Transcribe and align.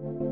Thank 0.00 0.20
you 0.20 0.27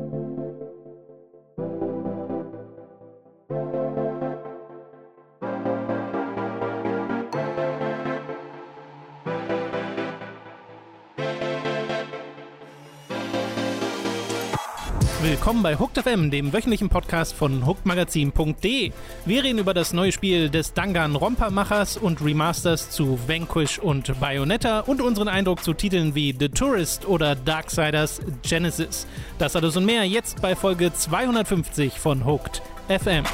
Willkommen 15.29 15.61
bei 15.61 15.77
Hooked 15.77 16.01
FM, 16.01 16.31
dem 16.31 16.53
wöchentlichen 16.53 16.87
Podcast 16.87 17.33
von 17.33 17.65
hookedmagazin.de. 17.65 18.93
Wir 19.25 19.43
reden 19.43 19.59
über 19.59 19.73
das 19.73 19.91
neue 19.91 20.13
Spiel 20.13 20.49
des 20.49 20.73
Danganronpa-Machers 20.73 21.97
und 21.97 22.23
Remasters 22.23 22.91
zu 22.91 23.19
Vanquish 23.27 23.77
und 23.77 24.17
Bayonetta 24.21 24.79
und 24.79 25.01
unseren 25.01 25.27
Eindruck 25.27 25.65
zu 25.65 25.73
Titeln 25.73 26.15
wie 26.15 26.33
The 26.39 26.47
Tourist 26.47 27.05
oder 27.05 27.35
Darksiders 27.35 28.21
Genesis. 28.41 29.05
Das 29.37 29.57
alles 29.57 29.75
und 29.75 29.83
mehr 29.83 30.05
jetzt 30.05 30.41
bei 30.41 30.55
Folge 30.55 30.93
250 30.93 31.99
von 31.99 32.25
Hooked 32.25 32.61
FM. 32.87 33.25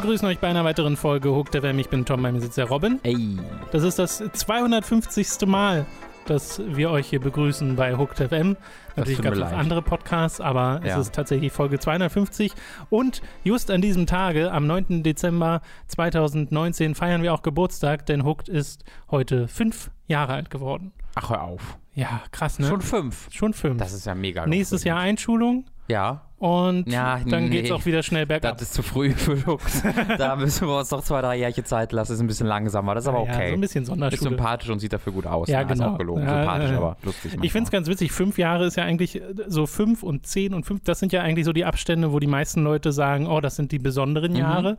Begrüßen 0.00 0.28
euch 0.28 0.38
bei 0.38 0.46
einer 0.46 0.62
weiteren 0.64 0.96
Folge 0.96 1.34
Hooked 1.34 1.56
FM. 1.56 1.76
Ich 1.80 1.88
bin 1.88 2.04
Tom, 2.04 2.22
bei 2.22 2.30
mir 2.30 2.40
sitzt 2.40 2.56
der 2.56 2.66
Robin. 2.66 3.00
Ey. 3.02 3.36
Das 3.72 3.82
ist 3.82 3.98
das 3.98 4.22
250. 4.32 5.26
Mal, 5.48 5.86
dass 6.26 6.62
wir 6.64 6.90
euch 6.90 7.08
hier 7.08 7.18
begrüßen 7.20 7.74
bei 7.74 7.96
Hooked 7.96 8.18
FM. 8.18 8.56
Natürlich 8.94 9.20
gab 9.20 9.34
es 9.34 9.42
andere 9.42 9.82
Podcasts, 9.82 10.40
aber 10.40 10.80
Ja. 10.84 10.94
es 10.94 11.06
ist 11.08 11.14
tatsächlich 11.16 11.50
Folge 11.50 11.80
250. 11.80 12.52
Und 12.90 13.22
just 13.42 13.72
an 13.72 13.80
diesem 13.80 14.06
Tage, 14.06 14.52
am 14.52 14.68
9. 14.68 15.02
Dezember 15.02 15.62
2019, 15.88 16.94
feiern 16.94 17.22
wir 17.22 17.34
auch 17.34 17.42
Geburtstag, 17.42 18.06
denn 18.06 18.24
Hooked 18.24 18.48
ist 18.48 18.84
heute 19.10 19.48
fünf 19.48 19.90
Jahre 20.06 20.34
alt 20.34 20.48
geworden. 20.48 20.92
Ach, 21.16 21.30
hör 21.30 21.42
auf. 21.42 21.76
Ja, 21.94 22.20
krass, 22.30 22.60
ne? 22.60 22.68
Schon 22.68 22.82
fünf. 22.82 23.26
Schon 23.32 23.52
fünf. 23.52 23.78
Das 23.78 23.92
ist 23.92 24.06
ja 24.06 24.14
mega. 24.14 24.46
Nächstes 24.46 24.84
Jahr 24.84 25.00
Einschulung 25.00 25.64
Ja. 25.88 26.22
Und 26.38 26.88
Ja, 26.88 27.20
dann 27.26 27.44
nee. 27.44 27.50
geht's 27.50 27.70
auch 27.72 27.84
wieder 27.84 28.02
schnell 28.02 28.24
bergab. 28.26 28.54
Das 28.58 28.68
ist 28.68 28.74
zu 28.74 28.82
früh 28.82 29.10
für 29.16 29.34
Lux. 29.34 29.82
da 30.18 30.36
müssen 30.36 30.68
wir 30.68 30.78
uns 30.78 30.90
noch 30.90 31.02
zwei, 31.02 31.20
drei 31.20 31.36
Jährchen 31.38 31.64
Zeit 31.64 31.90
lassen. 31.92 32.12
Ist 32.12 32.20
ein 32.20 32.26
bisschen 32.28 32.46
langsamer. 32.46 32.94
Das 32.94 33.04
ist 33.04 33.08
aber 33.08 33.24
Ja, 33.24 33.34
okay. 33.34 33.48
so 33.48 33.54
ein 33.54 33.60
bisschen 33.60 33.82
ist 33.82 33.88
Sonderschule. 33.88 34.30
sympathisch 34.30 34.68
und 34.70 34.78
sieht 34.78 34.92
dafür 34.92 35.12
gut 35.12 35.26
aus. 35.26 35.48
Ja, 35.48 35.64
ne? 35.64 35.72
Ist 35.72 35.78
genau. 35.78 35.94
auch 35.94 35.98
gelogen. 35.98 36.22
Ja, 36.22 36.38
sympathisch, 36.42 36.70
äh, 36.70 36.74
aber 36.74 36.96
lustig. 37.02 37.36
Ich 37.42 37.50
finde 37.52 37.64
es 37.64 37.70
ganz 37.72 37.88
witzig, 37.88 38.12
fünf 38.12 38.38
Jahre 38.38 38.66
ist 38.66 38.76
ja 38.76 38.84
eigentlich 38.84 39.16
äh, 39.16 39.22
so 39.48 39.66
fünf 39.66 40.02
und 40.02 40.26
zehn 40.26 40.54
und 40.54 40.64
fünf, 40.64 40.82
das 40.84 41.00
sind 41.00 41.12
ja 41.12 41.22
eigentlich 41.22 41.44
so 41.44 41.52
die 41.52 41.64
Abstände, 41.64 42.12
wo 42.12 42.20
die 42.20 42.26
meisten 42.28 42.62
Leute 42.62 42.92
sagen, 42.92 43.26
oh, 43.26 43.40
das 43.40 43.56
sind 43.56 43.72
die 43.72 43.78
besonderen 43.78 44.32
Mhm. 44.32 44.38
Jahre. 44.38 44.78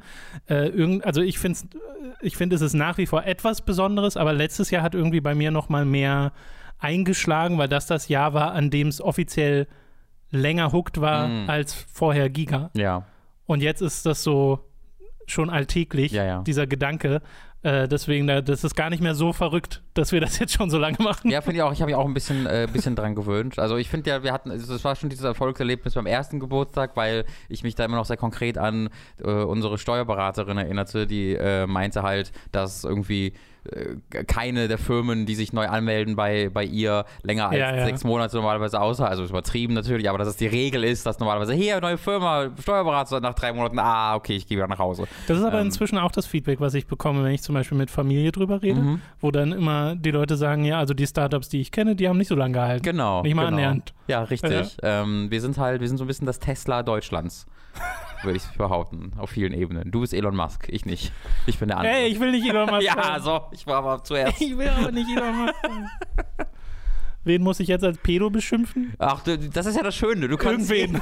Äh, 0.49 0.67
irgend, 0.69 1.05
also 1.05 1.21
ich 1.21 1.39
finde 1.39 1.59
ich 2.21 2.37
finde, 2.37 2.55
es 2.55 2.61
ist 2.61 2.73
nach 2.73 2.97
wie 2.97 3.05
vor 3.05 3.25
etwas 3.25 3.61
Besonderes, 3.61 4.15
aber 4.17 4.31
letztes 4.33 4.71
Jahr 4.71 4.81
hat 4.83 4.95
irgendwie 4.95 5.21
bei 5.21 5.35
mir 5.35 5.51
noch 5.51 5.67
mal 5.69 5.85
mehr 5.85 6.31
eingeschlagen, 6.79 7.57
weil 7.57 7.67
das 7.67 7.87
das 7.87 8.07
Jahr 8.07 8.33
war, 8.33 8.53
an 8.53 8.69
dem 8.69 8.87
es 8.87 9.01
offiziell 9.01 9.67
länger 10.31 10.71
hooked 10.71 11.01
war 11.01 11.27
Mhm. 11.27 11.49
als 11.49 11.73
vorher 11.73 12.29
Giga. 12.29 12.69
Ja. 12.73 13.05
Und 13.45 13.61
jetzt 13.61 13.81
ist 13.81 14.05
das 14.05 14.23
so 14.23 14.59
schon 15.25 15.49
alltäglich, 15.49 16.11
Ja, 16.11 16.23
ja. 16.25 16.41
dieser 16.43 16.67
Gedanke. 16.67 17.21
Äh, 17.61 17.89
deswegen, 17.89 18.25
da- 18.25 18.41
das 18.41 18.63
ist 18.63 18.73
gar 18.75 18.89
nicht 18.89 19.03
mehr 19.03 19.15
so 19.15 19.33
verrückt, 19.33 19.81
dass 19.93 20.13
wir 20.13 20.21
das 20.21 20.39
jetzt 20.39 20.53
schon 20.53 20.69
so 20.69 20.77
lange 20.77 20.97
machen. 20.99 21.29
Ja, 21.29 21.41
finde 21.41 21.57
ich 21.57 21.61
auch. 21.63 21.73
Ich 21.73 21.81
habe 21.81 21.91
mich 21.91 21.95
auch 21.95 22.05
ein 22.05 22.13
bisschen, 22.13 22.45
äh, 22.45 22.67
bisschen 22.71 22.95
dran 22.95 23.15
gewöhnt. 23.15 23.59
Also 23.59 23.75
ich 23.75 23.89
finde 23.89 24.09
ja, 24.09 24.23
wir 24.23 24.31
hatten, 24.31 24.49
es 24.51 24.83
war 24.85 24.95
schon 24.95 25.09
dieses 25.09 25.25
Erfolgserlebnis 25.25 25.93
beim 25.93 26.05
ersten 26.05 26.39
Geburtstag, 26.39 26.95
weil 26.95 27.25
ich 27.49 27.63
mich 27.63 27.75
da 27.75 27.83
immer 27.83 27.97
noch 27.97 28.05
sehr 28.05 28.17
konkret 28.17 28.57
an 28.57 28.89
äh, 29.21 29.29
unsere 29.29 29.77
Steuerberaterin 29.77 30.57
erinnerte, 30.57 31.05
die 31.05 31.33
äh, 31.35 31.67
meinte 31.67 32.01
halt, 32.03 32.31
dass 32.53 32.85
irgendwie 32.85 33.33
äh, 33.65 34.23
keine 34.23 34.69
der 34.69 34.77
Firmen, 34.77 35.25
die 35.25 35.35
sich 35.35 35.51
neu 35.51 35.67
anmelden 35.67 36.15
bei, 36.15 36.47
bei 36.49 36.63
ihr, 36.63 37.03
länger 37.23 37.49
als 37.49 37.57
Ja, 37.59 37.75
ja. 37.75 37.85
sechs 37.85 38.05
Monate 38.05 38.37
normalerweise 38.37 38.79
außer, 38.79 39.05
also 39.07 39.23
ist 39.23 39.31
übertrieben 39.31 39.73
natürlich, 39.73 40.07
aber 40.07 40.17
dass 40.17 40.29
es 40.29 40.37
die 40.37 40.47
Regel 40.47 40.85
ist, 40.85 41.05
dass 41.05 41.19
normalerweise, 41.19 41.53
hier, 41.53 41.81
neue 41.81 41.97
Firma, 41.97 42.51
Steuerberater 42.57 43.19
nach 43.19 43.33
drei 43.33 43.51
Monaten, 43.51 43.77
ah, 43.79 44.15
okay, 44.15 44.37
ich 44.37 44.47
gehe 44.47 44.57
wieder 44.57 44.67
nach 44.69 44.79
Hause. 44.79 45.03
Das 45.27 45.37
ist 45.37 45.43
aber 45.43 45.59
Ähm. 45.59 45.65
inzwischen 45.65 45.97
auch 45.97 46.11
das 46.11 46.25
Feedback, 46.25 46.61
was 46.61 46.73
ich 46.73 46.87
bekomme, 46.87 47.21
wenn 47.25 47.33
ich 47.33 47.41
zum 47.49 47.55
Beispiel 47.55 47.79
mit 47.79 47.89
Familie 47.89 48.31
drüber 48.31 48.61
rede, 48.61 48.79
Mhm. 48.79 49.01
wo 49.21 49.31
dann 49.31 49.53
immer 49.53 49.95
die 49.95 50.11
Leute 50.11 50.37
sagen, 50.37 50.65
ja, 50.65 50.77
also 50.77 50.93
die 50.93 51.07
Startups, 51.07 51.49
die 51.49 51.59
ich 51.61 51.71
kenne, 51.71 51.95
die 51.95 52.07
haben 52.07 52.19
nicht 52.19 52.27
so 52.27 52.35
lange 52.35 52.53
gehalten. 52.53 52.83
Genau. 52.83 53.23
Nicht 53.23 53.33
mal 53.33 53.45
genau. 53.45 53.57
annähernd. 53.57 53.95
Ja, 54.05 54.21
richtig. 54.21 54.77
Ähm, 54.83 55.31
wir 55.31 55.41
sind 55.41 55.57
halt, 55.57 55.81
wir 55.81 55.87
sind 55.87 55.97
so 55.97 56.03
ein 56.03 56.07
bisschen 56.07 56.27
das 56.27 56.37
Tesla 56.37 56.83
Deutschlands. 56.83 57.47
Würde 58.23 58.37
ich 58.37 58.43
behaupten, 58.55 59.13
auf 59.17 59.31
vielen 59.31 59.53
Ebenen. 59.53 59.89
Du 59.89 60.01
bist 60.01 60.13
Elon 60.13 60.35
Musk, 60.35 60.67
ich 60.69 60.85
nicht. 60.85 61.11
Ich 61.47 61.57
bin 61.57 61.69
der 61.69 61.77
andere. 61.79 61.95
Ey, 61.95 62.09
ich 62.09 62.19
will 62.19 62.29
nicht 62.29 62.47
Elon 62.47 62.69
Musk 62.69 62.83
ja, 62.85 63.01
sein. 63.01 63.21
so, 63.23 63.41
ich 63.51 63.65
war 63.65 63.77
aber 63.77 64.03
zuerst. 64.03 64.39
Ich 64.41 64.55
will 64.55 64.67
aber 64.69 64.91
nicht 64.91 65.09
Elon 65.09 65.45
Musk. 65.45 65.55
Wen 67.23 67.41
muss 67.41 67.59
ich 67.59 67.67
jetzt 67.67 67.83
als 67.83 67.97
Pedo 67.97 68.29
beschimpfen? 68.29 68.93
Ach, 68.99 69.21
das 69.23 69.65
ist 69.65 69.75
ja 69.75 69.81
das 69.83 69.95
Schöne. 69.95 70.27
Du 70.27 70.37
kannst 70.37 70.69
Irgendwen. 70.71 71.01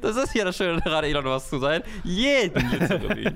Das 0.00 0.16
ist 0.16 0.34
ja 0.34 0.44
das 0.44 0.56
Schöne, 0.56 0.80
gerade 0.80 1.06
Elon 1.06 1.24
Musk 1.24 1.50
zu 1.50 1.58
sein. 1.58 1.82
Jeden. 2.02 2.64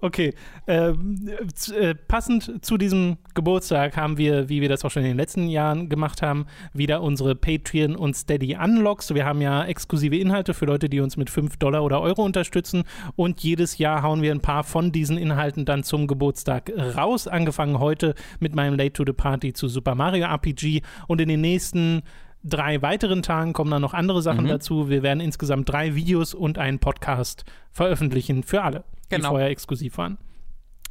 Okay, 0.00 0.32
ähm, 0.68 1.28
äh, 1.74 1.92
passend 1.96 2.64
zu 2.64 2.78
diesem 2.78 3.16
Geburtstag 3.34 3.96
haben 3.96 4.16
wir, 4.16 4.48
wie 4.48 4.60
wir 4.60 4.68
das 4.68 4.84
auch 4.84 4.92
schon 4.92 5.02
in 5.02 5.08
den 5.08 5.16
letzten 5.16 5.48
Jahren 5.48 5.88
gemacht 5.88 6.22
haben, 6.22 6.46
wieder 6.72 7.02
unsere 7.02 7.34
Patreon 7.34 7.96
und 7.96 8.14
Steady 8.14 8.56
Unlocks. 8.56 9.12
Wir 9.12 9.24
haben 9.24 9.40
ja 9.40 9.64
exklusive 9.64 10.16
Inhalte 10.16 10.54
für 10.54 10.66
Leute, 10.66 10.88
die 10.88 11.00
uns 11.00 11.16
mit 11.16 11.30
5 11.30 11.56
Dollar 11.56 11.82
oder 11.82 12.00
Euro 12.00 12.22
unterstützen 12.22 12.84
und 13.16 13.40
jedes 13.40 13.78
Jahr 13.78 14.02
hauen 14.02 14.22
wir 14.22 14.30
ein 14.30 14.40
paar 14.40 14.62
von 14.62 14.92
diesen 14.92 15.18
Inhalten 15.18 15.64
dann 15.64 15.82
zum 15.82 16.06
Geburtstag 16.06 16.70
raus. 16.96 17.26
Angefangen 17.26 17.80
heute 17.80 18.14
mit 18.38 18.54
meinem 18.54 18.78
Late 18.78 18.92
to 18.92 19.04
the 19.04 19.12
Party 19.12 19.52
zu 19.52 19.66
Super 19.66 19.96
Mario 19.96 20.26
RPG 20.26 20.82
und 21.08 21.20
in 21.20 21.28
den 21.28 21.40
nächsten 21.40 22.02
drei 22.44 22.80
weiteren 22.82 23.22
Tagen 23.22 23.52
kommen 23.52 23.70
dann 23.70 23.82
noch 23.82 23.94
andere 23.94 24.22
Sachen 24.22 24.44
Mhm. 24.44 24.48
dazu. 24.48 24.88
Wir 24.88 25.02
werden 25.02 25.20
insgesamt 25.20 25.68
drei 25.68 25.94
Videos 25.94 26.34
und 26.34 26.58
einen 26.58 26.78
Podcast 26.78 27.44
veröffentlichen 27.72 28.42
für 28.42 28.62
alle, 28.62 28.84
die 29.10 29.16
Genau. 29.16 29.30
vorher 29.30 29.48
exklusiv 29.50 29.98
waren. 29.98 30.18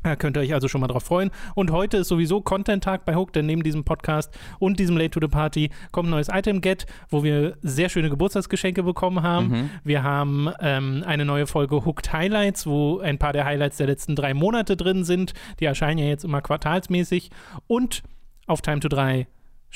Da 0.04 0.16
könnt 0.16 0.38
ihr 0.38 0.42
euch 0.42 0.54
also 0.54 0.68
schon 0.68 0.80
mal 0.80 0.88
drauf 0.88 1.04
freuen. 1.04 1.32
Und 1.56 1.72
heute 1.72 1.98
ist 1.98 2.08
sowieso 2.08 2.40
Content-Tag 2.40 3.04
bei 3.04 3.16
Hook, 3.16 3.34
denn 3.34 3.46
neben 3.48 3.64
diesem 3.64 3.84
Podcast 3.84 4.32
und 4.60 4.80
diesem 4.80 4.96
Late 4.96 5.10
to 5.10 5.20
the 5.20 5.28
Party 5.28 5.70
kommt 5.92 6.08
ein 6.08 6.12
neues 6.12 6.30
Item-Get, 6.32 6.86
wo 7.10 7.24
wir 7.24 7.58
sehr 7.62 7.90
schöne 7.90 8.10
Geburtstagsgeschenke 8.10 8.84
bekommen 8.84 9.24
haben. 9.24 9.48
Mhm. 9.50 9.70
Wir 9.84 10.04
haben 10.04 10.50
ähm, 10.62 11.04
eine 11.06 11.26
neue 11.26 11.48
Folge 11.48 11.84
Hooked 11.84 12.14
Highlights, 12.14 12.68
wo 12.68 13.00
ein 13.00 13.18
paar 13.18 13.34
der 13.34 13.44
Highlights 13.46 13.78
der 13.78 13.88
letzten 13.88 14.16
drei 14.16 14.34
Monate 14.34 14.78
drin 14.78 15.04
sind. 15.04 15.34
Die 15.60 15.66
erscheinen 15.66 15.98
ja 15.98 16.06
jetzt 16.06 16.24
immer 16.24 16.42
quartalsmäßig. 16.42 17.32
Und 17.66 18.04
auf 18.46 18.62
Time 18.62 18.80
to 18.80 18.88
3 18.88 19.28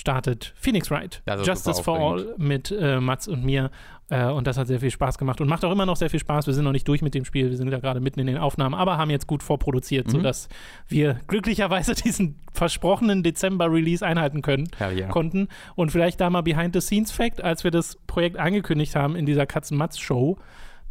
startet 0.01 0.53
Phoenix 0.55 0.89
Wright. 0.89 1.21
Justice 1.45 1.81
for 1.81 1.97
All 1.97 2.33
mit 2.37 2.71
äh, 2.71 2.99
Mats 2.99 3.27
und 3.27 3.45
mir. 3.45 3.69
Äh, 4.09 4.25
und 4.25 4.47
das 4.47 4.57
hat 4.57 4.65
sehr 4.67 4.79
viel 4.79 4.89
Spaß 4.89 5.19
gemacht 5.19 5.39
und 5.41 5.47
macht 5.47 5.63
auch 5.63 5.71
immer 5.71 5.85
noch 5.85 5.95
sehr 5.95 6.09
viel 6.09 6.19
Spaß. 6.19 6.47
Wir 6.47 6.55
sind 6.55 6.65
noch 6.65 6.71
nicht 6.71 6.87
durch 6.87 7.03
mit 7.03 7.13
dem 7.13 7.23
Spiel, 7.23 7.51
wir 7.51 7.55
sind 7.55 7.71
ja 7.71 7.79
gerade 7.79 7.99
mitten 8.01 8.19
in 8.19 8.25
den 8.25 8.37
Aufnahmen, 8.37 8.73
aber 8.73 8.97
haben 8.97 9.11
jetzt 9.11 9.27
gut 9.27 9.43
vorproduziert, 9.43 10.07
Mhm. 10.07 10.11
sodass 10.11 10.49
wir 10.87 11.19
glücklicherweise 11.27 11.93
diesen 12.03 12.41
versprochenen 12.51 13.21
Dezember-Release 13.21 14.05
einhalten 14.05 14.41
können, 14.41 14.69
yeah. 14.81 15.07
konnten. 15.07 15.47
Und 15.75 15.91
vielleicht 15.91 16.19
da 16.19 16.29
mal 16.31 16.41
Behind-the-Scenes-Fact, 16.41 17.43
als 17.43 17.63
wir 17.63 17.71
das 17.71 17.97
Projekt 18.07 18.37
angekündigt 18.37 18.95
haben 18.95 19.15
in 19.15 19.27
dieser 19.27 19.45
Katzen-Matz-Show, 19.45 20.37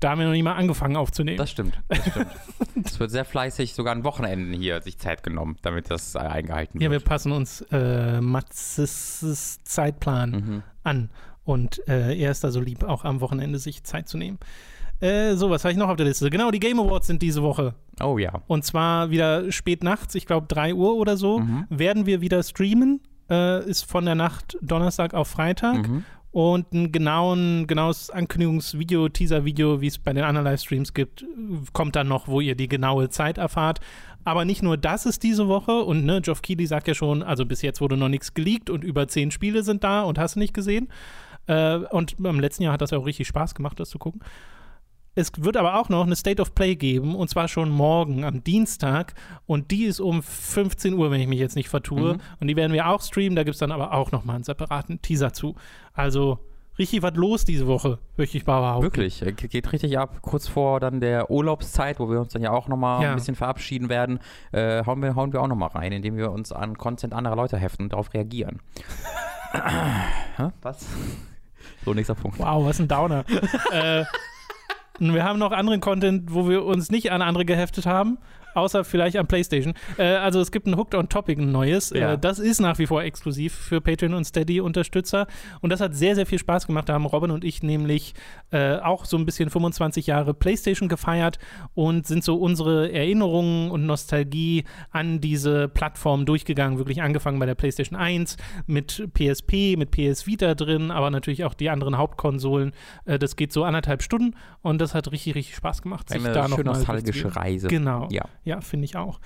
da 0.00 0.10
haben 0.10 0.18
wir 0.20 0.26
noch 0.26 0.32
nicht 0.32 0.42
mal 0.42 0.54
angefangen 0.54 0.96
aufzunehmen. 0.96 1.38
Das 1.38 1.50
stimmt, 1.50 1.78
das 1.88 1.98
stimmt. 2.06 2.26
Es 2.84 2.98
wird 2.98 3.10
sehr 3.10 3.24
fleißig, 3.24 3.74
sogar 3.74 3.92
an 3.94 4.04
Wochenenden 4.04 4.52
hier 4.54 4.80
sich 4.82 4.98
Zeit 4.98 5.22
genommen, 5.22 5.56
damit 5.62 5.90
das 5.90 6.14
äh, 6.14 6.18
eingehalten 6.18 6.78
ja, 6.80 6.84
wir 6.90 6.92
wird. 6.92 7.04
passen 7.04 7.32
uns 7.32 7.60
äh, 7.70 8.20
Matzes 8.20 9.60
Zeitplan 9.64 10.30
Mhm. 10.30 10.62
an. 10.82 11.10
Und 11.44 11.86
äh, 11.88 12.16
er 12.18 12.30
ist 12.30 12.44
da 12.44 12.50
so 12.50 12.60
lieb, 12.60 12.84
auch 12.84 13.04
am 13.04 13.20
Wochenende 13.20 13.58
sich 13.58 13.82
Zeit 13.84 14.08
zu 14.08 14.18
nehmen. 14.18 14.38
Äh, 15.00 15.34
so, 15.34 15.48
was 15.50 15.64
habe 15.64 15.72
ich 15.72 15.78
noch 15.78 15.88
auf 15.88 15.96
der 15.96 16.06
Liste? 16.06 16.28
Genau, 16.30 16.50
die 16.50 16.60
Game 16.60 16.78
Awards 16.78 17.06
sind 17.06 17.22
diese 17.22 17.42
Woche. 17.42 17.74
Oh 18.02 18.18
ja. 18.18 18.42
Und 18.46 18.64
zwar 18.64 19.10
wieder 19.10 19.50
spät 19.50 19.82
nachts, 19.82 20.14
ich 20.14 20.26
glaube 20.26 20.46
3 20.48 20.74
Uhr 20.74 20.94
oder 20.96 21.16
so, 21.16 21.40
Mhm. 21.40 21.66
werden 21.70 22.06
wir 22.06 22.20
wieder 22.20 22.42
streamen. 22.42 23.00
Äh, 23.30 23.64
ist 23.68 23.84
von 23.88 24.04
der 24.04 24.14
Nacht 24.16 24.58
Donnerstag 24.60 25.14
auf 25.14 25.28
Freitag. 25.28 25.88
Mhm. 25.88 26.04
Und 26.32 26.72
ein 26.72 26.92
genauen, 26.92 27.66
genaues 27.66 28.08
Ankündigungsvideo, 28.10 29.08
Teaser-Video, 29.08 29.80
wie 29.80 29.88
es 29.88 29.98
bei 29.98 30.12
den 30.12 30.22
anderen 30.22 30.46
Livestreams 30.46 30.94
gibt, 30.94 31.24
kommt 31.72 31.96
dann 31.96 32.06
noch, 32.06 32.28
wo 32.28 32.40
ihr 32.40 32.54
die 32.54 32.68
genaue 32.68 33.08
Zeit 33.08 33.38
erfahrt. 33.38 33.80
Aber 34.24 34.44
nicht 34.44 34.62
nur 34.62 34.76
das 34.76 35.06
ist 35.06 35.22
diese 35.22 35.48
Woche 35.48 35.72
und 35.72 36.04
ne, 36.04 36.20
Geoff 36.20 36.42
Keighley 36.42 36.66
sagt 36.66 36.86
ja 36.86 36.94
schon, 36.94 37.22
also 37.22 37.46
bis 37.46 37.62
jetzt 37.62 37.80
wurde 37.80 37.96
noch 37.96 38.08
nichts 38.08 38.34
geleakt 38.34 38.70
und 38.70 38.84
über 38.84 39.08
zehn 39.08 39.30
Spiele 39.30 39.62
sind 39.62 39.82
da 39.82 40.02
und 40.02 40.18
hast 40.18 40.36
du 40.36 40.40
nicht 40.40 40.54
gesehen. 40.54 40.88
Äh, 41.46 41.76
und 41.76 42.16
im 42.18 42.38
letzten 42.38 42.62
Jahr 42.62 42.74
hat 42.74 42.82
das 42.82 42.90
ja 42.90 42.98
auch 42.98 43.06
richtig 43.06 43.26
Spaß 43.26 43.54
gemacht, 43.54 43.80
das 43.80 43.90
zu 43.90 43.98
gucken. 43.98 44.20
Es 45.14 45.32
wird 45.36 45.56
aber 45.56 45.78
auch 45.78 45.88
noch 45.88 46.06
eine 46.06 46.14
State 46.16 46.40
of 46.40 46.54
Play 46.54 46.76
geben 46.76 47.16
und 47.16 47.28
zwar 47.28 47.48
schon 47.48 47.68
morgen 47.70 48.24
am 48.24 48.44
Dienstag 48.44 49.14
und 49.46 49.70
die 49.72 49.84
ist 49.84 50.00
um 50.00 50.22
15 50.22 50.94
Uhr, 50.94 51.10
wenn 51.10 51.20
ich 51.20 51.26
mich 51.26 51.40
jetzt 51.40 51.56
nicht 51.56 51.68
vertue. 51.68 52.14
Mhm. 52.14 52.20
Und 52.40 52.46
die 52.46 52.56
werden 52.56 52.72
wir 52.72 52.88
auch 52.88 53.02
streamen, 53.02 53.34
da 53.34 53.42
gibt 53.42 53.54
es 53.54 53.58
dann 53.60 53.72
aber 53.72 53.92
auch 53.92 54.12
nochmal 54.12 54.36
einen 54.36 54.44
separaten 54.44 55.02
Teaser 55.02 55.32
zu. 55.32 55.56
Also 55.92 56.38
richtig 56.78 57.02
was 57.02 57.14
los 57.16 57.44
diese 57.44 57.66
Woche, 57.66 57.98
möchte 58.16 58.38
ich 58.38 58.44
behaupten. 58.44 58.82
Wirklich, 58.84 59.20
äh, 59.22 59.32
geht 59.32 59.72
richtig 59.72 59.98
ab. 59.98 60.18
Kurz 60.22 60.46
vor 60.46 60.78
dann 60.78 61.00
der 61.00 61.28
Urlaubszeit, 61.30 61.98
wo 61.98 62.08
wir 62.08 62.20
uns 62.20 62.32
dann 62.32 62.40
ja 62.42 62.52
auch 62.52 62.68
nochmal 62.68 63.02
Ja. 63.02 63.10
ein 63.10 63.16
bisschen 63.16 63.34
verabschieden 63.34 63.88
werden, 63.88 64.20
äh, 64.52 64.84
hauen, 64.86 65.02
wir, 65.02 65.16
hauen 65.16 65.32
wir 65.32 65.42
auch 65.42 65.48
nochmal 65.48 65.70
rein, 65.70 65.90
indem 65.92 66.16
wir 66.16 66.30
uns 66.30 66.52
an 66.52 66.78
Content 66.78 67.12
anderer 67.12 67.36
Leute 67.36 67.58
heften 67.58 67.84
und 67.86 67.92
darauf 67.92 68.14
reagieren. 68.14 68.60
Was? 70.62 70.86
So, 71.84 71.94
nächster 71.94 72.14
Punkt. 72.14 72.38
Wow, 72.38 72.64
was 72.66 72.78
ein 72.78 72.88
Downer. 72.88 73.24
äh, 73.72 74.04
wir 75.00 75.24
haben 75.24 75.38
noch 75.38 75.52
anderen 75.52 75.80
Content, 75.80 76.32
wo 76.34 76.48
wir 76.48 76.64
uns 76.64 76.90
nicht 76.90 77.10
an 77.10 77.22
andere 77.22 77.44
geheftet 77.44 77.86
haben, 77.86 78.18
außer 78.54 78.84
vielleicht 78.84 79.16
an 79.16 79.26
PlayStation. 79.26 79.74
Äh, 79.98 80.04
also 80.04 80.40
es 80.40 80.50
gibt 80.50 80.66
ein 80.66 80.76
Hooked 80.76 80.94
on 80.94 81.08
Topic, 81.08 81.40
ein 81.40 81.52
neues. 81.52 81.90
Ja. 81.90 82.12
Äh, 82.12 82.18
das 82.18 82.38
ist 82.38 82.60
nach 82.60 82.78
wie 82.78 82.86
vor 82.86 83.02
exklusiv 83.02 83.54
für 83.54 83.80
Patreon 83.80 84.14
und 84.14 84.24
Steady-Unterstützer. 84.24 85.26
Und 85.60 85.70
das 85.70 85.80
hat 85.80 85.94
sehr, 85.94 86.14
sehr 86.14 86.26
viel 86.26 86.38
Spaß 86.38 86.66
gemacht. 86.66 86.88
Da 86.88 86.94
haben 86.94 87.06
Robin 87.06 87.30
und 87.30 87.44
ich 87.44 87.62
nämlich 87.62 88.14
äh, 88.50 88.76
auch 88.76 89.04
so 89.04 89.16
ein 89.16 89.26
bisschen 89.26 89.50
25 89.50 90.06
Jahre 90.06 90.34
PlayStation 90.34 90.88
gefeiert 90.88 91.38
und 91.74 92.06
sind 92.06 92.24
so 92.24 92.36
unsere 92.36 92.92
Erinnerungen 92.92 93.70
und 93.70 93.86
Nostalgie 93.86 94.64
an 94.90 95.20
diese 95.20 95.68
Plattform 95.68 96.26
durchgegangen. 96.26 96.78
Wirklich 96.78 97.02
angefangen 97.02 97.38
bei 97.38 97.46
der 97.46 97.54
PlayStation 97.54 97.98
1 97.98 98.36
mit 98.66 99.08
PSP, 99.14 99.76
mit 99.76 99.90
PS 99.90 100.26
Vita 100.26 100.54
drin, 100.54 100.90
aber 100.90 101.10
natürlich 101.10 101.44
auch 101.44 101.54
die 101.54 101.70
anderen 101.70 101.96
Hauptkonsolen. 101.96 102.72
Äh, 103.04 103.18
das 103.18 103.36
geht 103.36 103.52
so 103.52 103.64
anderthalb 103.64 104.02
Stunden 104.02 104.36
und 104.62 104.80
das 104.80 104.94
hat 104.94 105.10
richtig, 105.12 105.34
richtig 105.34 105.56
Spaß 105.56 105.82
gemacht, 105.82 106.08
sich 106.08 106.24
Eine 106.24 106.32
da 106.32 106.48
noch 106.48 106.56
schön 106.56 106.66
nostalgische. 106.66 107.36
Reise. 107.36 107.68
Genau. 107.68 108.08
Ja. 108.10 108.24
Ja, 108.44 108.60
finde 108.60 108.84
ich 108.86 108.96
auch. 108.96 109.20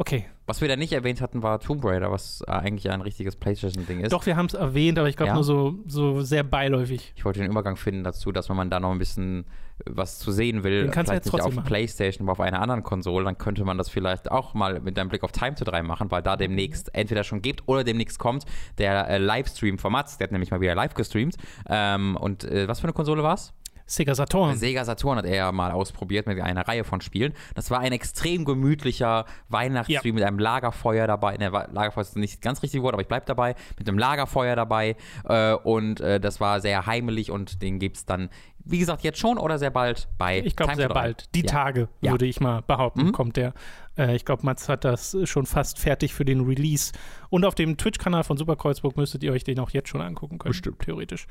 Okay. 0.00 0.26
Was 0.46 0.60
wir 0.60 0.68
da 0.68 0.76
nicht 0.76 0.92
erwähnt 0.92 1.20
hatten, 1.20 1.42
war 1.42 1.58
Tomb 1.60 1.84
Raider, 1.84 2.10
was 2.12 2.42
äh, 2.46 2.52
eigentlich 2.52 2.88
ein 2.88 3.00
richtiges 3.00 3.34
PlayStation-Ding 3.36 4.00
ist. 4.00 4.12
Doch, 4.12 4.24
wir 4.26 4.36
haben 4.36 4.46
es 4.46 4.54
erwähnt, 4.54 4.98
aber 4.98 5.08
ich 5.08 5.16
glaube 5.16 5.28
Ja? 5.30 5.34
nur 5.34 5.42
so, 5.44 5.74
so 5.86 6.22
sehr 6.22 6.42
beiläufig. 6.44 7.12
Ich 7.16 7.24
wollte 7.24 7.40
den 7.40 7.50
Übergang 7.50 7.76
finden 7.76 8.04
dazu, 8.04 8.30
dass 8.32 8.48
wenn 8.48 8.56
man 8.56 8.70
da 8.70 8.78
noch 8.80 8.92
ein 8.92 8.98
bisschen 8.98 9.40
äh, 9.80 9.82
was 9.86 10.20
zu 10.20 10.30
sehen 10.30 10.62
will, 10.62 10.84
Den 10.84 10.92
vielleicht 10.92 11.24
nicht 11.26 11.40
auf 11.40 11.54
machen. 11.54 11.66
PlayStation, 11.66 12.24
aber 12.26 12.32
auf 12.32 12.40
einer 12.40 12.62
anderen 12.62 12.82
Konsole, 12.84 13.24
dann 13.24 13.36
könnte 13.38 13.64
man 13.64 13.76
das 13.76 13.90
vielleicht 13.90 14.30
auch 14.30 14.54
mal 14.54 14.80
mit 14.80 14.96
einem 14.98 15.08
Blick 15.10 15.24
auf 15.24 15.32
Time 15.32 15.56
to 15.56 15.64
3 15.64 15.82
machen, 15.82 16.10
weil 16.12 16.22
da 16.22 16.34
Mhm. 16.36 16.38
demnächst 16.38 16.94
entweder 16.94 17.24
schon 17.24 17.42
gibt 17.42 17.66
oder 17.66 17.82
demnächst 17.82 18.18
kommt 18.20 18.44
der 18.78 19.08
äh, 19.08 19.18
Livestream 19.18 19.78
von 19.78 19.90
Mats, 19.92 20.16
der 20.16 20.26
hat 20.28 20.32
nämlich 20.32 20.52
mal 20.52 20.60
wieder 20.60 20.76
live 20.76 20.94
gestreamt. 20.94 21.36
Ähm, 21.68 22.16
und 22.16 22.44
äh, 22.44 22.68
was 22.68 22.78
für 22.80 22.84
eine 22.84 22.92
Konsole 22.94 23.22
war's? 23.24 23.52
Sega 23.88 24.14
Saturn. 24.14 24.56
Sega 24.56 24.84
Saturn 24.84 25.16
hat 25.18 25.24
er 25.24 25.34
ja 25.34 25.50
mal 25.52 25.72
ausprobiert 25.72 26.26
mit 26.26 26.38
einer 26.40 26.68
Reihe 26.68 26.84
von 26.84 27.00
Spielen. 27.00 27.32
Das 27.54 27.70
war 27.70 27.80
ein 27.80 27.92
extrem 27.92 28.44
gemütlicher 28.44 29.24
Weihnachtsstream 29.48 30.14
mit 30.14 30.24
einem 30.24 30.38
Lagerfeuer 30.38 31.06
dabei. 31.06 31.36
Ne, 31.38 31.48
Lagerfeuer 31.48 32.02
ist 32.02 32.16
nicht 32.16 32.42
ganz 32.42 32.62
richtig 32.62 32.82
Wort, 32.82 32.92
aber 32.92 33.02
ich 33.02 33.08
bleib 33.08 33.24
dabei. 33.26 33.54
Mit 33.78 33.88
einem 33.88 33.98
Lagerfeuer 33.98 34.54
dabei. 34.56 34.96
Äh, 35.24 35.54
und 35.54 36.00
äh, 36.00 36.20
das 36.20 36.38
war 36.38 36.60
sehr 36.60 36.86
heimelig 36.86 37.30
und 37.30 37.62
den 37.62 37.78
gibt's 37.78 38.04
dann, 38.04 38.28
wie 38.64 38.78
gesagt, 38.78 39.02
jetzt 39.02 39.18
schon 39.18 39.38
oder 39.38 39.58
sehr 39.58 39.70
bald 39.70 40.06
bei 40.18 40.40
Ich 40.40 40.54
glaube 40.54 40.76
sehr 40.76 40.88
to 40.88 40.92
3. 40.94 41.00
bald. 41.00 41.34
Die 41.34 41.40
ja. 41.40 41.46
Tage, 41.46 41.88
Ja. 42.02 42.10
würde 42.10 42.26
ich 42.26 42.40
mal 42.40 42.60
behaupten, 42.60 43.06
Mhm. 43.06 43.12
kommt 43.12 43.36
der. 43.38 43.54
Äh, 43.96 44.14
ich 44.14 44.26
glaube, 44.26 44.44
Mats 44.44 44.68
hat 44.68 44.84
das 44.84 45.16
schon 45.24 45.46
fast 45.46 45.78
fertig 45.78 46.12
für 46.12 46.26
den 46.26 46.42
Release. 46.42 46.92
Und 47.30 47.46
auf 47.46 47.54
dem 47.54 47.78
Twitch-Kanal 47.78 48.22
von 48.24 48.36
Super 48.36 48.56
Kreuzburg 48.56 48.98
müsstet 48.98 49.22
ihr 49.24 49.32
euch 49.32 49.44
den 49.44 49.58
auch 49.60 49.70
jetzt 49.70 49.88
schon 49.88 50.02
angucken 50.02 50.38
können. 50.38 50.50
Bestimmt. 50.50 50.80
Theoretisch. 50.80 51.26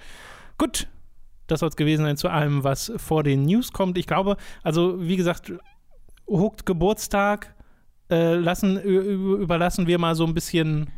Gut. 0.57 0.88
Das 1.48 1.62
soll 1.62 1.70
es 1.70 1.76
gewesen 1.76 2.06
sein 2.06 2.18
zu 2.18 2.30
allem, 2.30 2.64
was 2.64 2.92
vor 2.98 3.24
den 3.24 3.44
News 3.44 3.72
kommt. 3.72 3.98
Ich 3.98 4.08
glaube, 4.08 4.38
also 4.64 5.02
wie 5.02 5.18
gesagt, 5.18 5.54
Hooked 6.28 6.66
Geburtstag 6.66 7.56
äh, 8.10 8.36
lassen, 8.36 8.80
überlassen 8.80 9.88
wir 9.88 9.98
mal 9.98 10.16
so 10.16 10.26
ein 10.26 10.34
bisschen 10.34 10.92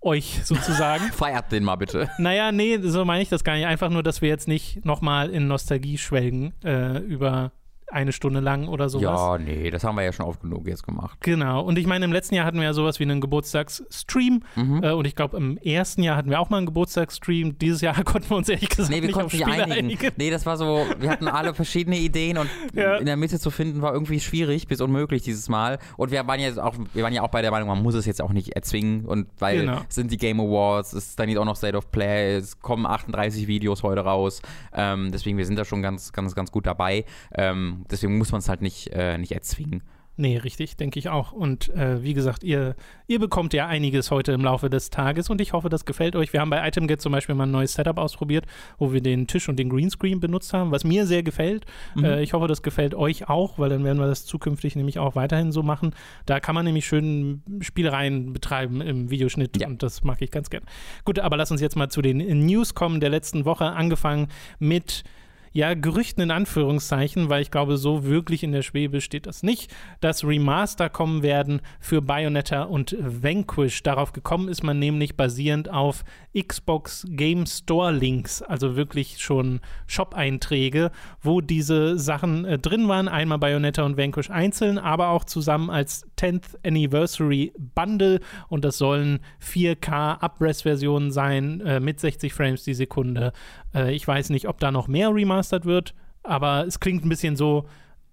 euch 0.00 0.40
sozusagen. 0.44 1.04
Feiert 1.12 1.52
den 1.52 1.64
mal 1.64 1.76
bitte. 1.76 2.10
Naja, 2.18 2.52
nee, 2.52 2.78
so 2.82 3.04
meine 3.04 3.22
ich 3.22 3.28
das 3.28 3.44
gar 3.44 3.54
nicht. 3.54 3.66
Einfach 3.66 3.90
nur, 3.90 4.02
dass 4.02 4.20
wir 4.20 4.28
jetzt 4.28 4.48
nicht 4.48 4.84
nochmal 4.84 5.30
in 5.30 5.46
Nostalgie 5.46 5.98
schwelgen 5.98 6.52
äh, 6.64 6.98
über 6.98 7.52
eine 7.92 8.12
Stunde 8.12 8.40
lang 8.40 8.68
oder 8.68 8.88
sowas. 8.88 9.04
Ja, 9.20 9.38
nee, 9.38 9.70
das 9.70 9.84
haben 9.84 9.94
wir 9.96 10.02
ja 10.04 10.12
schon 10.12 10.26
oft 10.26 10.40
genug 10.40 10.66
jetzt 10.66 10.84
gemacht. 10.84 11.18
Genau. 11.20 11.62
Und 11.62 11.78
ich 11.78 11.86
meine, 11.86 12.04
im 12.04 12.12
letzten 12.12 12.34
Jahr 12.34 12.46
hatten 12.46 12.56
wir 12.58 12.64
ja 12.64 12.72
sowas 12.72 12.98
wie 12.98 13.04
einen 13.04 13.20
Geburtstagsstream. 13.20 14.42
Mhm. 14.56 14.82
Äh, 14.82 14.92
und 14.92 15.06
ich 15.06 15.14
glaube, 15.14 15.36
im 15.36 15.56
ersten 15.58 16.02
Jahr 16.02 16.16
hatten 16.16 16.30
wir 16.30 16.40
auch 16.40 16.50
mal 16.50 16.58
einen 16.58 16.66
Geburtstagsstream. 16.66 17.58
Dieses 17.58 17.80
Jahr 17.80 17.94
konnten 18.04 18.30
wir 18.30 18.36
uns 18.36 18.48
ehrlich 18.48 18.68
gesagt 18.68 18.90
Nee, 18.90 18.96
wir 18.96 19.08
nicht 19.08 19.14
auf 19.16 19.22
konnten 19.22 19.36
nicht 19.36 19.46
Spiele 19.46 19.64
einigen. 19.64 19.78
einigen. 19.86 20.10
Nee, 20.16 20.30
das 20.30 20.46
war 20.46 20.56
so, 20.56 20.84
wir 20.98 21.10
hatten 21.10 21.28
alle 21.28 21.54
verschiedene 21.62 21.98
Ideen 21.98 22.38
und 22.38 22.48
Ja. 22.74 22.96
in 22.96 23.06
der 23.06 23.16
Mitte 23.16 23.38
zu 23.38 23.50
finden 23.50 23.82
war 23.82 23.92
irgendwie 23.92 24.20
schwierig 24.20 24.66
bis 24.68 24.80
unmöglich 24.80 25.22
dieses 25.22 25.48
Mal. 25.48 25.78
Und 25.96 26.10
wir 26.10 26.26
waren 26.26 26.40
ja 26.40 26.50
auch, 26.62 26.74
wir 26.94 27.02
waren 27.02 27.12
ja 27.12 27.22
auch 27.22 27.28
bei 27.30 27.42
der 27.42 27.50
Meinung, 27.50 27.68
man 27.68 27.82
muss 27.82 27.94
es 27.94 28.06
jetzt 28.06 28.20
auch 28.22 28.32
nicht 28.32 28.50
erzwingen 28.56 29.04
und 29.04 29.28
weil 29.38 29.60
Genau. 29.60 29.80
es 29.88 29.94
sind 29.94 30.10
die 30.10 30.16
Game 30.16 30.40
Awards, 30.40 30.92
es 30.92 31.08
ist 31.10 31.18
dann 31.20 31.28
jetzt 31.28 31.38
auch 31.38 31.44
noch 31.44 31.56
State 31.56 31.76
of 31.76 31.90
Play, 31.92 32.36
es 32.36 32.60
kommen 32.60 32.86
38 32.86 33.46
Videos 33.46 33.82
heute 33.82 34.00
raus. 34.02 34.42
Ähm, 34.74 35.10
deswegen, 35.12 35.38
wir 35.38 35.46
sind 35.46 35.58
da 35.58 35.64
schon 35.64 35.82
ganz, 35.82 36.12
ganz, 36.12 36.34
ganz 36.34 36.50
gut 36.50 36.66
dabei. 36.66 37.04
Ähm, 37.34 37.81
deswegen 37.90 38.18
muss 38.18 38.32
man 38.32 38.40
es 38.40 38.48
halt 38.48 38.62
nicht, 38.62 38.88
äh, 38.88 39.18
nicht 39.18 39.32
erzwingen. 39.32 39.82
Nee, 40.18 40.36
richtig, 40.36 40.76
denke 40.76 40.98
ich 40.98 41.08
auch. 41.08 41.32
Und 41.32 41.70
äh, 41.70 42.02
wie 42.02 42.12
gesagt, 42.12 42.44
ihr, 42.44 42.76
ihr 43.06 43.18
bekommt 43.18 43.54
ja 43.54 43.66
einiges 43.66 44.10
heute 44.10 44.32
im 44.32 44.42
Laufe 44.42 44.68
des 44.68 44.90
Tages 44.90 45.30
und 45.30 45.40
ich 45.40 45.54
hoffe, 45.54 45.70
das 45.70 45.86
gefällt 45.86 46.16
euch. 46.16 46.34
Wir 46.34 46.40
haben 46.40 46.50
bei 46.50 46.66
ItemGet 46.68 47.00
zum 47.00 47.12
Beispiel 47.12 47.34
mal 47.34 47.44
ein 47.44 47.50
neues 47.50 47.72
Setup 47.72 47.96
ausprobiert, 47.96 48.44
wo 48.76 48.92
wir 48.92 49.00
den 49.00 49.26
Tisch 49.26 49.48
und 49.48 49.58
den 49.58 49.70
Greenscreen 49.70 50.20
benutzt 50.20 50.52
haben, 50.52 50.70
was 50.70 50.84
mir 50.84 51.06
sehr 51.06 51.22
gefällt. 51.22 51.64
Mhm. 51.94 52.04
Äh, 52.04 52.22
ich 52.22 52.34
hoffe, 52.34 52.46
das 52.46 52.62
gefällt 52.62 52.94
euch 52.94 53.30
auch, 53.30 53.58
weil 53.58 53.70
dann 53.70 53.84
werden 53.84 53.98
wir 53.98 54.06
das 54.06 54.26
zukünftig 54.26 54.76
nämlich 54.76 54.98
auch 54.98 55.16
weiterhin 55.16 55.50
so 55.50 55.62
machen. 55.62 55.94
Da 56.26 56.40
kann 56.40 56.54
man 56.54 56.66
nämlich 56.66 56.84
schön 56.84 57.42
Spielereien 57.60 58.34
betreiben 58.34 58.82
im 58.82 59.08
Videoschnitt 59.08 59.58
Ja. 59.58 59.66
und 59.66 59.82
das 59.82 60.04
mag 60.04 60.20
ich 60.20 60.30
ganz 60.30 60.50
gern. 60.50 60.64
Gut, 61.06 61.20
aber 61.20 61.38
lass 61.38 61.50
uns 61.50 61.62
jetzt 61.62 61.74
mal 61.74 61.88
zu 61.88 62.02
den 62.02 62.18
News 62.44 62.74
kommen 62.74 63.00
der 63.00 63.08
letzten 63.10 63.46
Woche, 63.46 63.64
angefangen 63.64 64.28
mit 64.58 65.04
ja, 65.52 65.74
Gerüchten 65.74 66.22
in 66.22 66.30
Anführungszeichen, 66.30 67.28
weil 67.28 67.42
ich 67.42 67.50
glaube, 67.50 67.76
so 67.76 68.04
wirklich 68.04 68.42
in 68.42 68.52
der 68.52 68.62
Schwebe 68.62 69.00
steht 69.00 69.26
das 69.26 69.42
nicht, 69.42 69.72
dass 70.00 70.24
Remaster 70.24 70.88
kommen 70.88 71.22
werden 71.22 71.60
für 71.80 72.00
Bayonetta 72.00 72.62
und 72.62 72.96
Vanquish. 72.98 73.82
Darauf 73.82 74.12
gekommen 74.12 74.48
ist 74.48 74.62
man 74.62 74.78
nämlich 74.78 75.16
basierend 75.16 75.70
auf 75.70 76.04
Xbox 76.36 77.06
Game 77.10 77.46
Store 77.46 77.92
Links, 77.92 78.40
also 78.42 78.76
wirklich 78.76 79.18
schon 79.18 79.60
Shop-Einträge, 79.86 80.90
wo 81.20 81.40
diese 81.40 81.98
Sachen 81.98 82.44
äh, 82.44 82.58
drin 82.58 82.88
waren. 82.88 83.08
Einmal 83.08 83.38
Bayonetta 83.38 83.82
und 83.82 83.98
Vanquish 83.98 84.30
einzeln, 84.30 84.78
aber 84.78 85.08
auch 85.08 85.24
zusammen 85.24 85.68
als 85.68 86.06
10th 86.18 86.56
Anniversary 86.64 87.52
Bundle 87.74 88.20
und 88.48 88.64
das 88.64 88.78
sollen 88.78 89.20
4K 89.42 90.22
Upres-Versionen 90.22 91.10
sein 91.10 91.60
äh, 91.60 91.80
mit 91.80 92.00
60 92.00 92.32
Frames 92.32 92.64
die 92.64 92.74
Sekunde. 92.74 93.32
Äh, 93.74 93.94
ich 93.94 94.06
weiß 94.06 94.30
nicht, 94.30 94.48
ob 94.48 94.58
da 94.60 94.70
noch 94.70 94.88
mehr 94.88 95.14
remastert 95.42 95.64
wird, 95.64 95.94
aber 96.22 96.64
es 96.66 96.78
klingt 96.80 97.04
ein 97.04 97.08
bisschen 97.08 97.36
so, 97.36 97.66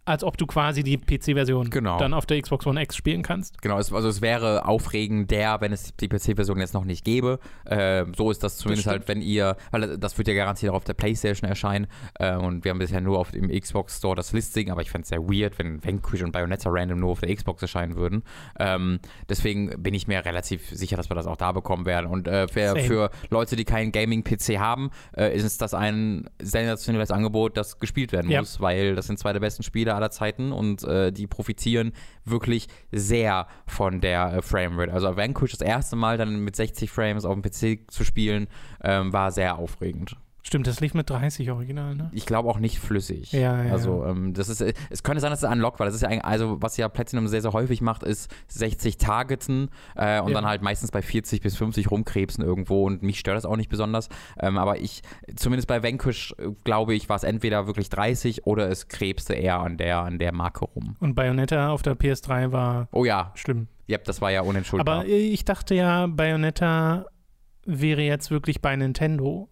als 0.09 0.23
ob 0.23 0.37
du 0.37 0.45
quasi 0.45 0.83
die 0.83 0.97
PC-Version 0.97 1.69
Genau. 1.69 1.97
dann 1.99 2.13
auf 2.13 2.25
der 2.25 2.41
Xbox 2.41 2.65
One 2.65 2.81
X 2.81 2.95
spielen 2.95 3.21
kannst. 3.21 3.61
Genau, 3.61 3.77
es, 3.77 3.93
also 3.93 4.09
es 4.09 4.21
wäre 4.21 4.65
aufregender, 4.65 5.61
wenn 5.61 5.71
es 5.71 5.95
die 5.95 6.07
PC-Version 6.07 6.59
jetzt 6.59 6.73
noch 6.73 6.83
nicht 6.85 7.05
gäbe. 7.05 7.39
Äh, 7.65 8.05
so 8.17 8.31
ist 8.31 8.43
das 8.43 8.57
zumindest 8.57 8.87
Das 8.87 8.91
halt, 8.91 9.07
wenn 9.07 9.21
ihr, 9.21 9.55
weil 9.71 9.97
das 9.97 10.17
wird 10.17 10.27
ja 10.27 10.33
garantiert 10.33 10.71
auch 10.71 10.77
auf 10.77 10.83
der 10.83 10.93
Playstation 10.93 11.47
erscheinen 11.47 11.87
äh, 12.19 12.35
und 12.35 12.63
wir 12.63 12.71
haben 12.71 12.79
bisher 12.79 13.01
nur 13.01 13.19
auf 13.19 13.31
dem 13.31 13.49
Xbox 13.49 13.97
Store 13.97 14.15
das 14.15 14.33
Listing, 14.33 14.71
aber 14.71 14.81
ich 14.81 14.89
fände 14.91 15.03
es 15.03 15.09
sehr 15.09 15.19
weird, 15.21 15.59
wenn 15.59 15.83
Vanquish 15.83 16.23
und 16.23 16.31
Bayonetta 16.31 16.69
random 16.71 16.99
nur 16.99 17.11
auf 17.11 17.19
der 17.21 17.33
Xbox 17.35 17.61
erscheinen 17.61 17.95
würden. 17.95 18.23
Ähm, 18.59 18.99
deswegen 19.29 19.81
bin 19.81 19.93
ich 19.93 20.07
mir 20.07 20.25
relativ 20.25 20.69
sicher, 20.69 20.97
dass 20.97 21.09
wir 21.09 21.15
das 21.15 21.27
auch 21.27 21.37
da 21.37 21.51
bekommen 21.51 21.85
werden. 21.85 22.07
Und 22.07 22.27
äh, 22.27 22.47
für, 22.47 22.75
für 22.77 23.11
Leute, 23.29 23.55
die 23.55 23.65
keinen 23.65 23.91
Gaming-PC 23.91 24.57
haben, 24.59 24.89
äh, 25.15 25.35
ist 25.35 25.43
es 25.43 25.57
das 25.57 25.73
ein 25.73 26.29
sensationelles 26.41 27.11
Angebot, 27.11 27.57
das 27.57 27.79
gespielt 27.79 28.11
werden 28.11 28.29
Ja. 28.31 28.39
muss, 28.39 28.59
weil 28.59 28.95
das 28.95 29.07
sind 29.07 29.19
zwei 29.19 29.33
der 29.33 29.39
besten 29.39 29.63
Spiele 29.63 29.95
aller 29.99 30.11
Zeiten 30.11 30.51
und 30.51 30.83
äh, 30.83 31.11
die 31.11 31.27
profitieren 31.27 31.93
wirklich 32.25 32.67
sehr 32.91 33.47
von 33.67 34.01
der 34.01 34.33
äh, 34.33 34.41
Framerate. 34.41 34.93
Also 34.93 35.15
Vanquish 35.15 35.51
das 35.51 35.61
erste 35.61 35.95
Mal 35.95 36.17
dann 36.17 36.39
mit 36.39 36.55
60 36.55 36.89
Frames 36.89 37.25
auf 37.25 37.33
dem 37.33 37.41
PC 37.41 37.91
zu 37.91 38.03
spielen, 38.03 38.47
ähm, 38.83 39.13
war 39.13 39.31
sehr 39.31 39.57
aufregend. 39.57 40.15
Stimmt, 40.49 40.65
das 40.65 40.79
lief 40.79 40.95
mit 40.95 41.07
30 41.07 41.51
original, 41.51 41.93
ne? 41.95 42.09
Ich 42.11 42.25
glaube 42.25 42.49
auch 42.49 42.57
nicht 42.57 42.79
flüssig. 42.79 43.31
Ja, 43.33 43.63
ja, 43.63 43.71
Also 43.71 44.03
ähm, 44.03 44.33
das 44.33 44.49
ist, 44.49 44.61
äh, 44.61 44.73
es 44.89 45.03
könnte 45.03 45.21
sein, 45.21 45.29
dass 45.29 45.43
es 45.43 45.47
unlockt, 45.47 45.79
weil 45.79 45.85
das 45.85 45.93
ist 45.93 46.01
ja 46.01 46.07
eigentlich, 46.09 46.25
also 46.25 46.59
was 46.59 46.75
ja 46.77 46.89
Platinum 46.89 47.27
sehr, 47.27 47.43
sehr 47.43 47.53
häufig 47.53 47.81
macht, 47.81 48.01
ist 48.01 48.31
60 48.47 48.97
Targeten 48.97 49.69
äh, 49.95 50.19
und 50.19 50.29
Ja. 50.29 50.33
dann 50.33 50.47
halt 50.47 50.63
meistens 50.63 50.89
bei 50.89 51.03
40 51.03 51.41
bis 51.41 51.55
50 51.55 51.91
rumkrebsen 51.91 52.43
irgendwo 52.43 52.83
und 52.87 53.03
mich 53.03 53.19
stört 53.19 53.37
das 53.37 53.45
auch 53.45 53.57
nicht 53.57 53.69
besonders. 53.69 54.09
Ähm, 54.39 54.57
aber 54.57 54.79
ich, 54.79 55.03
zumindest 55.35 55.67
bei 55.67 55.83
Vanquish, 55.83 56.33
äh, 56.39 56.47
glaube 56.63 56.95
ich, 56.95 57.09
war 57.09 57.17
es 57.17 57.23
entweder 57.23 57.67
wirklich 57.67 57.89
30 57.89 58.47
oder 58.47 58.71
es 58.71 58.87
krebste 58.87 59.35
eher 59.35 59.59
an 59.59 59.77
der, 59.77 59.99
an 59.99 60.17
der 60.17 60.33
Marke 60.33 60.65
rum. 60.65 60.95
Und 60.99 61.13
Bayonetta 61.13 61.69
auf 61.69 61.83
der 61.83 61.93
PS3 61.95 62.51
war 62.51 62.87
Oh 62.91 63.05
ja, 63.05 63.31
schlimm. 63.35 63.67
yep, 63.87 64.03
das 64.05 64.19
war 64.19 64.31
ja 64.31 64.41
unentschuldbar. 64.41 65.01
Aber 65.01 65.05
ich 65.05 65.45
dachte 65.45 65.75
ja, 65.75 66.07
Bayonetta 66.07 67.05
wäre 67.67 68.01
jetzt 68.01 68.31
wirklich 68.31 68.63
bei 68.63 68.75
Nintendo. 68.75 69.47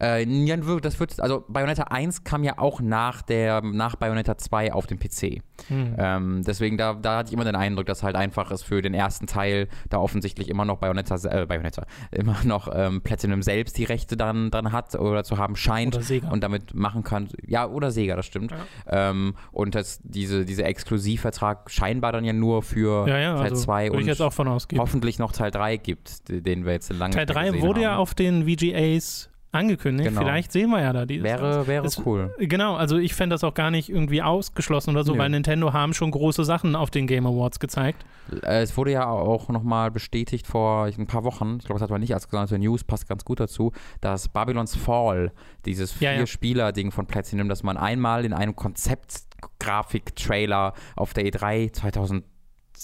Äh, 0.00 0.24
ja, 0.24 0.56
das 0.56 1.00
wird, 1.00 1.20
also 1.20 1.44
Bayonetta 1.48 1.84
1 1.84 2.24
kam 2.24 2.44
ja 2.44 2.58
auch 2.58 2.80
nach 2.80 3.22
der, 3.22 3.62
nach 3.62 3.96
Bayonetta 3.96 4.36
2 4.36 4.72
auf 4.72 4.86
dem 4.86 4.98
PC. 4.98 5.42
Hm. 5.68 5.94
Ähm, 5.98 6.42
deswegen, 6.46 6.76
da, 6.76 6.94
da 6.94 7.18
hatte 7.18 7.28
ich 7.28 7.34
immer 7.34 7.44
den 7.44 7.56
Eindruck, 7.56 7.86
dass 7.86 8.02
halt 8.02 8.16
einfach 8.16 8.50
ist 8.50 8.62
für 8.62 8.82
den 8.82 8.94
ersten 8.94 9.26
Teil 9.26 9.68
da 9.88 9.98
offensichtlich 9.98 10.48
immer 10.48 10.64
noch 10.64 10.78
Bayonetta, 10.78 11.16
äh, 11.28 11.46
Bayonetta, 11.46 11.86
immer 12.10 12.36
noch 12.44 12.68
ähm, 12.74 13.00
Platinum 13.02 13.42
selbst 13.42 13.78
die 13.78 13.84
Rechte 13.84 14.16
dann, 14.16 14.50
dann 14.50 14.72
hat 14.72 14.94
oder 14.94 15.24
zu 15.24 15.38
haben 15.38 15.56
scheint 15.56 15.94
Oder 15.94 16.04
Sega. 16.04 16.28
und 16.30 16.42
damit 16.42 16.74
machen 16.74 17.02
kann. 17.02 17.28
Ja, 17.46 17.68
oder 17.68 17.90
Sega, 17.90 18.16
das 18.16 18.26
stimmt. 18.26 18.52
Ja. 18.52 19.10
Ähm, 19.10 19.34
und 19.52 19.74
dass 19.74 20.00
diese, 20.02 20.44
dieser 20.44 20.66
Exklusivvertrag 20.66 21.70
scheinbar 21.70 22.12
dann 22.12 22.24
ja 22.24 22.32
nur 22.32 22.62
für 22.62 23.06
Ja, 23.08 23.18
ja, 23.18 23.36
Teil 23.36 23.50
also 23.50 23.64
2 23.64 23.84
würde 23.86 23.96
ich 23.96 24.02
und 24.02 24.08
jetzt 24.08 24.20
auch 24.22 24.32
von 24.32 24.48
ausgehen. 24.48 24.80
hoffentlich 24.80 25.18
noch 25.18 25.32
Teil 25.32 25.50
3 25.50 25.76
gibt, 25.76 26.28
den 26.28 26.64
wir 26.64 26.72
jetzt 26.72 26.92
lange 26.92 27.14
Teil 27.14 27.24
nicht 27.24 27.34
mehr 27.34 27.42
3 27.44 27.50
gesehen 27.50 27.62
wurde 27.66 27.82
ja 27.82 27.90
haben. 27.92 27.98
auf 28.00 28.14
den 28.14 28.46
VGAs 28.48 29.30
angekündigt. 29.52 30.08
Genau. 30.08 30.22
Vielleicht 30.22 30.50
sehen 30.50 30.70
wir 30.70 30.80
ja 30.80 30.92
da 30.92 31.06
Jahr. 31.24 31.40
Wäre, 31.40 31.66
wäre 31.66 31.86
Es- 31.86 32.04
cool. 32.04 32.34
Genau, 32.38 32.74
also 32.74 32.96
ich 32.98 33.14
fände 33.14 33.34
das 33.34 33.44
auch 33.44 33.54
gar 33.54 33.70
nicht 33.70 33.88
irgendwie 33.90 34.22
ausgeschlossen 34.22 34.90
oder 34.90 35.04
so, 35.04 35.12
Nö. 35.12 35.18
weil 35.18 35.28
Nintendo 35.30 35.72
haben 35.72 35.94
schon 35.94 36.10
große 36.10 36.44
Sachen 36.44 36.74
auf 36.74 36.90
den 36.90 37.06
Game 37.06 37.26
Awards 37.26 37.60
gezeigt. 37.60 38.04
Äh, 38.42 38.62
Es 38.62 38.76
wurde 38.76 38.90
ja 38.92 39.06
auch 39.06 39.48
nochmal 39.50 39.90
bestätigt 39.90 40.46
vor 40.46 40.86
ein 40.86 41.06
paar 41.06 41.24
Wochen, 41.24 41.58
ich 41.60 41.66
glaube, 41.66 41.78
das 41.78 41.82
hat 41.82 41.90
man 41.90 42.00
nicht 42.00 42.14
als 42.14 42.28
gesonderte 42.28 42.58
News, 42.58 42.82
passt 42.84 43.08
ganz 43.08 43.24
gut 43.24 43.40
dazu, 43.40 43.72
dass 44.00 44.28
Babylon's 44.28 44.74
Fall, 44.74 45.32
dieses 45.66 46.00
Ja. 46.00 46.12
Vier-Spieler-Ding 46.14 46.90
von 46.90 47.06
Platinum, 47.06 47.48
dass 47.48 47.62
man 47.62 47.76
einmal 47.76 48.24
in 48.24 48.32
einem 48.32 48.56
Konzeptgrafik-Trailer 48.56 50.72
auf 50.96 51.12
der 51.14 51.24
E3 51.26 51.70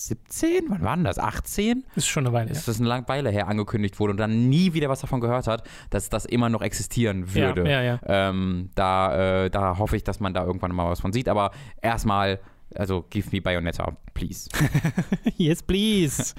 2017, 0.06 0.64
wann 0.68 0.82
war 0.82 0.96
denn 0.96 1.04
das? 1.04 1.18
18? 1.18 1.84
Ist 1.96 2.06
schon 2.06 2.26
eine 2.26 2.32
Weile. 2.34 2.46
her. 2.48 2.54
Das 2.54 2.68
ist 2.68 2.80
eine 2.80 2.88
lange 2.88 3.08
Weile 3.08 3.30
her 3.30 3.48
angekündigt 3.48 3.98
wurde 3.98 4.12
und 4.12 4.16
dann 4.18 4.48
nie 4.48 4.72
wieder 4.74 4.88
was 4.88 5.00
davon 5.00 5.20
gehört 5.20 5.46
hat, 5.46 5.68
dass 5.90 6.08
das 6.08 6.24
immer 6.24 6.48
noch 6.48 6.62
existieren 6.62 7.34
würde. 7.34 7.64
Ja, 7.64 7.82
ja, 7.82 7.98
ja. 8.02 8.28
Ähm, 8.30 8.70
da, 8.74 9.44
äh, 9.44 9.50
da 9.50 9.78
hoffe 9.78 9.96
ich, 9.96 10.04
dass 10.04 10.20
man 10.20 10.34
da 10.34 10.44
irgendwann 10.44 10.74
mal 10.74 10.90
was 10.90 11.00
von 11.00 11.12
sieht. 11.12 11.28
Aber 11.28 11.50
erstmal, 11.82 12.40
also 12.74 13.04
give 13.10 13.30
me 13.32 13.40
Bayonetta, 13.40 13.96
please. 14.14 14.48
Yes, 15.36 15.62
please. 15.62 16.34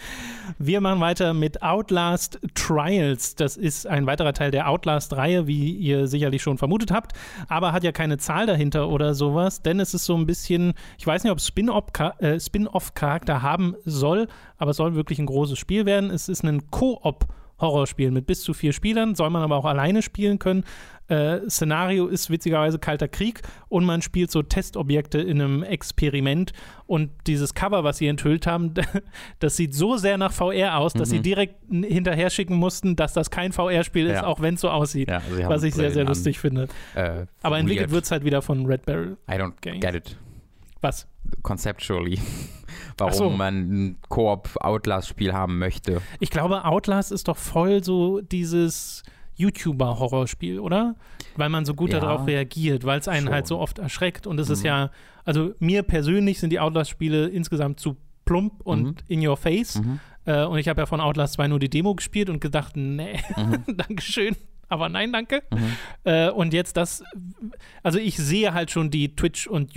Wir 0.57 0.81
machen 0.81 0.99
weiter 0.99 1.33
mit 1.33 1.61
Outlast 1.63 2.39
Trials. 2.53 3.35
Das 3.35 3.55
ist 3.55 3.87
ein 3.87 4.05
weiterer 4.05 4.33
Teil 4.33 4.51
der 4.51 4.67
Outlast-Reihe, 4.69 5.47
wie 5.47 5.73
ihr 5.73 6.07
sicherlich 6.07 6.41
schon 6.41 6.57
vermutet 6.57 6.91
habt, 6.91 7.13
aber 7.47 7.71
hat 7.71 7.83
ja 7.85 7.91
keine 7.93 8.17
Zahl 8.17 8.45
dahinter 8.45 8.89
oder 8.89 9.13
sowas, 9.13 9.61
denn 9.61 9.79
es 9.79 9.93
ist 9.93 10.05
so 10.05 10.17
ein 10.17 10.25
bisschen, 10.25 10.73
ich 10.97 11.07
weiß 11.07 11.23
nicht, 11.23 11.31
ob 11.31 11.37
es 11.39 11.49
äh, 12.19 12.39
Spin-off-Charakter 12.39 13.41
haben 13.41 13.75
soll, 13.85 14.27
aber 14.57 14.71
es 14.71 14.77
soll 14.77 14.95
wirklich 14.95 15.19
ein 15.19 15.25
großes 15.25 15.57
Spiel 15.57 15.85
werden. 15.85 16.09
Es 16.09 16.27
ist 16.27 16.43
ein 16.43 16.69
Koop- 16.69 17.25
Horrorspiel 17.59 18.11
mit 18.11 18.25
bis 18.27 18.41
zu 18.41 18.53
vier 18.53 18.73
Spielern, 18.73 19.15
soll 19.15 19.29
man 19.29 19.41
aber 19.43 19.55
auch 19.57 19.65
alleine 19.65 20.01
spielen 20.01 20.39
können. 20.39 20.63
Äh, 21.07 21.49
Szenario 21.49 22.05
ist 22.05 22.29
witzigerweise 22.29 22.77
Kalter 22.77 23.07
Krieg 23.07 23.41
und 23.67 23.83
man 23.83 24.03
spielt 24.03 24.29
so 24.29 24.43
Testobjekte 24.43 25.17
in 25.19 25.41
einem 25.41 25.63
Experiment 25.63 26.53
und 26.85 27.09
dieses 27.25 27.55
Cover, 27.55 27.83
was 27.83 27.97
sie 27.97 28.05
enthüllt 28.07 28.45
haben, 28.45 28.75
das 29.39 29.55
sieht 29.57 29.73
so 29.73 29.97
sehr 29.97 30.19
nach 30.19 30.31
VR 30.31 30.77
aus, 30.77 30.93
dass 30.93 31.09
sie 31.09 31.19
direkt 31.19 31.55
hinterher 31.71 32.29
schicken 32.29 32.55
mussten, 32.55 32.95
dass 32.95 33.13
das 33.13 33.31
kein 33.31 33.51
VR-Spiel 33.51 34.05
ist, 34.05 34.13
Ja. 34.17 34.27
auch 34.27 34.39
wenn 34.39 34.53
es 34.53 34.61
so 34.61 34.69
aussieht. 34.69 35.09
Ja, 35.09 35.17
also 35.27 35.49
was 35.49 35.63
ich 35.63 35.73
sehr, 35.73 35.85
sehr 35.85 35.89
Brillen 35.93 36.07
an. 36.07 36.13
lustig 36.13 36.39
finde. 36.39 36.67
Äh, 36.93 37.25
Aber 37.41 37.57
entwickelt 37.57 37.89
wird 37.89 38.03
es 38.05 38.11
halt 38.11 38.23
wieder 38.23 38.43
von 38.43 38.67
Red 38.67 38.85
Barrel. 38.85 39.17
I 39.27 39.33
don't 39.33 39.53
Games. 39.61 39.79
get 39.81 39.95
it. 39.95 40.15
Was? 40.81 41.07
Conceptually. 41.41 42.19
Warum 42.99 43.13
so. 43.17 43.29
man 43.31 43.55
ein 43.69 43.97
Koop-Outlast-Spiel 44.09 45.33
haben 45.33 45.57
möchte. 45.59 46.01
Ich 46.19 46.29
glaube, 46.29 46.65
Outlast 46.65 47.11
ist 47.11 47.27
doch 47.27 47.37
voll 47.37 47.83
so 47.83 48.21
dieses 48.21 49.03
YouTuber-Horrorspiel, 49.35 50.59
oder? 50.59 50.95
Weil 51.35 51.49
man 51.49 51.65
so 51.65 51.73
gut 51.73 51.91
Ja. 51.93 51.99
darauf 51.99 52.27
reagiert, 52.27 52.83
weil 52.85 52.99
es 52.99 53.07
einen 53.07 53.27
Schon. 53.27 53.33
halt 53.33 53.47
so 53.47 53.59
oft 53.59 53.79
erschreckt. 53.79 54.27
Und 54.27 54.39
es 54.39 54.49
ist 54.49 54.59
Mhm. 54.61 54.65
ja, 54.65 54.91
also 55.25 55.53
mir 55.59 55.83
persönlich 55.83 56.39
sind 56.39 56.51
die 56.51 56.59
Outlast-Spiele 56.59 57.27
insgesamt 57.27 57.79
zu 57.79 57.97
plump 58.25 58.61
und 58.63 58.83
Mhm. 58.83 58.95
in 59.07 59.27
your 59.27 59.37
face. 59.37 59.81
Mhm. 59.81 59.99
Äh, 60.25 60.43
und 60.45 60.57
ich 60.59 60.67
habe 60.67 60.81
ja 60.81 60.85
von 60.85 60.99
Outlast 61.01 61.33
2 61.35 61.47
nur 61.47 61.59
die 61.59 61.69
Demo 61.69 61.95
gespielt 61.95 62.29
und 62.29 62.39
gedacht, 62.41 62.75
nee, 62.75 63.19
Mhm. 63.37 63.77
Dankeschön. 63.77 64.35
Aber 64.71 64.87
nein, 64.87 65.11
danke. 65.11 65.41
Mhm. 65.51 65.57
Äh, 66.03 66.29
und 66.29 66.53
jetzt 66.53 66.77
das, 66.77 67.03
also 67.81 67.97
ich 67.97 68.17
sehe 68.17 68.53
halt 68.53 68.69
schon 68.69 68.91
die 68.91 69.15
Twitch- 69.15 69.47
und 69.47 69.73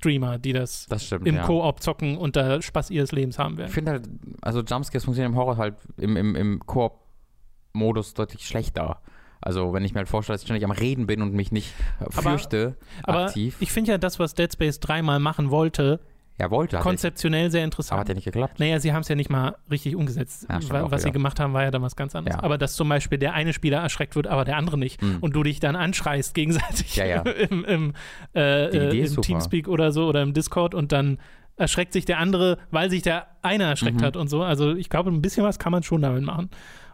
YouTube-Streamer, 0.00 0.38
die 0.38 0.52
das 0.52 0.86
Das 0.88 1.04
stimmt. 1.06 1.26
im 1.26 1.36
ja. 1.36 1.44
Koop 1.46 1.80
zocken 1.82 2.16
und 2.16 2.36
da 2.36 2.60
Spaß 2.60 2.90
ihres 2.90 3.12
Lebens 3.12 3.38
haben 3.38 3.54
Ich 3.54 3.58
werden. 3.58 3.70
finde 3.72 3.90
halt, 3.92 4.08
also 4.40 4.60
Jumpscares 4.60 5.04
funktionieren 5.04 5.32
im 5.32 5.38
Horror 5.38 5.56
halt 5.56 5.74
im, 5.96 6.16
im, 6.16 6.34
im 6.36 6.60
Koop-Modus 6.66 8.14
deutlich 8.14 8.46
schlechter. 8.46 9.00
Also 9.42 9.72
wenn 9.72 9.84
ich 9.84 9.94
mir 9.94 9.98
halt 9.98 10.08
vorstelle, 10.08 10.34
dass 10.34 10.42
ich 10.42 10.46
ständig 10.46 10.64
am 10.64 10.70
Reden 10.70 11.06
bin 11.06 11.22
und 11.22 11.32
mich 11.32 11.50
nicht 11.52 11.72
äh, 12.00 12.04
Aber- 12.04 12.12
fürchte, 12.22 12.76
Aber 13.04 13.26
aktiv. 13.26 13.56
ich 13.60 13.72
finde 13.72 13.92
ja 13.92 13.98
das, 13.98 14.18
was 14.18 14.34
Dead 14.34 14.52
Space 14.52 14.80
dreimal 14.80 15.18
machen 15.18 15.50
wollte, 15.50 16.00
ja, 16.40 16.50
wollte 16.50 16.76
er- 16.76 16.82
konzeptionell 16.82 17.50
sehr 17.50 17.60
aber 17.60 17.64
interessant. 17.66 18.00
hat 18.00 18.08
ja 18.08 18.14
nicht 18.14 18.24
geklappt. 18.24 18.58
Naja, 18.58 18.80
sie 18.80 18.92
haben 18.92 19.02
es 19.02 19.08
ja 19.08 19.14
nicht 19.14 19.30
mal 19.30 19.56
richtig 19.70 19.94
umgesetzt. 19.94 20.46
Ja, 20.48 20.56
stimmt 20.60 20.72
Wa- 20.72 20.82
auch 20.82 20.90
was 20.90 21.02
sie 21.02 21.12
gemacht 21.12 21.38
haben, 21.38 21.52
war 21.52 21.62
ja 21.62 21.70
dann 21.70 21.82
was 21.82 21.94
ganz 21.96 22.16
anderes. 22.16 22.36
Ja. 22.36 22.42
Aber 22.42 22.58
dass 22.58 22.74
zum 22.74 22.88
Beispiel 22.88 23.18
der 23.18 23.34
eine 23.34 23.52
Spieler 23.52 23.78
erschreckt 23.78 24.16
wird, 24.16 24.26
aber 24.26 24.44
der 24.44 24.56
andere 24.56 24.78
nicht. 24.78 25.00
Hm. 25.00 25.18
Und 25.20 25.36
du 25.36 25.42
dich 25.42 25.60
dann 25.60 25.76
anschreist 25.76 26.34
gegenseitig 26.34 26.96
Ja, 26.96 27.20
im, 27.50 27.64
im, 27.64 27.92
äh, 28.34 28.64
äh, 28.66 29.06
im. 29.06 29.20
Teamspeak 29.22 29.68
oder 29.68 29.92
so 29.92 30.06
oder 30.08 30.22
im 30.22 30.32
Discord 30.32 30.74
und 30.74 30.90
dann 30.92 31.18
erschreckt 31.56 31.92
sich 31.92 32.06
der 32.06 32.18
andere, 32.18 32.56
weil 32.70 32.88
sich 32.90 33.02
der 33.02 33.26
eine 33.42 33.64
erschreckt 33.64 34.00
Mhm. 34.00 34.04
hat 34.04 34.16
und 34.16 34.28
so. 34.28 34.42
Also 34.42 34.74
ich 34.74 34.88
glaube, 34.88 35.10
ein 35.10 35.20
bisschen 35.20 35.44
was 35.44 35.58
kann 35.58 35.72
man 35.72 35.82
schon 35.82 36.00
damit 36.02 36.22
machen. 36.22 36.48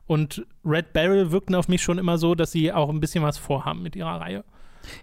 Und 0.06 0.44
Red 0.64 0.92
Barrel 0.92 1.30
wirkten 1.32 1.54
auf 1.54 1.68
mich 1.68 1.82
schon 1.82 1.98
immer 1.98 2.18
so, 2.18 2.34
dass 2.34 2.52
sie 2.52 2.72
auch 2.72 2.88
ein 2.90 3.00
bisschen 3.00 3.22
was 3.24 3.38
vorhaben 3.38 3.82
mit 3.82 3.94
ihrer 3.96 4.20
Reihe. 4.20 4.44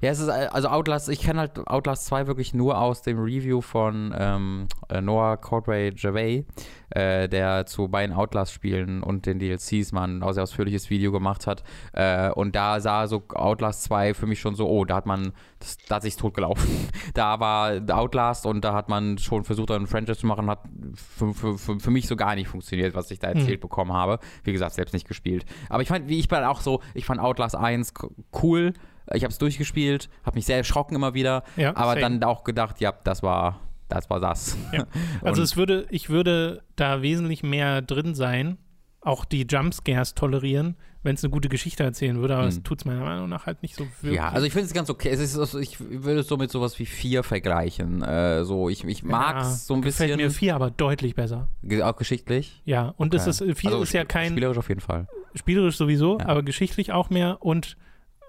Ja, 0.01 0.11
es 0.11 0.19
ist 0.19 0.27
äh, 0.29 0.47
also 0.51 0.67
Outlast, 0.69 1.09
ich 1.09 1.21
kenne 1.21 1.39
halt 1.39 1.67
Outlast 1.67 2.05
2 2.05 2.27
wirklich 2.27 2.53
nur 2.53 2.77
aus 2.79 3.01
dem 3.01 3.19
Review 3.19 3.61
von 3.61 4.13
ähm, 4.17 4.67
äh, 4.89 5.01
Noah 5.01 5.37
Cordray 5.37 5.91
Gervais, 5.91 6.45
äh, 6.89 7.27
der 7.29 7.65
zu 7.65 7.87
beiden 7.87 8.15
Outlast-Spielen 8.15 9.03
und 9.03 9.25
den 9.25 9.39
DLCs 9.39 9.91
mal 9.91 10.05
ein 10.07 10.33
sehr 10.33 10.43
ausführliches 10.43 10.89
Video 10.89 11.11
gemacht 11.11 11.47
hat. 11.47 11.63
Äh, 11.93 12.29
und 12.31 12.55
da 12.55 12.79
sah 12.79 13.07
so 13.07 13.23
Outlast 13.33 13.83
2 13.83 14.13
für 14.13 14.27
mich 14.27 14.39
schon 14.39 14.55
so, 14.55 14.67
oh, 14.69 14.85
da 14.85 14.95
hat 14.95 15.05
man, 15.05 15.31
das, 15.59 15.77
da 15.87 15.95
hat 15.95 16.03
sich 16.03 16.15
totgelaufen. 16.15 16.69
da 17.13 17.39
war 17.39 17.73
Outlast 17.97 18.45
und 18.45 18.63
da 18.63 18.73
hat 18.73 18.89
man 18.89 19.17
schon 19.17 19.43
versucht, 19.43 19.71
einen 19.71 19.87
Franchise 19.87 20.19
zu 20.19 20.27
machen, 20.27 20.49
hat 20.49 20.59
für, 20.95 21.33
für, 21.33 21.57
für, 21.57 21.79
für 21.79 21.91
mich 21.91 22.07
so 22.07 22.15
gar 22.15 22.35
nicht 22.35 22.47
funktioniert, 22.47 22.95
was 22.95 23.09
ich 23.11 23.19
da 23.19 23.29
erzählt 23.29 23.61
bekommen 23.61 23.93
habe. 23.93 24.19
Wie 24.43 24.51
gesagt, 24.53 24.73
selbst 24.73 24.93
nicht 24.93 25.07
gespielt. 25.07 25.45
Aber 25.69 25.81
ich 25.81 25.87
fand, 25.87 26.07
wie 26.09 26.19
ich 26.19 26.27
bin 26.27 26.39
auch 26.43 26.61
so, 26.61 26.81
ich 26.93 27.05
fand 27.05 27.19
Outlast 27.19 27.55
1 27.55 27.93
k- 27.93 28.09
cool. 28.41 28.73
Ich 29.13 29.23
habe 29.23 29.31
es 29.31 29.37
durchgespielt, 29.37 30.09
habe 30.25 30.35
mich 30.35 30.45
sehr 30.45 30.57
erschrocken 30.57 30.95
immer 30.95 31.13
wieder, 31.13 31.43
Ja, 31.57 31.75
aber 31.75 31.91
same. 31.99 32.01
dann 32.01 32.23
auch 32.23 32.43
gedacht, 32.43 32.79
ja, 32.81 32.93
das 33.03 33.21
war, 33.23 33.59
das 33.89 34.09
war 34.09 34.19
das. 34.19 34.57
Ja. 34.71 34.85
Also 35.21 35.41
es 35.41 35.57
würde, 35.57 35.85
ich 35.89 36.09
würde 36.09 36.63
da 36.75 37.01
wesentlich 37.01 37.43
mehr 37.43 37.81
drin 37.81 38.15
sein, 38.15 38.57
auch 39.01 39.25
die 39.25 39.45
Jumpscares 39.49 40.15
tolerieren, 40.15 40.77
wenn 41.05 41.15
es 41.15 41.23
eine 41.25 41.31
gute 41.31 41.49
Geschichte 41.49 41.83
erzählen 41.83 42.17
würde, 42.21 42.35
aber 42.37 42.45
das 42.45 42.55
Hm. 42.55 42.63
tut 42.63 42.79
es 42.79 42.85
meiner 42.85 43.03
Meinung 43.03 43.27
nach 43.27 43.45
halt 43.45 43.61
nicht 43.61 43.75
so 43.75 43.85
wirklich. 43.99 44.13
Ja, 44.13 44.29
also 44.29 44.45
ich 44.47 44.53
finde 44.53 44.67
es 44.67 44.73
ganz 44.73 44.89
okay. 44.89 45.09
Es 45.09 45.19
ist, 45.19 45.37
also 45.37 45.59
ich 45.59 45.77
würde 45.81 46.21
es 46.21 46.27
so 46.29 46.37
mit 46.37 46.49
sowas 46.49 46.79
wie 46.79 46.85
vier 46.85 47.23
vergleichen. 47.23 48.01
Äh, 48.01 48.45
so, 48.45 48.69
ich, 48.69 48.85
ich 48.85 49.03
mag 49.03 49.41
es 49.41 49.43
Ja, 49.47 49.49
so 49.55 49.73
ein 49.73 49.81
Gefällt 49.81 50.11
bisschen. 50.11 50.25
mir 50.25 50.31
vier 50.31 50.55
aber 50.55 50.71
deutlich 50.71 51.15
besser. 51.15 51.49
Auch 51.83 51.97
geschichtlich. 51.97 52.61
Ja, 52.63 52.93
und 52.95 53.13
es 53.13 53.23
Okay. 53.27 53.51
ist, 53.51 53.59
vier 53.59 53.71
Also 53.71 53.83
ist 53.83 53.91
ja 53.91 54.05
kein, 54.05 54.31
Spielerisch 54.31 54.57
auf 54.57 54.69
jeden 54.69 54.79
Fall. 54.79 55.07
spielerisch 55.35 55.75
sowieso, 55.75 56.19
Ja. 56.19 56.27
aber 56.29 56.41
geschichtlich 56.43 56.93
auch 56.93 57.09
mehr 57.09 57.39
und 57.41 57.75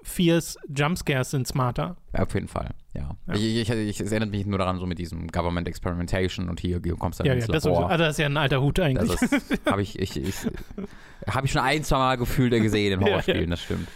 viers 0.05 0.57
Jumpscares 0.75 1.31
sind 1.31 1.47
smarter. 1.49 1.97
Ja, 2.15 2.23
auf 2.23 2.35
jeden 2.35 2.49
Fall, 2.49 2.71
ja. 2.95 3.11
Ja. 3.27 3.35
Ich, 3.35 3.43
ich, 3.43 3.71
ich, 3.71 4.01
es 4.01 4.11
erinnert 4.13 4.31
mich 4.31 4.47
nur 4.47 4.59
daran, 4.59 4.79
so 4.79 4.87
mit 4.87 4.99
diesem 5.01 5.27
Government 5.29 5.67
Experimentation 5.67 6.49
und 6.49 6.61
hier 6.61 6.79
du 6.79 6.97
kommst 6.97 7.19
dann 7.19 7.27
Ja, 7.27 7.33
ins 7.33 7.47
ja, 7.49 7.53
das, 7.53 7.65
Labor. 7.65 7.77
sowieso. 7.79 7.91
also 7.91 8.05
das 8.05 8.13
ist 8.13 8.19
ja 8.19 8.27
ein 8.27 8.37
alter 8.37 8.61
Hut 8.63 8.79
eigentlich. 8.79 9.11
Das 9.11 9.31
habe 9.67 9.83
ich, 9.83 9.99
ich, 9.99 10.17
ich, 10.17 10.35
hab 11.27 11.45
ich 11.45 11.51
schon 11.53 11.63
ein, 11.63 11.83
zwei 11.83 11.97
Mal 11.99 12.17
gefühlt 12.17 12.53
gesehen 12.53 12.93
in 12.93 13.01
Ja, 13.07 13.07
Horrorspielen, 13.09 13.41
ja. 13.43 13.47
das 13.51 13.63
stimmt. 13.63 13.89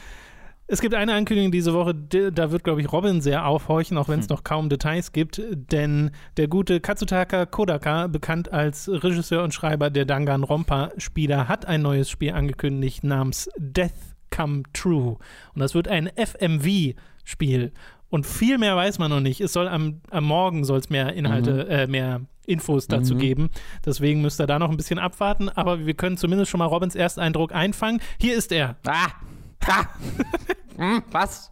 Es 0.71 0.83
gibt 0.83 0.95
eine 0.95 1.15
Ankündigung 1.15 1.50
diese 1.50 1.73
Woche, 1.73 1.95
da 1.95 2.50
wird, 2.50 2.62
glaube 2.62 2.83
ich, 2.83 2.93
Robin 2.93 3.23
sehr 3.23 3.47
aufhorchen, 3.47 3.97
auch 3.97 4.09
wenn 4.09 4.21
es 4.21 4.27
Hm. 4.29 4.35
noch 4.35 4.45
kaum 4.45 4.69
Details 4.69 5.12
gibt, 5.12 5.41
denn 5.50 6.11
der 6.37 6.49
gute 6.49 6.81
Katsutaka 6.81 7.47
Kodaka, 7.47 8.07
bekannt 8.09 8.53
als 8.53 8.87
Regisseur 8.88 9.45
und 9.45 9.55
Schreiber 9.55 9.88
der 9.88 10.05
Danganronpa-Spieler, 10.05 11.49
hat 11.49 11.67
ein 11.67 11.83
neues 11.83 12.11
Spiel 12.11 12.33
angekündigt 12.33 13.03
namens 13.05 13.49
Death 13.57 13.93
Come 14.30 14.62
True. 14.73 15.16
Und 15.54 15.61
das 15.61 15.75
wird 15.75 15.88
ein 15.88 16.11
FMV-Spiel. 16.16 17.73
Und 18.11 18.26
viel 18.26 18.56
mehr 18.58 18.75
weiß 18.76 18.99
man 18.99 19.11
noch 19.11 19.20
nicht. 19.20 19.40
Es 19.40 19.52
soll 19.52 19.68
am, 19.68 20.00
am 20.11 20.25
Morgen 20.25 20.64
soll 20.64 20.78
es 20.78 20.88
mehr 20.90 21.12
Inhalte, 21.12 21.68
äh, 21.68 21.87
mehr 21.87 22.23
Infos 22.47 22.87
dazu 22.87 23.14
Mhm. 23.14 23.18
geben. 23.18 23.50
Deswegen 23.85 24.23
müsst 24.23 24.40
ihr 24.40 24.47
da 24.47 24.58
noch 24.58 24.70
ein 24.70 24.76
bisschen 24.78 24.99
abwarten. 24.99 25.50
Aber 25.50 25.85
wir 25.85 25.92
können 25.94 26.16
zumindest 26.16 26.50
schon 26.50 26.58
mal 26.58 26.64
Robins 26.66 26.94
Ersteindruck 26.94 27.54
einfangen. 27.54 28.00
Hier 28.18 28.35
ist 28.37 28.50
er. 28.52 28.76
Ah! 28.87 29.08
Hm, 30.79 31.03
was? 31.11 31.50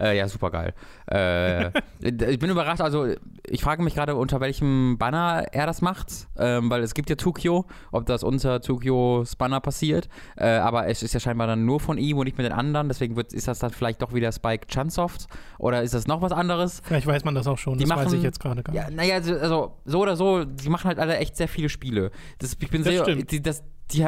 Äh, 0.00 0.16
ja, 0.16 0.26
super 0.28 0.50
geil. 0.50 0.72
Äh, 1.10 1.66
ich 2.00 2.38
bin 2.38 2.48
überrascht, 2.48 2.80
also 2.80 3.06
ich 3.46 3.60
frage 3.62 3.82
mich 3.82 3.94
gerade, 3.94 4.16
unter 4.16 4.40
welchem 4.40 4.96
Banner 4.96 5.44
er 5.52 5.66
das 5.66 5.82
macht, 5.82 6.10
ähm, 6.38 6.70
weil 6.70 6.82
es 6.82 6.94
gibt 6.94 7.10
ja 7.10 7.16
Tokyo, 7.16 7.66
ob 7.90 8.06
das 8.06 8.22
unter 8.22 8.62
Tokyos 8.62 9.36
Banner 9.36 9.60
passiert, 9.60 10.08
äh, 10.38 10.46
aber 10.56 10.86
es 10.88 11.02
ist 11.02 11.12
ja 11.12 11.20
scheinbar 11.20 11.48
dann 11.48 11.66
nur 11.66 11.80
von 11.80 11.98
ihm 11.98 12.16
und 12.16 12.24
nicht 12.24 12.38
mit 12.38 12.46
den 12.46 12.54
anderen, 12.54 12.88
deswegen 12.88 13.14
wird, 13.14 13.34
ist 13.34 13.46
das 13.46 13.58
dann 13.58 13.72
vielleicht 13.72 14.00
doch 14.00 14.14
wieder 14.14 14.32
Spike 14.32 14.68
Chunsoft 14.68 15.26
oder 15.58 15.82
ist 15.82 15.92
das 15.92 16.06
noch 16.06 16.22
was 16.22 16.32
anderes? 16.32 16.80
Vielleicht 16.82 17.06
weiß 17.06 17.26
man 17.26 17.34
das 17.34 17.46
auch 17.46 17.58
schon, 17.58 17.76
Die 17.76 17.84
das 17.84 17.90
weiß 17.94 18.06
machen- 18.06 18.16
ich 18.16 18.22
jetzt 18.22 18.40
gerade 18.40 18.62
gar 18.62 18.72
nicht. 18.72 18.84
Ja, 18.84 18.90
naja, 18.90 19.16
also, 19.16 19.34
also 19.36 19.76
so 19.84 20.00
oder 20.00 20.16
so, 20.16 20.46
die 20.46 20.70
machen 20.70 20.88
halt 20.88 20.98
alle 20.98 21.18
echt 21.18 21.36
sehr 21.36 21.48
viele 21.48 21.68
Spiele. 21.68 22.10
Das, 22.38 22.56
ich 22.58 22.70
bin 22.70 22.82
Das 22.84 22.90
sehr, 22.94 23.02
stimmt. 23.02 23.30
die, 23.30 23.42
das, 23.42 23.62
die, 23.90 24.06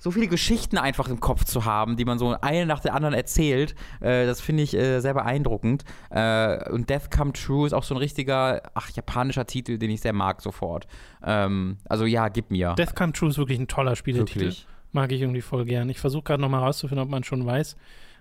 so 0.00 0.10
viele 0.10 0.26
Geschichten 0.26 0.78
einfach 0.78 1.08
im 1.08 1.20
Kopf 1.20 1.44
zu 1.44 1.66
haben, 1.66 1.96
die 1.96 2.06
man 2.06 2.18
so 2.18 2.34
eine 2.40 2.66
nach 2.66 2.80
der 2.80 2.94
anderen 2.94 3.14
erzählt, 3.14 3.74
äh, 4.00 4.26
das 4.26 4.40
finde 4.40 4.62
ich 4.62 4.74
äh, 4.74 5.00
sehr 5.00 5.14
beeindruckend. 5.14 5.84
Äh, 6.08 6.70
und 6.70 6.88
Death 6.88 7.10
Come 7.14 7.32
True 7.34 7.66
ist 7.66 7.74
auch 7.74 7.84
so 7.84 7.94
ein 7.94 7.98
richtiger, 7.98 8.62
ach, 8.74 8.90
japanischer 8.90 9.46
Titel, 9.46 9.78
den 9.78 9.90
ich 9.90 10.00
sehr 10.00 10.14
mag 10.14 10.40
sofort. 10.40 10.88
Ähm, 11.22 11.76
also 11.88 12.06
ja, 12.06 12.28
gib 12.28 12.50
mir. 12.50 12.74
Death 12.74 12.96
Come 12.96 13.12
True 13.12 13.28
ist 13.28 13.38
wirklich 13.38 13.60
ein 13.60 13.68
toller 13.68 13.94
Spieletitel. 13.94 14.40
Wirklich. 14.40 14.66
Mag 14.92 15.12
ich 15.12 15.20
irgendwie 15.20 15.42
voll 15.42 15.66
gern. 15.66 15.88
Ich 15.90 16.00
versuche 16.00 16.24
gerade 16.24 16.40
nochmal 16.40 16.62
rauszufinden, 16.62 17.04
ob 17.04 17.10
man 17.10 17.22
schon 17.22 17.44
weiß, 17.44 17.76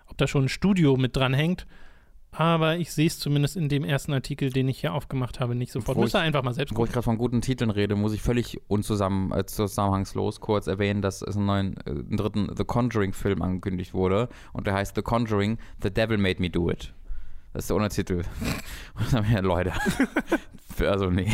ob 0.07 0.17
da 0.17 0.27
schon 0.27 0.45
ein 0.45 0.49
Studio 0.49 0.97
mit 0.97 1.15
dran 1.15 1.33
hängt. 1.33 1.65
Aber 2.31 2.77
ich 2.77 2.93
sehe 2.93 3.07
es 3.07 3.17
zumindest 3.17 3.57
in 3.57 3.69
dem 3.69 3.83
ersten 3.83 4.13
Artikel, 4.13 4.51
den 4.51 4.67
ich 4.67 4.79
hier 4.81 4.93
aufgemacht 4.93 5.39
habe, 5.39 5.55
nicht 5.55 5.71
sofort. 5.71 5.97
Wo 5.97 6.01
Müsst 6.01 6.15
ihr 6.15 6.19
einfach 6.19 6.43
mal 6.43 6.53
selbst 6.53 6.71
Wo 6.71 6.75
ich 6.75 6.77
gucken. 6.77 6.93
gerade 6.93 7.03
von 7.03 7.17
guten 7.17 7.41
Titeln 7.41 7.71
rede, 7.71 7.95
muss 7.95 8.13
ich 8.13 8.21
völlig 8.21 8.61
unzusammen, 8.67 9.31
äh, 9.31 9.45
zusammenhangslos 9.45 10.39
kurz 10.39 10.67
erwähnen, 10.67 11.01
dass 11.01 11.21
es 11.21 11.35
einen 11.35 11.45
neuen, 11.47 11.77
äh, 11.85 11.89
einen 11.89 12.17
dritten 12.17 12.55
The 12.55 12.63
Conjuring-Film 12.63 13.41
angekündigt 13.41 13.93
wurde. 13.93 14.29
Und 14.53 14.67
der 14.67 14.75
heißt 14.75 14.95
The 14.95 15.01
Conjuring, 15.01 15.57
The 15.81 15.91
Devil 15.91 16.17
Made 16.17 16.39
Me 16.39 16.49
Do 16.49 16.69
It. 16.69 16.93
Das 17.53 17.63
ist 17.63 17.69
der 17.69 17.77
Untertitel. 17.77 18.17
Und 18.93 19.11
dann 19.13 19.25
haben 19.25 19.33
wir, 19.33 19.41
Leute. 19.41 19.73
also, 20.87 21.09
nee. 21.09 21.33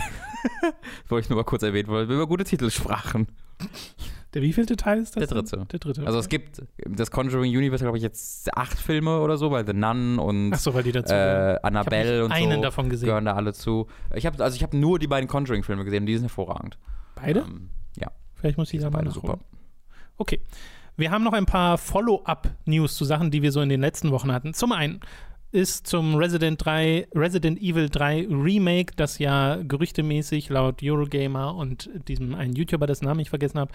Wollte 1.10 1.26
ich 1.26 1.30
nur 1.30 1.38
mal 1.38 1.44
kurz 1.44 1.64
erwähnen, 1.64 1.90
weil 1.90 2.08
wir 2.08 2.16
über 2.16 2.28
gute 2.28 2.46
Titel 2.46 2.70
sprachen. 2.70 3.28
Der 4.36 4.42
wievielte 4.42 4.76
Teil 4.76 5.00
ist 5.00 5.16
das? 5.16 5.22
Der 5.22 5.28
denn? 5.28 5.46
dritte. 5.46 5.66
Der 5.72 5.80
dritte. 5.80 6.06
Also, 6.06 6.20
es 6.20 6.28
gibt 6.28 6.62
das 6.78 7.10
Conjuring 7.10 7.56
Universe, 7.56 7.84
glaube 7.84 7.98
ich, 7.98 8.04
jetzt 8.04 8.56
acht 8.56 8.78
Filme 8.78 9.22
oder 9.22 9.38
so, 9.38 9.50
weil 9.50 9.66
The 9.66 9.74
Nun 9.74 10.20
und 10.20 10.52
Achso, 10.54 10.74
weil 10.74 10.84
die 10.84 10.92
dazu. 10.92 11.14
äh, 11.14 11.58
Annabelle 11.64 12.26
und 12.26 12.34
einen 12.34 12.58
so 12.58 12.62
davon 12.62 12.90
gesehen. 12.90 13.08
gehören 13.08 13.26
da 13.26 13.34
alle 13.34 13.54
zu. 13.54 13.88
Ich 14.14 14.26
habe 14.26 14.44
also 14.44 14.56
ich 14.56 14.62
habe 14.62 14.76
nur 14.76 15.00
die 15.00 15.08
beiden 15.08 15.30
Conjuring-Filme 15.30 15.86
gesehen, 15.86 16.02
und 16.04 16.08
die 16.08 16.16
sind 16.16 16.24
hervorragend. 16.26 16.78
Beide? 17.16 17.40
Ähm, 17.40 17.70
ja. 17.98 18.12
Vielleicht 18.36 18.58
muss 18.58 18.74
ich 18.74 18.82
da 18.82 18.90
mal 18.90 18.98
beide 19.00 19.10
nachholen. 19.10 19.38
super. 19.38 19.40
Okay. 20.18 20.42
Wir 20.98 21.12
haben 21.12 21.24
noch 21.24 21.34
ein 21.34 21.46
paar 21.46 21.78
Follow-up-News 21.78 22.96
zu 22.96 23.06
Sachen, 23.06 23.32
die 23.32 23.42
wir 23.42 23.52
so 23.52 23.62
in 23.62 23.70
den 23.70 23.82
letzten 23.82 24.12
Wochen 24.12 24.32
hatten. 24.32 24.54
Zum 24.54 24.72
einen 24.74 25.00
ist 25.56 25.88
zum 25.88 26.16
Resident 26.16 26.64
3, 26.64 27.08
Resident 27.16 27.60
Evil 27.62 27.90
3 27.90 28.28
Remake, 28.30 28.94
das 28.96 29.20
ja 29.20 29.56
gerüchtemäßig 29.68 30.50
laut 30.50 30.82
Eurogamer 30.84 31.56
und 31.56 31.90
diesem 32.08 32.36
einen 32.36 32.54
YouTuber, 32.56 32.88
dessen 32.88 33.06
Namen 33.06 33.22
ich 33.22 33.30
vergessen 33.30 33.60
habe, 33.60 33.72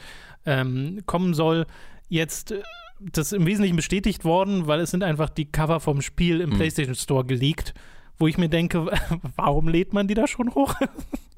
ähm, 0.46 1.00
kommen 1.06 1.34
soll, 1.34 1.66
jetzt 2.08 2.52
äh, 2.52 2.62
das 3.00 3.28
ist 3.28 3.32
im 3.32 3.46
Wesentlichen 3.46 3.76
bestätigt 3.76 4.26
worden, 4.26 4.66
weil 4.66 4.80
es 4.80 4.90
sind 4.90 5.02
einfach 5.02 5.30
die 5.30 5.46
Cover 5.46 5.80
vom 5.80 6.02
Spiel 6.02 6.42
im 6.42 6.50
Mhm. 6.50 6.56
PlayStation 6.56 6.94
Store 6.94 7.24
geleakt, 7.24 7.72
wo 8.18 8.26
ich 8.26 8.36
mir 8.36 8.50
denke, 8.50 8.84
warum 9.36 9.68
lädt 9.68 9.94
man 9.94 10.06
die 10.06 10.14
da 10.14 10.26
schon 10.26 10.54
hoch? 10.54 10.74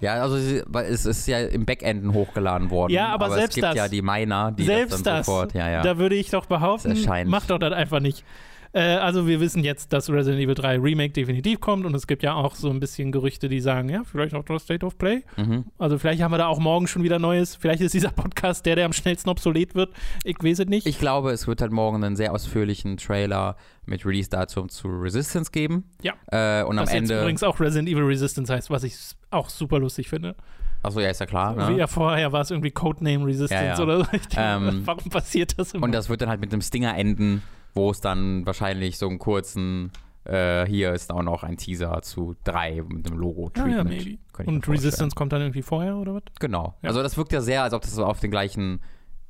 Ja, 0.01 0.15
also 0.21 0.37
es 0.37 1.07
ist 1.07 1.29
ja 1.29 1.39
im 1.39 1.65
Backenden 1.65 2.13
hochgeladen 2.13 2.71
worden. 2.71 2.93
Ja, 2.93 3.11
aber 3.11 3.31
selbst 3.31 3.51
es 3.51 3.55
gibt 3.55 3.67
das- 3.69 3.77
ja 3.77 3.87
die 3.87 4.03
Miner, 4.03 4.51
die 4.51 4.65
Selbst 4.65 4.95
das 4.95 5.03
das, 5.05 5.27
sofort, 5.27 5.55
ja, 5.55 5.71
ja. 5.71 5.83
da 5.83 5.97
würde 5.97 6.17
ich 6.17 6.29
doch 6.31 6.47
behaupten, 6.47 6.91
Es 6.91 6.99
erscheint. 7.07 7.31
mach 7.31 7.47
doch 7.47 7.59
das 7.61 7.73
einfach 7.73 8.01
nicht. 8.01 8.25
Äh, 8.75 8.81
also 8.97 9.27
wir 9.27 9.39
wissen 9.41 9.63
jetzt, 9.65 9.93
dass 9.93 10.09
Resident 10.09 10.43
Evil 10.43 10.55
3 10.55 10.79
Remake 10.79 11.13
definitiv 11.13 11.61
kommt 11.61 11.85
und 11.85 11.95
es 11.95 12.07
gibt 12.07 12.23
ja 12.23 12.35
auch 12.35 12.55
so 12.55 12.71
ein 12.71 12.81
bisschen 12.81 13.13
Gerüchte, 13.13 13.49
die 13.49 13.61
sagen, 13.61 13.89
ja, 13.89 14.03
vielleicht 14.05 14.35
auch 14.35 14.45
das 14.45 14.63
State 14.63 14.85
of 14.87 14.97
Play. 14.99 15.25
mhm. 15.37 15.65
Also 15.79 15.99
vielleicht 15.99 16.23
haben 16.23 16.33
wir 16.33 16.39
da 16.39 16.47
auch 16.47 16.59
morgen 16.59 16.87
schon 16.87 17.03
wieder 17.03 17.19
Neues. 17.19 17.55
Vielleicht 17.57 17.83
ist 17.83 17.93
dieser 17.95 18.11
Podcast 18.11 18.65
der, 18.65 18.77
der 18.77 18.87
am 18.87 18.93
schnellsten 18.93 19.29
obsolet 19.29 19.75
wird. 19.75 19.91
Ich 20.25 20.37
weiß 20.43 20.61
es 20.61 20.67
nicht. 20.67 20.87
Ich 20.87 20.99
glaube, 20.99 21.33
es 21.33 21.47
wird 21.47 21.61
halt 21.61 21.73
morgen 21.73 22.03
einen 22.03 22.17
sehr 22.17 22.33
ausführlichen 22.33 22.97
Trailer 22.97 23.57
mit 23.85 24.07
Release-Datum 24.07 24.69
zu 24.69 24.89
Resistance 24.89 25.51
geben. 25.51 25.85
Ja. 26.03 26.15
Äh, 26.31 26.65
und 26.65 26.79
am 26.79 26.85
was 26.87 26.93
jetzt 26.93 27.03
Ende. 27.11 27.21
übrigens 27.21 27.43
auch 27.43 27.61
Resident 27.61 27.89
Evil 27.89 28.05
Resistance 28.05 28.53
heißt, 28.53 28.71
was 28.71 28.85
ich 28.85 28.95
auch 29.31 29.49
super 29.51 29.79
lustig 29.81 30.09
finde. 30.09 30.35
Achso, 30.85 30.99
ja, 31.01 31.11
ist 31.11 31.21
ja 31.21 31.27
klar. 31.27 31.57
Wie 31.69 31.73
Ne? 31.75 31.79
ja 31.79 31.87
vorher 31.87 32.33
war 32.33 32.41
es 32.41 32.51
irgendwie 32.51 32.71
Codename 32.71 33.27
Resistance 33.27 33.55
Ja, 33.55 33.75
ja. 33.77 33.83
oder 33.83 33.99
so. 33.99 34.05
Denke, 34.11 34.27
Ähm, 34.37 34.83
warum 34.85 35.11
passiert 35.11 35.59
das 35.59 35.75
immer? 35.75 35.85
Und 35.85 35.93
das 35.93 36.09
wird 36.09 36.23
dann 36.23 36.29
halt 36.29 36.41
mit 36.41 36.53
einem 36.53 36.63
Stinger 36.63 36.97
enden, 36.97 37.43
wo 37.75 37.91
es 37.91 38.01
dann 38.01 38.45
wahrscheinlich 38.47 38.99
so 38.99 39.09
einen 39.09 39.19
kurzen. 39.19 39.91
Äh, 40.25 40.67
hier 40.67 40.93
ist 40.93 41.11
auch 41.13 41.23
noch 41.23 41.43
ein 41.43 41.57
Teaser 41.57 42.01
zu 42.03 42.37
3 42.45 42.83
mit 42.89 43.07
dem 43.07 43.15
ja, 43.15 43.19
Logo-Treatment. 43.21 43.91
ja. 44.07 44.17
Könnte 44.33 44.43
ich 44.43 44.47
mir 44.47 44.47
Und. 44.55 44.69
Resistance 44.69 45.17
kommt 45.17 45.33
dann 45.33 45.41
irgendwie 45.41 45.63
vorher 45.63 45.97
oder 45.97 46.15
was? 46.15 46.23
Genau. 46.39 46.77
Ja. 46.83 46.91
Also 46.91 47.03
das 47.03 47.17
wirkt 47.17 47.33
ja 47.33 47.41
sehr, 47.41 47.65
als 47.65 47.75
ob 47.75 47.83
das 47.83 47.99
auf 47.99 48.21
den 48.21 48.31
gleichen 48.31 48.81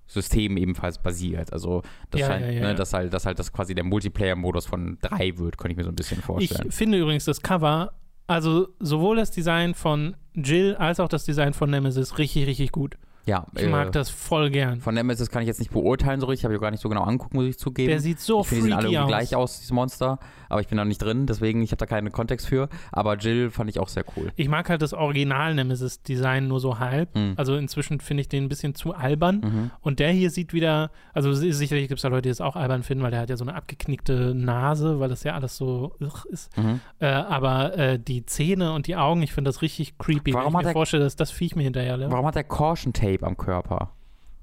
System 0.06 0.58
ebenfalls 0.58 0.98
basiert. 0.98 1.50
Also 1.52 1.80
das 2.10 2.20
Ja, 2.20 2.26
scheint, 2.26 2.44
ja, 2.44 2.50
ja, 2.52 2.60
ne, 2.60 2.66
ja. 2.68 2.74
dass 2.74 2.92
halt, 2.92 3.14
dass 3.14 3.24
halt 3.24 3.38
das 3.38 3.54
quasi 3.54 3.74
der 3.74 3.84
Multiplayer-Modus 3.84 4.66
von 4.66 4.98
3 5.00 5.38
wird, 5.38 5.56
könnte 5.56 5.72
ich 5.72 5.76
mir 5.78 5.84
so 5.84 5.88
ein 5.90 5.96
bisschen 5.96 6.18
Ich 6.18 6.24
vorstellen. 6.26 6.70
finde 6.70 6.98
übrigens 6.98 7.24
das 7.24 7.40
Cover, 7.40 7.94
also 8.26 8.68
sowohl 8.78 9.16
das 9.16 9.30
Design 9.30 9.72
von 9.74 10.14
Jill 10.34 10.74
als 10.74 11.00
auch 11.00 11.08
das 11.08 11.24
Design 11.24 11.54
von 11.54 11.70
Nemesis 11.70 12.18
richtig, 12.18 12.46
richtig 12.46 12.70
gut. 12.70 12.98
Ja, 13.26 13.46
Ich 13.56 13.62
äh, 13.62 13.68
mag 13.68 13.92
das 13.92 14.10
voll 14.10 14.50
gern. 14.50 14.80
Von 14.80 14.94
Nemesis 14.94 15.30
kann 15.30 15.42
ich 15.42 15.46
jetzt 15.48 15.58
nicht 15.60 15.70
beurteilen 15.70 16.20
so 16.20 16.26
richtig, 16.26 16.44
habe 16.44 16.54
ich 16.54 16.58
auch 16.58 16.62
gar 16.62 16.70
nicht 16.70 16.80
so 16.82 16.88
genau 16.88 17.02
angucken, 17.02 17.36
muss 17.36 17.46
ich 17.46 17.58
zugeben. 17.58 17.88
Der 17.88 18.00
sieht 18.00 18.18
so 18.20 18.40
ich 18.40 18.48
finde, 18.48 18.62
die 18.64 18.68
sehen 18.70 18.72
alle 18.74 18.82
freaky 18.88 18.94
irgendwie 18.96 19.14
aus. 19.14 19.18
gleich 19.28 19.36
aus, 19.36 19.56
dieses 19.58 19.70
Monster, 19.72 20.18
aber 20.48 20.60
ich 20.60 20.68
bin 20.68 20.76
da 20.78 20.84
nicht 20.84 21.00
drin, 21.02 21.26
deswegen, 21.26 21.62
ich 21.62 21.70
habe 21.70 21.78
da 21.78 21.86
keinen 21.86 22.10
Kontext 22.12 22.46
für. 22.46 22.68
Aber 22.90 23.16
Jill 23.16 23.50
fand 23.50 23.70
ich 23.70 23.78
auch 23.78 23.88
sehr 23.88 24.04
cool. 24.16 24.32
Ich 24.36 24.48
mag 24.48 24.68
halt 24.68 24.82
das 24.82 24.92
Original-Nemesis-Design 24.92 26.48
nur 26.48 26.60
so 26.60 26.78
halb. 26.78 27.14
Mhm. 27.16 27.34
Also 27.36 27.56
inzwischen 27.56 28.00
finde 28.00 28.22
ich 28.22 28.28
den 28.28 28.44
ein 28.44 28.48
bisschen 28.48 28.74
zu 28.74 28.94
albern. 28.94 29.40
Mhm. 29.42 29.70
Und 29.80 29.98
der 29.98 30.10
hier 30.10 30.30
sieht 30.30 30.52
wieder, 30.52 30.90
also 31.14 31.32
si- 31.32 31.52
sicherlich 31.52 31.88
gibt 31.88 31.98
es 31.98 32.02
da 32.02 32.08
Leute, 32.08 32.22
die 32.22 32.28
das 32.30 32.40
auch 32.40 32.56
albern 32.56 32.82
finden, 32.82 33.02
weil 33.04 33.10
der 33.10 33.20
hat 33.20 33.30
ja 33.30 33.36
so 33.36 33.44
eine 33.44 33.54
abgeknickte 33.54 34.34
Nase, 34.34 35.00
weil 35.00 35.08
das 35.08 35.22
ja 35.24 35.34
alles 35.34 35.56
so 35.56 35.94
ist. 36.30 36.56
Mhm. 36.56 36.80
Äh, 36.98 37.06
aber 37.06 37.76
äh, 37.76 37.98
die 37.98 38.26
Zähne 38.26 38.72
und 38.72 38.86
die 38.86 38.96
Augen, 38.96 39.22
ich 39.22 39.32
finde 39.32 39.48
das 39.48 39.62
richtig 39.62 39.98
creepy. 39.98 40.32
Warum 40.34 40.52
wenn 40.52 40.58
hat 40.58 40.62
ich 40.62 40.66
mir 40.68 40.72
vorstelle, 40.72 41.04
dass 41.04 41.16
das 41.16 41.30
Viech 41.30 41.56
mir 41.56 41.62
hinterher 41.62 41.96
läuft. 41.96 42.10
Warum 42.12 42.26
hat 42.26 42.34
der 42.34 42.44
Caution 42.44 42.92
Tape 42.92 43.11
am 43.20 43.36
Körper? 43.36 43.90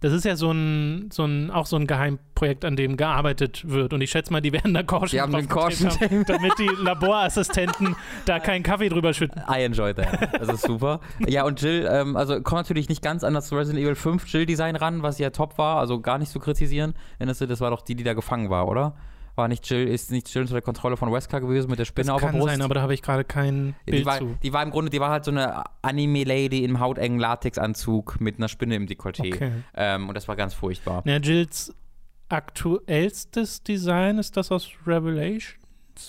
Das 0.01 0.13
ist 0.13 0.23
ja 0.23 0.37
so 0.37 0.51
ein, 0.51 1.09
so 1.11 1.25
ein, 1.25 1.51
auch 1.51 1.65
so 1.65 1.75
ein 1.75 1.85
Geheimprojekt, 1.85 2.63
an 2.63 2.77
dem 2.77 2.95
gearbeitet 2.95 3.67
wird. 3.67 3.91
Und 3.91 3.99
ich 3.99 4.09
schätze 4.09 4.31
mal, 4.31 4.39
die 4.39 4.53
werden 4.53 4.73
da 4.73 4.81
Caution 4.81 5.09
Die 5.09 5.21
haben 5.21 5.33
den 5.33 5.49
Caution 5.49 5.89
haben, 5.89 6.23
damit 6.25 6.53
die 6.57 6.69
Laborassistenten 6.81 7.97
da 8.25 8.39
keinen 8.39 8.63
Kaffee 8.63 8.87
drüber 8.87 9.13
schütten. 9.13 9.41
I 9.49 9.63
enjoyed 9.63 9.97
that. 9.97 10.39
Das 10.39 10.47
ist 10.47 10.61
super. 10.61 11.01
ja, 11.27 11.43
und 11.43 11.61
Jill, 11.61 11.85
ähm, 11.91 12.15
also 12.15 12.35
kommt 12.41 12.61
natürlich 12.61 12.87
nicht 12.87 13.01
ganz 13.01 13.25
an 13.25 13.33
das 13.33 13.51
Resident 13.51 13.83
Evil 13.83 13.95
5 13.95 14.25
Jill-Design 14.25 14.77
ran, 14.77 15.03
was 15.03 15.19
ja 15.19 15.31
top 15.31 15.57
war, 15.57 15.79
also 15.79 15.99
gar 15.99 16.17
nicht 16.17 16.31
zu 16.31 16.39
kritisieren. 16.39 16.93
Erinnerst 17.17 17.41
du, 17.41 17.47
das 17.47 17.59
war 17.59 17.71
doch 17.71 17.81
die, 17.81 17.95
die 17.95 18.05
da 18.05 18.13
gefangen 18.13 18.49
war, 18.49 18.69
oder? 18.69 18.93
War 19.39 19.47
nicht 19.47 19.69
Jill, 19.69 19.87
ist 19.87 20.11
nicht 20.11 20.33
Jill 20.33 20.41
unter 20.41 20.53
der 20.55 20.61
Kontrolle 20.61 20.97
von 20.97 21.11
Wesker 21.13 21.39
gewesen 21.39 21.69
mit 21.69 21.79
der 21.79 21.85
Das 21.85 21.87
Spinne 21.87 22.13
auf 22.13 22.19
der 22.19 22.31
kann 22.31 22.39
Brust? 22.39 22.51
sein, 22.51 22.61
aber 22.61 22.73
da 22.73 22.81
habe 22.81 22.93
ich 22.93 23.01
gerade 23.01 23.23
kein 23.23 23.73
die 23.87 23.91
Bild 23.91 24.05
war, 24.05 24.17
zu. 24.17 24.37
die 24.43 24.51
war 24.51 24.61
im 24.63 24.69
Grunde, 24.71 24.89
die 24.91 24.99
war 24.99 25.09
halt 25.11 25.23
so 25.23 25.31
eine 25.31 25.63
Anime-Lady 25.81 26.65
im 26.65 26.79
hautengen 26.81 27.19
Latexanzug 27.19 28.19
mit 28.19 28.37
einer 28.37 28.49
Spinne 28.49 28.75
im 28.75 28.85
Dekolleté. 28.85 29.33
Okay. 29.33 29.51
Ähm, 29.75 30.09
und 30.09 30.15
das 30.15 30.27
war 30.27 30.35
ganz 30.35 30.53
furchtbar. 30.53 31.03
Na, 31.05 31.17
Jills 31.17 31.73
aktuellstes 32.27 33.63
Design 33.63 34.17
ist 34.17 34.35
das 34.37 34.51
aus 34.51 34.69
Revelations? 34.85 35.55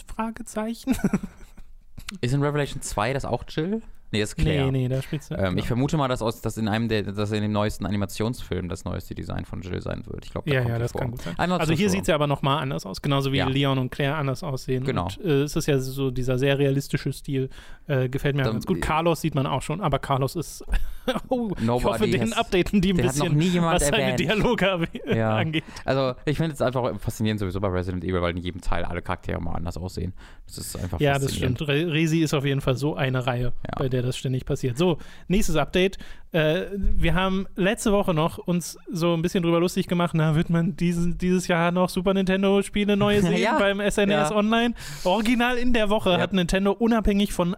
Fragezeichen? 0.07 0.97
Ist 2.21 2.35
in 2.35 2.43
Revelation 2.43 2.83
2 2.83 3.13
das 3.13 3.25
auch 3.25 3.45
Jill? 3.49 3.83
Nee, 4.13 4.23
ist 4.23 4.37
Nee, 4.39 4.45
Claire. 4.45 4.73
nee, 4.73 4.89
da 4.89 5.01
spielst 5.03 5.31
du. 5.31 5.35
Ähm, 5.37 5.57
Ich 5.59 5.67
vermute 5.67 5.97
mal, 5.97 6.09
dass, 6.09 6.21
aus, 6.23 6.41
dass 6.41 6.57
in 6.57 6.67
einem 6.69 6.89
der, 6.89 7.03
dass 7.05 7.31
in 7.33 7.43
dem 7.43 7.53
neuesten 7.53 7.87
Animationsfilm 7.87 8.69
das 8.69 8.85
neueste 8.85 9.15
Design 9.15 9.45
von 9.45 9.61
Jill 9.63 9.81
sein 9.81 10.03
wird. 10.07 10.25
Ich 10.25 10.33
glaube, 10.33 10.51
ja, 10.51 10.59
kommt 10.61 10.69
ja, 10.71 10.75
die 10.77 10.83
das 10.83 10.93
vor. 10.93 11.01
kann 11.03 11.11
gut 11.13 11.23
sein. 11.23 11.35
Einmal 11.39 11.61
Also 11.61 11.73
hier 11.75 11.89
sieht 11.91 12.03
es 12.03 12.07
ja 12.09 12.17
aber 12.17 12.27
nochmal 12.27 12.61
anders 12.63 12.87
aus, 12.87 13.03
genauso 13.03 13.33
wie 13.33 13.37
Ja. 13.39 13.47
Leon 13.49 13.79
und 13.79 13.91
Claire 13.91 14.17
anders 14.17 14.43
aussehen. 14.43 14.85
Genau. 14.85 15.05
Und, 15.05 15.21
äh, 15.25 15.43
es 15.43 15.55
ist 15.55 15.67
ja 15.67 15.79
so 15.79 16.11
dieser 16.11 16.39
sehr 16.39 16.59
realistische 16.59 17.13
Stil, 17.13 17.51
äh, 17.87 18.09
gefällt 18.09 18.35
mir 18.37 18.43
Dann- 18.43 18.55
ganz 18.55 18.67
gut. 18.67 18.81
Carlos 18.81 19.21
sieht 19.21 19.35
man 19.35 19.47
auch 19.47 19.63
schon, 19.63 19.81
aber 19.81 19.99
Carlos 20.01 20.35
ist, 20.37 20.65
oh, 21.29 21.51
ich 21.57 21.65
Nobody 21.65 21.85
hoffe, 21.85 22.09
den 22.09 22.23
has- 22.23 22.33
updaten 22.33 22.81
die 22.81 22.91
ein 22.93 22.97
bisschen, 22.97 23.63
was 23.63 23.87
seine 23.87 24.03
erwähnt. 24.03 24.21
Dialoge 24.21 24.89
Ja. 25.07 25.37
angeht. 25.37 25.65
Also, 25.85 26.15
ich 26.25 26.37
finde 26.37 26.53
es 26.55 26.61
einfach 26.63 26.99
faszinierend 26.99 27.39
sowieso 27.41 27.61
bei 27.61 27.69
Resident 27.69 28.03
Evil, 28.05 28.23
weil 28.23 28.33
in 28.37 28.43
jedem 28.43 28.61
Teil 28.61 28.85
alle 28.85 29.03
Charaktere 29.03 29.41
mal 29.41 29.55
anders 29.55 29.77
aussehen. 29.77 30.13
Das 30.47 30.59
ist 30.59 30.77
einfach 30.77 30.99
Ja, 31.01 31.19
das 31.19 31.35
stimmt. 31.37 31.61
Re 31.63 31.93
Resi 31.93 32.21
ist 32.21 32.35
auf 32.35 32.45
jeden 32.45 32.61
Fall 32.61 32.77
so 32.77 32.97
eine 32.97 33.27
Reihe, 33.27 33.53
Ja. 33.67 33.79
bei 33.79 33.89
der 33.89 34.00
das 34.03 34.17
ständig 34.17 34.45
passiert. 34.45 34.77
So, 34.79 34.99
nächstes 35.29 35.57
Update. 35.57 35.99
Äh, 36.33 36.67
wir 36.77 37.15
haben 37.15 37.47
letzte 37.57 37.93
Woche 37.93 38.15
noch 38.15 38.39
uns 38.39 38.79
so 38.91 39.15
ein 39.15 39.23
bisschen 39.23 39.43
drüber 39.43 39.61
lustig 39.61 39.89
gemacht, 39.89 40.13
na, 40.15 40.35
wird 40.37 40.51
man 40.51 40.77
diesen, 40.77 41.19
dieses 41.19 41.49
Jahr 41.49 41.73
noch 41.73 41.89
Super 41.89 42.15
Nintendo-Spiele 42.15 42.97
neue 42.97 43.21
sehen 43.23 43.37
Ja. 43.43 43.59
beim 43.59 43.81
SNES 43.81 44.09
Ja. 44.31 44.35
Online? 44.35 44.75
Original 45.05 45.57
in 45.57 45.73
der 45.73 45.91
Woche 45.91 46.11
Ja. 46.11 46.19
hat 46.21 46.33
Nintendo 46.33 46.73
unabhängig 46.73 47.33
von 47.33 47.57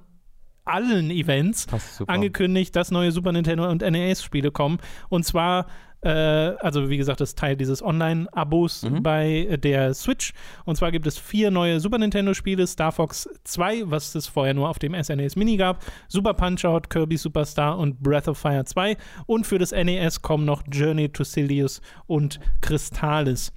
allen 0.64 1.10
Events 1.10 1.66
angekündigt, 2.06 2.76
dass 2.76 2.90
neue 2.92 3.10
Super 3.10 3.32
Nintendo 3.32 3.68
und 3.68 3.82
NES-Spiele 3.82 4.52
kommen. 4.52 4.78
Und 5.08 5.24
zwar 5.24 5.66
Äh, 6.04 6.08
also 6.10 6.90
wie 6.90 6.96
gesagt, 6.96 7.20
das 7.20 7.30
ist 7.30 7.38
Teil 7.38 7.56
dieses 7.56 7.80
Online-Abos 7.82 8.82
Mhm. 8.82 9.02
bei 9.02 9.56
der 9.62 9.94
Switch. 9.94 10.32
Und 10.64 10.76
zwar 10.76 10.90
gibt 10.90 11.06
es 11.06 11.16
vier 11.16 11.50
neue 11.52 11.78
Super 11.78 11.98
Nintendo-Spiele: 11.98 12.66
Star 12.66 12.90
Fox 12.90 13.28
2, 13.44 13.84
was 13.90 14.14
es 14.16 14.26
vorher 14.26 14.52
nur 14.54 14.68
auf 14.68 14.78
dem 14.80 14.94
SNES 15.00 15.36
Mini 15.36 15.56
gab, 15.56 15.84
Super 16.08 16.34
Punch-Out, 16.34 16.90
Kirby 16.90 17.16
Superstar 17.16 17.78
und 17.78 18.02
Breath 18.02 18.26
of 18.26 18.36
Fire 18.38 18.64
2. 18.64 18.96
Und 19.26 19.46
für 19.46 19.58
das 19.58 19.70
NES 19.70 20.22
kommen 20.22 20.44
noch 20.44 20.62
Journey 20.70 21.08
to 21.08 21.22
Silius 21.22 21.80
und 22.06 22.40
Crystallis. 22.60 23.52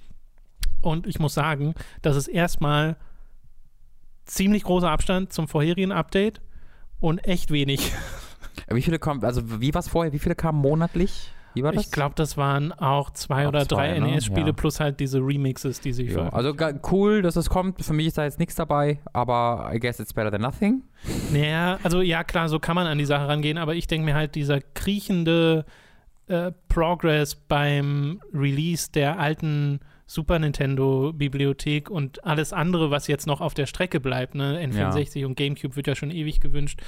Und 0.82 1.08
ich 1.08 1.18
muss 1.18 1.34
sagen, 1.34 1.74
das 2.02 2.16
ist 2.16 2.28
erstmal 2.28 2.96
ziemlich 4.24 4.62
großer 4.62 4.90
Abstand 4.90 5.32
zum 5.32 5.48
vorherigen 5.48 5.90
Update 5.90 6.40
und 7.00 7.18
echt 7.26 7.50
wenig. 7.50 7.92
Wie 8.68 8.82
viele 8.82 8.98
kommen, 8.98 9.22
also 9.24 9.60
wie 9.60 9.74
war 9.74 9.80
es 9.80 9.88
vorher? 9.88 10.12
Wie 10.12 10.18
viele 10.18 10.34
kamen 10.34 10.58
monatlich? 10.60 11.30
Wie 11.56 11.62
war 11.62 11.72
das? 11.72 11.86
Ich 11.86 11.90
glaube, 11.90 12.14
das 12.14 12.36
waren 12.36 12.72
auch 12.72 13.10
zwei 13.10 13.44
Auch 13.44 13.48
oder 13.48 13.66
zwei, 13.66 13.88
drei 13.88 13.98
ne? 13.98 14.12
NES-Spiele 14.12 14.48
Ja. 14.48 14.52
plus 14.52 14.78
halt 14.78 15.00
diese 15.00 15.18
Remixes, 15.18 15.80
die 15.80 15.92
sie 15.92 16.04
ja, 16.04 16.28
also 16.28 16.54
cool, 16.92 17.22
dass 17.22 17.36
es 17.36 17.48
kommt. 17.48 17.82
Für 17.82 17.94
mich 17.94 18.08
ist 18.08 18.18
da 18.18 18.24
jetzt 18.24 18.38
nichts 18.38 18.54
dabei, 18.54 19.00
aber 19.12 19.70
I 19.72 19.80
guess 19.80 19.98
it's 19.98 20.12
better 20.12 20.30
than 20.30 20.42
nothing. 20.42 20.82
Naja, 21.32 21.78
also 21.82 22.02
ja, 22.02 22.24
klar, 22.24 22.48
so 22.48 22.58
kann 22.58 22.74
man 22.74 22.86
an 22.86 22.98
die 22.98 23.06
Sache 23.06 23.26
rangehen, 23.26 23.58
aber 23.58 23.74
ich 23.74 23.86
denke 23.86 24.04
mir 24.04 24.14
halt, 24.14 24.34
dieser 24.34 24.60
kriechende 24.60 25.64
äh, 26.28 26.52
Progress 26.68 27.34
beim 27.34 28.20
Release 28.34 28.90
der 28.92 29.18
alten 29.18 29.80
Super 30.06 30.38
Nintendo-Bibliothek 30.38 31.90
und 31.90 32.24
alles 32.24 32.52
andere, 32.52 32.90
was 32.90 33.06
jetzt 33.08 33.26
noch 33.26 33.40
auf 33.40 33.54
der 33.54 33.66
Strecke 33.66 33.98
bleibt, 33.98 34.34
ne? 34.34 34.60
N64 34.64 35.24
und 35.26 35.36
GameCube 35.36 35.74
wird 35.76 35.86
ja 35.86 35.94
schon 35.94 36.10
ewig 36.10 36.40
gewünscht. 36.40 36.80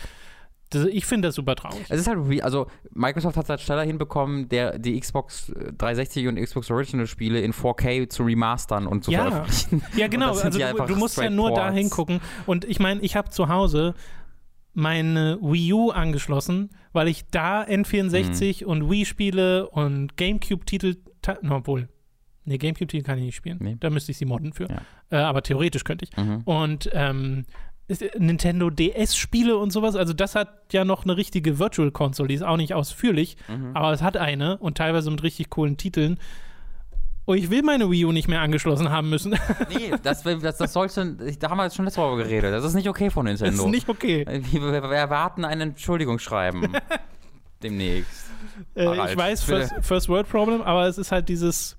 Das, 0.71 0.85
ich 0.85 1.07
finde 1.07 1.29
das 1.29 1.35
super 1.35 1.55
traurig. 1.57 1.85
Es 1.89 2.01
ist 2.01 2.07
halt, 2.09 2.43
also 2.43 2.67
Microsoft 2.93 3.37
hat 3.37 3.45
es 3.45 3.49
halt 3.51 3.61
schneller 3.61 3.85
hinbekommen, 3.85 4.49
der, 4.51 4.79
die 4.79 5.01
Xbox 5.01 5.51
360 5.79 6.27
und 6.29 6.37
Xbox 6.37 6.71
Original 6.71 7.07
Spiele 7.07 7.41
in 7.41 7.53
4K 7.53 8.09
zu 8.11 8.23
remastern 8.25 8.87
und 8.87 9.05
zu 9.05 9.11
Ja. 9.11 9.31
veröffentlichen. 9.31 9.83
Ja, 9.97 10.09
genau. 10.09 10.29
Also 10.31 10.51
du, 10.51 10.85
du 10.87 10.97
musst 10.97 11.17
ja 11.17 11.31
nur 11.31 11.53
da 11.53 11.71
hingucken. 11.71 12.21
Und 12.47 12.65
ich 12.67 12.81
meine, 12.81 13.01
ich 13.01 13.17
habe 13.17 13.31
zu 13.31 13.49
Hause 13.49 13.95
meine 14.75 15.39
Wii 15.41 15.73
U 15.73 15.91
angeschlossen, 15.91 16.71
weil 16.93 17.09
ich 17.09 17.27
da 17.31 17.63
N64 17.63 18.65
Mhm. 18.65 18.71
und 18.71 18.91
Wii-Spiele 18.91 19.69
und 19.71 20.17
GameCube-Titel, 20.17 20.97
obwohl, 21.49 21.89
nee, 22.45 22.59
GameCube-Titel 22.59 23.03
kann 23.05 23.19
ich 23.19 23.25
nicht 23.25 23.35
spielen. 23.37 23.59
Nee. 23.61 23.77
Da 23.81 23.91
müsste 23.91 24.13
ich 24.13 24.19
sie 24.19 24.25
modden 24.27 24.53
für. 24.53 24.69
Ja. 24.69 24.83
Äh, 25.11 25.17
aber 25.17 25.43
theoretisch 25.43 25.85
könnte 25.85 26.05
ich. 26.05 26.17
Mhm. 26.17 26.43
Und 26.45 26.91
ähm, 26.93 27.47
Nintendo 28.19 28.71
DS-Spiele 28.71 29.57
und 29.57 29.71
sowas, 29.73 29.97
also 29.97 30.13
das 30.13 30.35
hat 30.35 30.73
ja 30.73 30.85
noch 30.85 31.05
eine 31.05 31.17
richtige 31.17 31.59
Virtual 31.59 31.91
Console, 31.91 32.29
die 32.29 32.35
ist 32.35 32.43
auch 32.45 32.57
nicht 32.59 32.75
ausführlich, 32.75 33.37
Mhm. 33.49 33.71
aber 33.75 33.93
es 33.93 34.03
hat 34.03 34.17
eine 34.17 34.59
und 34.59 34.77
teilweise 34.77 35.11
mit 35.11 35.23
richtig 35.23 35.49
coolen 35.51 35.77
Titeln. 35.77 36.19
Und 37.25 37.37
ich 37.37 37.51
will 37.51 37.63
meine 37.63 37.91
Wii 37.91 38.07
U 38.07 38.13
nicht 38.13 38.27
mehr 38.29 38.41
angeschlossen 38.41 38.91
haben 38.91 39.11
müssen. 39.11 39.33
Nee, 39.69 39.93
das, 40.03 40.23
das, 40.23 40.57
das 40.59 40.73
sollte, 40.73 41.17
da 41.39 41.51
haben 41.51 41.59
wir 41.59 41.65
jetzt 41.65 41.77
schon 41.77 41.85
letzte 41.85 42.01
Woche 42.01 42.17
geredet. 42.19 42.53
Das 42.53 42.65
ist 42.65 42.75
nicht 42.75 42.89
okay 42.89 43.11
von 43.11 43.27
Das 43.27 43.41
Nintendo. 43.41 43.65
ist 43.67 43.71
nicht 43.71 43.89
okay. 43.89 44.25
wir, 44.27 44.61
wir, 44.63 44.83
wir 44.83 44.97
erwarten 44.97 45.45
ein 45.45 45.61
Entschuldigungsschreiben. 45.61 46.69
Demnächst. 47.63 48.31
Äh, 48.77 49.11
ich 49.13 49.17
weiß. 49.17 49.43
First, 49.43 49.75
First 49.81 50.09
World 50.09 50.29
Problem, 50.29 50.63
aber 50.63 50.87
es 50.87 50.99
ist 50.99 51.11
halt 51.11 51.29
dieses. 51.29 51.78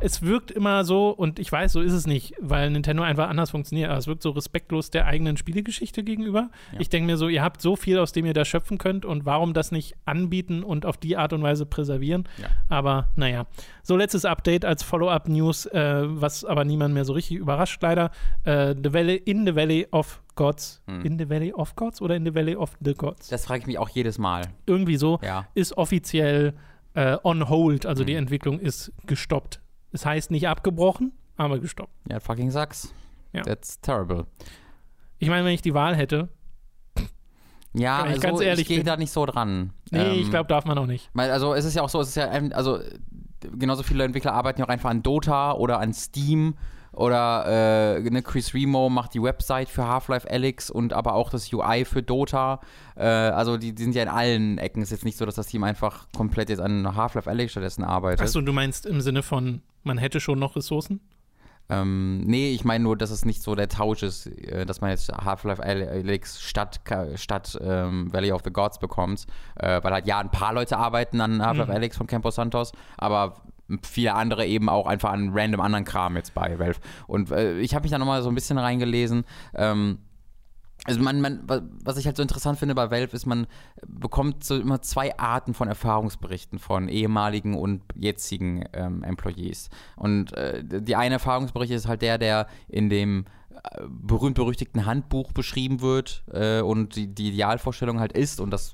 Es 0.00 0.22
wirkt 0.22 0.50
immer 0.50 0.84
so, 0.84 1.10
und 1.10 1.38
ich 1.38 1.50
weiß, 1.50 1.72
so 1.72 1.80
ist 1.80 1.92
es 1.92 2.06
nicht, 2.06 2.34
weil 2.40 2.70
Nintendo 2.70 3.02
einfach 3.04 3.28
anders 3.28 3.50
funktioniert, 3.50 3.88
aber 3.90 3.98
es 3.98 4.06
wirkt 4.06 4.22
so 4.22 4.30
respektlos 4.30 4.90
der 4.90 5.06
eigenen 5.06 5.36
Spielegeschichte 5.36 6.02
gegenüber. 6.02 6.50
Ja. 6.72 6.80
Ich 6.80 6.88
denke 6.88 7.06
mir 7.06 7.16
so, 7.16 7.28
ihr 7.28 7.42
habt 7.42 7.62
so 7.62 7.76
viel, 7.76 7.98
aus 7.98 8.12
dem 8.12 8.26
ihr 8.26 8.34
da 8.34 8.44
schöpfen 8.44 8.78
könnt 8.78 9.04
und 9.04 9.24
warum 9.24 9.54
das 9.54 9.70
nicht 9.70 9.94
anbieten 10.04 10.64
und 10.64 10.86
auf 10.86 10.96
die 10.96 11.16
Art 11.16 11.32
und 11.32 11.42
Weise 11.42 11.66
präservieren? 11.66 12.28
Ja. 12.38 12.48
Aber 12.68 13.08
naja. 13.14 13.46
So, 13.82 13.96
letztes 13.96 14.24
Update 14.24 14.64
als 14.64 14.82
Follow-up-News, 14.82 15.66
äh, 15.66 16.02
was 16.06 16.44
aber 16.44 16.64
niemand 16.64 16.94
mehr 16.94 17.04
so 17.04 17.12
richtig 17.12 17.36
überrascht, 17.36 17.80
leider. 17.82 18.10
Äh, 18.44 18.74
the 18.82 18.92
Valley, 18.92 19.16
in 19.16 19.46
the 19.46 19.54
Valley 19.54 19.86
of 19.92 20.20
Gods. 20.34 20.82
Hm. 20.86 21.02
In 21.04 21.18
the 21.18 21.28
Valley 21.28 21.52
of 21.52 21.76
Gods 21.76 22.00
oder 22.00 22.16
in 22.16 22.24
the 22.24 22.34
Valley 22.34 22.56
of 22.56 22.76
the 22.80 22.94
Gods? 22.94 23.28
Das 23.28 23.44
frage 23.44 23.60
ich 23.60 23.66
mich 23.66 23.78
auch 23.78 23.88
jedes 23.88 24.18
Mal. 24.18 24.42
Irgendwie 24.66 24.96
so 24.96 25.18
Ja. 25.22 25.46
ist 25.54 25.76
offiziell 25.76 26.54
äh, 26.94 27.16
on 27.22 27.48
hold, 27.48 27.86
also 27.86 28.04
die 28.04 28.12
Mhm. 28.12 28.18
Entwicklung 28.20 28.60
ist 28.60 28.92
gestoppt. 29.06 29.60
Es 29.92 30.04
heißt 30.06 30.30
nicht 30.30 30.48
abgebrochen, 30.48 31.12
aber 31.36 31.58
gestoppt. 31.58 31.92
Ja, 32.10 32.20
fucking 32.20 32.50
sucks. 32.50 32.94
Ja. 33.32 33.42
That's 33.42 33.80
terrible. 33.80 34.26
Ich 35.18 35.28
meine, 35.28 35.44
wenn 35.44 35.54
ich 35.54 35.62
die 35.62 35.74
Wahl 35.74 35.94
hätte, 35.96 36.28
Ja, 37.74 38.06
ich 38.10 38.22
also 38.24 38.42
ich 38.42 38.66
gehe 38.68 38.84
da 38.84 38.96
nicht 38.98 39.10
so 39.12 39.24
dran. 39.24 39.72
nee, 39.90 39.98
Ähm, 39.98 40.20
ich 40.20 40.28
glaube, 40.30 40.46
darf 40.48 40.66
man 40.66 40.76
auch 40.76 40.86
nicht. 40.86 41.10
Also 41.14 41.54
es 41.54 41.64
ist 41.64 41.74
ja 41.74 41.82
auch 41.82 41.88
so, 41.88 42.00
es 42.00 42.08
ist 42.08 42.16
ja, 42.16 42.28
also 42.28 42.80
genauso 43.56 43.82
viele 43.82 44.04
Entwickler 44.04 44.34
arbeiten 44.34 44.60
ja 44.60 44.66
auch 44.66 44.70
einfach 44.70 44.90
an 44.90 45.02
Dota 45.02 45.52
oder 45.52 45.78
an 45.80 45.92
Steam 45.94 46.54
oder 46.92 47.96
äh, 47.96 48.10
ne, 48.10 48.22
Chris 48.22 48.52
Remo 48.54 48.88
macht 48.90 49.14
die 49.14 49.22
Website 49.22 49.68
für 49.68 49.86
Half-Life 49.86 50.30
Alyx 50.30 50.70
und 50.70 50.92
aber 50.92 51.14
auch 51.14 51.30
das 51.30 51.50
UI 51.52 51.84
für 51.84 52.02
Dota. 52.02 52.60
Äh, 52.96 53.04
also 53.04 53.56
die, 53.56 53.74
die 53.74 53.82
sind 53.82 53.94
ja 53.94 54.02
in 54.02 54.08
allen 54.08 54.58
Ecken. 54.58 54.82
Es 54.82 54.88
ist 54.88 54.98
jetzt 54.98 55.04
nicht 55.04 55.16
so, 55.16 55.24
dass 55.24 55.36
das 55.36 55.46
Team 55.46 55.64
einfach 55.64 56.06
komplett 56.14 56.50
jetzt 56.50 56.60
an 56.60 56.94
Half-Life 56.94 57.28
Alyx 57.28 57.52
stattdessen 57.52 57.84
arbeitet. 57.84 58.20
Achso, 58.20 58.40
du 58.40 58.52
meinst 58.52 58.84
im 58.84 59.00
Sinne 59.00 59.22
von, 59.22 59.62
man 59.82 59.98
hätte 59.98 60.20
schon 60.20 60.38
noch 60.38 60.54
Ressourcen? 60.54 61.00
Ähm, 61.68 62.20
nee, 62.22 62.50
ich 62.52 62.64
meine 62.64 62.84
nur, 62.84 62.96
dass 62.98 63.10
es 63.10 63.24
nicht 63.24 63.40
so 63.40 63.54
der 63.54 63.68
Tausch 63.68 64.02
ist, 64.02 64.26
äh, 64.26 64.66
dass 64.66 64.80
man 64.82 64.90
jetzt 64.90 65.10
Half-Life 65.10 65.62
Alyx 65.62 66.42
statt, 66.42 66.80
statt 67.14 67.58
ähm, 67.62 68.12
Valley 68.12 68.32
of 68.32 68.42
the 68.44 68.50
Gods 68.50 68.78
bekommt. 68.78 69.26
Äh, 69.56 69.82
weil 69.82 69.92
halt 69.92 70.06
ja, 70.06 70.18
ein 70.18 70.30
paar 70.30 70.52
Leute 70.52 70.76
arbeiten 70.76 71.20
an 71.20 71.40
Half-Life 71.44 71.70
Mhm. 71.70 71.76
Alyx 71.76 71.96
von 71.96 72.06
Campo 72.06 72.30
Santos, 72.30 72.72
aber 72.98 73.36
viele 73.82 74.14
andere 74.14 74.46
eben 74.46 74.68
auch 74.68 74.86
einfach 74.86 75.12
an 75.12 75.30
random 75.32 75.60
anderen 75.60 75.84
Kram 75.84 76.16
jetzt 76.16 76.34
bei 76.34 76.58
Valve. 76.58 76.80
Und 77.06 77.30
äh, 77.30 77.58
ich 77.58 77.74
habe 77.74 77.84
mich 77.84 77.92
da 77.92 77.98
nochmal 77.98 78.22
so 78.22 78.28
ein 78.28 78.34
bisschen 78.34 78.58
reingelesen. 78.58 79.24
Ähm, 79.54 79.98
also 80.84 81.00
man, 81.00 81.20
man, 81.20 81.48
wa- 81.48 81.62
was 81.84 81.96
ich 81.96 82.06
halt 82.06 82.16
so 82.16 82.22
interessant 82.22 82.58
finde 82.58 82.74
bei 82.74 82.90
Valve 82.90 83.14
ist, 83.14 83.24
man 83.24 83.46
bekommt 83.86 84.42
so 84.42 84.58
immer 84.58 84.82
zwei 84.82 85.16
Arten 85.16 85.54
von 85.54 85.68
Erfahrungsberichten 85.68 86.58
von 86.58 86.88
ehemaligen 86.88 87.54
und 87.56 87.82
jetzigen 87.94 88.64
ähm, 88.72 89.04
Employees. 89.04 89.70
Und 89.94 90.32
äh, 90.36 90.64
die 90.64 90.96
eine 90.96 91.14
Erfahrungsbericht 91.14 91.72
ist 91.72 91.86
halt 91.86 92.02
der, 92.02 92.18
der 92.18 92.48
in 92.66 92.90
dem 92.90 93.26
berühmt-berüchtigten 93.88 94.86
Handbuch 94.86 95.32
beschrieben 95.32 95.80
wird 95.80 96.24
äh, 96.32 96.60
und 96.60 96.96
die, 96.96 97.06
die 97.06 97.28
Idealvorstellung 97.28 98.00
halt 98.00 98.12
ist, 98.12 98.40
und 98.40 98.50
das 98.50 98.72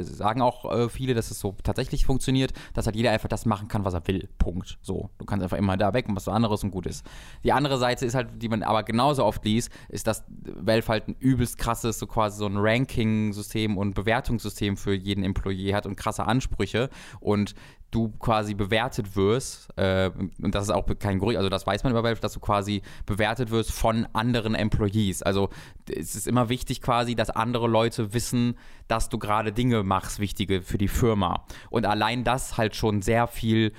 sagen 0.00 0.42
auch 0.42 0.70
äh, 0.70 0.88
viele, 0.88 1.14
dass 1.14 1.30
es 1.30 1.40
so 1.40 1.56
tatsächlich 1.62 2.04
funktioniert, 2.04 2.52
dass 2.74 2.86
halt 2.86 2.96
jeder 2.96 3.10
einfach 3.10 3.28
das 3.28 3.46
machen 3.46 3.68
kann, 3.68 3.84
was 3.84 3.94
er 3.94 4.06
will. 4.06 4.28
Punkt. 4.38 4.78
So. 4.82 5.10
Du 5.18 5.24
kannst 5.24 5.42
einfach 5.42 5.56
immer 5.56 5.76
da 5.76 5.94
weg 5.94 6.08
und 6.08 6.16
was 6.16 6.28
anderes 6.28 6.62
und 6.64 6.70
gut 6.70 6.86
ist. 6.86 7.06
Die 7.44 7.52
andere 7.52 7.78
Seite 7.78 8.04
ist 8.04 8.14
halt, 8.14 8.42
die 8.42 8.48
man 8.48 8.62
aber 8.62 8.82
genauso 8.82 9.24
oft 9.24 9.44
liest, 9.44 9.70
ist, 9.88 10.06
dass 10.06 10.24
Valve 10.28 10.88
halt 10.88 11.08
ein 11.08 11.16
übelst 11.18 11.58
krasses, 11.58 11.98
so 11.98 12.06
quasi 12.06 12.38
so 12.38 12.46
ein 12.46 12.56
Ranking-System 12.56 13.76
und 13.78 13.94
Bewertungssystem 13.94 14.76
für 14.76 14.94
jeden 14.94 15.24
Employee 15.24 15.74
hat 15.74 15.86
und 15.86 15.96
krasse 15.96 16.26
Ansprüche 16.26 16.90
und 17.20 17.54
du 17.92 18.08
quasi 18.18 18.54
bewertet 18.54 19.14
wirst, 19.14 19.68
äh, 19.76 20.10
und 20.42 20.54
das 20.54 20.64
ist 20.64 20.70
auch 20.70 20.86
kein 20.98 21.18
Gerücht, 21.18 21.36
also 21.36 21.48
das 21.48 21.66
weiß 21.66 21.84
man 21.84 21.92
über 21.92 22.02
Valve, 22.02 22.20
dass 22.20 22.32
du 22.32 22.40
quasi 22.40 22.82
bewertet 23.06 23.50
wirst 23.50 23.70
von 23.70 24.08
anderen 24.14 24.54
Employees. 24.54 25.22
Also 25.22 25.50
es 25.88 26.16
ist 26.16 26.26
immer 26.26 26.48
wichtig 26.48 26.80
quasi, 26.80 27.14
dass 27.14 27.30
andere 27.30 27.68
Leute 27.68 28.14
wissen, 28.14 28.56
dass 28.88 29.08
du 29.08 29.18
gerade 29.18 29.52
Dinge 29.52 29.82
machst, 29.82 30.18
wichtige 30.18 30.62
für 30.62 30.78
die 30.78 30.88
Firma. 30.88 31.44
Und 31.70 31.86
allein 31.86 32.24
das 32.24 32.56
halt 32.56 32.74
schon 32.74 33.02
sehr 33.02 33.26
viel 33.28 33.72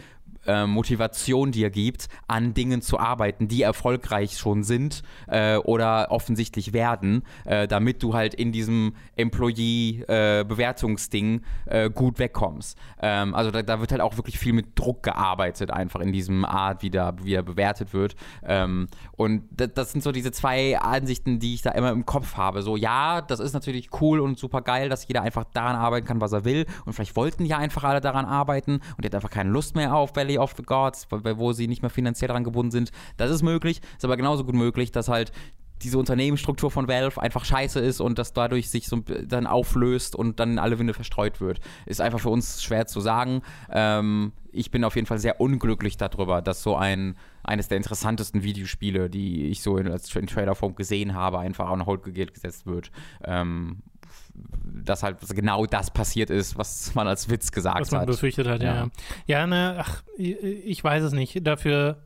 äh, 0.46 0.66
Motivation 0.66 1.52
dir 1.52 1.70
gibt, 1.70 2.08
an 2.28 2.54
Dingen 2.54 2.82
zu 2.82 3.00
arbeiten, 3.00 3.48
die 3.48 3.62
erfolgreich 3.62 4.38
schon 4.38 4.64
sind 4.64 5.04
äh, 5.28 5.56
oder 5.58 6.12
offensichtlich 6.12 6.74
werden, 6.74 7.24
äh, 7.46 7.68
damit 7.68 8.04
du 8.04 8.14
halt 8.14 8.34
in 8.34 8.52
diesem 8.52 8.94
Employee-Bewertungsding 9.16 11.42
äh, 11.66 11.90
gut 11.90 12.20
wegkommst. 12.20 12.78
Ähm, 13.02 13.34
also 13.36 13.52
da, 13.52 13.62
da 13.62 13.80
wird 13.80 13.92
halt 13.92 14.02
auch 14.02 14.18
wirklich 14.18 14.40
viel 14.40 14.54
mit 14.54 14.78
Druck 14.80 15.04
gearbeitet, 15.04 15.72
einfach 15.72 16.02
in 16.02 16.12
diesem 16.12 16.46
Art, 16.46 16.84
wie 16.84 16.90
da, 16.90 17.14
wie 17.22 17.34
er 17.34 17.44
bewertet 17.44 17.94
wird. 17.94 18.16
Ähm, 18.44 18.88
und 19.16 19.44
das, 19.52 19.92
sind 19.92 20.04
so 20.04 20.12
diese 20.12 20.32
zwei 20.32 20.80
Ansichten, 20.80 21.40
die 21.40 21.54
ich 21.54 21.62
da 21.62 21.72
immer 21.72 21.92
im 21.92 22.06
Kopf 22.06 22.36
habe. 22.36 22.62
So, 22.62 22.76
ja, 22.76 23.22
das 23.22 23.40
ist 23.40 23.54
natürlich 23.54 23.90
cool 24.02 24.20
und 24.20 24.38
super 24.38 24.62
geil, 24.62 24.90
dass 24.90 25.08
jeder 25.08 25.22
einfach 25.22 25.46
daran 25.54 25.76
arbeiten 25.76 26.08
kann, 26.08 26.22
was 26.22 26.32
er 26.32 26.46
will. 26.46 26.66
Und 26.86 26.94
vielleicht 26.94 27.16
wollten 27.16 27.46
ja 27.46 27.58
einfach 27.58 27.84
alle 27.84 28.02
daran 28.02 28.26
arbeiten 28.26 28.74
und 28.74 29.04
die 29.04 29.06
hat 29.06 29.16
einfach 29.16 29.30
keine 29.30 29.50
Lust 29.50 29.76
mehr 29.76 29.96
auf 29.96 30.14
Valley 30.34 30.38
of 30.38 30.54
the 30.58 30.64
Gods, 30.64 31.08
wo, 31.10 31.54
sie 31.54 31.68
nicht 31.68 31.82
mehr 31.82 31.90
finanziell 31.90 32.28
daran 32.28 32.44
gebunden 32.44 32.72
sind. 32.72 32.92
Das 33.18 33.32
ist 33.32 33.44
möglich. 33.44 33.82
Ist 33.98 34.06
aber 34.06 34.18
genauso 34.18 34.44
gut 34.44 34.56
möglich, 34.56 34.92
dass 34.92 35.08
halt 35.08 35.32
diese 35.82 35.98
Unternehmensstruktur 35.98 36.72
von 36.72 36.88
Valve 36.88 37.22
einfach 37.22 37.44
scheiße 37.44 37.80
ist 37.80 38.00
und 38.00 38.18
das 38.18 38.32
dadurch 38.32 38.70
sich 38.70 38.88
so 38.88 39.02
dann 39.26 39.48
auflöst 39.48 40.16
und 40.16 40.40
dann 40.40 40.52
in 40.52 40.60
alle 40.60 40.80
Winde 40.80 40.94
verstreut 40.94 41.42
wird. 41.42 41.60
Ist 41.86 42.00
einfach 42.00 42.20
für 42.20 42.30
uns 42.30 42.64
schwer 42.64 42.88
zu 42.88 43.02
sagen. 43.02 43.42
Ähm, 43.70 44.32
ich 44.54 44.72
bin 44.72 44.86
auf 44.86 44.96
jeden 44.96 45.08
Fall 45.08 45.20
sehr 45.20 45.42
unglücklich 45.42 45.98
darüber, 45.98 46.42
dass 46.42 46.64
so 46.64 46.78
ein 46.78 47.18
eines 47.44 47.68
der 47.68 47.78
interessantesten 47.78 48.44
Videospiele, 48.44 49.10
die 49.10 49.48
ich 49.48 49.62
so 49.62 49.78
in, 49.78 49.88
in 49.88 50.28
Trailerform 50.28 50.76
gesehen 50.76 51.16
habe, 51.16 51.40
einfach 51.40 51.70
on 51.70 51.86
hold 51.86 52.04
ge- 52.04 52.28
gesetzt 52.28 52.66
wird. 52.66 52.90
Ähm, 53.26 53.80
dass 54.34 55.04
halt 55.04 55.18
genau 55.30 55.66
das 55.66 55.92
passiert 55.92 56.30
ist, 56.30 56.58
was 56.58 56.96
man 56.96 57.08
als 57.08 57.30
Witz 57.30 57.52
gesagt 57.52 57.82
was 57.82 57.92
man 57.92 58.02
hat. 58.02 58.08
befürchtet 58.08 58.48
hat, 58.48 58.64
ja. 58.64 58.74
Ja. 58.74 58.82
Ja, 58.82 58.90
ja 59.28 59.48
ne, 59.48 59.76
ach, 59.80 60.04
ich 60.18 60.84
weiß 60.84 61.04
es 61.04 61.14
nicht. 61.14 61.46
Dafür 61.46 61.98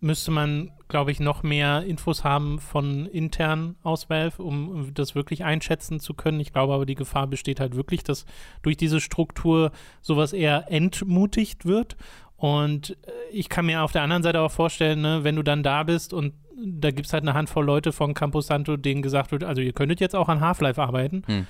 müsste 0.00 0.30
man, 0.30 0.70
glaube 0.88 1.10
ich, 1.10 1.20
noch 1.20 1.42
mehr 1.42 1.82
Infos 1.82 2.22
haben 2.24 2.60
von 2.60 3.06
intern 3.06 3.76
aus 3.82 4.08
Valve, 4.08 4.42
um 4.42 4.92
das 4.94 5.14
wirklich 5.14 5.44
einschätzen 5.44 6.00
zu 6.00 6.14
können. 6.14 6.40
Ich 6.40 6.52
glaube 6.52 6.74
aber, 6.74 6.86
die 6.86 6.94
Gefahr 6.94 7.26
besteht 7.26 7.60
halt 7.60 7.74
wirklich, 7.74 8.04
dass 8.04 8.24
durch 8.62 8.76
diese 8.76 9.00
Struktur 9.00 9.72
sowas 10.00 10.32
eher 10.32 10.70
entmutigt 10.70 11.66
wird. 11.66 11.96
Und 12.36 12.90
äh, 12.90 13.10
ich 13.32 13.48
kann 13.48 13.66
mir 13.66 13.82
auf 13.82 13.92
der 13.92 14.02
anderen 14.02 14.22
Seite 14.22 14.40
auch 14.40 14.52
vorstellen, 14.52 15.00
ne, 15.00 15.24
wenn 15.24 15.36
du 15.36 15.42
dann 15.42 15.62
da 15.62 15.82
bist 15.82 16.12
und 16.12 16.34
da 16.64 16.90
gibt 16.90 17.06
es 17.06 17.12
halt 17.12 17.22
eine 17.22 17.34
Handvoll 17.34 17.64
Leute 17.64 17.92
von 17.92 18.14
Campus 18.14 18.48
Santo, 18.48 18.76
denen 18.76 19.02
gesagt 19.02 19.32
wird, 19.32 19.44
also 19.44 19.62
ihr 19.62 19.72
könntet 19.72 20.00
jetzt 20.00 20.16
auch 20.16 20.28
an 20.28 20.40
Half-Life 20.40 20.80
arbeiten. 20.80 21.22
Hm. 21.26 21.46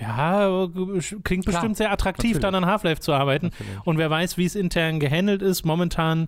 Ja, 0.00 0.68
klingt 1.22 1.44
Klar, 1.44 1.54
bestimmt 1.54 1.76
sehr 1.76 1.92
attraktiv, 1.92 2.38
dann 2.38 2.54
an 2.54 2.66
Half-Life 2.66 3.00
zu 3.00 3.12
arbeiten. 3.12 3.46
Natürlich. 3.46 3.86
Und 3.86 3.98
wer 3.98 4.10
weiß, 4.10 4.38
wie 4.38 4.46
es 4.46 4.54
intern 4.54 5.00
gehandelt 5.00 5.42
ist. 5.42 5.64
Momentan, 5.64 6.24
äh, 6.24 6.26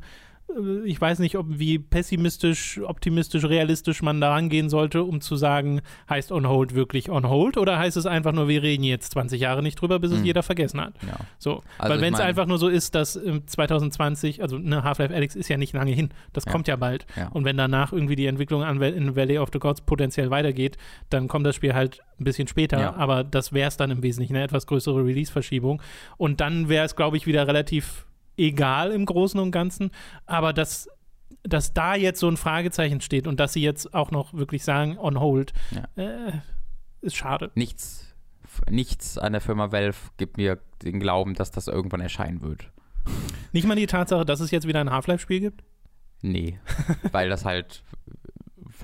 ich 0.85 1.01
weiß 1.01 1.19
nicht, 1.19 1.37
ob 1.37 1.47
wie 1.49 1.79
pessimistisch, 1.79 2.81
optimistisch, 2.85 3.45
realistisch 3.45 4.03
man 4.03 4.21
da 4.21 4.31
rangehen 4.33 4.69
sollte, 4.69 5.03
um 5.03 5.21
zu 5.21 5.37
sagen, 5.37 5.81
heißt 6.09 6.31
on 6.33 6.47
hold 6.49 6.75
wirklich 6.75 7.11
on 7.11 7.29
hold 7.29 7.57
oder 7.57 7.79
heißt 7.79 7.97
es 7.97 8.07
einfach 8.07 8.33
nur, 8.33 8.49
wir 8.49 8.63
reden 8.63 8.85
jetzt 8.85 9.13
20 9.13 9.41
Jahre 9.41 9.63
nicht 9.63 9.81
drüber, 9.81 9.99
bis 9.99 10.13
es 10.13 10.19
Hm. 10.19 10.25
jeder 10.25 10.43
vergessen 10.43 10.81
hat. 10.81 10.95
Ja. 11.07 11.17
So, 11.39 11.63
Also 11.79 11.95
weil 11.95 12.01
wenn 12.01 12.15
es 12.15 12.21
einfach 12.21 12.47
nur 12.47 12.59
so 12.59 12.69
ist, 12.69 12.95
dass 12.95 13.17
ähm, 13.17 13.43
2020, 13.47 14.43
also 14.43 14.59
ne, 14.59 14.83
Half-Life 14.85 15.15
Alyx 15.15 15.35
ist 15.37 15.49
ja 15.49 15.57
nicht 15.57 15.73
lange 15.75 15.93
hin, 15.93 16.11
das 16.33 16.45
Ja. 16.45 16.53
kommt 16.53 16.69
ja 16.69 16.77
bald. 16.77 17.07
Ja. 17.17 17.29
Und 17.29 17.45
wenn 17.45 17.57
danach 17.57 17.93
irgendwie 17.93 18.17
die 18.17 18.27
Entwicklung 18.27 18.63
an 18.63 18.81
in 18.83 19.17
Valley 19.17 19.39
of 19.39 19.49
the 19.53 19.59
Gods 19.59 19.81
potenziell 19.81 20.31
weitergeht, 20.31 20.77
dann 21.11 21.29
kommt 21.29 21.47
das 21.47 21.57
Spiel 21.57 21.75
halt 21.75 22.01
ein 22.21 22.25
bisschen 22.25 22.47
später, 22.49 22.97
aber 22.97 23.25
das 23.25 23.53
wäre 23.53 23.69
es 23.69 23.77
dann 23.77 23.91
im 23.91 24.03
Wesentlichen, 24.03 24.37
eine 24.37 24.45
etwas 24.45 24.67
größere 24.67 25.05
Release-Verschiebung. 25.05 25.83
Und 26.17 26.41
dann 26.41 26.69
wäre 26.69 26.85
es, 26.85 26.95
glaube 26.97 27.17
ich, 27.17 27.27
wieder 27.27 27.47
relativ 27.49 28.07
egal 28.37 28.93
im 28.93 29.07
Großen 29.07 29.39
und 29.41 29.51
Ganzen, 29.51 29.91
aber 30.27 30.53
dass 30.53 30.89
dass 31.47 31.75
da 31.75 31.95
jetzt 31.95 32.21
so 32.21 32.29
ein 32.29 32.39
Fragezeichen 32.39 33.03
steht 33.03 33.27
und 33.27 33.39
dass 33.39 33.53
sie 33.53 33.63
jetzt 33.63 33.93
auch 33.93 34.11
noch 34.11 34.33
wirklich 34.33 34.65
sagen, 34.65 34.99
on 34.99 35.21
hold, 35.21 35.53
äh, 35.97 36.33
ist 37.03 37.17
schade. 37.17 37.51
Nichts, 37.55 38.15
nichts 38.71 39.19
an 39.19 39.33
der 39.33 39.43
Firma 39.43 39.71
Valve 39.71 39.99
gibt 40.17 40.39
mir 40.39 40.59
den 40.83 41.01
Glauben, 41.01 41.35
dass 41.35 41.51
das 41.51 41.69
irgendwann 41.69 42.01
erscheinen 42.01 42.41
wird. 42.41 42.71
Nicht 43.53 43.67
mal 43.67 43.77
die 43.77 43.87
Tatsache, 43.87 44.25
dass 44.25 44.41
es 44.41 44.51
jetzt 44.51 44.67
wieder 44.67 44.81
ein 44.81 44.91
Half-Life-Spiel 44.91 45.41
gibt? 45.41 45.65
Nee, 46.23 46.59
weil 47.13 47.29
das 47.29 47.45
halt 47.45 47.85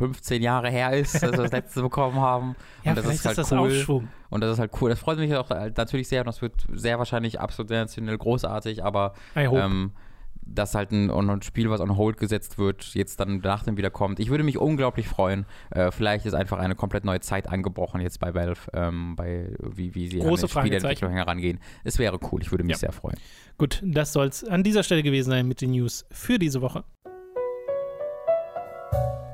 15 0.01 0.41
Jahre 0.43 0.71
her 0.71 0.93
ist, 0.97 1.15
dass 1.15 1.23
wir 1.31 1.31
das 1.33 1.53
letzte 1.53 1.83
bekommen 1.83 2.17
haben. 2.19 2.57
Ja, 2.85 2.93
und 2.93 2.99
das 2.99 3.15
ist 3.15 3.27
halt 3.27 3.37
das 3.37 3.53
cool. 3.53 3.59
Aufschwung. 3.59 4.09
Und 4.31 4.41
das 4.41 4.55
ist 4.55 4.59
halt 4.59 4.73
cool. 4.81 4.89
Das 4.89 4.99
freut 4.99 5.19
mich 5.19 5.35
auch 5.37 5.51
äh, 5.51 5.71
natürlich 5.77 6.09
sehr 6.09 6.23
und 6.23 6.27
das 6.29 6.41
wird 6.41 6.55
sehr 6.73 6.99
wahrscheinlich 6.99 7.39
absolut 7.39 7.69
sensationell 7.69 8.17
großartig, 8.17 8.83
aber 8.83 9.13
ähm, 9.37 9.93
dass 10.43 10.75
halt 10.75 10.91
ein, 10.93 11.11
ein 11.11 11.43
Spiel, 11.43 11.69
was 11.71 11.81
on 11.81 11.97
hold 11.97 12.17
gesetzt 12.17 12.59
wird, 12.59 12.95
jetzt 12.95 13.21
dann 13.21 13.39
nach 13.39 13.63
dem 13.65 13.77
wiederkommt. 13.77 14.19
Ich 14.19 14.31
würde 14.31 14.43
mich 14.43 14.57
unglaublich 14.59 15.07
freuen. 15.09 15.45
Äh, 15.71 15.91
vielleicht 15.91 16.25
ist 16.27 16.35
einfach 16.35 16.59
eine 16.59 16.75
komplett 16.75 17.05
neue 17.05 17.21
Zeit 17.21 17.49
angebrochen 17.49 18.01
jetzt 18.01 18.19
bei 18.19 18.35
Valve, 18.35 18.59
ähm, 18.73 19.15
bei 19.17 19.55
wie, 19.61 19.95
wie 19.95 20.09
sie 20.09 20.19
Große 20.21 20.45
an 20.45 20.49
die 20.49 20.53
Spieleentwicklung 20.61 21.13
herangehen. 21.13 21.61
Es 21.85 21.99
wäre 21.99 22.19
cool. 22.33 22.41
Ich 22.43 22.51
würde 22.51 22.65
mich 22.65 22.73
Ja. 22.77 22.79
sehr 22.79 22.93
freuen. 22.93 23.17
Gut, 23.59 23.83
das 23.85 24.13
soll 24.15 24.29
es 24.29 24.43
an 24.45 24.63
dieser 24.63 24.83
Stelle 24.83 25.03
gewesen 25.03 25.31
sein 25.31 25.47
mit 25.47 25.61
den 25.61 25.73
News 25.73 26.07
für 26.11 26.39
diese 26.39 26.63
Woche. 26.63 26.85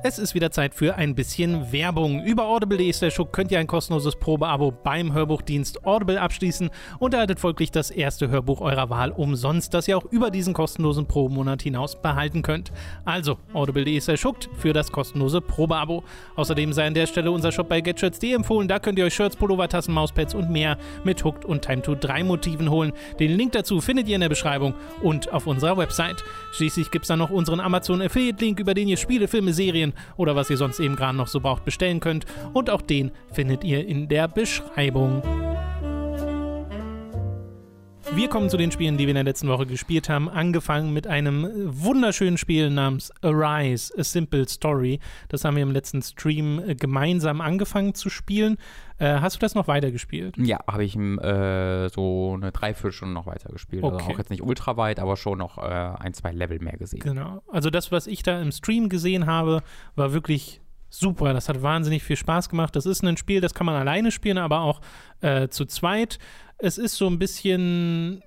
Es 0.09 0.21
ist 0.21 0.37
wieder 0.37 0.53
Zeit 0.53 0.73
für 0.73 0.95
ein 0.95 1.17
bisschen 1.17 1.73
Werbung. 1.73 2.23
Über 2.23 2.45
audible.de 2.45 2.93
könnt 3.33 3.51
ihr 3.51 3.59
ein 3.59 3.67
kostenloses 3.67 4.15
Probeabo 4.15 4.71
beim 4.71 5.13
Hörbuchdienst 5.13 5.85
Audible 5.85 6.21
abschließen 6.21 6.71
und 7.01 7.13
erhaltet 7.13 7.41
folglich 7.41 7.73
das 7.73 7.91
erste 7.91 8.29
Hörbuch 8.29 8.61
eurer 8.61 8.89
Wahl 8.89 9.11
umsonst, 9.11 9.75
das 9.75 9.89
ihr 9.89 9.99
auch 9.99 10.05
über 10.05 10.31
diesen 10.31 10.55
kostenlosen 10.55 11.07
Probemonat 11.07 11.63
hinaus 11.63 12.01
behalten 12.01 12.43
könnt. 12.43 12.71
Also 13.05 13.39
audible.de 13.53 14.01
für 14.01 14.73
das 14.73 14.93
kostenlose 14.93 15.41
Probeabo. 15.41 16.05
Außerdem 16.37 16.73
sei 16.73 16.87
an 16.87 16.95
der 16.95 17.09
Stelle 17.09 17.33
unser 17.33 17.51
Shop 17.51 17.69
bei 17.69 17.81
getshirts.de 17.81 18.33
empfohlen. 18.33 18.69
Da 18.69 18.79
könnt 18.79 19.01
ihr 19.01 19.07
euch 19.07 19.15
Shirts, 19.15 19.35
Pullover, 19.35 19.67
Tassen, 19.67 19.93
Mauspads 19.93 20.37
und 20.37 20.51
mehr 20.51 20.79
mit 21.03 21.25
Hooked 21.25 21.45
und 21.45 21.63
Time 21.63 21.83
to 21.83 21.97
3 21.97 22.23
Motiven 22.23 22.71
holen. 22.71 22.93
Den 23.19 23.33
Link 23.37 23.51
dazu 23.55 23.81
findet 23.81 24.07
ihr 24.07 24.15
in 24.15 24.21
der 24.21 24.29
Beschreibung 24.29 24.75
und 25.03 25.33
auf 25.33 25.49
unserer 25.49 25.77
Website. 25.77 26.23
Schließlich 26.53 26.93
gibt 26.93 27.07
es 27.07 27.09
dann 27.09 27.19
noch 27.19 27.31
unseren 27.31 27.59
Amazon 27.59 28.01
Affiliate 28.01 28.45
Link, 28.45 28.61
über 28.61 28.73
den 28.73 28.87
ihr 28.87 28.99
Spiele, 28.99 29.27
Filme, 29.27 29.53
Serien 29.53 29.95
oder 30.17 30.37
was 30.37 30.51
ihr 30.51 30.57
sonst 30.57 30.81
eben 30.81 30.97
gerade 30.97 31.17
noch 31.17 31.29
so 31.29 31.41
braucht 31.41 31.65
bestellen 31.65 32.01
könnt. 32.01 32.27
Und 32.53 32.71
auch 32.71 32.83
den 32.83 33.13
findet 33.33 33.65
ihr 33.65 33.87
in 33.87 34.09
der 34.09 34.29
Beschreibung. 34.29 35.23
Wir 38.15 38.29
kommen 38.29 38.49
zu 38.49 38.57
den 38.57 38.71
Spielen, 38.71 38.97
die 38.97 39.05
wir 39.05 39.11
in 39.11 39.17
der 39.17 39.25
letzten 39.25 39.49
Woche 39.49 39.67
gespielt 39.67 40.09
haben. 40.09 40.29
Angefangen 40.29 40.93
mit 40.93 41.07
einem 41.07 41.49
wunderschönen 41.67 42.39
Spiel 42.39 42.71
namens 42.71 43.13
Arise, 43.23 43.93
A 43.99 44.05
Simple 44.05 44.49
Story. 44.49 45.01
Das 45.29 45.45
haben 45.45 45.57
wir 45.57 45.63
im 45.63 45.71
letzten 45.73 46.01
Stream 46.03 46.61
äh, 46.67 46.75
gemeinsam 46.75 47.41
angefangen 47.41 47.95
zu 47.95 48.09
spielen. 48.09 48.57
Äh, 48.99 49.21
hast 49.21 49.37
du 49.37 49.41
das 49.41 49.55
noch 49.55 49.69
weitergespielt? 49.69 50.37
Ja, 50.39 50.61
habe 50.67 50.85
ich 50.85 50.97
äh, 50.97 51.89
so 51.89 52.35
eine 52.35 52.53
Dreiviertelstunde 52.53 53.13
noch 53.13 53.27
weitergespielt. 53.27 53.85
Also 53.85 53.97
Okay. 53.97 54.13
auch 54.15 54.19
jetzt 54.19 54.31
nicht 54.31 54.43
ultra 54.43 54.77
weit, 54.77 55.01
aber 55.01 55.17
schon 55.17 55.39
noch 55.39 55.59
äh, 55.59 55.63
ein, 55.63 56.15
zwei 56.15 56.33
Level 56.33 56.59
mehr 56.61 56.77
gesehen. 56.77 57.01
Genau. 57.01 57.43
Also 57.51 57.71
das, 57.71 57.93
was 57.93 58.07
ich 58.07 58.23
da 58.23 58.41
im 58.41 58.53
Stream 58.53 58.89
gesehen 58.89 59.27
habe, 59.27 59.63
war 59.95 60.13
wirklich 60.13 60.61
super. 60.89 61.33
Das 61.33 61.49
hat 61.49 61.63
wahnsinnig 61.63 62.03
viel 62.03 62.17
Spaß 62.17 62.49
gemacht. 62.49 62.77
Das 62.77 62.87
ist 62.87 63.03
ein 63.03 63.17
Spiel, 63.17 63.41
das 63.41 63.55
kann 63.55 63.67
man 63.67 63.75
alleine 63.75 64.11
spielen, 64.11 64.39
aber 64.39 64.61
auch 64.61 64.81
äh, 65.21 65.49
zu 65.49 65.65
zweit. 65.65 66.19
Es 66.59 66.79
ist 66.79 66.97
so 66.97 67.07
ein 67.07 67.19
bisschen 67.19 68.23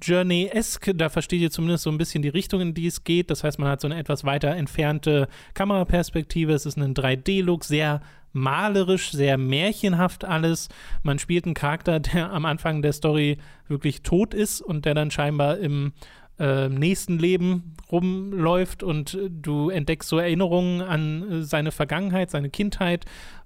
Journey-esque, 0.00 0.94
da 0.94 1.08
versteht 1.08 1.40
ihr 1.40 1.50
zumindest 1.50 1.82
so 1.82 1.90
ein 1.90 1.98
bisschen 1.98 2.22
die 2.22 2.28
Richtung, 2.28 2.60
in 2.60 2.72
die 2.72 2.86
es 2.86 3.02
geht. 3.02 3.30
Das 3.30 3.42
heißt, 3.42 3.58
man 3.58 3.68
hat 3.68 3.80
so 3.80 3.88
eine 3.88 3.98
etwas 3.98 4.24
weiter 4.24 4.50
entfernte 4.50 5.26
Kameraperspektive. 5.54 6.52
Es 6.52 6.66
ist 6.66 6.76
ein 6.76 6.94
3D-Look, 6.94 7.64
sehr 7.64 8.00
malerisch, 8.32 9.10
sehr 9.10 9.38
märchenhaft 9.38 10.24
alles. 10.24 10.68
Man 11.02 11.18
spielt 11.18 11.46
einen 11.46 11.54
Charakter, 11.54 11.98
der 12.00 12.30
am 12.32 12.44
Anfang 12.44 12.80
der 12.80 12.92
Story 12.92 13.38
wirklich 13.66 14.02
tot 14.02 14.34
ist 14.34 14.60
und 14.60 14.84
der 14.84 14.94
dann 14.94 15.10
scheinbar 15.10 15.58
im 15.58 15.92
äh, 16.38 16.68
nächsten 16.68 17.18
Leben 17.18 17.74
rumläuft 17.90 18.82
und 18.82 19.18
du 19.28 19.70
entdeckst 19.70 20.08
so 20.08 20.18
Erinnerungen 20.18 20.80
an 20.82 21.30
äh, 21.30 21.42
seine 21.42 21.70
Vergangenheit, 21.70 22.30
seine 22.30 22.50
Kindheit 22.50 23.04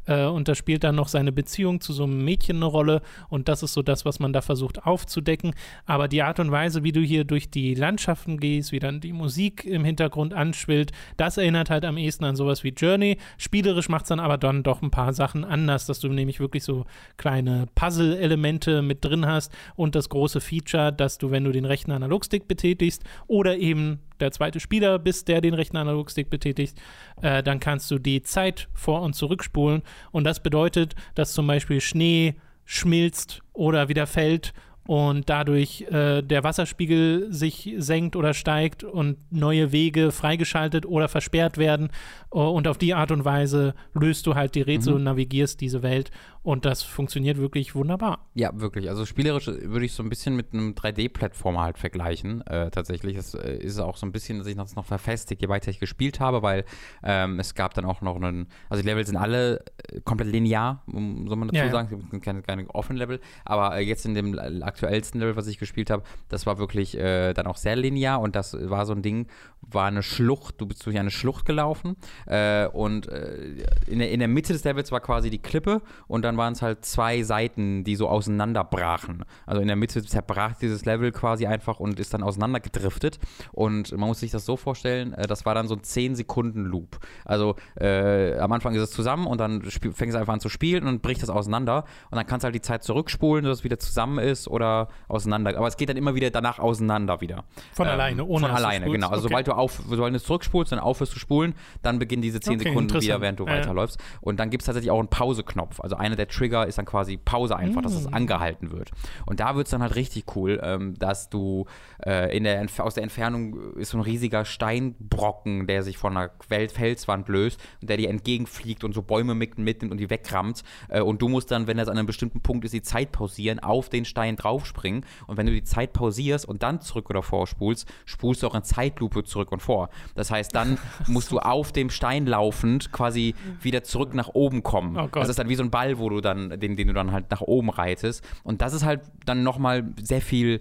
äh, 0.08 0.24
und 0.24 0.48
da 0.48 0.54
spielt 0.54 0.82
dann 0.82 0.96
noch 0.96 1.08
seine 1.08 1.30
Beziehung 1.30 1.80
zu 1.80 1.92
so 1.92 2.04
einem 2.04 2.24
Mädchen 2.24 2.56
eine 2.56 2.64
Rolle 2.64 3.02
und 3.28 3.48
das 3.48 3.62
ist 3.62 3.74
so 3.74 3.82
das, 3.82 4.04
was 4.04 4.18
man 4.18 4.32
da 4.32 4.40
versucht 4.40 4.84
aufzudecken. 4.84 5.54
Aber 5.86 6.08
die 6.08 6.22
Art 6.22 6.40
und 6.40 6.50
Weise, 6.50 6.82
wie 6.82 6.92
du 6.92 7.00
hier 7.00 7.24
durch 7.24 7.50
die 7.50 7.74
Landschaften 7.74 8.38
gehst, 8.38 8.72
wie 8.72 8.78
dann 8.80 9.00
die 9.00 9.12
Musik 9.12 9.64
im 9.64 9.84
Hintergrund 9.84 10.34
anschwillt, 10.34 10.92
das 11.16 11.36
erinnert 11.36 11.70
halt 11.70 11.84
am 11.84 11.98
ehesten 11.98 12.24
an 12.24 12.36
sowas 12.36 12.64
wie 12.64 12.70
Journey. 12.70 13.18
Spielerisch 13.36 13.88
macht 13.88 14.04
es 14.04 14.08
dann 14.08 14.20
aber 14.20 14.38
dann 14.38 14.62
doch 14.62 14.82
ein 14.82 14.90
paar 14.90 15.12
Sachen 15.12 15.44
anders, 15.44 15.86
dass 15.86 16.00
du 16.00 16.08
nämlich 16.08 16.40
wirklich 16.40 16.64
so 16.64 16.86
kleine 17.16 17.68
Puzzle-Elemente 17.74 18.82
mit 18.82 19.04
drin 19.04 19.26
hast 19.26 19.52
und 19.76 19.94
das 19.94 20.08
große 20.08 20.40
Feature, 20.40 20.92
dass 20.92 21.18
du, 21.18 21.30
wenn 21.30 21.44
du 21.44 21.52
den 21.52 21.66
rechten 21.66 21.92
Analogstick 21.92 22.48
betätigst 22.48 23.04
oder 23.26 23.58
eben 23.58 24.00
der 24.20 24.32
zweite 24.32 24.60
Spieler 24.60 24.98
bist, 24.98 25.28
der 25.28 25.40
den 25.40 25.54
rechten 25.54 25.76
Analogstick 25.76 26.30
betätigt, 26.30 26.80
äh, 27.22 27.42
dann 27.42 27.60
kannst 27.60 27.90
du 27.90 27.98
die 27.98 28.22
Zeit 28.22 28.68
vor- 28.74 29.02
und 29.02 29.14
zurückspulen. 29.14 29.82
Und 30.10 30.24
das 30.24 30.42
bedeutet, 30.42 30.94
dass 31.14 31.32
zum 31.32 31.46
Beispiel 31.46 31.80
Schnee 31.80 32.34
schmilzt 32.64 33.40
oder 33.52 33.88
wieder 33.88 34.06
fällt 34.06 34.52
und 34.88 35.28
dadurch 35.28 35.82
äh, 35.90 36.22
der 36.22 36.44
Wasserspiegel 36.44 37.30
sich 37.30 37.74
senkt 37.76 38.16
oder 38.16 38.32
steigt 38.32 38.84
und 38.84 39.18
neue 39.30 39.70
Wege 39.70 40.12
freigeschaltet 40.12 40.86
oder 40.86 41.08
versperrt 41.08 41.58
werden. 41.58 41.90
Äh, 42.32 42.38
und 42.38 42.68
auf 42.68 42.78
die 42.78 42.94
Art 42.94 43.10
und 43.10 43.24
Weise 43.24 43.74
löst 43.94 44.26
du 44.26 44.34
halt 44.34 44.54
die 44.54 44.62
Rätsel 44.62 44.94
und 44.94 45.04
navigierst 45.04 45.60
diese 45.60 45.82
Welt. 45.82 46.10
Und 46.42 46.64
das 46.64 46.82
funktioniert 46.82 47.36
wirklich 47.36 47.74
wunderbar. 47.74 48.26
Ja, 48.34 48.50
wirklich. 48.58 48.88
Also 48.88 49.04
spielerisch 49.04 49.46
würde 49.48 49.84
ich 49.84 49.92
so 49.92 50.02
ein 50.02 50.08
bisschen 50.08 50.34
mit 50.34 50.54
einem 50.54 50.72
3D-Plattformer 50.72 51.62
halt 51.62 51.78
vergleichen. 51.78 52.40
Äh, 52.46 52.70
tatsächlich. 52.70 53.16
Das 53.16 53.34
äh, 53.34 53.58
ist 53.58 53.78
auch 53.78 53.96
so 53.96 54.06
ein 54.06 54.12
bisschen, 54.12 54.38
dass 54.38 54.46
ich 54.46 54.56
das 54.56 54.74
noch 54.74 54.86
verfestigt, 54.86 55.42
je 55.42 55.48
weiter 55.48 55.70
ich 55.70 55.78
gespielt 55.78 56.20
habe, 56.20 56.42
weil 56.42 56.64
ähm, 57.02 57.38
es 57.38 57.54
gab 57.54 57.74
dann 57.74 57.84
auch 57.84 58.00
noch 58.00 58.16
einen, 58.16 58.48
also 58.70 58.82
die 58.82 58.88
Level 58.88 59.04
sind 59.04 59.16
alle 59.16 59.64
äh, 59.92 60.00
komplett 60.00 60.30
linear, 60.32 60.82
um, 60.86 61.28
soll 61.28 61.36
man 61.36 61.48
dazu 61.48 61.58
Ja, 61.58 61.70
sagen. 61.70 62.02
Es 62.04 62.10
gibt 62.10 62.24
keine, 62.24 62.42
keine 62.42 62.70
offenen 62.70 62.98
Level. 62.98 63.20
Aber 63.44 63.76
äh, 63.76 63.80
jetzt 63.80 64.06
in 64.06 64.14
dem 64.14 64.38
aktuellsten 64.62 65.20
Level, 65.20 65.36
was 65.36 65.46
ich 65.48 65.58
gespielt 65.58 65.90
habe, 65.90 66.02
das 66.28 66.46
war 66.46 66.58
wirklich 66.58 66.96
äh, 66.96 67.34
dann 67.34 67.46
auch 67.46 67.56
sehr 67.56 67.76
linear 67.76 68.20
und 68.20 68.36
das 68.36 68.56
war 68.58 68.86
so 68.86 68.94
ein 68.94 69.02
Ding, 69.02 69.26
war 69.60 69.86
eine 69.86 70.02
Schlucht, 70.02 70.60
du 70.60 70.66
bist 70.66 70.86
durch 70.86 70.98
eine 70.98 71.10
Schlucht 71.10 71.44
gelaufen 71.44 71.96
äh, 72.26 72.66
und 72.66 73.08
äh, 73.08 73.64
in, 73.86 73.98
der, 73.98 74.10
in 74.10 74.18
der 74.18 74.28
Mitte 74.28 74.52
des 74.52 74.64
Levels 74.64 74.92
war 74.92 75.00
quasi 75.00 75.30
die 75.30 75.38
Klippe 75.38 75.82
und 76.06 76.22
dann 76.22 76.36
waren 76.36 76.52
es 76.52 76.62
halt 76.62 76.84
zwei 76.84 77.22
Seiten, 77.22 77.84
die 77.84 77.96
so 77.96 78.08
auseinanderbrachen. 78.08 79.24
Also 79.46 79.60
in 79.60 79.68
der 79.68 79.76
Mitte 79.76 80.02
zerbrach 80.04 80.56
dieses 80.56 80.84
Level 80.84 81.12
quasi 81.12 81.46
einfach 81.46 81.80
und 81.80 82.00
ist 82.00 82.14
dann 82.14 82.22
auseinandergedriftet 82.22 83.18
und 83.52 83.92
man 83.92 84.08
muss 84.08 84.20
sich 84.20 84.30
das 84.30 84.44
so 84.44 84.56
vorstellen, 84.56 85.12
äh, 85.14 85.26
das 85.26 85.46
war 85.46 85.54
dann 85.54 85.68
so 85.68 85.74
ein 85.74 85.82
10 85.82 86.16
Sekunden 86.16 86.64
Loop. 86.64 86.98
Also 87.24 87.56
äh, 87.80 88.38
am 88.38 88.52
Anfang 88.52 88.74
ist 88.74 88.82
es 88.82 88.90
zusammen 88.90 89.26
und 89.26 89.38
dann 89.38 89.62
fängt 89.62 90.10
es 90.10 90.14
einfach 90.14 90.32
an 90.32 90.40
zu 90.40 90.48
spielen 90.48 90.82
und 90.82 90.86
dann 90.86 91.00
bricht 91.00 91.22
das 91.22 91.30
auseinander 91.30 91.84
und 92.10 92.16
dann 92.16 92.26
kannst 92.26 92.44
du 92.44 92.46
halt 92.46 92.54
die 92.54 92.62
Zeit 92.62 92.82
zurückspulen, 92.82 93.44
dass 93.44 93.58
es 93.58 93.64
wieder 93.64 93.78
zusammen 93.78 94.18
ist 94.18 94.48
oder 94.48 94.88
auseinander. 95.08 95.56
Aber 95.56 95.66
es 95.66 95.76
geht 95.76 95.88
dann 95.88 95.96
immer 95.96 96.14
wieder 96.14 96.30
danach 96.30 96.58
auseinander 96.58 97.20
wieder. 97.20 97.44
Von 97.72 97.86
ähm, 97.86 97.92
alleine, 97.94 98.24
ohne 98.24 98.46
Von 98.46 98.56
alleine, 98.56 98.90
genau. 98.90 99.08
Also 99.08 99.24
okay. 99.24 99.28
sobald 99.28 99.46
du 99.48 99.52
auf, 99.52 99.82
sobald 99.88 100.14
du 100.14 100.20
zurückspulst, 100.20 100.72
dann 100.72 100.78
aufhörst 100.78 101.12
zu 101.12 101.18
spulen, 101.18 101.54
dann 101.82 101.98
beginnen 102.08 102.22
diese 102.22 102.40
10 102.40 102.54
okay, 102.54 102.68
Sekunden 102.70 103.00
wieder, 103.00 103.20
während 103.20 103.38
du 103.38 103.46
ja. 103.46 103.52
weiterläufst. 103.52 103.98
Und 104.22 104.40
dann 104.40 104.48
gibt 104.48 104.62
es 104.62 104.66
tatsächlich 104.66 104.90
auch 104.90 104.98
einen 104.98 105.08
Pause-Knopf. 105.08 105.80
Also 105.80 105.96
einer 105.96 106.16
der 106.16 106.26
Trigger 106.26 106.66
ist 106.66 106.78
dann 106.78 106.86
quasi 106.86 107.18
Pause 107.18 107.56
einfach, 107.56 107.82
mm. 107.82 107.84
dass 107.84 107.94
es 107.94 108.10
mm. 108.10 108.14
angehalten 108.14 108.70
wird. 108.72 108.90
Und 109.26 109.40
da 109.40 109.54
wird 109.54 109.66
es 109.66 109.70
dann 109.70 109.82
halt 109.82 109.94
richtig 109.94 110.24
cool, 110.34 110.58
ähm, 110.62 110.94
dass 110.98 111.28
du 111.28 111.66
äh, 112.04 112.34
in 112.34 112.44
der, 112.44 112.66
aus 112.78 112.94
der 112.94 113.02
Entfernung 113.02 113.74
ist 113.74 113.90
so 113.90 113.98
ein 113.98 114.02
riesiger 114.02 114.44
Steinbrocken, 114.44 115.66
der 115.66 115.82
sich 115.82 115.98
von 115.98 116.16
einer 116.16 116.30
Welt 116.48 116.72
Felswand 116.72 117.28
löst 117.28 117.60
und 117.82 117.90
der 117.90 117.98
dir 117.98 118.08
entgegenfliegt 118.08 118.84
und 118.84 118.94
so 118.94 119.02
Bäume 119.02 119.34
mitnimmt 119.34 119.82
und 119.82 119.98
die 119.98 120.08
wegrammt. 120.08 120.62
Äh, 120.88 121.02
und 121.02 121.20
du 121.20 121.28
musst 121.28 121.50
dann, 121.50 121.66
wenn 121.66 121.76
das 121.76 121.88
an 121.88 121.98
einem 121.98 122.06
bestimmten 122.06 122.40
Punkt 122.40 122.64
ist, 122.64 122.72
die 122.72 122.82
Zeit 122.82 123.12
pausieren, 123.12 123.58
auf 123.58 123.90
den 123.90 124.06
Stein 124.06 124.36
draufspringen. 124.36 125.04
Und 125.26 125.36
wenn 125.36 125.46
du 125.46 125.52
die 125.52 125.64
Zeit 125.64 125.92
pausierst 125.92 126.48
und 126.48 126.62
dann 126.62 126.80
zurück 126.80 127.10
oder 127.10 127.22
vorspulst, 127.22 127.86
spulst 128.06 128.42
du 128.42 128.46
auch 128.46 128.54
in 128.54 128.62
Zeitlupe 128.62 129.24
zurück 129.24 129.52
und 129.52 129.60
vor. 129.60 129.90
Das 130.14 130.30
heißt, 130.30 130.54
dann 130.54 130.78
musst 131.06 131.30
du 131.30 131.38
auf 131.38 131.72
dem 131.72 131.90
Stein 131.98 132.26
laufend 132.26 132.92
quasi 132.92 133.34
wieder 133.60 133.82
zurück 133.82 134.14
nach 134.14 134.28
oben 134.28 134.62
kommen. 134.62 134.96
Oh 134.96 135.08
das 135.12 135.28
ist 135.28 135.38
dann 135.38 135.48
wie 135.48 135.56
so 135.56 135.64
ein 135.64 135.70
Ball, 135.70 135.98
wo 135.98 136.08
du 136.08 136.20
dann, 136.20 136.60
den, 136.60 136.76
den 136.76 136.86
du 136.86 136.94
dann 136.94 137.10
halt 137.10 137.28
nach 137.32 137.40
oben 137.40 137.70
reitest. 137.70 138.24
Und 138.44 138.62
das 138.62 138.72
ist 138.72 138.84
halt 138.84 139.00
dann 139.26 139.42
nochmal 139.42 139.92
sehr 140.00 140.20
viel 140.20 140.60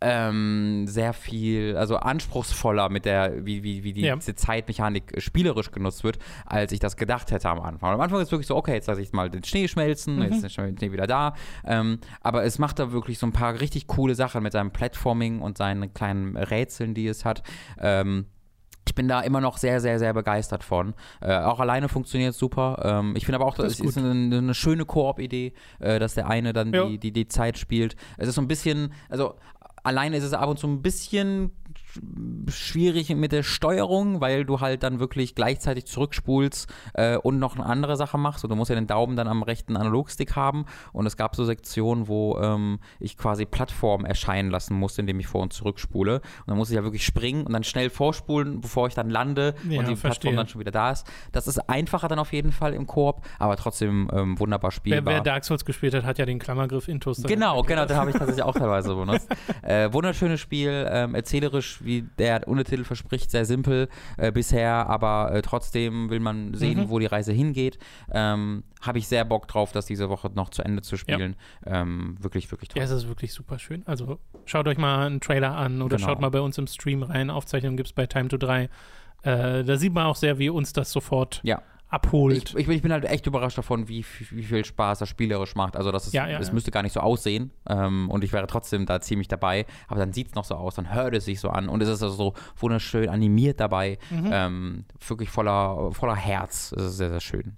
ähm, 0.00 0.86
sehr 0.86 1.12
viel, 1.12 1.76
also 1.76 1.96
anspruchsvoller 1.96 2.88
mit 2.88 3.04
der, 3.04 3.44
wie, 3.44 3.62
wie, 3.62 3.82
wie 3.82 3.92
die, 3.92 4.02
ja. 4.02 4.14
diese 4.14 4.34
Zeitmechanik 4.34 5.20
spielerisch 5.20 5.72
genutzt 5.72 6.04
wird, 6.04 6.18
als 6.46 6.72
ich 6.72 6.78
das 6.78 6.96
gedacht 6.96 7.30
hätte 7.30 7.48
am 7.48 7.60
Anfang. 7.60 7.90
Und 7.90 7.94
am 7.96 8.00
Anfang 8.00 8.20
ist 8.20 8.26
es 8.26 8.32
wirklich 8.32 8.46
so, 8.46 8.56
okay, 8.56 8.74
jetzt 8.74 8.86
lasse 8.86 9.02
ich 9.02 9.12
mal 9.12 9.28
den 9.28 9.42
Schnee 9.42 9.66
schmelzen, 9.66 10.16
mhm. 10.16 10.22
jetzt 10.22 10.44
ist 10.44 10.56
der 10.56 10.76
Schnee 10.76 10.92
wieder 10.92 11.06
da. 11.06 11.34
Ähm, 11.64 11.98
aber 12.20 12.44
es 12.44 12.58
macht 12.58 12.78
da 12.78 12.92
wirklich 12.92 13.18
so 13.18 13.26
ein 13.26 13.32
paar 13.32 13.60
richtig 13.60 13.88
coole 13.88 14.14
Sachen 14.14 14.42
mit 14.42 14.52
seinem 14.52 14.70
Platforming 14.70 15.40
und 15.40 15.58
seinen 15.58 15.92
kleinen 15.92 16.36
Rätseln, 16.36 16.94
die 16.94 17.08
es 17.08 17.24
hat. 17.24 17.42
Ähm, 17.80 18.26
bin 18.98 19.06
da 19.06 19.20
immer 19.20 19.40
noch 19.40 19.58
sehr, 19.58 19.80
sehr, 19.80 20.00
sehr 20.00 20.12
begeistert 20.12 20.64
von. 20.64 20.92
Äh, 21.20 21.36
auch 21.36 21.60
alleine 21.60 21.88
funktioniert 21.88 22.32
es 22.32 22.38
super. 22.38 22.82
Ähm, 22.84 23.14
ich 23.16 23.24
finde 23.24 23.36
aber 23.36 23.46
auch, 23.46 23.54
das, 23.54 23.78
das 23.78 23.80
ist, 23.80 23.96
ist 23.96 23.98
eine, 23.98 24.38
eine, 24.38 24.54
schöne 24.54 24.84
Koop-Idee, 24.84 25.52
äh, 25.78 26.00
dass 26.00 26.14
der 26.14 26.26
eine 26.26 26.52
dann 26.52 26.72
die, 26.72 26.98
die, 26.98 27.12
die 27.12 27.28
Zeit 27.28 27.58
spielt. 27.58 27.94
Es 28.16 28.26
ist 28.26 28.34
so 28.34 28.40
ein 28.40 28.48
bisschen, 28.48 28.92
also 29.08 29.36
alleine 29.84 30.16
ist 30.16 30.24
es 30.24 30.32
ab 30.34 30.48
und 30.48 30.58
zu 30.58 30.66
ein 30.66 30.82
bisschen 30.82 31.52
schwierig 32.48 33.14
mit 33.14 33.32
der 33.32 33.42
Steuerung, 33.42 34.20
weil 34.20 34.44
du 34.44 34.60
halt 34.60 34.82
dann 34.82 35.00
wirklich 35.00 35.34
gleichzeitig 35.34 35.86
zurückspulst 35.86 36.72
äh, 36.94 37.16
und 37.16 37.38
noch 37.38 37.56
eine 37.56 37.66
andere 37.66 37.96
Sache 37.96 38.18
machst. 38.18 38.44
Und 38.44 38.50
du 38.50 38.56
musst 38.56 38.70
ja 38.70 38.74
den 38.74 38.86
Daumen 38.86 39.16
dann 39.16 39.28
am 39.28 39.42
rechten 39.42 39.76
Analogstick 39.76 40.36
haben. 40.36 40.66
Und 40.92 41.06
es 41.06 41.16
gab 41.16 41.36
so 41.36 41.44
Sektionen, 41.44 42.08
wo 42.08 42.38
ähm, 42.38 42.78
ich 43.00 43.16
quasi 43.16 43.44
Plattformen 43.44 44.04
erscheinen 44.04 44.50
lassen 44.50 44.74
musste, 44.74 45.02
indem 45.02 45.20
ich 45.20 45.26
vor 45.26 45.42
und 45.42 45.52
zurückspule. 45.52 46.16
Und 46.16 46.22
dann 46.46 46.56
musste 46.56 46.74
ich 46.74 46.76
ja 46.76 46.84
wirklich 46.84 47.04
springen 47.04 47.46
und 47.46 47.52
dann 47.52 47.64
schnell 47.64 47.90
vorspulen, 47.90 48.60
bevor 48.60 48.86
ich 48.88 48.94
dann 48.94 49.10
lande 49.10 49.54
ja, 49.68 49.80
und 49.80 49.88
die 49.88 49.96
verstehe. 49.96 50.30
Plattform 50.30 50.36
dann 50.36 50.48
schon 50.48 50.60
wieder 50.60 50.70
da 50.70 50.90
ist. 50.90 51.06
Das 51.32 51.48
ist 51.48 51.58
einfacher 51.68 52.08
dann 52.08 52.18
auf 52.18 52.32
jeden 52.32 52.52
Fall 52.52 52.74
im 52.74 52.86
Koop, 52.86 53.22
aber 53.38 53.56
trotzdem 53.56 54.08
ähm, 54.12 54.38
wunderbar 54.38 54.70
spielbar. 54.70 55.04
Wer, 55.06 55.14
wer, 55.16 55.22
Dark 55.22 55.44
Souls 55.44 55.64
gespielt 55.64 55.94
hat, 55.94 56.04
hat 56.04 56.18
ja 56.18 56.26
den 56.26 56.38
Klammergriff 56.38 56.88
Intus. 56.88 57.22
Genau, 57.22 57.62
genau, 57.62 57.86
den 57.86 57.96
habe 57.96 58.10
ich 58.10 58.16
tatsächlich 58.16 58.44
auch 58.44 58.54
teilweise 58.54 58.94
benutzt. 58.94 59.28
Äh, 59.62 59.92
wunderschönes 59.92 60.40
Spiel, 60.40 60.86
ähm, 60.90 61.14
erzählerisch 61.14 61.77
wie 61.84 62.02
der 62.18 62.46
Untertitel 62.48 62.84
verspricht, 62.84 63.30
sehr 63.30 63.44
simpel 63.44 63.88
äh, 64.16 64.32
bisher, 64.32 64.88
aber 64.88 65.32
äh, 65.32 65.42
trotzdem 65.42 66.10
will 66.10 66.20
man 66.20 66.54
sehen, 66.54 66.80
mhm. 66.80 66.88
wo 66.90 66.98
die 66.98 67.06
Reise 67.06 67.32
hingeht. 67.32 67.78
Ähm, 68.12 68.64
Habe 68.80 68.98
ich 68.98 69.08
sehr 69.08 69.24
Bock 69.24 69.48
drauf, 69.48 69.72
das 69.72 69.86
diese 69.86 70.08
Woche 70.08 70.30
noch 70.34 70.50
zu 70.50 70.62
Ende 70.62 70.82
zu 70.82 70.96
spielen. 70.96 71.36
Ja. 71.64 71.82
Ähm, 71.82 72.16
wirklich, 72.20 72.50
wirklich 72.50 72.68
toll. 72.68 72.80
Ja, 72.80 72.84
es 72.84 72.90
ist 72.90 73.08
wirklich 73.08 73.32
super 73.32 73.58
schön. 73.58 73.82
Also 73.86 74.18
schaut 74.44 74.66
euch 74.68 74.78
mal 74.78 75.06
einen 75.06 75.20
Trailer 75.20 75.54
an 75.56 75.82
oder 75.82 75.96
genau. 75.96 76.08
schaut 76.08 76.20
mal 76.20 76.30
bei 76.30 76.40
uns 76.40 76.58
im 76.58 76.66
Stream 76.66 77.02
rein. 77.02 77.30
Aufzeichnungen 77.30 77.76
gibt 77.76 77.88
es 77.88 77.92
bei 77.92 78.06
Time 78.06 78.28
to 78.28 78.36
3. 78.36 78.64
Äh, 79.22 79.64
da 79.64 79.76
sieht 79.76 79.92
man 79.92 80.06
auch 80.06 80.16
sehr, 80.16 80.38
wie 80.38 80.48
uns 80.48 80.72
das 80.72 80.92
sofort 80.92 81.40
ja 81.42 81.62
abholt. 81.88 82.54
Ich, 82.56 82.68
ich, 82.68 82.82
bin 82.82 82.92
halt 82.92 83.04
echt 83.04 83.26
überrascht 83.26 83.56
davon, 83.56 83.88
wie, 83.88 84.04
wie 84.30 84.42
viel 84.42 84.64
Spaß 84.64 84.98
das 84.98 85.08
spielerisch 85.08 85.54
macht. 85.54 85.76
Also 85.76 85.90
das 85.90 86.06
ist, 86.06 86.12
ja, 86.12 86.28
ja, 86.28 86.38
es 86.38 86.48
ja. 86.48 86.54
müsste 86.54 86.70
gar 86.70 86.82
nicht 86.82 86.92
so 86.92 87.00
aussehen 87.00 87.50
ähm, 87.68 88.10
und 88.10 88.24
ich 88.24 88.32
wäre 88.32 88.46
trotzdem 88.46 88.84
da 88.86 89.00
ziemlich 89.00 89.28
dabei. 89.28 89.66
Aber 89.86 89.98
dann 89.98 90.12
sieht 90.12 90.28
es 90.28 90.34
noch 90.34 90.44
so 90.44 90.54
aus, 90.54 90.74
dann 90.74 90.92
hört 90.92 91.14
es 91.14 91.24
sich 91.24 91.40
so 91.40 91.48
an 91.48 91.68
und 91.68 91.82
es 91.82 91.88
ist 91.88 92.02
also 92.02 92.14
so 92.14 92.34
wunderschön 92.56 93.08
animiert 93.08 93.60
dabei. 93.60 93.98
Mhm. 94.10 94.30
Ähm, 94.30 94.84
wirklich 95.06 95.30
voller, 95.30 95.92
voller 95.92 96.16
Herz. 96.16 96.72
Es 96.76 96.84
ist 96.84 96.96
sehr, 96.98 97.10
sehr 97.10 97.20
schön. 97.20 97.56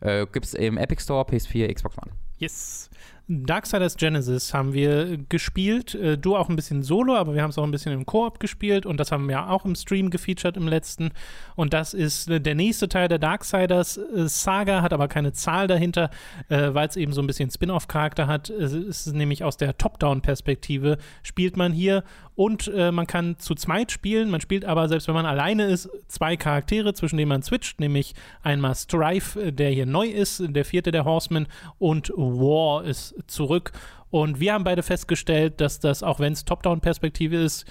Äh, 0.00 0.26
Gibt 0.32 0.46
es 0.46 0.54
im 0.54 0.78
Epic 0.78 1.02
Store, 1.02 1.24
PS4, 1.24 1.72
Xbox 1.72 1.98
One. 1.98 2.12
Yes. 2.38 2.88
Darksiders 3.30 3.98
Genesis 3.98 4.54
haben 4.54 4.72
wir 4.72 5.18
gespielt. 5.28 5.94
Äh, 5.94 6.16
du 6.16 6.34
auch 6.34 6.48
ein 6.48 6.56
bisschen 6.56 6.82
solo, 6.82 7.14
aber 7.14 7.34
wir 7.34 7.42
haben 7.42 7.50
es 7.50 7.58
auch 7.58 7.64
ein 7.64 7.70
bisschen 7.70 7.92
im 7.92 8.06
Koop 8.06 8.40
gespielt 8.40 8.86
und 8.86 8.98
das 8.98 9.12
haben 9.12 9.28
wir 9.28 9.50
auch 9.50 9.66
im 9.66 9.74
Stream 9.74 10.08
gefeatured 10.08 10.56
im 10.56 10.66
letzten. 10.66 11.10
Und 11.54 11.74
das 11.74 11.92
ist 11.92 12.30
äh, 12.30 12.40
der 12.40 12.54
nächste 12.54 12.88
Teil 12.88 13.08
der 13.08 13.18
Darksiders 13.18 13.98
äh, 13.98 14.28
Saga, 14.28 14.80
hat 14.80 14.94
aber 14.94 15.08
keine 15.08 15.32
Zahl 15.32 15.66
dahinter, 15.66 16.10
weil 16.48 16.88
es 16.88 16.96
eben 16.96 17.12
so 17.12 17.20
ein 17.20 17.26
bisschen 17.26 17.50
Spin-off-Charakter 17.50 18.26
hat. 18.26 18.48
Es 18.48 18.72
ist 18.72 19.06
nämlich 19.12 19.44
aus 19.44 19.56
der 19.56 19.76
Top-Down-Perspektive 19.76 20.98
spielt 21.22 21.56
man 21.56 21.72
hier 21.72 22.04
und 22.38 22.70
äh, 22.72 22.92
man 22.92 23.08
kann 23.08 23.36
zu 23.40 23.56
zweit 23.56 23.90
spielen. 23.90 24.30
Man 24.30 24.40
spielt 24.40 24.64
aber, 24.64 24.88
selbst 24.88 25.08
wenn 25.08 25.14
man 25.16 25.26
alleine 25.26 25.64
ist, 25.64 25.90
zwei 26.06 26.36
Charaktere, 26.36 26.94
zwischen 26.94 27.16
denen 27.16 27.30
man 27.30 27.42
switcht, 27.42 27.80
nämlich 27.80 28.14
einmal 28.44 28.76
Strife, 28.76 29.52
der 29.52 29.70
hier 29.70 29.86
neu 29.86 30.06
ist, 30.06 30.44
der 30.46 30.64
vierte 30.64 30.92
der 30.92 31.04
Horsemen, 31.04 31.48
und 31.80 32.10
War 32.10 32.84
ist 32.84 33.16
zurück. 33.26 33.72
Und 34.10 34.38
wir 34.38 34.52
haben 34.52 34.62
beide 34.62 34.84
festgestellt, 34.84 35.60
dass 35.60 35.80
das, 35.80 36.04
auch 36.04 36.20
wenn 36.20 36.32
es 36.32 36.44
Top-Down-Perspektive 36.44 37.34
ist, 37.34 37.64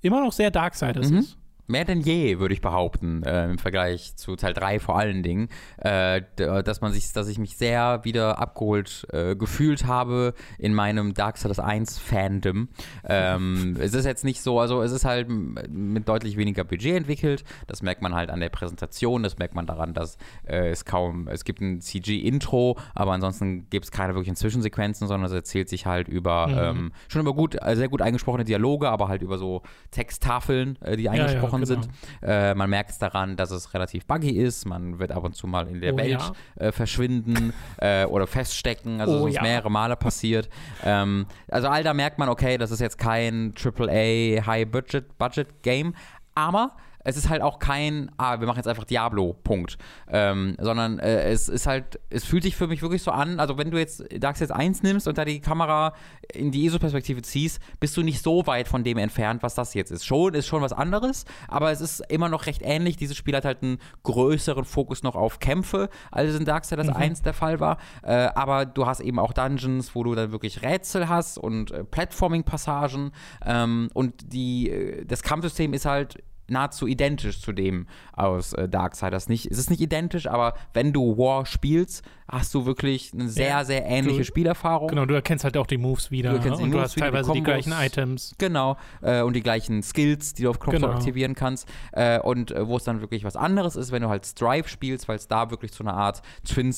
immer 0.00 0.24
noch 0.24 0.32
sehr 0.32 0.50
Darksiders 0.50 1.10
mhm. 1.10 1.18
ist. 1.18 1.36
Mehr 1.66 1.84
denn 1.84 2.00
je, 2.00 2.38
würde 2.38 2.52
ich 2.52 2.60
behaupten, 2.60 3.22
äh, 3.22 3.44
im 3.46 3.58
Vergleich 3.58 4.16
zu 4.16 4.36
Teil 4.36 4.52
3 4.52 4.80
vor 4.80 4.98
allen 4.98 5.22
Dingen, 5.22 5.48
äh, 5.78 6.20
dass 6.36 6.82
man 6.82 6.92
sich, 6.92 7.12
dass 7.12 7.28
ich 7.28 7.38
mich 7.38 7.56
sehr 7.56 8.00
wieder 8.04 8.38
abgeholt 8.38 9.06
äh, 9.12 9.34
gefühlt 9.34 9.86
habe 9.86 10.34
in 10.58 10.74
meinem 10.74 11.14
Darksiders 11.14 11.58
1 11.58 11.98
Fandom. 11.98 12.68
Ähm, 13.04 13.76
es 13.80 13.94
ist 13.94 14.04
jetzt 14.04 14.24
nicht 14.24 14.42
so, 14.42 14.60
also 14.60 14.82
es 14.82 14.92
ist 14.92 15.06
halt 15.06 15.28
mit 15.28 16.06
deutlich 16.06 16.36
weniger 16.36 16.64
Budget 16.64 16.96
entwickelt. 16.96 17.44
Das 17.66 17.80
merkt 17.80 18.02
man 18.02 18.14
halt 18.14 18.30
an 18.30 18.40
der 18.40 18.50
Präsentation, 18.50 19.22
das 19.22 19.38
merkt 19.38 19.54
man 19.54 19.66
daran, 19.66 19.94
dass 19.94 20.18
äh, 20.46 20.68
es 20.68 20.84
kaum, 20.84 21.28
es 21.28 21.44
gibt 21.44 21.62
ein 21.62 21.80
CG-Intro, 21.80 22.76
aber 22.94 23.12
ansonsten 23.12 23.70
gibt 23.70 23.86
es 23.86 23.90
keine 23.90 24.14
wirklichen 24.14 24.36
Zwischensequenzen, 24.36 25.08
sondern 25.08 25.30
es 25.30 25.34
erzählt 25.34 25.70
sich 25.70 25.86
halt 25.86 26.08
über 26.08 26.48
mhm. 26.48 26.58
ähm, 26.58 26.92
schon 27.08 27.22
über 27.22 27.32
gut, 27.32 27.56
sehr 27.72 27.88
gut 27.88 28.02
eingesprochene 28.02 28.44
Dialoge, 28.44 28.90
aber 28.90 29.08
halt 29.08 29.22
über 29.22 29.38
so 29.38 29.62
Texttafeln, 29.90 30.76
äh, 30.82 30.96
die 30.98 31.08
eingesprochen 31.08 31.42
ja, 31.42 31.48
ja 31.48 31.53
gesprochen 31.60 31.82
genau. 31.82 31.94
sind. 32.20 32.28
Äh, 32.28 32.54
man 32.54 32.70
merkt 32.70 32.90
es 32.90 32.98
daran, 32.98 33.36
dass 33.36 33.50
es 33.50 33.74
relativ 33.74 34.06
buggy 34.06 34.30
ist. 34.30 34.66
Man 34.66 34.98
wird 34.98 35.12
ab 35.12 35.24
und 35.24 35.34
zu 35.34 35.46
mal 35.46 35.68
in 35.68 35.80
der 35.80 35.94
oh, 35.94 35.98
Welt 35.98 36.10
ja. 36.58 36.66
äh, 36.66 36.72
verschwinden 36.72 37.52
äh, 37.78 38.04
oder 38.06 38.26
feststecken. 38.26 39.00
Also 39.00 39.20
oh, 39.20 39.26
es 39.26 39.30
ist 39.30 39.36
ja. 39.36 39.42
mehrere 39.42 39.70
Male 39.70 39.96
passiert. 39.96 40.48
Ähm, 40.82 41.26
also 41.50 41.68
all 41.68 41.82
da 41.82 41.94
merkt 41.94 42.18
man, 42.18 42.28
okay, 42.28 42.58
das 42.58 42.70
ist 42.70 42.80
jetzt 42.80 42.98
kein 42.98 43.54
AAA 43.56 44.46
High-Budget-Game. 44.46 45.94
Aber 46.34 46.76
es 47.04 47.16
ist 47.16 47.28
halt 47.28 47.42
auch 47.42 47.58
kein, 47.58 48.10
ah, 48.16 48.40
wir 48.40 48.46
machen 48.46 48.56
jetzt 48.56 48.68
einfach 48.68 48.84
Diablo, 48.84 49.36
Punkt. 49.44 49.76
Ähm, 50.08 50.56
sondern 50.58 50.98
äh, 50.98 51.30
es 51.30 51.48
ist 51.48 51.66
halt, 51.66 52.00
es 52.10 52.24
fühlt 52.24 52.42
sich 52.42 52.56
für 52.56 52.66
mich 52.66 52.82
wirklich 52.82 53.02
so 53.02 53.10
an, 53.10 53.38
also 53.38 53.58
wenn 53.58 53.70
du 53.70 53.78
jetzt 53.78 54.04
Dark 54.18 54.36
Souls 54.36 54.50
1 54.50 54.82
nimmst 54.82 55.06
und 55.06 55.18
da 55.18 55.24
die 55.24 55.40
Kamera 55.40 55.92
in 56.32 56.50
die 56.50 56.64
ISO-Perspektive 56.64 57.22
ziehst, 57.22 57.60
bist 57.78 57.96
du 57.96 58.02
nicht 58.02 58.22
so 58.22 58.46
weit 58.46 58.68
von 58.68 58.82
dem 58.82 58.98
entfernt, 58.98 59.42
was 59.42 59.54
das 59.54 59.74
jetzt 59.74 59.90
ist. 59.90 60.04
Schon 60.04 60.34
ist 60.34 60.46
schon 60.46 60.62
was 60.62 60.72
anderes, 60.72 61.26
aber 61.48 61.70
es 61.70 61.80
ist 61.80 62.00
immer 62.08 62.28
noch 62.28 62.46
recht 62.46 62.62
ähnlich. 62.64 62.96
Dieses 62.96 63.16
Spiel 63.16 63.36
hat 63.36 63.44
halt 63.44 63.62
einen 63.62 63.78
größeren 64.02 64.64
Fokus 64.64 65.02
noch 65.02 65.14
auf 65.14 65.38
Kämpfe, 65.38 65.90
als 66.10 66.30
es 66.30 66.38
in 66.38 66.44
Dark 66.44 66.64
Souls 66.64 66.86
mhm. 66.86 66.96
1 66.96 67.22
der 67.22 67.34
Fall 67.34 67.60
war. 67.60 67.76
Äh, 68.02 68.28
aber 68.34 68.64
du 68.64 68.86
hast 68.86 69.00
eben 69.00 69.18
auch 69.18 69.32
Dungeons, 69.32 69.94
wo 69.94 70.02
du 70.04 70.14
dann 70.14 70.32
wirklich 70.32 70.62
Rätsel 70.62 71.08
hast 71.08 71.38
und 71.38 71.70
äh, 71.70 71.84
Platforming-Passagen. 71.84 73.12
Ähm, 73.44 73.90
und 73.92 74.32
die, 74.32 74.70
äh, 74.70 75.04
das 75.04 75.22
Kampfsystem 75.22 75.74
ist 75.74 75.84
halt 75.84 76.22
nahezu 76.48 76.86
identisch 76.86 77.40
zu 77.40 77.52
dem 77.52 77.86
aus 78.12 78.52
äh, 78.52 78.68
Darksiders. 78.68 79.28
Nicht, 79.28 79.50
es 79.50 79.58
ist 79.58 79.70
nicht 79.70 79.80
identisch, 79.80 80.26
aber 80.26 80.54
wenn 80.72 80.92
du 80.92 81.16
War 81.16 81.46
spielst, 81.46 82.02
hast 82.28 82.54
du 82.54 82.64
wirklich 82.64 83.12
eine 83.12 83.28
sehr, 83.28 83.48
Ja, 83.48 83.64
sehr 83.64 83.84
ähnliche 83.86 84.18
du- 84.18 84.24
Spielerfahrung. 84.24 84.88
Genau, 84.88 85.04
du 85.06 85.14
erkennst 85.14 85.44
halt 85.44 85.56
auch 85.56 85.66
die 85.66 85.76
Moves 85.78 86.10
wieder. 86.10 86.30
Du 86.30 86.36
erkennst 86.36 86.58
die 86.60 86.64
und 86.64 86.70
du 86.70 86.76
Moves 86.78 86.90
hast 86.90 86.96
wieder, 86.96 87.06
die 87.06 87.12
teilweise 87.12 87.32
die, 87.32 87.38
Kombos. 87.42 87.64
gleichen 87.64 87.72
Items. 87.86 88.34
Genau, 88.38 88.76
äh, 89.02 89.20
und 89.22 89.34
die 89.36 89.42
gleichen 89.42 89.82
Skills, 89.82 90.32
die 90.34 90.42
du 90.44 90.50
auf 90.50 90.58
Knopfdruck 90.58 90.82
Genau. 90.82 90.94
aktivieren 90.98 91.34
kannst. 91.34 91.68
Äh, 91.92 92.18
und 92.20 92.50
äh, 92.50 92.66
wo 92.66 92.76
es 92.76 92.84
dann 92.84 93.00
wirklich 93.00 93.24
was 93.24 93.36
anderes 93.36 93.76
ist, 93.76 93.92
wenn 93.92 94.02
du 94.02 94.08
halt 94.08 94.24
Strive 94.26 94.68
spielst, 94.68 95.06
weil 95.08 95.16
es 95.16 95.28
da 95.28 95.50
wirklich 95.50 95.72
zu 95.72 95.82
einer 95.82 95.94
Art 95.94 96.22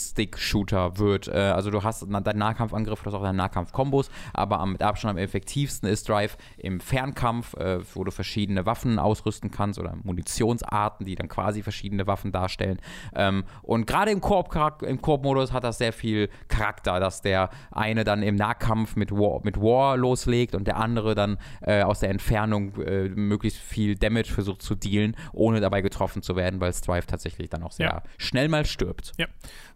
Twin-Stick-Shooter 0.06 0.98
wird. 0.98 1.28
Äh, 1.28 1.32
also 1.32 1.70
du 1.70 1.82
hast 1.82 2.06
deinen 2.08 2.38
Nahkampfangriff, 2.38 3.00
du 3.02 3.06
hast 3.06 3.14
auch 3.14 3.22
deine 3.22 3.36
Nahkampf-Kombos, 3.38 4.10
aber 4.32 4.60
am, 4.60 4.72
mit 4.72 4.82
Abstand 4.82 5.12
am 5.12 5.18
effektivsten 5.18 5.88
ist 5.88 6.02
Strive 6.04 6.34
im 6.58 6.80
Fernkampf, 6.80 7.54
äh, 7.54 7.80
wo 7.94 8.04
du 8.04 8.10
verschiedene 8.10 8.66
Waffen 8.66 8.98
ausrüsten 8.98 9.50
kannst 9.50 9.55
oder 9.78 9.94
Munitionsarten, 10.02 11.06
die 11.06 11.14
dann 11.14 11.28
quasi 11.28 11.62
verschiedene 11.62 12.06
Waffen 12.06 12.32
darstellen. 12.32 12.78
Ähm, 13.14 13.44
und 13.62 13.86
gerade 13.86 14.10
im 14.10 14.20
Koop- 14.20 14.82
im 14.82 15.00
Koop-Modus 15.00 15.52
hat 15.52 15.64
das 15.64 15.78
sehr 15.78 15.92
viel 15.92 16.28
Charakter, 16.48 17.00
dass 17.00 17.22
der 17.22 17.50
eine 17.70 18.04
dann 18.04 18.22
im 18.22 18.36
Nahkampf 18.36 18.96
mit 18.96 19.10
War, 19.12 19.40
mit 19.44 19.56
War 19.60 19.96
loslegt 19.96 20.54
und 20.54 20.66
der 20.66 20.76
andere 20.76 21.14
dann 21.14 21.38
äh, 21.62 21.82
aus 21.82 22.00
der 22.00 22.10
Entfernung 22.10 22.74
äh, 22.82 23.08
möglichst 23.08 23.58
viel 23.58 23.96
Damage 23.96 24.32
versucht 24.32 24.62
zu 24.62 24.74
dealen, 24.74 25.16
ohne 25.32 25.60
dabei 25.60 25.80
getroffen 25.80 26.22
zu 26.22 26.36
werden, 26.36 26.60
weil 26.60 26.72
Strive 26.72 27.06
tatsächlich 27.06 27.48
dann 27.50 27.62
auch 27.62 27.72
sehr 27.72 27.86
Ja. 27.86 28.02
schnell 28.18 28.48
mal 28.48 28.64
stirbt. 28.66 29.12
Ja. 29.18 29.26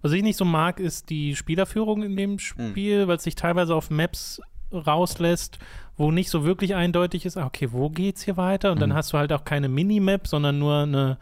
Was 0.03 0.13
ich 0.13 0.23
nicht 0.23 0.37
so 0.37 0.45
mag, 0.45 0.81
ist 0.81 1.11
die 1.11 1.37
Spielerführung 1.37 2.03
in 2.03 2.17
dem 2.17 2.39
Spiel, 2.39 3.09
weil 3.09 3.17
es 3.17 3.23
sich 3.25 3.35
teilweise 3.35 3.75
auf 3.75 3.91
Maps 3.91 4.41
rauslässt, 4.73 5.59
wo 5.97 6.11
nicht 6.11 6.31
so 6.31 6.45
wirklich 6.45 6.75
eindeutig 6.75 7.27
ist, 7.27 7.37
ah, 7.37 7.47
okay, 7.47 7.69
wo 7.73 7.91
geht's 7.91 8.23
hier 8.23 8.37
weiter? 8.37 8.73
Und 8.73 8.81
dann 8.81 8.95
hast 8.95 9.13
du 9.13 9.19
halt 9.19 9.33
auch 9.33 9.45
keine 9.45 9.69
Minimap, 9.69 10.27
sondern 10.27 10.59
nur 10.59 10.79
eine 10.83 11.19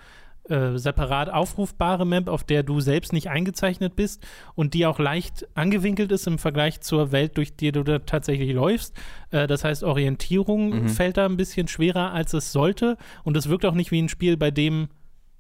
äh, 0.49 0.79
separat 0.79 1.29
aufrufbare 1.31 2.07
Map, 2.07 2.29
auf 2.29 2.43
der 2.45 2.63
du 2.63 2.81
selbst 2.81 3.13
nicht 3.13 3.29
eingezeichnet 3.29 3.97
bist 3.97 4.27
und 4.55 4.73
die 4.73 4.87
auch 4.87 4.99
leicht 4.99 5.47
angewinkelt 5.55 6.11
ist 6.11 6.27
im 6.27 6.39
Vergleich 6.39 6.81
zur 6.81 7.13
Welt, 7.13 7.37
durch 7.37 7.55
die 7.57 7.71
du 7.73 7.83
da 7.83 7.99
tatsächlich 7.99 8.53
läufst. 8.55 8.97
Äh, 9.31 9.47
das 9.47 9.65
heißt, 9.65 9.85
Orientierung 9.85 10.89
fällt 10.89 11.17
da 11.19 11.27
ein 11.27 11.37
bisschen 11.37 11.69
schwerer, 11.69 12.13
als 12.13 12.33
es 12.33 12.53
sollte. 12.53 12.97
Und 13.25 13.37
es 13.37 13.49
wirkt 13.49 13.67
auch 13.67 13.75
nicht 13.75 13.91
wie 13.91 14.01
ein 14.01 14.09
Spiel, 14.09 14.37
bei 14.37 14.51
dem 14.51 14.89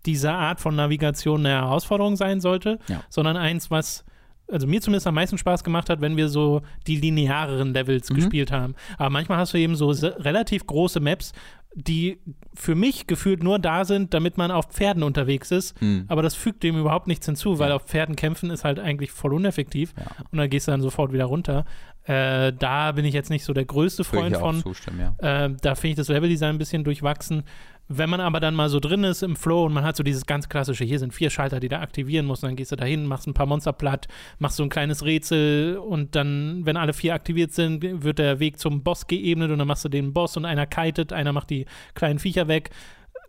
diese 0.04 0.32
Art 0.32 0.60
von 0.60 0.76
Navigation 0.76 1.40
eine 1.40 1.54
Herausforderung 1.56 2.16
sein 2.16 2.40
sollte, 2.40 2.78
Ja. 2.88 3.02
sondern 3.08 3.36
eins, 3.36 3.70
was 3.70 4.04
also 4.50 4.66
mir 4.66 4.80
zumindest 4.80 5.06
am 5.06 5.14
meisten 5.14 5.38
Spaß 5.38 5.62
gemacht 5.64 5.90
hat, 5.90 6.00
wenn 6.00 6.16
wir 6.16 6.28
so 6.28 6.62
die 6.86 6.96
lineareren 6.96 7.72
Levels 7.74 8.08
gespielt 8.08 8.50
haben. 8.52 8.74
Aber 8.96 9.10
manchmal 9.10 9.38
hast 9.38 9.52
du 9.54 9.58
eben 9.58 9.76
so 9.76 9.90
relativ 9.90 10.66
große 10.66 11.00
Maps, 11.00 11.32
die 11.74 12.18
für 12.54 12.74
mich 12.74 13.06
gefühlt 13.06 13.42
nur 13.42 13.58
da 13.58 13.84
sind, 13.84 14.14
damit 14.14 14.36
man 14.38 14.50
auf 14.50 14.66
Pferden 14.72 15.02
unterwegs 15.02 15.50
ist. 15.50 15.76
Aber 16.08 16.22
das 16.22 16.34
fügt 16.34 16.62
dem 16.62 16.78
überhaupt 16.78 17.06
nichts 17.06 17.26
hinzu, 17.26 17.58
weil 17.58 17.68
Ja. 17.70 17.76
auf 17.76 17.82
Pferden 17.84 18.16
kämpfen 18.16 18.50
ist 18.50 18.64
halt 18.64 18.80
eigentlich 18.80 19.12
voll 19.12 19.34
uneffektiv. 19.34 19.92
Ja. 19.98 20.06
Und 20.32 20.38
dann 20.38 20.48
gehst 20.50 20.66
du 20.66 20.72
dann 20.72 20.80
sofort 20.80 21.12
wieder 21.12 21.26
runter. 21.26 21.64
Äh, 22.04 22.54
da 22.58 22.92
bin 22.92 23.04
ich 23.04 23.12
jetzt 23.12 23.28
nicht 23.28 23.44
so 23.44 23.52
der 23.52 23.66
größte 23.66 24.02
Freund 24.02 24.30
ich 24.30 24.36
auch 24.36 24.40
von. 24.52 24.62
zustimmen, 24.62 24.98
ja. 25.20 25.44
Äh, 25.44 25.54
da 25.60 25.74
finde 25.74 25.90
ich 25.90 25.96
das 25.96 26.08
Leveldesign 26.08 26.54
ein 26.54 26.58
bisschen 26.58 26.84
durchwachsen. 26.84 27.42
Wenn 27.90 28.10
man 28.10 28.20
aber 28.20 28.38
dann 28.38 28.54
mal 28.54 28.68
so 28.68 28.80
drin 28.80 29.02
ist 29.02 29.22
im 29.22 29.34
Flow 29.34 29.64
und 29.64 29.72
man 29.72 29.82
hat 29.82 29.96
so 29.96 30.02
dieses 30.02 30.26
ganz 30.26 30.50
klassische, 30.50 30.84
hier 30.84 30.98
sind 30.98 31.14
vier 31.14 31.30
Schalter, 31.30 31.58
die 31.58 31.68
du 31.68 31.78
aktivieren 31.78 32.26
musst, 32.26 32.42
dann 32.42 32.54
gehst 32.54 32.70
du 32.70 32.76
da 32.76 32.84
hin, 32.84 33.06
machst 33.06 33.26
ein 33.26 33.32
paar 33.32 33.46
Monster 33.46 33.72
platt, 33.72 34.08
machst 34.38 34.58
so 34.58 34.62
ein 34.62 34.68
kleines 34.68 35.06
Rätsel 35.06 35.78
und 35.78 36.14
dann, 36.14 36.66
wenn 36.66 36.76
alle 36.76 36.92
vier 36.92 37.14
aktiviert 37.14 37.52
sind, 37.52 37.82
wird 38.02 38.18
der 38.18 38.40
Weg 38.40 38.58
zum 38.58 38.82
Boss 38.82 39.06
geebnet 39.06 39.50
und 39.50 39.58
dann 39.58 39.68
machst 39.68 39.86
du 39.86 39.88
den 39.88 40.12
Boss 40.12 40.36
und 40.36 40.44
einer 40.44 40.66
kitet, 40.66 41.14
einer 41.14 41.32
macht 41.32 41.48
die 41.48 41.64
kleinen 41.94 42.18
Viecher 42.18 42.46
weg. 42.46 42.70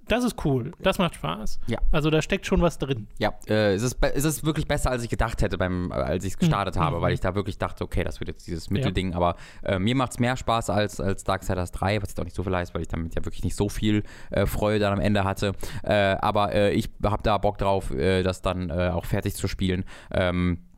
Das 0.10 0.24
ist 0.26 0.44
cool, 0.46 0.72
das 0.82 0.98
macht 0.98 1.16
Spaß. 1.16 1.60
Ja. 1.68 1.78
Also 1.92 2.10
da 2.10 2.22
steckt 2.22 2.46
schon 2.46 2.62
was 2.62 2.78
drin. 2.78 3.08
Ja, 3.20 3.34
äh, 3.48 3.74
es, 3.74 3.84
ist, 3.84 3.98
es 4.02 4.26
ist 4.26 4.44
wirklich 4.46 4.68
besser, 4.68 4.92
als 4.92 5.04
ich 5.04 5.10
gedacht 5.10 5.42
hätte, 5.42 5.58
beim, 5.58 5.92
als 5.92 6.26
ich 6.26 6.34
es 6.34 6.38
gestartet 6.38 6.76
Mhm. 6.76 6.80
habe, 6.82 7.02
weil 7.02 7.14
ich 7.14 7.20
da 7.22 7.36
wirklich 7.36 7.58
dachte, 7.58 7.84
okay, 7.84 8.04
das 8.04 8.20
wird 8.20 8.28
jetzt 8.28 8.48
dieses 8.48 8.70
Mittelding, 8.70 9.14
aber 9.14 9.36
äh, 9.64 9.80
mir 9.80 9.96
macht 9.96 10.12
es 10.12 10.20
mehr 10.20 10.36
Spaß 10.36 10.70
als, 10.70 11.00
als 11.00 11.24
Darksiders 11.24 11.72
3, 11.72 12.02
was 12.02 12.10
jetzt 12.10 12.20
auch 12.20 12.26
nicht 12.26 12.36
so 12.36 12.44
viel 12.44 12.56
heißt, 12.56 12.74
weil 12.74 12.82
ich 12.82 12.88
damit 12.88 13.16
ja 13.16 13.24
wirklich 13.24 13.44
nicht 13.44 13.56
so 13.56 13.70
viel 13.70 14.04
äh, 14.32 14.46
Freude 14.46 14.80
dann 14.80 14.94
am 14.94 15.00
Ende 15.00 15.24
hatte. 15.24 15.54
Äh, 15.84 15.94
aber 15.94 16.54
äh, 16.54 16.72
ich 16.72 16.90
habe 17.04 17.24
da 17.24 17.38
Bock 17.38 17.58
drauf, 17.58 17.92
äh, 17.92 18.24
das 18.24 18.42
dann 18.42 18.72
auch 18.72 19.06
fertig 19.06 19.36
zu 19.36 19.48
spielen. 19.48 19.86
Ähm, 20.12 20.60
äh, 20.60 20.69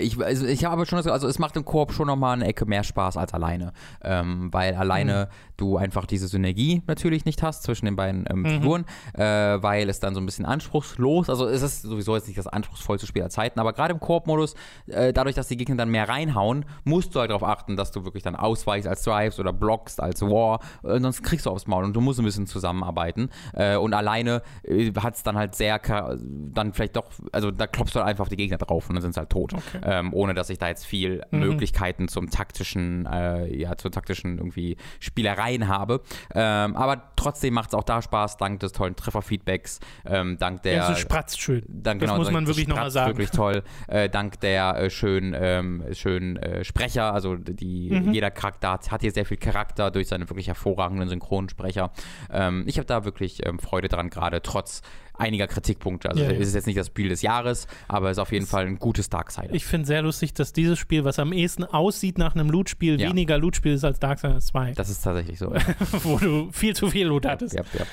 Ich, 0.00 0.22
also 0.22 0.44
ich 0.46 0.64
habe 0.64 0.74
aber 0.74 0.86
schon 0.86 0.98
das, 0.98 1.06
also 1.06 1.26
es 1.26 1.38
macht 1.38 1.56
im 1.56 1.64
Koop 1.64 1.94
schon 1.94 2.06
nochmal 2.06 2.34
eine 2.34 2.46
Ecke 2.46 2.66
mehr 2.66 2.84
Spaß 2.84 3.16
als 3.16 3.32
alleine, 3.32 3.72
ähm, 4.02 4.52
weil 4.52 4.74
alleine 4.74 5.30
du 5.56 5.78
einfach 5.78 6.04
diese 6.04 6.28
Synergie 6.28 6.82
natürlich 6.86 7.24
nicht 7.24 7.42
hast 7.42 7.62
zwischen 7.62 7.86
den 7.86 7.96
beiden 7.96 8.26
ähm, 8.28 8.44
Figuren, 8.44 8.84
äh, 9.14 9.22
weil 9.22 9.88
es 9.88 9.98
dann 9.98 10.14
so 10.14 10.20
ein 10.20 10.26
bisschen 10.26 10.44
anspruchslos, 10.44 11.30
also 11.30 11.48
es 11.48 11.62
ist 11.62 11.82
sowieso 11.82 12.14
jetzt 12.14 12.26
nicht 12.26 12.38
das 12.38 12.46
anspruchsvollste 12.46 13.06
Spiel 13.06 13.22
aller 13.22 13.30
Zeiten, 13.30 13.58
aber 13.60 13.72
gerade 13.72 13.94
im 13.94 14.00
Koop-Modus, 14.00 14.56
äh, 14.88 15.14
dadurch, 15.14 15.36
dass 15.36 15.48
die 15.48 15.56
Gegner 15.56 15.76
dann 15.76 15.88
mehr 15.88 16.06
reinhauen, 16.06 16.66
musst 16.84 17.14
du 17.14 17.20
halt 17.20 17.30
darauf 17.30 17.44
achten, 17.44 17.74
dass 17.74 17.92
du 17.92 18.04
wirklich 18.04 18.22
dann 18.22 18.36
ausweichst 18.36 18.86
als 18.86 19.02
Drives 19.04 19.40
oder 19.40 19.54
blockst 19.54 20.02
als 20.02 20.20
War, 20.20 20.60
äh, 20.84 21.00
sonst 21.00 21.22
kriegst 21.22 21.46
du 21.46 21.50
aufs 21.50 21.66
Maul 21.66 21.84
und 21.84 21.94
du 21.94 22.02
musst 22.02 22.18
ein 22.18 22.26
bisschen 22.26 22.46
zusammenarbeiten. 22.46 23.30
Äh, 23.54 23.76
und 23.76 23.94
alleine 23.94 24.42
äh, 24.64 24.92
hat 25.00 25.14
es 25.14 25.22
dann 25.22 25.38
halt 25.38 25.54
sehr, 25.54 25.78
dann 25.78 26.74
vielleicht 26.74 26.96
doch, 26.96 27.06
also 27.32 27.50
da 27.50 27.66
klopfst 27.66 27.94
du 27.94 28.00
halt 28.00 28.08
einfach 28.08 28.22
auf 28.22 28.28
die 28.28 28.36
Gegner 28.36 28.58
drauf 28.58 28.90
und 28.90 28.96
dann 28.96 29.02
sind 29.02 29.14
sie 29.14 29.20
halt 29.20 29.30
tot, 29.30 29.54
ähm, 29.84 30.12
ohne 30.12 30.34
dass 30.34 30.50
ich 30.50 30.58
da 30.58 30.68
jetzt 30.68 30.86
viel 30.86 31.22
Möglichkeiten 31.30 32.08
zum 32.08 32.30
taktischen, 32.30 33.06
äh, 33.06 33.54
ja, 33.56 33.76
zur 33.76 33.90
taktischen 33.90 34.38
irgendwie 34.38 34.76
Spielereien 35.00 35.68
habe. 35.68 36.00
Ähm, 36.34 36.76
aber 36.76 37.12
trotzdem 37.16 37.54
macht 37.54 37.68
es 37.70 37.74
auch 37.74 37.84
da 37.84 38.02
Spaß, 38.02 38.36
dank 38.36 38.60
des 38.60 38.72
tollen 38.72 38.96
Trefferfeedbacks, 38.96 39.80
ähm, 40.06 40.36
dank 40.38 40.62
der. 40.62 40.74
Ja, 40.74 40.92
es 40.92 40.98
spratzt 40.98 41.40
schön. 41.40 41.62
Dann, 41.68 41.98
Das 41.98 42.08
genau, 42.08 42.18
muss 42.18 42.30
man 42.30 42.46
wirklich 42.46 42.68
noch 42.68 42.76
mal 42.76 42.82
Spratz 42.82 42.92
sagen. 42.94 43.12
Wirklich 43.12 43.30
toll. 43.30 43.62
Äh, 43.88 44.08
dank 44.08 44.40
der 44.40 44.76
äh, 44.76 44.90
schönen, 44.90 45.34
ähm, 45.36 45.84
schönen 45.92 46.36
äh, 46.36 46.64
Sprecher, 46.64 47.12
also 47.12 47.36
die, 47.36 47.90
Mhm. 47.92 48.12
jeder 48.12 48.30
Charakter 48.30 48.72
hat, 48.72 48.90
hat 48.90 49.00
hier 49.02 49.12
sehr 49.12 49.26
viel 49.26 49.36
Charakter 49.36 49.90
durch 49.90 50.08
seine 50.08 50.28
wirklich 50.28 50.48
hervorragenden 50.48 51.08
Synchronsprecher. 51.08 51.90
Ähm, 52.30 52.64
ich 52.66 52.78
habe 52.78 52.86
da 52.86 53.04
wirklich 53.04 53.44
ähm, 53.46 53.58
Freude 53.58 53.88
dran, 53.88 54.10
gerade 54.10 54.42
trotz 54.42 54.82
einiger 55.14 55.46
Kritikpunkte. 55.46 56.08
Also 56.10 56.22
Ja, 56.22 56.30
ja. 56.30 56.36
es 56.38 56.48
ist 56.48 56.54
jetzt 56.54 56.66
nicht 56.66 56.78
das 56.78 56.86
Spiel 56.88 57.08
des 57.08 57.22
Jahres, 57.22 57.66
aber 57.88 58.08
es 58.10 58.16
ist 58.16 58.22
auf 58.22 58.32
jeden 58.32 58.46
Fall 58.46 58.66
ein 58.66 58.78
gutes 58.78 59.08
Darksider. 59.10 59.54
Ich 59.54 59.64
finde 59.64 59.86
sehr 59.86 60.02
lustig, 60.02 60.34
dass 60.34 60.52
dieses 60.52 60.78
Spiel, 60.78 61.04
was 61.04 61.18
am 61.18 61.32
ehesten 61.32 61.64
aussieht 61.64 62.18
nach 62.18 62.34
einem 62.34 62.50
Loot-Spiel, 62.50 63.00
Ja. 63.00 63.08
weniger 63.10 63.38
Loot-Spiel 63.38 63.72
ist 63.74 63.84
als 63.84 63.98
Darksiders 64.00 64.46
2, 64.46 64.72
das 64.72 64.88
ist 64.88 65.02
tatsächlich 65.02 65.38
so. 65.38 65.52
wo 66.04 66.18
du 66.18 66.48
viel 66.52 66.74
zu 66.74 66.88
viel 66.90 67.06
Loot 67.06 67.26
hattest. 67.26 67.54
ja, 67.54 67.62
ja. 67.78 67.84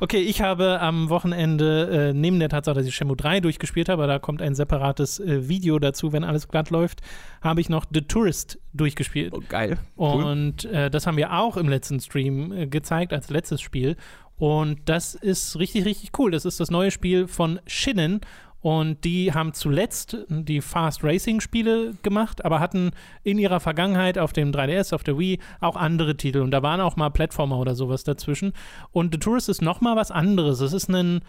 Okay, 0.00 0.18
ich 0.20 0.42
habe 0.42 0.80
am 0.80 1.08
Wochenende, 1.08 2.10
äh, 2.10 2.12
neben 2.12 2.38
der 2.38 2.48
Tatsache, 2.50 2.76
dass 2.76 2.86
ich 2.86 2.94
Shenmue 2.94 3.16
3 3.16 3.40
durchgespielt 3.40 3.88
habe, 3.88 4.06
da 4.06 4.18
kommt 4.20 4.40
ein 4.42 4.54
separates 4.54 5.18
äh, 5.18 5.48
Video 5.48 5.78
dazu, 5.80 6.12
wenn 6.12 6.22
alles 6.22 6.46
glatt 6.46 6.70
läuft, 6.70 7.00
habe 7.42 7.60
ich 7.60 7.68
noch 7.68 7.84
The 7.92 8.02
Tourist 8.02 8.58
durchgespielt. 8.74 9.32
Oh, 9.34 9.40
geil. 9.48 9.78
Cool. 9.96 10.22
Und 10.22 10.66
äh, 10.66 10.88
das 10.90 11.06
haben 11.08 11.16
wir 11.16 11.32
auch 11.32 11.56
im 11.56 11.68
letzten 11.68 11.98
Stream 12.00 12.52
äh, 12.52 12.66
gezeigt 12.68 13.12
als 13.12 13.30
letztes 13.30 13.60
Spiel. 13.60 13.96
Und 14.38 14.80
das 14.86 15.14
ist 15.14 15.58
richtig, 15.58 15.84
richtig 15.84 16.10
cool. 16.18 16.30
Das 16.30 16.44
ist 16.44 16.60
das 16.60 16.70
neue 16.70 16.90
Spiel 16.90 17.26
von 17.26 17.60
Shinnen. 17.66 18.20
Und 18.60 19.04
die 19.04 19.32
haben 19.32 19.54
zuletzt 19.54 20.16
die 20.28 20.60
Fast 20.60 21.04
Racing 21.04 21.40
Spiele 21.40 21.94
gemacht, 22.02 22.44
aber 22.44 22.58
hatten 22.58 22.90
in 23.22 23.38
ihrer 23.38 23.60
Vergangenheit 23.60 24.18
auf 24.18 24.32
dem 24.32 24.50
3DS, 24.50 24.94
auf 24.94 25.04
der 25.04 25.16
Wii 25.16 25.38
auch 25.60 25.76
andere 25.76 26.16
Titel. 26.16 26.40
Und 26.40 26.50
da 26.50 26.62
waren 26.62 26.80
auch 26.80 26.96
mal 26.96 27.10
Plattformer 27.10 27.58
oder 27.58 27.76
sowas 27.76 28.02
dazwischen. 28.02 28.52
Und 28.90 29.14
The 29.14 29.20
Tourist 29.20 29.48
ist 29.48 29.62
nochmal 29.62 29.94
was 29.94 30.10
anderes. 30.10 30.60
Es 30.60 30.72
ist 30.72 30.88
ein 30.88 31.20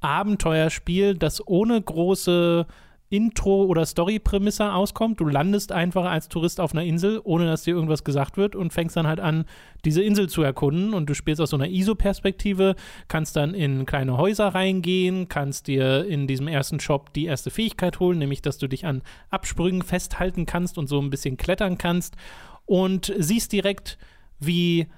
Abenteuerspiel, 0.00 1.14
das 1.14 1.46
ohne 1.46 1.80
große 1.80 2.66
Intro- 3.08 3.66
oder 3.66 3.86
Story-Prämisse 3.86 4.72
auskommt. 4.72 5.20
Du 5.20 5.26
landest 5.26 5.70
einfach 5.70 6.04
als 6.06 6.28
Tourist 6.28 6.60
auf 6.60 6.72
einer 6.72 6.84
Insel, 6.84 7.20
ohne 7.22 7.46
dass 7.46 7.62
dir 7.62 7.74
irgendwas 7.74 8.02
gesagt 8.02 8.36
wird 8.36 8.56
und 8.56 8.72
fängst 8.72 8.96
dann 8.96 9.06
halt 9.06 9.20
an, 9.20 9.44
diese 9.84 10.02
Insel 10.02 10.28
zu 10.28 10.42
erkunden. 10.42 10.92
Und 10.92 11.08
du 11.08 11.14
spielst 11.14 11.40
aus 11.40 11.50
so 11.50 11.56
einer 11.56 11.68
ISO-Perspektive, 11.68 12.74
kannst 13.06 13.36
dann 13.36 13.54
in 13.54 13.86
kleine 13.86 14.16
Häuser 14.16 14.48
reingehen, 14.48 15.28
kannst 15.28 15.68
dir 15.68 16.04
in 16.04 16.26
diesem 16.26 16.48
ersten 16.48 16.80
Shop 16.80 17.12
die 17.12 17.26
erste 17.26 17.50
Fähigkeit 17.50 18.00
holen, 18.00 18.18
nämlich 18.18 18.42
dass 18.42 18.58
du 18.58 18.66
dich 18.66 18.86
an 18.86 19.02
Absprüngen 19.30 19.82
festhalten 19.82 20.44
kannst 20.46 20.76
und 20.76 20.88
so 20.88 21.00
ein 21.00 21.10
bisschen 21.10 21.36
klettern 21.36 21.78
kannst. 21.78 22.16
Und 22.64 23.12
siehst 23.16 23.52
direkt, 23.52 23.98
wie 24.40 24.88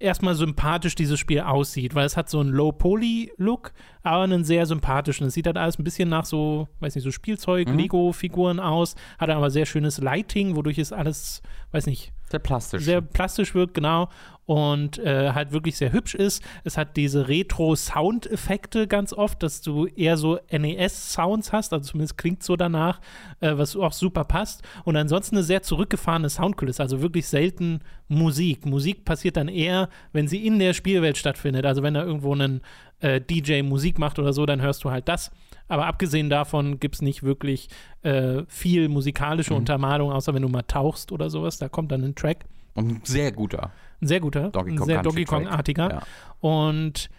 erstmal 0.00 0.34
sympathisch 0.34 0.94
dieses 0.94 1.18
Spiel 1.18 1.40
aussieht, 1.40 1.94
weil 1.94 2.06
es 2.06 2.16
hat 2.16 2.28
so 2.28 2.40
einen 2.40 2.50
Low-Poly-Look, 2.50 3.72
aber 4.02 4.22
einen 4.24 4.44
sehr 4.44 4.66
sympathischen. 4.66 5.26
Es 5.26 5.34
sieht 5.34 5.46
halt 5.46 5.56
alles 5.56 5.78
ein 5.78 5.84
bisschen 5.84 6.08
nach 6.08 6.24
so, 6.24 6.68
weiß 6.80 6.94
nicht, 6.94 7.04
so 7.04 7.10
Spielzeug, 7.10 7.68
Lego-Figuren 7.68 8.60
aus, 8.60 8.94
hat 9.18 9.30
aber 9.30 9.50
sehr 9.50 9.66
schönes 9.66 9.98
Lighting, 9.98 10.56
wodurch 10.56 10.78
es 10.78 10.92
alles, 10.92 11.42
weiß 11.72 11.86
nicht, 11.86 12.12
sehr 12.30 12.40
plastisch. 12.40 12.84
Sehr 12.84 13.00
plastisch 13.00 13.54
wirkt, 13.54 13.74
genau. 13.74 14.08
Und 14.46 14.98
äh, 14.98 15.32
halt 15.32 15.52
wirklich 15.52 15.76
sehr 15.76 15.92
hübsch 15.92 16.14
ist. 16.14 16.42
Es 16.64 16.78
hat 16.78 16.96
diese 16.96 17.28
Retro-Sound-Effekte 17.28 18.86
ganz 18.86 19.12
oft, 19.12 19.42
dass 19.42 19.60
du 19.60 19.86
eher 19.86 20.16
so 20.16 20.38
NES-Sounds 20.50 21.52
hast, 21.52 21.74
also 21.74 21.90
zumindest 21.90 22.16
klingt 22.16 22.42
so 22.42 22.56
danach, 22.56 23.00
äh, 23.40 23.58
was 23.58 23.76
auch 23.76 23.92
super 23.92 24.24
passt. 24.24 24.62
Und 24.84 24.96
ansonsten 24.96 25.36
eine 25.36 25.42
sehr 25.42 25.62
zurückgefahrene 25.62 26.30
Soundkulisse, 26.30 26.82
also 26.82 27.02
wirklich 27.02 27.26
selten 27.26 27.80
Musik. 28.08 28.64
Musik 28.64 29.04
passiert 29.04 29.36
dann 29.36 29.48
eher, 29.48 29.90
wenn 30.12 30.28
sie 30.28 30.46
in 30.46 30.58
der 30.58 30.72
Spielwelt 30.72 31.18
stattfindet. 31.18 31.66
Also 31.66 31.82
wenn 31.82 31.92
da 31.92 32.02
irgendwo 32.02 32.34
ein 32.34 32.62
äh, 33.00 33.20
DJ 33.20 33.62
Musik 33.62 33.98
macht 33.98 34.18
oder 34.18 34.32
so, 34.32 34.46
dann 34.46 34.62
hörst 34.62 34.82
du 34.82 34.90
halt 34.90 35.08
das. 35.08 35.30
Aber 35.68 35.86
abgesehen 35.86 36.30
davon 36.30 36.80
gibt 36.80 36.96
es 36.96 37.02
nicht 37.02 37.22
wirklich 37.22 37.68
äh, 38.02 38.42
viel 38.48 38.88
musikalische 38.88 39.52
Mhm. 39.52 39.58
Untermalung, 39.58 40.10
außer 40.12 40.34
wenn 40.34 40.42
du 40.42 40.48
mal 40.48 40.62
tauchst 40.62 41.12
oder 41.12 41.30
sowas. 41.30 41.58
Da 41.58 41.68
kommt 41.68 41.92
dann 41.92 42.02
ein 42.02 42.14
Track. 42.14 42.46
Und 42.74 42.88
ein 42.88 43.00
sehr 43.04 43.32
guter. 43.32 43.72
Ein 44.00 44.06
sehr 44.06 44.20
guter, 44.20 44.50
Donkey 44.50 44.70
ein 44.72 44.76
Kong 44.76 44.86
sehr 44.86 44.96
Country 45.02 45.10
Donkey 45.10 45.24
Kong-artiger. 45.24 45.90
Ja. 45.90 46.02
Und 46.40 47.10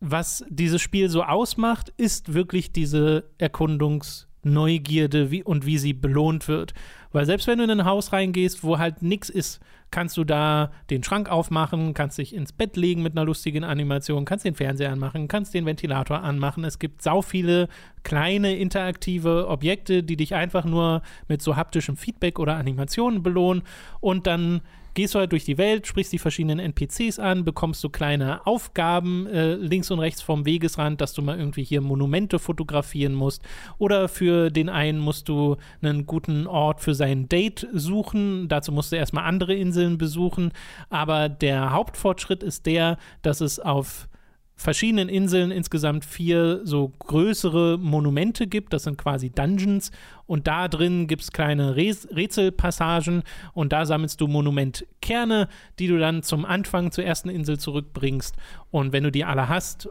was 0.00 0.44
dieses 0.50 0.82
Spiel 0.82 1.08
so 1.08 1.22
ausmacht, 1.22 1.92
ist 1.96 2.34
wirklich 2.34 2.72
diese 2.72 3.30
Erkundungsneugierde 3.38 5.30
wie, 5.30 5.42
und 5.42 5.64
wie 5.66 5.78
sie 5.78 5.92
belohnt 5.92 6.48
wird. 6.48 6.74
Weil 7.12 7.24
selbst 7.26 7.46
wenn 7.46 7.58
du 7.58 7.64
in 7.64 7.70
ein 7.70 7.84
Haus 7.84 8.12
reingehst, 8.12 8.62
wo 8.62 8.78
halt 8.78 9.02
nichts 9.02 9.30
ist, 9.30 9.60
kannst 9.90 10.16
du 10.16 10.24
da 10.24 10.70
den 10.90 11.02
Schrank 11.02 11.28
aufmachen, 11.28 11.94
kannst 11.94 12.18
dich 12.18 12.34
ins 12.34 12.52
Bett 12.52 12.76
legen 12.76 13.02
mit 13.02 13.12
einer 13.12 13.24
lustigen 13.24 13.64
Animation, 13.64 14.24
kannst 14.24 14.44
den 14.44 14.54
Fernseher 14.54 14.92
anmachen, 14.92 15.28
kannst 15.28 15.54
den 15.54 15.66
Ventilator 15.66 16.22
anmachen. 16.22 16.64
Es 16.64 16.78
gibt 16.78 17.02
sau 17.02 17.22
viele 17.22 17.68
kleine 18.02 18.56
interaktive 18.56 19.48
Objekte, 19.48 20.02
die 20.02 20.16
dich 20.16 20.34
einfach 20.34 20.64
nur 20.64 21.02
mit 21.28 21.42
so 21.42 21.56
haptischem 21.56 21.96
Feedback 21.96 22.38
oder 22.38 22.56
Animationen 22.56 23.22
belohnen 23.22 23.62
und 24.00 24.26
dann 24.26 24.60
gehst 24.96 25.14
du 25.14 25.18
halt 25.18 25.30
durch 25.30 25.44
die 25.44 25.58
Welt, 25.58 25.86
sprichst 25.86 26.12
die 26.12 26.18
verschiedenen 26.18 26.58
NPCs 26.58 27.18
an, 27.18 27.44
bekommst 27.44 27.82
so 27.82 27.90
kleine 27.90 28.46
Aufgaben 28.46 29.26
äh, 29.26 29.54
links 29.54 29.90
und 29.90 30.00
rechts 30.00 30.22
vom 30.22 30.46
Wegesrand, 30.46 31.00
dass 31.02 31.12
du 31.12 31.20
mal 31.20 31.38
irgendwie 31.38 31.62
hier 31.62 31.82
Monumente 31.82 32.38
fotografieren 32.38 33.12
musst. 33.12 33.42
Oder 33.78 34.08
für 34.08 34.50
den 34.50 34.70
einen 34.70 34.98
musst 34.98 35.28
du 35.28 35.56
einen 35.82 36.06
guten 36.06 36.46
Ort 36.46 36.80
für 36.80 36.94
sein 36.94 37.28
Date 37.28 37.68
suchen. 37.74 38.48
Dazu 38.48 38.72
musst 38.72 38.90
du 38.90 38.96
erstmal 38.96 39.24
andere 39.24 39.54
Inseln 39.54 39.98
besuchen. 39.98 40.50
Aber 40.88 41.28
der 41.28 41.72
Hauptfortschritt 41.72 42.42
ist 42.42 42.64
der, 42.64 42.96
dass 43.20 43.42
es 43.42 43.60
auf 43.60 44.08
verschiedenen 44.58 45.10
Inseln 45.10 45.50
insgesamt 45.50 46.04
vier 46.04 46.62
so 46.64 46.88
größere 46.98 47.76
Monumente 47.78 48.46
gibt. 48.46 48.72
Das 48.72 48.84
sind 48.84 48.96
quasi 48.96 49.28
Dungeons. 49.30 49.90
Und 50.26 50.46
da 50.46 50.66
drin 50.68 51.06
gibt 51.06 51.22
es 51.22 51.30
kleine 51.30 51.76
Räts 51.76 52.08
Rätselpassagen. 52.10 53.22
Und 53.52 53.72
da 53.72 53.84
sammelst 53.84 54.20
du 54.20 54.26
Monumentkerne, 54.28 55.48
die 55.78 55.88
du 55.88 55.98
dann 55.98 56.22
zum 56.22 56.44
Anfang 56.44 56.90
zur 56.90 57.04
ersten 57.04 57.28
Insel 57.28 57.58
zurückbringst. 57.58 58.34
Und 58.70 58.92
wenn 58.92 59.04
du 59.04 59.12
die 59.12 59.24
alle 59.24 59.48
hast, 59.48 59.88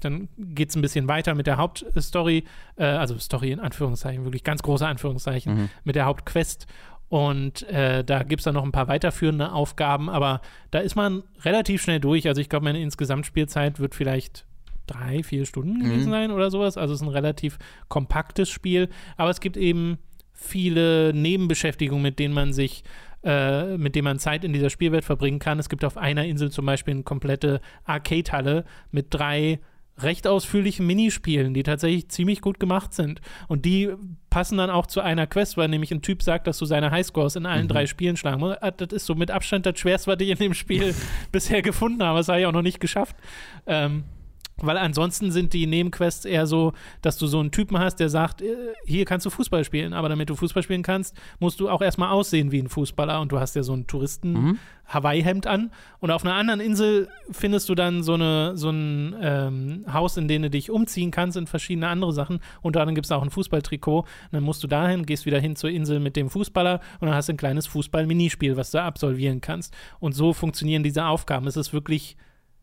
dann 0.00 0.28
geht 0.38 0.70
es 0.70 0.76
ein 0.76 0.82
bisschen 0.82 1.06
weiter 1.08 1.34
mit 1.34 1.46
der 1.46 1.58
Hauptstory. 1.58 2.44
Äh, 2.76 2.84
also 2.84 3.18
Story 3.18 3.52
in 3.52 3.60
Anführungszeichen, 3.60 4.24
wirklich 4.24 4.42
ganz 4.44 4.62
große 4.62 4.86
Anführungszeichen, 4.86 5.54
Mhm. 5.54 5.68
mit 5.84 5.96
der 5.96 6.06
Hauptquest. 6.06 6.66
Und 7.08 7.62
äh, 7.68 8.04
da 8.04 8.22
gibt 8.22 8.40
es 8.40 8.44
dann 8.44 8.54
noch 8.54 8.64
ein 8.64 8.72
paar 8.72 8.88
weiterführende 8.88 9.52
Aufgaben, 9.52 10.10
aber 10.10 10.42
da 10.70 10.80
ist 10.80 10.94
man 10.94 11.22
relativ 11.42 11.82
schnell 11.82 12.00
durch. 12.00 12.28
Also 12.28 12.40
ich 12.40 12.48
glaube, 12.50 12.64
meine 12.64 12.80
Insgesamtspielzeit 12.82 13.80
wird 13.80 13.94
vielleicht 13.94 14.44
drei, 14.86 15.22
vier 15.22 15.46
Stunden 15.46 15.80
gewesen 15.80 16.08
Mhm. 16.08 16.12
sein 16.12 16.30
oder 16.30 16.50
sowas. 16.50 16.76
Also 16.76 16.94
es 16.94 17.00
ist 17.00 17.06
ein 17.06 17.12
relativ 17.12 17.58
kompaktes 17.88 18.50
Spiel. 18.50 18.88
Aber 19.16 19.30
es 19.30 19.40
gibt 19.40 19.56
eben 19.56 19.98
viele 20.32 21.12
Nebenbeschäftigungen, 21.14 22.02
mit 22.02 22.18
denen 22.18 22.34
man 22.34 22.52
sich 22.52 22.84
äh, 23.24 23.76
mit 23.76 23.96
denen 23.96 24.04
man 24.04 24.20
Zeit 24.20 24.44
in 24.44 24.52
dieser 24.52 24.70
Spielwelt 24.70 25.04
verbringen 25.04 25.40
kann. 25.40 25.58
Es 25.58 25.68
gibt 25.68 25.84
auf 25.84 25.96
einer 25.96 26.24
Insel 26.24 26.52
zum 26.52 26.64
Beispiel 26.66 26.94
eine 26.94 27.02
komplette 27.02 27.60
Arcade-Halle 27.84 28.64
mit 28.92 29.06
drei 29.10 29.58
recht 30.00 30.26
ausführlichen 30.26 30.86
Minispielen, 30.86 31.54
die 31.54 31.62
tatsächlich 31.62 32.08
ziemlich 32.08 32.40
gut 32.40 32.60
gemacht 32.60 32.94
sind. 32.94 33.20
Und 33.48 33.64
die 33.64 33.90
passen 34.30 34.58
dann 34.58 34.70
auch 34.70 34.86
zu 34.86 35.00
einer 35.00 35.26
Quest, 35.26 35.56
weil 35.56 35.68
nämlich 35.68 35.90
ein 35.90 36.02
Typ 36.02 36.22
sagt, 36.22 36.46
dass 36.46 36.58
du 36.58 36.64
seine 36.66 36.90
Highscores 36.90 37.36
in 37.36 37.46
allen 37.46 37.64
Mhm. 37.64 37.68
drei 37.68 37.86
Spielen 37.86 38.16
schlagen 38.16 38.40
musst. 38.40 38.62
Ah, 38.62 38.70
Das 38.70 38.92
ist 38.92 39.06
so 39.06 39.14
mit 39.14 39.30
Abstand 39.30 39.66
das 39.66 39.78
Schwerste, 39.78 40.10
was 40.12 40.20
ich 40.20 40.28
in 40.28 40.38
dem 40.38 40.54
Spiel 40.54 40.94
bisher 41.32 41.62
gefunden 41.62 42.02
habe. 42.02 42.18
Das 42.18 42.28
habe 42.28 42.40
ich 42.40 42.46
auch 42.46 42.52
noch 42.52 42.62
nicht 42.62 42.80
geschafft. 42.80 43.16
Ähm, 43.66 44.04
weil 44.60 44.76
ansonsten 44.76 45.30
sind 45.30 45.52
die 45.52 45.66
Nebenquests 45.66 46.24
eher 46.24 46.46
so, 46.46 46.72
dass 47.02 47.18
du 47.18 47.26
so 47.26 47.40
einen 47.40 47.50
Typen 47.50 47.78
hast, 47.78 47.96
der 47.96 48.08
sagt, 48.08 48.42
äh, 48.42 48.54
hier 48.84 49.04
kannst 49.04 49.26
du 49.26 49.30
Fußball 49.30 49.64
spielen, 49.64 49.92
aber 49.92 50.08
damit 50.08 50.30
du 50.30 50.34
Fußball 50.34 50.62
spielen 50.62 50.82
kannst, 50.82 51.16
musst 51.38 51.60
du 51.60 51.68
auch 51.68 51.82
erstmal 51.82 52.10
aussehen 52.10 52.52
wie 52.52 52.60
ein 52.60 52.68
Fußballer 52.68 53.20
und 53.20 53.32
du 53.32 53.38
hast 53.38 53.56
ja 53.56 53.62
so 53.62 53.74
ein 53.74 53.86
Touristen 53.86 54.32
Mhm. 54.32 54.58
Hawaii-Hemd 54.88 55.46
an 55.46 55.70
und 56.00 56.10
auf 56.10 56.24
einer 56.24 56.34
anderen 56.34 56.60
Insel 56.60 57.08
findest 57.30 57.68
du 57.68 57.74
dann 57.74 58.02
so, 58.02 58.14
eine, 58.14 58.56
so 58.56 58.70
ein 58.70 59.14
ähm, 59.20 59.84
Haus, 59.92 60.16
in 60.16 60.28
dem 60.28 60.42
du 60.42 60.50
dich 60.50 60.70
umziehen 60.70 61.10
kannst 61.10 61.36
in 61.36 61.46
verschiedene 61.46 61.88
andere 61.88 62.12
Sachen. 62.12 62.40
Unter 62.62 62.80
anderem 62.80 62.94
gibt 62.94 63.04
es 63.04 63.12
auch 63.12 63.22
ein 63.22 63.30
Fußballtrikot. 63.30 64.00
Und 64.00 64.06
dann 64.32 64.42
musst 64.42 64.62
du 64.62 64.66
dahin, 64.66 65.04
gehst 65.04 65.26
wieder 65.26 65.40
hin 65.40 65.56
zur 65.56 65.70
Insel 65.70 66.00
mit 66.00 66.16
dem 66.16 66.30
Fußballer 66.30 66.80
und 67.00 67.06
dann 67.06 67.14
hast 67.14 67.28
du 67.28 67.34
ein 67.34 67.36
kleines 67.36 67.66
Fußball-Minispiel, 67.66 68.56
was 68.56 68.70
du 68.70 68.82
absolvieren 68.82 69.42
kannst. 69.42 69.74
Und 70.00 70.12
so 70.12 70.32
funktionieren 70.32 70.82
diese 70.82 71.04
Aufgaben. 71.04 71.46
Es 71.46 71.56
ist 71.56 71.74
wirklich 71.74 72.16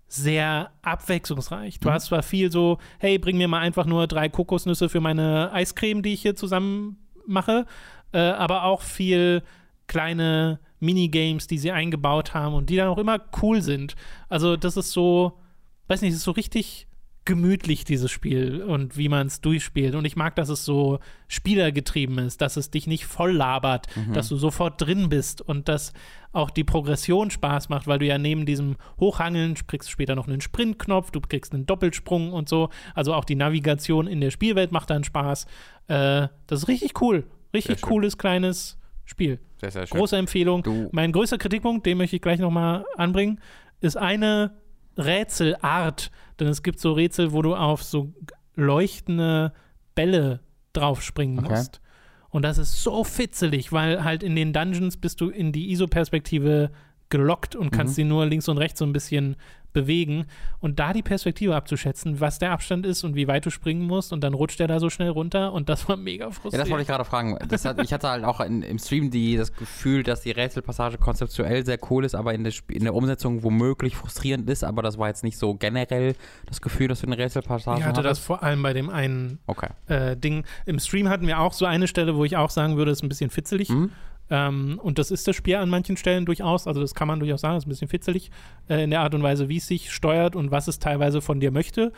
sehr 0.08 0.72
abwechslungsreich. 0.82 1.80
Du 1.80 1.90
Mhm. 1.90 1.94
hast 1.94 2.06
zwar 2.06 2.24
viel 2.24 2.52
so, 2.52 2.78
hey, 3.00 3.18
bring 3.18 3.38
mir 3.38 3.48
mal 3.48 3.60
einfach 3.60 3.86
nur 3.86 4.08
drei 4.08 4.30
Kokosnüsse 4.30 4.90
für 4.90 5.02
meine 5.02 5.52
Eiscreme, 5.52 6.02
die 6.04 6.14
ich 6.14 6.22
hier 6.22 6.36
zusammen 6.36 6.98
mache, 7.26 7.66
äh, 8.14 8.20
aber 8.20 8.64
auch 8.64 8.82
viel 8.82 9.42
kleine 9.88 10.60
Minigames, 10.80 11.48
die 11.48 11.58
sie 11.58 11.72
eingebaut 11.72 12.34
haben 12.34 12.54
und 12.56 12.70
die 12.70 12.76
dann 12.76 12.88
auch 12.90 12.98
immer 12.98 13.20
cool 13.42 13.62
sind. 13.62 13.96
Also 14.30 14.58
das 14.58 14.78
ist 14.78 14.92
so, 14.92 15.40
weiß 15.88 16.02
nicht, 16.02 16.12
es 16.12 16.18
ist 16.18 16.24
so 16.24 16.32
richtig 16.32 16.88
gemütlich, 17.26 17.84
dieses 17.86 18.12
Spiel 18.12 18.62
und 18.64 18.98
wie 18.98 19.10
man 19.10 19.28
es 19.28 19.42
durchspielt. 19.42 19.96
Und 19.96 20.06
ich 20.06 20.16
mag, 20.16 20.36
dass 20.36 20.50
es 20.50 20.64
so 20.64 21.00
spielergetrieben 21.28 22.18
ist, 22.20 22.42
dass 22.42 22.58
es 22.58 22.72
dich 22.72 22.88
nicht 22.88 23.06
voll 23.06 23.32
labert, 23.32 23.88
dass 24.14 24.30
du 24.30 24.36
sofort 24.38 24.82
drin 24.82 25.10
bist 25.10 25.42
und 25.42 25.68
dass 25.68 25.94
auch 26.34 26.50
die 26.50 26.64
Progression 26.64 27.32
Spaß 27.32 27.70
macht, 27.70 27.88
weil 27.88 28.00
du 28.00 28.06
ja 28.06 28.18
neben 28.18 28.46
diesem 28.46 28.76
Hochhangeln 29.00 29.56
kriegst 29.68 29.90
später 29.90 30.16
noch 30.16 30.28
einen 30.28 30.42
Sprintknopf, 30.42 31.12
du 31.12 31.22
kriegst 31.22 31.54
einen 31.54 31.66
Doppelsprung 31.66 32.34
und 32.34 32.50
so. 32.50 32.70
Also 32.94 33.14
auch 33.14 33.26
die 33.26 33.36
Navigation 33.36 34.08
in 34.08 34.22
der 34.22 34.32
Spielwelt 34.32 34.72
macht 34.72 34.90
dann 34.90 35.04
Spaß. 35.04 35.46
Äh, 35.88 36.28
das 36.48 36.64
ist 36.64 36.68
richtig 36.68 37.02
cool. 37.02 37.26
Richtig 37.54 37.82
cooles 37.82 38.18
kleines 38.18 38.78
Spiel. 39.06 39.40
Sehr, 39.62 39.72
sehr 39.72 39.88
schön. 39.88 39.98
Große 39.98 40.18
Empfehlung. 40.18 40.62
Du- 40.64 40.90
Mein 40.92 41.12
größter 41.12 41.38
Kritikpunkt, 41.38 41.86
den 41.86 41.98
möchte 41.98 42.16
ich 42.18 42.22
gleich 42.22 42.40
nochmal 42.40 42.86
anbringen, 42.98 43.40
ist 43.82 43.96
eine 43.98 44.52
Rätselart. 44.98 46.12
Denn 46.40 46.48
es 46.48 46.64
gibt 46.64 46.80
so 46.80 46.94
Rätsel, 46.94 47.32
wo 47.32 47.42
du 47.42 47.56
auf 47.56 47.84
so 47.84 48.14
leuchtende 48.56 49.54
Bälle 49.96 50.42
draufspringen 50.74 51.40
Okay. 51.40 51.50
musst. 51.50 51.82
Und 52.30 52.42
das 52.42 52.58
ist 52.58 52.84
so 52.84 53.04
fitzelig, 53.06 53.72
weil 53.72 54.04
halt 54.04 54.22
in 54.22 54.36
den 54.36 54.52
Dungeons 54.52 54.98
bist 54.98 55.22
du 55.22 55.30
in 55.30 55.52
die 55.54 55.72
ISO-Perspektive 55.72 56.70
gelockt 57.10 57.56
und 57.56 57.72
kannst 57.72 57.94
Mhm. 57.94 57.96
sie 57.96 58.04
nur 58.06 58.26
links 58.26 58.48
und 58.50 58.58
rechts 58.58 58.80
so 58.80 58.86
ein 58.86 58.94
bisschen 58.94 59.36
bewegen. 59.74 60.26
Und 60.62 60.80
da 60.80 60.94
die 60.94 61.04
Perspektive 61.04 61.54
abzuschätzen, 61.54 62.22
was 62.22 62.40
der 62.40 62.52
Abstand 62.52 62.86
ist 62.86 63.04
und 63.04 63.14
wie 63.16 63.28
weit 63.28 63.46
du 63.46 63.50
springen 63.50 63.84
musst, 63.86 64.14
und 64.14 64.24
dann 64.24 64.34
rutscht 64.34 64.58
der 64.62 64.68
da 64.70 64.80
so 64.80 64.90
schnell 64.90 65.10
runter 65.10 65.52
und 65.52 65.68
das 65.68 65.90
war 65.90 65.98
mega 65.98 66.26
Ja, 66.28 66.32
frustrierend. 66.32 66.62
das 66.62 66.70
wollte 66.70 66.82
ich 66.84 66.88
gerade 66.88 67.04
fragen. 67.04 67.38
Das 67.50 67.66
hat, 67.66 67.82
ich 67.84 67.92
hatte 67.92 68.08
halt 68.10 68.24
auch 68.24 68.40
in, 68.40 68.62
im 68.62 68.80
Stream 68.80 69.12
die, 69.12 69.36
das 69.36 69.52
Gefühl, 69.54 70.04
dass 70.04 70.22
die 70.22 70.32
Rätselpassage 70.32 70.98
konzeptuell 70.98 71.66
sehr 71.66 71.78
cool 71.90 72.06
ist, 72.06 72.16
aber 72.16 72.34
in 72.34 72.46
der, 72.46 72.54
in 72.70 72.84
der 72.86 72.96
Umsetzung 72.96 73.44
womöglich 73.44 73.98
frustrierend 73.98 74.50
ist. 74.50 74.64
Aber 74.64 74.82
das 74.82 74.98
war 74.98 75.10
jetzt 75.10 75.26
nicht 75.26 75.38
so 75.38 75.56
generell 75.56 76.16
das 76.46 76.62
Gefühl, 76.62 76.88
dass 76.88 77.02
du 77.02 77.08
eine 77.08 77.18
Rätselpassage 77.18 77.80
ich 77.82 77.86
hatte 77.86 78.02
das 78.02 78.12
hattest. 78.12 78.26
vor 78.26 78.44
allem 78.44 78.64
bei 78.64 78.72
dem 78.72 78.90
einen 78.90 79.40
Okay. 79.46 79.68
äh, 79.88 80.16
Ding. 80.16 80.46
Im 80.66 80.80
Stream 80.80 81.10
hatten 81.10 81.28
wir 81.28 81.40
auch 81.42 81.52
so 81.52 81.66
eine 81.66 81.90
Stelle, 81.90 82.16
wo 82.16 82.24
ich 82.24 82.38
auch 82.38 82.50
sagen 82.50 82.78
würde, 82.78 82.92
ist 82.92 83.04
ein 83.04 83.10
bisschen 83.10 83.30
fitzelig. 83.30 83.68
Mhm. 83.70 83.92
Ähm, 84.30 84.80
und 84.82 84.98
das 85.00 85.12
ist 85.12 85.28
das 85.28 85.36
Spiel 85.36 85.56
an 85.56 85.70
manchen 85.70 85.98
Stellen 85.98 86.26
durchaus. 86.26 86.66
Also 86.68 86.82
das 86.82 86.96
kann 86.96 87.08
man 87.08 87.20
durchaus 87.20 87.42
sagen, 87.42 87.58
ist 87.58 87.66
ein 87.68 87.70
bisschen 87.70 87.88
fitzelig 87.88 88.32
äh, 88.70 88.84
in 88.84 88.90
der 88.90 89.02
Art 89.02 89.14
und 89.14 89.22
Weise, 89.24 89.50
wie 89.50 89.58
es 89.58 89.68
sich 89.68 89.92
steuert 89.92 90.36
und 90.36 90.52
was 90.52 90.68
es 90.68 90.80
teilweise 90.80 91.22
von 91.22 91.40
dir 91.40 91.52
möchte. 91.52 91.92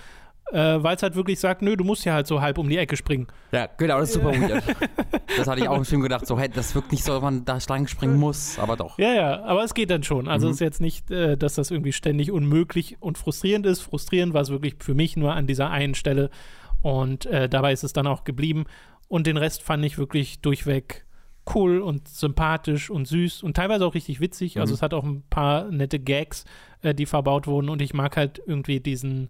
Äh, 0.54 0.82
Weil 0.82 0.96
es 0.96 1.04
halt 1.04 1.16
wirklich 1.16 1.42
sagt, 1.42 1.62
nö, 1.62 1.76
du 1.76 1.84
musst 1.84 2.06
ja 2.06 2.14
halt 2.14 2.26
so 2.26 2.40
halb 2.40 2.58
um 2.58 2.70
die 2.70 2.78
Ecke 2.78 2.96
springen. 2.96 3.28
Ja, 3.52 3.68
genau, 3.78 4.00
das 4.00 4.10
ist 4.10 4.16
super 4.16 4.32
weird. 4.32 4.64
Das 5.38 5.46
hatte 5.46 5.60
ich 5.60 5.68
auch 5.68 5.76
im 5.78 5.84
Stream 5.84 6.00
gedacht, 6.02 6.26
so, 6.26 6.40
hey, 6.40 6.48
das 6.48 6.74
wirkt 6.74 6.94
nicht 6.94 7.04
so, 7.04 7.14
wenn 7.16 7.22
man 7.22 7.46
da 7.46 7.60
Schlangen 7.60 7.88
springen 7.90 8.18
muss, 8.18 8.58
aber 8.58 8.78
doch. 8.78 8.98
Ja, 8.98 9.14
ja, 9.14 9.44
aber 9.44 9.66
es 9.66 9.74
geht 9.74 9.90
dann 9.92 10.04
schon. 10.04 10.30
Also 10.30 10.48
Mhm. 10.48 10.52
es 10.52 10.56
ist 10.58 10.62
jetzt 10.62 10.80
nicht, 10.82 11.12
äh, 11.12 11.36
dass 11.38 11.56
das 11.56 11.70
irgendwie 11.70 11.92
ständig 11.92 12.32
unmöglich 12.32 12.96
und 13.02 13.18
frustrierend 13.18 13.66
ist. 13.66 13.82
Frustrierend 13.82 14.34
war 14.34 14.42
es 14.42 14.50
wirklich 14.50 14.76
für 14.80 14.94
mich 14.94 15.18
nur 15.18 15.34
an 15.34 15.48
dieser 15.48 15.70
einen 15.70 15.96
Stelle. 15.96 16.30
Und 16.82 17.26
äh, 17.26 17.50
dabei 17.50 17.74
ist 17.74 17.84
es 17.84 17.92
dann 17.92 18.08
auch 18.08 18.24
geblieben. 18.24 18.66
Und 19.10 19.28
den 19.28 19.36
Rest 19.36 19.64
fand 19.64 19.84
ich 19.84 19.98
wirklich 19.98 20.40
durchweg 20.40 21.06
cool 21.56 21.80
und 21.82 22.08
sympathisch 22.08 22.90
und 22.90 23.08
süß 23.08 23.44
und 23.44 23.56
teilweise 23.56 23.86
auch 23.86 23.94
richtig 23.96 24.20
witzig. 24.20 24.60
Also 24.60 24.72
Mhm. 24.72 24.76
es 24.76 24.82
hat 24.82 24.94
auch 24.94 25.04
ein 25.04 25.24
paar 25.30 25.66
nette 25.72 26.00
Gags, 26.00 26.46
äh, 26.82 26.94
die 26.94 27.06
verbaut 27.06 27.48
wurden. 27.48 27.70
Und 27.70 27.82
ich 27.82 27.94
mag 27.94 28.18
halt 28.18 28.42
irgendwie 28.46 28.80
diesen 28.80 29.30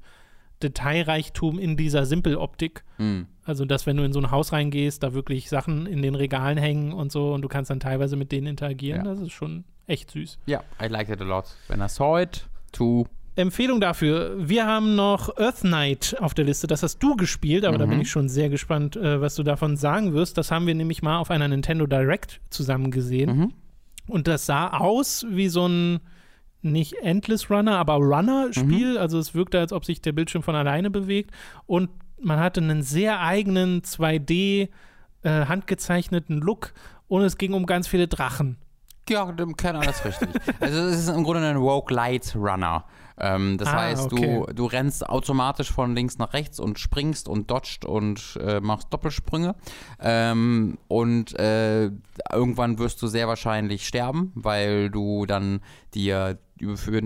Detailreichtum 0.64 1.60
in 1.60 1.78
dieser 1.78 2.06
Simpeloptik. 2.06 2.84
Hm. 2.98 3.28
Also, 3.46 3.64
dass 3.66 3.86
wenn 3.86 3.98
du 3.98 4.04
in 4.04 4.12
so 4.14 4.20
ein 4.20 4.32
Haus 4.32 4.52
reingehst, 4.52 5.04
da 5.04 5.14
wirklich 5.14 5.50
Sachen 5.50 5.86
in 5.86 6.02
den 6.02 6.16
Regalen 6.16 6.58
hängen 6.58 6.94
und 6.94 7.12
so 7.12 7.34
und 7.34 7.42
du 7.44 7.48
kannst 7.48 7.70
dann 7.70 7.80
teilweise 7.80 8.16
mit 8.16 8.32
denen 8.32 8.48
interagieren. 8.48 9.06
Ja. 9.06 9.12
Das 9.12 9.20
ist 9.20 9.32
schon 9.32 9.64
echt 9.86 10.12
süß. 10.12 10.40
Ja, 10.48 10.64
I 10.82 10.88
liked 10.88 11.10
it 11.14 11.22
a 11.22 11.26
lot. 11.26 11.46
When 11.68 11.80
I 11.80 11.88
saw 11.88 12.20
it, 12.22 12.48
to 12.74 13.06
Empfehlung 13.38 13.80
dafür. 13.80 14.36
Wir 14.38 14.66
haben 14.66 14.96
noch 14.96 15.38
Earth 15.38 15.62
Knight 15.62 16.16
auf 16.20 16.34
der 16.34 16.46
Liste. 16.46 16.68
Das 16.68 16.84
hast 16.84 17.00
du 17.00 17.16
gespielt, 17.16 17.66
aber 17.66 17.78
da 17.78 17.86
Mhm. 17.86 17.90
bin 17.92 18.02
ich 18.02 18.10
schon 18.12 18.30
sehr 18.30 18.50
gespannt, 18.50 18.96
äh, 18.96 19.22
was 19.22 19.36
du 19.36 19.44
davon 19.44 19.78
sagen 19.78 20.14
wirst. 20.14 20.38
Das 20.38 20.52
haben 20.52 20.68
wir 20.68 20.76
nämlich 20.76 21.02
mal 21.02 21.18
auf 21.20 21.30
einer 21.32 21.48
Nintendo 21.48 21.86
Direct 21.88 22.42
zusammen 22.50 22.92
gesehen. 22.92 23.38
Mhm. 23.38 23.54
Und 24.08 24.28
das 24.28 24.46
sah 24.46 24.70
aus 24.70 25.26
wie 25.30 25.50
so 25.50 25.68
ein 25.68 26.00
nicht 26.64 26.94
Endless 27.04 27.50
Runner, 27.52 27.78
aber 27.78 28.00
Mhm. 28.00 28.14
Runner-Spiel. 28.14 28.98
Also 28.98 29.20
es 29.20 29.36
wirkte, 29.36 29.60
als 29.60 29.72
ob 29.72 29.86
sich 29.86 30.02
der 30.02 30.12
Bildschirm 30.14 30.42
von 30.44 30.56
alleine 30.56 30.90
bewegt. 30.90 31.32
Und 31.68 31.90
man 32.20 32.40
hatte 32.40 32.62
einen 32.62 32.82
sehr 32.82 33.22
eigenen 33.22 33.84
2D 33.84 34.70
äh, 35.24 35.46
handgezeichneten 35.46 36.40
Look 36.40 36.74
und 37.08 37.22
es 37.22 37.38
ging 37.38 37.54
um 37.54 37.66
ganz 37.66 37.88
viele 37.88 38.08
Drachen. 38.08 38.58
Ja, 39.10 39.30
im 39.30 39.56
Kern 39.56 39.76
alles 39.78 40.04
richtig. 40.04 40.28
also 40.60 40.80
es 40.88 41.00
ist 41.00 41.10
im 41.10 41.24
Grunde 41.24 41.48
ein 41.48 41.56
Rogue 41.58 41.94
Light 41.96 42.34
Runner. 42.36 42.84
Ähm, 43.20 43.58
das 43.58 43.70
Ah, 43.70 43.82
heißt, 43.82 44.14
okay. 44.14 44.44
du, 44.46 44.54
du 44.54 44.66
rennst 44.66 45.08
automatisch 45.08 45.72
von 45.72 45.96
links 45.96 46.18
nach 46.18 46.34
rechts 46.34 46.60
und 46.60 46.80
springst 46.80 47.28
und 47.28 47.50
dodgst 47.50 47.86
und 47.86 48.38
äh, 48.42 48.60
machst 48.60 48.88
Doppelsprünge. 48.92 49.56
Ähm, 50.00 50.78
und 50.88 51.38
äh, 51.40 51.90
irgendwann 52.32 52.80
wirst 52.80 53.02
du 53.02 53.08
sehr 53.08 53.28
wahrscheinlich 53.28 53.88
sterben, 53.88 54.32
weil 54.36 54.90
du 54.90 55.26
dann 55.26 55.62
dir 55.94 56.38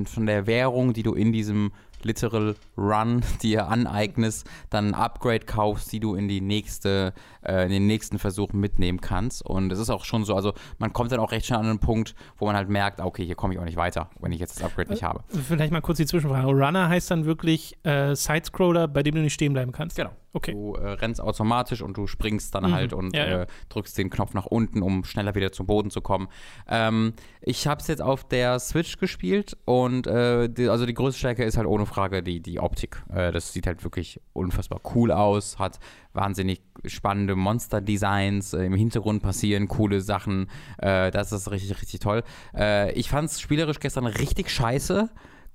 von 0.05 0.25
der 0.25 0.47
Währung, 0.47 0.93
die 0.93 1.03
du 1.03 1.13
in 1.13 1.33
diesem 1.33 1.71
Literal 2.05 2.55
Run 2.77 3.21
dir 3.41 3.67
aneignest, 3.67 4.47
dann 4.69 4.89
ein 4.89 4.93
Upgrade 4.93 5.45
kaufst, 5.45 5.91
die 5.91 5.99
du 5.99 6.15
in 6.15 6.27
die 6.27 6.41
nächste, 6.41 7.13
äh, 7.43 7.65
in 7.65 7.71
den 7.71 7.87
nächsten 7.87 8.19
Versuch 8.19 8.53
mitnehmen 8.53 9.01
kannst. 9.01 9.45
Und 9.45 9.71
es 9.71 9.79
ist 9.79 9.89
auch 9.89 10.05
schon 10.05 10.25
so, 10.25 10.35
also 10.35 10.53
man 10.77 10.93
kommt 10.93 11.11
dann 11.11 11.19
auch 11.19 11.31
recht 11.31 11.45
schnell 11.45 11.59
an 11.59 11.65
einen 11.65 11.79
Punkt, 11.79 12.15
wo 12.37 12.45
man 12.45 12.55
halt 12.55 12.69
merkt, 12.69 12.99
okay, 12.99 13.25
hier 13.25 13.35
komme 13.35 13.53
ich 13.53 13.59
auch 13.59 13.65
nicht 13.65 13.77
weiter, 13.77 14.09
wenn 14.19 14.31
ich 14.31 14.39
jetzt 14.39 14.57
das 14.57 14.63
Upgrade 14.63 14.91
nicht 14.91 15.03
habe. 15.03 15.23
Vielleicht 15.27 15.71
mal 15.71 15.81
kurz 15.81 15.97
die 15.97 16.05
Zwischenfrage. 16.05 16.47
Runner 16.47 16.89
heißt 16.89 17.11
dann 17.11 17.25
wirklich 17.25 17.77
äh, 17.83 18.15
Sidescroller, 18.15 18.87
bei 18.87 19.03
dem 19.03 19.15
du 19.15 19.21
nicht 19.21 19.33
stehen 19.33 19.53
bleiben 19.53 19.71
kannst. 19.71 19.95
Genau. 19.95 20.11
Okay. 20.33 20.53
Du 20.53 20.75
äh, 20.75 20.91
rennst 20.93 21.19
automatisch 21.19 21.81
und 21.81 21.97
du 21.97 22.07
springst 22.07 22.55
dann 22.55 22.63
Mhm. 22.65 22.73
halt 22.73 22.93
und 22.93 23.15
Ja, 23.15 23.27
ja. 23.27 23.41
Äh, 23.41 23.47
drückst 23.69 23.97
den 23.97 24.09
Knopf 24.09 24.33
nach 24.33 24.45
unten, 24.45 24.81
um 24.81 25.03
schneller 25.03 25.35
wieder 25.35 25.51
zum 25.51 25.65
Boden 25.65 25.89
zu 25.91 26.01
kommen. 26.01 26.27
Ähm, 26.69 27.13
ich 27.41 27.67
habe 27.67 27.81
es 27.81 27.87
jetzt 27.87 28.01
auf 28.01 28.23
der 28.27 28.59
Switch 28.59 28.97
gespielt 28.97 29.57
und 29.65 30.07
äh, 30.07 30.47
die, 30.47 30.69
also 30.69 30.85
die 30.85 30.93
größte 30.93 31.19
Stärke 31.19 31.43
ist 31.43 31.57
halt 31.57 31.67
ohne 31.67 31.85
Frage 31.85 32.23
die, 32.23 32.39
die 32.39 32.59
Optik. 32.59 33.03
Äh, 33.13 33.31
das 33.31 33.51
sieht 33.51 33.67
halt 33.67 33.83
wirklich 33.83 34.21
unfassbar 34.33 34.79
cool 34.95 35.11
aus, 35.11 35.59
hat 35.59 35.79
wahnsinnig 36.13 36.61
spannende 36.85 37.35
Monster-Designs, 37.35 38.53
äh, 38.53 38.65
im 38.65 38.73
Hintergrund 38.75 39.23
passieren 39.23 39.67
coole 39.67 40.01
Sachen. 40.01 40.49
Äh, 40.77 41.11
das 41.11 41.31
ist 41.31 41.49
richtig, 41.51 41.81
richtig 41.81 41.99
toll. 41.99 42.23
Äh, 42.55 42.91
ich 42.93 43.09
fand 43.09 43.29
es 43.29 43.41
spielerisch 43.41 43.79
gestern 43.79 44.05
richtig 44.05 44.49
scheiße. 44.49 45.09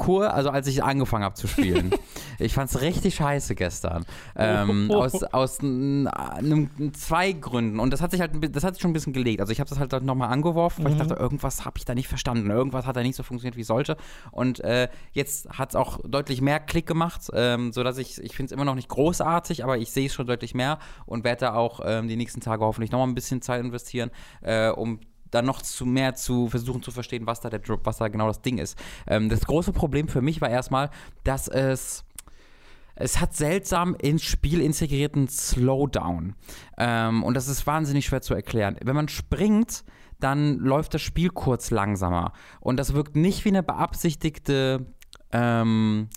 Cool, 0.05 0.27
also 0.27 0.51
als 0.51 0.67
ich 0.67 0.85
angefangen 0.85 1.25
habe 1.25 1.35
zu 1.37 1.47
spielen. 1.47 1.91
ich 2.39 2.53
fand 2.53 2.69
es 2.71 2.83
richtig 2.83 3.15
scheiße 3.15 3.55
gestern. 3.55 4.05
Ähm, 4.37 4.91
aus 4.91 5.23
aus 5.23 5.59
n- 5.61 6.07
einem, 6.07 6.69
zwei 6.93 7.33
Gründen. 7.33 7.81
Und 7.81 7.93
das 7.93 8.03
hat 8.03 8.11
sich 8.11 8.21
halt 8.21 8.33
das 8.55 8.63
hat 8.63 8.75
sich 8.75 8.83
schon 8.83 8.91
ein 8.91 8.95
bisschen 8.95 9.15
gelegt. 9.15 9.41
Also 9.41 9.53
ich 9.53 9.61
habe 9.61 9.71
das 9.71 9.79
halt 9.79 9.93
nochmal 10.05 10.29
angeworfen, 10.29 10.85
weil 10.85 10.93
ich 10.93 10.99
dachte, 10.99 11.15
irgendwas 11.15 11.65
habe 11.65 11.79
ich 11.79 11.87
da 11.87 11.95
nicht 11.95 12.09
verstanden. 12.09 12.51
Irgendwas 12.51 12.85
hat 12.85 12.97
da 12.97 13.03
nicht 13.03 13.17
so 13.17 13.23
funktioniert, 13.23 13.57
wie 13.57 13.63
es 13.63 13.67
sollte. 13.69 13.97
Und 14.33 14.61
äh, 14.61 14.89
jetzt 15.13 15.49
hat 15.49 15.71
es 15.71 15.77
auch 15.77 15.99
deutlich 16.07 16.43
mehr 16.43 16.61
Klick 16.61 16.87
gemacht, 16.87 17.23
ähm, 17.33 17.73
sodass 17.73 17.97
ich, 17.97 18.21
ich 18.23 18.37
finde 18.37 18.47
es 18.47 18.53
immer 18.53 18.67
noch 18.67 18.75
nicht 18.75 18.89
großartig, 18.91 19.65
aber 19.65 19.79
ich 19.79 19.91
sehe 19.93 20.07
es 20.07 20.15
schon 20.15 20.27
deutlich 20.27 20.55
mehr 20.55 20.79
und 21.07 21.25
werde 21.25 21.41
da 21.41 21.55
auch 21.55 21.81
ähm, 21.85 22.07
die 22.09 22.17
nächsten 22.17 22.41
Tage 22.41 22.65
hoffentlich 22.65 22.91
nochmal 22.91 23.09
ein 23.09 23.15
bisschen 23.15 23.41
Zeit 23.41 23.65
investieren, 23.65 24.11
äh, 24.43 24.69
um 24.69 25.01
dann 25.37 25.45
noch 25.45 25.63
zu 25.63 25.87
mehr 25.87 26.15
zu 26.15 26.49
versuchen 26.49 26.83
zu 26.83 26.91
verstehen, 26.91 27.27
was 27.27 27.41
da 27.41 27.51
der 27.51 27.61
Drop, 27.61 27.85
was 27.85 27.99
da 27.99 28.09
genau 28.09 28.29
das 28.29 28.43
Ding 28.43 28.59
ist. 28.59 28.79
Ähm, 29.07 29.29
das 29.29 29.41
große 29.41 29.73
Problem 29.73 30.09
für 30.09 30.23
mich 30.23 30.41
war 30.41 30.51
erstmal, 30.51 30.91
dass 31.25 31.49
es 31.49 32.05
es 32.99 33.21
hat 33.21 33.37
seltsam 33.37 33.95
ins 33.95 34.23
Spiel 34.23 34.63
integrierten 34.63 35.29
Slowdown. 35.29 36.35
Ähm, 36.79 37.23
und 37.23 37.35
das 37.35 37.47
ist 37.47 37.67
wahnsinnig 37.67 38.07
schwer 38.07 38.23
zu 38.23 38.33
erklären. 38.33 38.77
Wenn 38.83 38.97
man 38.97 39.09
springt, 39.09 39.85
dann 40.19 40.59
läuft 40.59 40.95
das 40.95 41.03
Spiel 41.03 41.29
kurz 41.29 41.71
langsamer. 41.71 42.33
Und 42.59 42.79
das 42.79 42.95
wirkt 42.95 43.15
nicht 43.15 43.45
wie 43.45 43.51
eine 43.51 43.63
beabsichtigte 43.63 44.87
ähm, 45.31 46.09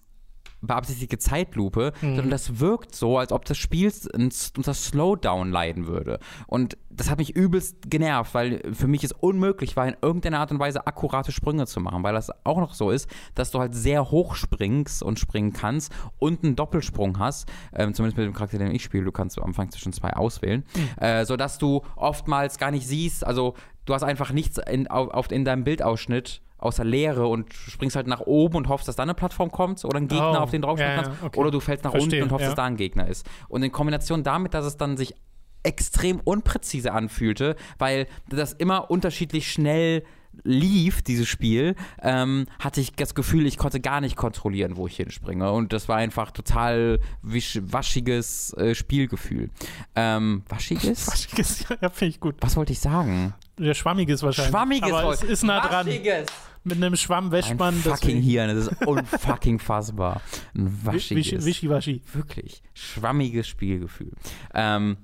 beabsichtigte 0.62 1.18
Zeitlupe, 1.18 1.94
sondern 2.02 2.30
das 2.30 2.60
wirkt 2.60 2.96
so, 2.96 3.18
als 3.18 3.32
ob 3.32 3.46
das 3.46 3.58
Spiel 3.58 3.92
unter 4.14 4.74
Slowdown 4.74 5.52
leiden 5.52 5.88
würde. 5.88 6.20
Und 6.48 6.78
das 6.90 7.10
hat 7.10 7.18
mich 7.18 7.36
übelst 7.36 7.90
genervt, 7.90 8.34
weil 8.34 8.62
für 8.74 8.88
mich 8.88 9.04
es 9.04 9.12
unmöglich 9.12 9.76
war, 9.78 9.88
in 9.88 9.96
irgendeiner 10.02 10.40
Art 10.40 10.52
und 10.52 10.60
Weise 10.60 10.86
akkurate 10.86 11.32
Sprünge 11.32 11.66
zu 11.66 11.80
machen, 11.80 12.04
weil 12.04 12.14
das 12.14 12.30
auch 12.46 12.60
noch 12.60 12.74
so 12.74 12.92
ist, 12.92 13.10
dass 13.36 13.52
du 13.52 13.60
halt 13.60 13.74
sehr 13.74 14.12
hoch 14.12 14.36
springst 14.36 15.02
und 15.02 15.18
springen 15.18 15.54
kannst 15.54 15.94
und 16.18 16.44
einen 16.44 16.56
Doppelsprung 16.56 17.20
hast, 17.20 17.50
ähm, 17.74 17.94
zumindest 17.94 18.18
mit 18.18 18.28
dem 18.28 18.34
Charakter, 18.34 18.58
den 18.58 18.76
ich 18.76 18.84
spiele, 18.84 19.06
du 19.06 19.12
kannst 19.12 19.38
am 19.38 19.46
Anfang 19.46 19.72
zwischen 19.72 19.94
zwei 19.94 20.12
auswählen, 20.14 20.66
äh, 20.98 21.26
sodass 21.26 21.58
du 21.58 21.82
oftmals 21.96 22.58
gar 22.58 22.72
nicht 22.72 22.88
siehst, 22.88 23.26
also 23.26 23.54
du 23.86 23.94
hast 23.94 24.04
einfach 24.04 24.32
nichts 24.32 24.58
in, 24.58 24.88
auf, 24.88 25.32
in 25.32 25.46
deinem 25.46 25.64
Bildausschnitt 25.64 26.42
außer 26.60 26.84
Leere 26.84 27.28
und 27.28 27.54
springst 27.54 27.96
halt 27.96 28.08
nach 28.08 28.22
oben 28.22 28.56
und 28.58 28.68
hoffst, 28.68 28.88
dass 28.88 28.96
da 28.96 29.04
eine 29.04 29.14
Plattform 29.14 29.52
kommt 29.52 29.84
oder 29.86 29.98
ein 29.98 30.08
Gegner, 30.08 30.40
Oh, 30.40 30.44
auf 30.44 30.52
den 30.52 30.62
du 30.62 30.68
draufspringen 30.68 30.98
ja, 30.98 31.04
kannst. 31.04 31.24
okay. 31.24 31.40
Oder 31.40 31.52
du 31.52 31.60
fällst 31.60 31.84
nach 31.84 31.92
Verstehe, 31.92 32.22
unten 32.22 32.24
und 32.24 32.32
hoffst, 32.32 32.44
ja. 32.44 32.50
dass 32.50 32.56
da 32.56 32.66
ein 32.66 32.78
Gegner 32.78 33.08
ist. 33.08 33.26
Und 33.48 33.64
in 33.64 33.72
Kombination 33.72 34.24
damit, 34.24 34.54
dass 34.54 34.66
es 34.66 34.78
dann 34.78 34.98
sich 34.98 35.16
extrem 35.64 36.20
unpräzise 36.20 36.94
anfühlte, 36.94 37.56
weil 37.78 38.08
das 38.30 38.54
immer 38.54 38.90
unterschiedlich 38.92 39.52
schnell 39.52 40.04
lief, 40.44 41.02
dieses 41.02 41.28
Spiel, 41.28 41.76
ähm, 42.02 42.46
hatte 42.60 42.80
ich 42.80 42.94
das 42.94 43.16
Gefühl, 43.16 43.46
ich 43.46 43.58
konnte 43.58 43.80
gar 43.82 44.00
nicht 44.00 44.16
kontrollieren, 44.16 44.78
wo 44.78 44.88
ich 44.88 44.96
hinspringe. 44.96 45.52
Und 45.52 45.74
das 45.74 45.90
war 45.90 45.98
einfach 45.98 46.32
total 46.32 47.00
wisch, 47.22 47.60
waschiges 47.64 48.54
äh, 48.54 48.76
Spielgefühl. 48.76 49.50
Ähm, 49.96 50.44
waschiges? 50.48 51.08
Waschiges, 51.12 51.66
ja, 51.82 51.90
finde 51.90 52.10
ich 52.10 52.20
gut. 52.20 52.36
Was 52.42 52.56
wollte 52.56 52.72
ich 52.72 52.80
sagen? 52.80 53.34
Der 53.60 53.74
Schwammiges 53.74 54.24
wahrscheinlich. 54.24 54.52
Schwammiges 54.52 54.92
Aber 54.94 55.12
es 55.14 55.24
ist 55.24 55.44
nah 55.44 55.60
dran. 55.68 55.86
Waschiges! 55.88 56.28
Mit 56.64 56.78
einem 56.78 56.96
Schwamm 56.96 57.32
wäscht 57.32 57.52
Ein 57.52 57.58
man 57.58 57.74
fucking 57.76 58.00
deswegen- 58.00 58.22
Hirn, 58.22 58.56
das 58.56 58.68
ist 58.68 58.82
unfucking 58.88 59.60
fassbar. 59.60 60.22
Ein 60.56 60.78
waschiges. 60.86 61.46
Wischiwaschi. 61.46 62.02
wirklich 62.14 62.62
schwammiges 62.74 63.48
Spielgefühl. 63.48 64.12
Ähm, 64.54 64.98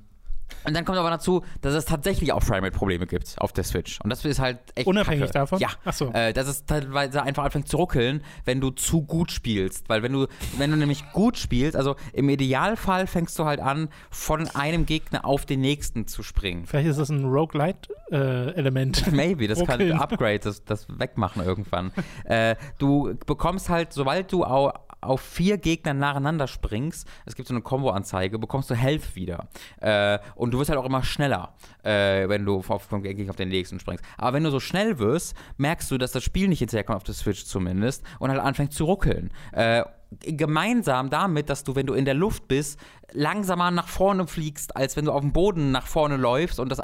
und 0.66 0.74
dann 0.74 0.86
kommt 0.86 0.98
aber 0.98 1.10
dazu, 1.10 1.44
dass 1.62 1.74
es 1.74 1.86
tatsächlich 1.86 2.32
auch 2.34 2.44
Framerate-Probleme 2.44 3.08
gibt 3.08 3.36
auf 3.40 3.54
der 3.54 3.64
Switch. 3.64 4.00
Und 4.02 4.10
das 4.10 4.24
ist 4.26 4.40
halt 4.40 4.60
echt 4.76 4.88
Unabhängig 4.88 5.22
kacke. 5.22 5.34
davon? 5.34 5.60
Ja. 5.60 5.70
Ach 5.86 5.94
so. 5.94 6.12
Äh, 6.14 6.34
dass 6.34 6.48
es 6.48 6.66
teilweise 6.66 7.24
einfach 7.24 7.44
anfängt 7.44 7.68
zu 7.68 7.78
ruckeln, 7.78 8.24
wenn 8.46 8.62
du 8.62 8.72
zu 8.72 9.02
gut 9.04 9.32
spielst. 9.32 9.90
Weil 9.90 10.04
wenn 10.04 10.14
du, 10.14 10.28
wenn 10.58 10.72
du 10.72 10.78
nämlich 10.78 11.04
gut 11.12 11.38
spielst, 11.38 11.76
also 11.76 11.96
im 12.14 12.30
Idealfall 12.30 13.08
fängst 13.08 13.38
du 13.40 13.46
halt 13.46 13.60
an, 13.60 13.90
von 14.10 14.48
einem 14.56 14.86
Gegner 14.86 15.26
auf 15.26 15.46
den 15.46 15.62
nächsten 15.62 16.08
zu 16.08 16.24
springen. 16.24 16.66
Vielleicht 16.66 16.88
ist 16.88 17.00
das 17.00 17.10
ein 17.10 17.26
Roguelite-Element. 17.26 19.12
Maybe, 19.12 19.48
das 19.48 19.60
kann 19.60 19.82
Ruckeln. 19.82 20.00
Upgrade, 20.00 20.40
das, 20.40 20.64
das 20.64 20.88
wegmachen 20.90 21.44
irgendwann. 21.44 21.92
äh, 22.26 22.56
du 22.78 23.16
bekommst 23.26 23.70
halt, 23.70 23.94
sobald 23.94 24.32
du 24.32 24.44
au, 24.44 24.72
auf 25.06 25.22
vier 25.22 25.58
Gegner 25.58 25.94
nacheinander 25.94 26.48
springst, 26.48 27.08
es 27.26 27.36
gibt 27.36 27.48
so 27.48 27.54
eine 27.54 27.62
Combo-Anzeige, 27.62 28.40
bekommst 28.40 28.70
du 28.70 28.76
Health 28.76 29.16
wieder. 29.16 29.48
Äh, 29.80 30.20
und 30.36 30.52
du 30.52 30.60
wirst 30.60 30.70
halt 30.70 30.80
auch 30.80 30.86
immer 30.86 31.04
schneller, 31.04 31.54
äh, 31.84 32.28
wenn 32.28 32.46
du 32.46 32.64
auf, 32.68 32.84
vom 32.84 33.04
Gegner 33.04 33.30
auf 33.30 33.36
den 33.36 33.50
nächsten 33.50 33.80
springst. 33.80 34.04
Aber 34.18 34.34
wenn 34.34 34.44
du 34.44 34.52
so 34.52 34.60
schnell 34.60 35.00
wirst, 35.00 35.36
merkst 35.58 35.90
du, 35.92 35.98
dass 35.98 36.12
das 36.12 36.24
Spiel 36.24 36.48
nicht 36.48 36.60
hinterherkommt, 36.60 36.98
auf 36.98 37.04
der 37.04 37.16
Switch 37.16 37.46
zumindest, 37.46 38.04
und 38.20 38.30
halt 38.30 38.42
anfängt 38.42 38.74
zu 38.74 38.86
ruckeln. 38.86 39.32
Äh, 39.52 39.84
gemeinsam 40.20 41.10
damit, 41.10 41.50
dass 41.50 41.64
du, 41.64 41.76
wenn 41.76 41.88
du 41.88 41.94
in 41.94 42.06
der 42.06 42.14
Luft 42.14 42.48
bist, 42.48 42.80
langsamer 43.12 43.72
nach 43.72 43.88
vorne 43.88 44.28
fliegst, 44.28 44.76
als 44.76 44.96
wenn 44.96 45.06
du 45.06 45.12
auf 45.12 45.22
dem 45.22 45.34
Boden 45.34 45.72
nach 45.72 45.88
vorne 45.88 46.18
läufst 46.18 46.60
und 46.60 46.70
das 46.70 46.82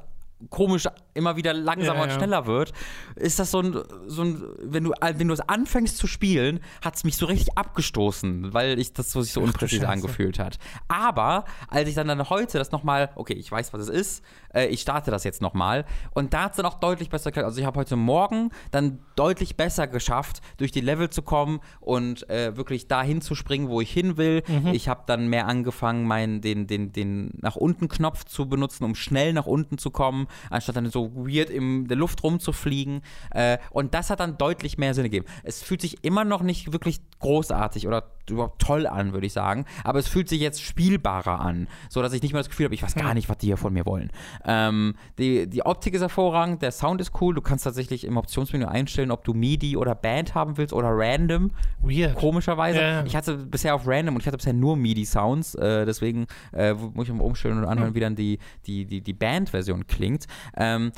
komisch 0.50 0.88
immer 1.14 1.36
wieder 1.36 1.54
langsamer 1.54 1.98
Ja, 1.98 2.04
und 2.04 2.10
ja. 2.10 2.16
schneller 2.16 2.46
wird, 2.46 2.74
ist 3.16 3.40
das 3.40 3.52
so 3.52 3.62
ein, 3.62 3.78
so 4.08 4.24
ein 4.24 4.44
wenn 4.62 4.84
du 4.84 4.92
wenn 5.16 5.28
du 5.28 5.34
es 5.34 5.42
anfängst 5.42 5.98
zu 5.98 6.08
spielen, 6.08 6.60
hat 6.84 6.96
es 6.96 7.04
mich 7.04 7.18
so 7.18 7.26
richtig 7.26 7.58
abgestoßen, 7.58 8.54
weil 8.54 8.80
ich 8.80 8.94
das 8.94 9.12
so 9.12 9.22
sich 9.22 9.34
so 9.34 9.42
unpräzise 9.42 9.88
angefühlt 9.88 10.40
hat. 10.40 10.58
Aber 10.88 11.46
als 11.68 11.90
ich 11.90 11.96
dann, 11.96 12.08
dann 12.08 12.30
heute 12.30 12.58
das 12.58 12.72
nochmal, 12.72 13.10
okay, 13.16 13.34
ich 13.34 13.52
weiß, 13.52 13.74
was 13.74 13.82
es 13.82 13.90
ist, 13.90 14.24
äh, 14.54 14.68
ich 14.68 14.82
starte 14.82 15.12
das 15.12 15.24
jetzt 15.24 15.42
nochmal 15.42 15.86
und 16.14 16.34
da 16.34 16.44
hat 16.44 16.52
es 16.52 16.58
dann 16.58 16.66
auch 16.66 16.80
deutlich 16.80 17.10
besser 17.10 17.32
geklappt. 17.32 17.46
Also 17.46 17.60
ich 17.60 17.66
habe 17.66 17.80
heute 17.80 17.96
Morgen 17.96 18.52
dann 18.72 19.00
deutlich 19.16 19.58
besser 19.58 19.88
geschafft, 19.88 20.42
durch 20.58 20.72
die 20.72 20.82
Level 20.82 21.10
zu 21.10 21.22
kommen 21.22 21.60
und 21.80 22.30
äh, 22.30 22.56
wirklich 22.56 22.88
dahin 22.88 23.22
zu 23.22 23.36
springen, 23.36 23.70
wo 23.70 23.82
ich 23.82 23.92
hin 23.92 24.18
will. 24.18 24.44
Ich 24.72 24.88
habe 24.88 25.04
dann 25.06 25.28
mehr 25.28 25.48
angefangen, 25.48 26.06
meinen 26.06 26.42
den, 26.42 26.68
den, 26.68 26.92
den 26.92 27.32
nach 27.42 27.56
unten 27.56 27.88
Knopf 27.88 28.26
zu 28.26 28.48
benutzen, 28.48 28.84
um 28.84 28.96
schnell 28.96 29.34
nach 29.34 29.46
unten 29.46 29.78
zu 29.78 29.92
kommen 29.92 30.28
anstatt 30.50 30.76
dann 30.76 30.90
so 30.90 31.12
weird 31.16 31.50
in 31.50 31.88
der 31.88 31.98
Luft 31.98 32.24
rumzufliegen. 32.24 33.02
Äh, 33.32 33.58
und 33.72 33.94
das 33.94 34.10
hat 34.10 34.20
dann 34.20 34.38
deutlich 34.38 34.78
mehr 34.78 34.94
Sinn 34.94 35.04
gegeben. 35.04 35.26
Es 35.44 35.62
fühlt 35.62 35.82
sich 35.82 36.04
immer 36.04 36.24
noch 36.24 36.42
nicht 36.42 36.74
wirklich 36.74 37.02
großartig 37.20 37.88
oder 37.88 38.12
überhaupt 38.30 38.62
toll 38.62 38.88
an, 38.88 39.14
würde 39.14 39.28
ich 39.28 39.34
sagen. 39.34 39.66
Aber 39.84 40.00
es 40.00 40.08
fühlt 40.08 40.30
sich 40.30 40.40
jetzt 40.40 40.62
spielbarer 40.62 41.40
an, 41.40 41.68
so 41.90 42.02
dass 42.02 42.14
ich 42.14 42.22
nicht 42.22 42.34
mehr 42.34 42.42
das 42.42 42.50
Gefühl 42.50 42.66
habe, 42.66 42.76
ich 42.76 42.84
weiß 42.84 42.96
gar 42.96 43.14
nicht, 43.14 43.30
was 43.30 43.38
die 43.38 43.48
hier 43.48 43.58
von 43.58 43.74
mir 43.74 43.86
wollen. 43.86 44.12
Ähm, 44.46 44.96
die, 45.18 45.48
die 45.48 45.64
Optik 45.66 45.94
ist 45.94 46.02
hervorragend, 46.02 46.62
der 46.62 46.72
Sound 46.72 47.02
ist 47.02 47.12
cool. 47.22 47.36
Du 47.36 47.42
kannst 47.42 47.66
tatsächlich 47.66 48.06
im 48.06 48.18
Optionsmenü 48.18 48.66
einstellen, 48.66 49.12
ob 49.12 49.24
du 49.24 49.34
MIDI 49.34 49.78
oder 49.78 49.96
Band 49.96 50.36
haben 50.36 50.58
willst 50.58 50.74
oder 50.74 50.90
Random. 50.92 51.52
Weird. 51.82 52.16
Komischerweise. 52.16 52.80
Ja. 52.80 53.06
Ich 53.06 53.16
hatte 53.16 53.38
bisher 53.38 53.76
auf 53.76 53.88
Random 53.88 54.16
und 54.16 54.22
ich 54.22 54.28
hatte 54.28 54.38
bisher 54.38 54.54
nur 54.54 54.76
MIDI-Sounds. 54.78 55.56
Äh, 55.56 55.86
deswegen 55.86 56.28
äh, 56.54 56.74
muss 56.74 57.08
ich 57.08 57.14
mal 57.14 57.24
umstellen 57.24 57.58
und 57.58 57.66
anhören, 57.66 57.96
wie 57.96 58.00
dann 58.00 58.16
die, 58.16 58.40
die, 58.66 58.86
die, 58.86 59.02
die 59.02 59.14
Band-Version 59.14 59.88
klingt. 59.88 60.21
Ähm, 60.58 60.92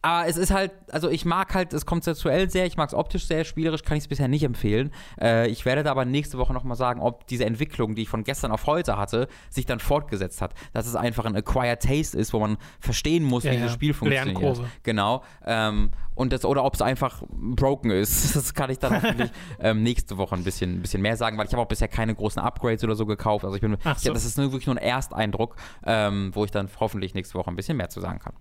aber 0.00 0.28
es 0.28 0.36
ist 0.36 0.52
halt, 0.52 0.72
also 0.92 1.08
ich 1.10 1.24
mag 1.24 1.54
halt 1.54 1.72
es 1.72 1.84
konzeptuell 1.84 2.48
sehr, 2.50 2.66
ich 2.66 2.76
mag 2.76 2.88
es 2.88 2.94
optisch 2.94 3.26
sehr, 3.26 3.44
spielerisch 3.44 3.82
kann 3.82 3.96
ich 3.96 4.04
es 4.04 4.08
bisher 4.08 4.28
nicht 4.28 4.44
empfehlen. 4.44 4.92
Äh, 5.20 5.48
ich 5.48 5.64
werde 5.64 5.82
da 5.82 5.90
aber 5.90 6.04
nächste 6.04 6.38
Woche 6.38 6.52
nochmal 6.52 6.76
sagen, 6.76 7.00
ob 7.00 7.26
diese 7.26 7.44
Entwicklung, 7.44 7.96
die 7.96 8.02
ich 8.02 8.08
von 8.08 8.22
gestern 8.22 8.52
auf 8.52 8.66
heute 8.66 8.96
hatte, 8.96 9.26
sich 9.50 9.66
dann 9.66 9.80
fortgesetzt 9.80 10.40
hat. 10.40 10.54
Dass 10.72 10.86
es 10.86 10.94
einfach 10.94 11.24
ein 11.24 11.34
Acquired 11.34 11.82
Taste 11.82 12.16
ist, 12.16 12.32
wo 12.32 12.38
man 12.38 12.58
verstehen 12.78 13.24
muss, 13.24 13.42
Ja, 13.42 13.50
wie 13.50 13.56
ja. 13.56 13.62
dieses 13.62 13.74
Spiel 13.74 13.92
funktioniert. 13.92 14.40
Lernkurve. 14.40 14.70
Genau. 14.84 15.24
Ähm, 15.44 15.90
und 16.14 16.32
das, 16.32 16.44
oder 16.44 16.64
ob 16.64 16.74
es 16.74 16.82
einfach 16.82 17.22
broken 17.30 17.90
ist. 17.90 18.34
Das 18.38 18.54
kann 18.54 18.70
ich 18.70 18.78
dann 18.78 18.94
hoffentlich 19.02 19.30
ähm, 19.58 19.82
nächste 19.82 20.16
Woche 20.16 20.36
ein 20.36 20.44
bisschen, 20.44 20.76
ein 20.76 20.82
bisschen 20.82 21.02
mehr 21.02 21.16
sagen, 21.16 21.36
weil 21.38 21.46
ich 21.46 21.52
habe 21.52 21.62
auch 21.62 21.68
bisher 21.68 21.88
keine 21.88 22.14
großen 22.14 22.40
Upgrades 22.40 22.84
oder 22.84 22.94
so 22.94 23.04
gekauft. 23.04 23.44
Also 23.44 23.56
ich 23.56 23.60
bin, 23.60 23.76
so. 23.82 24.08
ja, 24.08 24.12
das 24.12 24.24
ist 24.24 24.38
nur, 24.38 24.52
wirklich 24.52 24.66
nur 24.66 24.76
ein 24.76 24.82
Ersteindruck, 24.82 25.56
ähm, 25.84 26.30
wo 26.34 26.44
ich 26.44 26.52
dann 26.52 26.68
hoffentlich 26.78 27.14
nächste 27.14 27.34
Woche 27.34 27.50
ein 27.50 27.56
bisschen 27.56 27.76
mehr 27.76 27.88
zu 27.88 28.00
sagen 28.00 28.20
kann. 28.20 28.34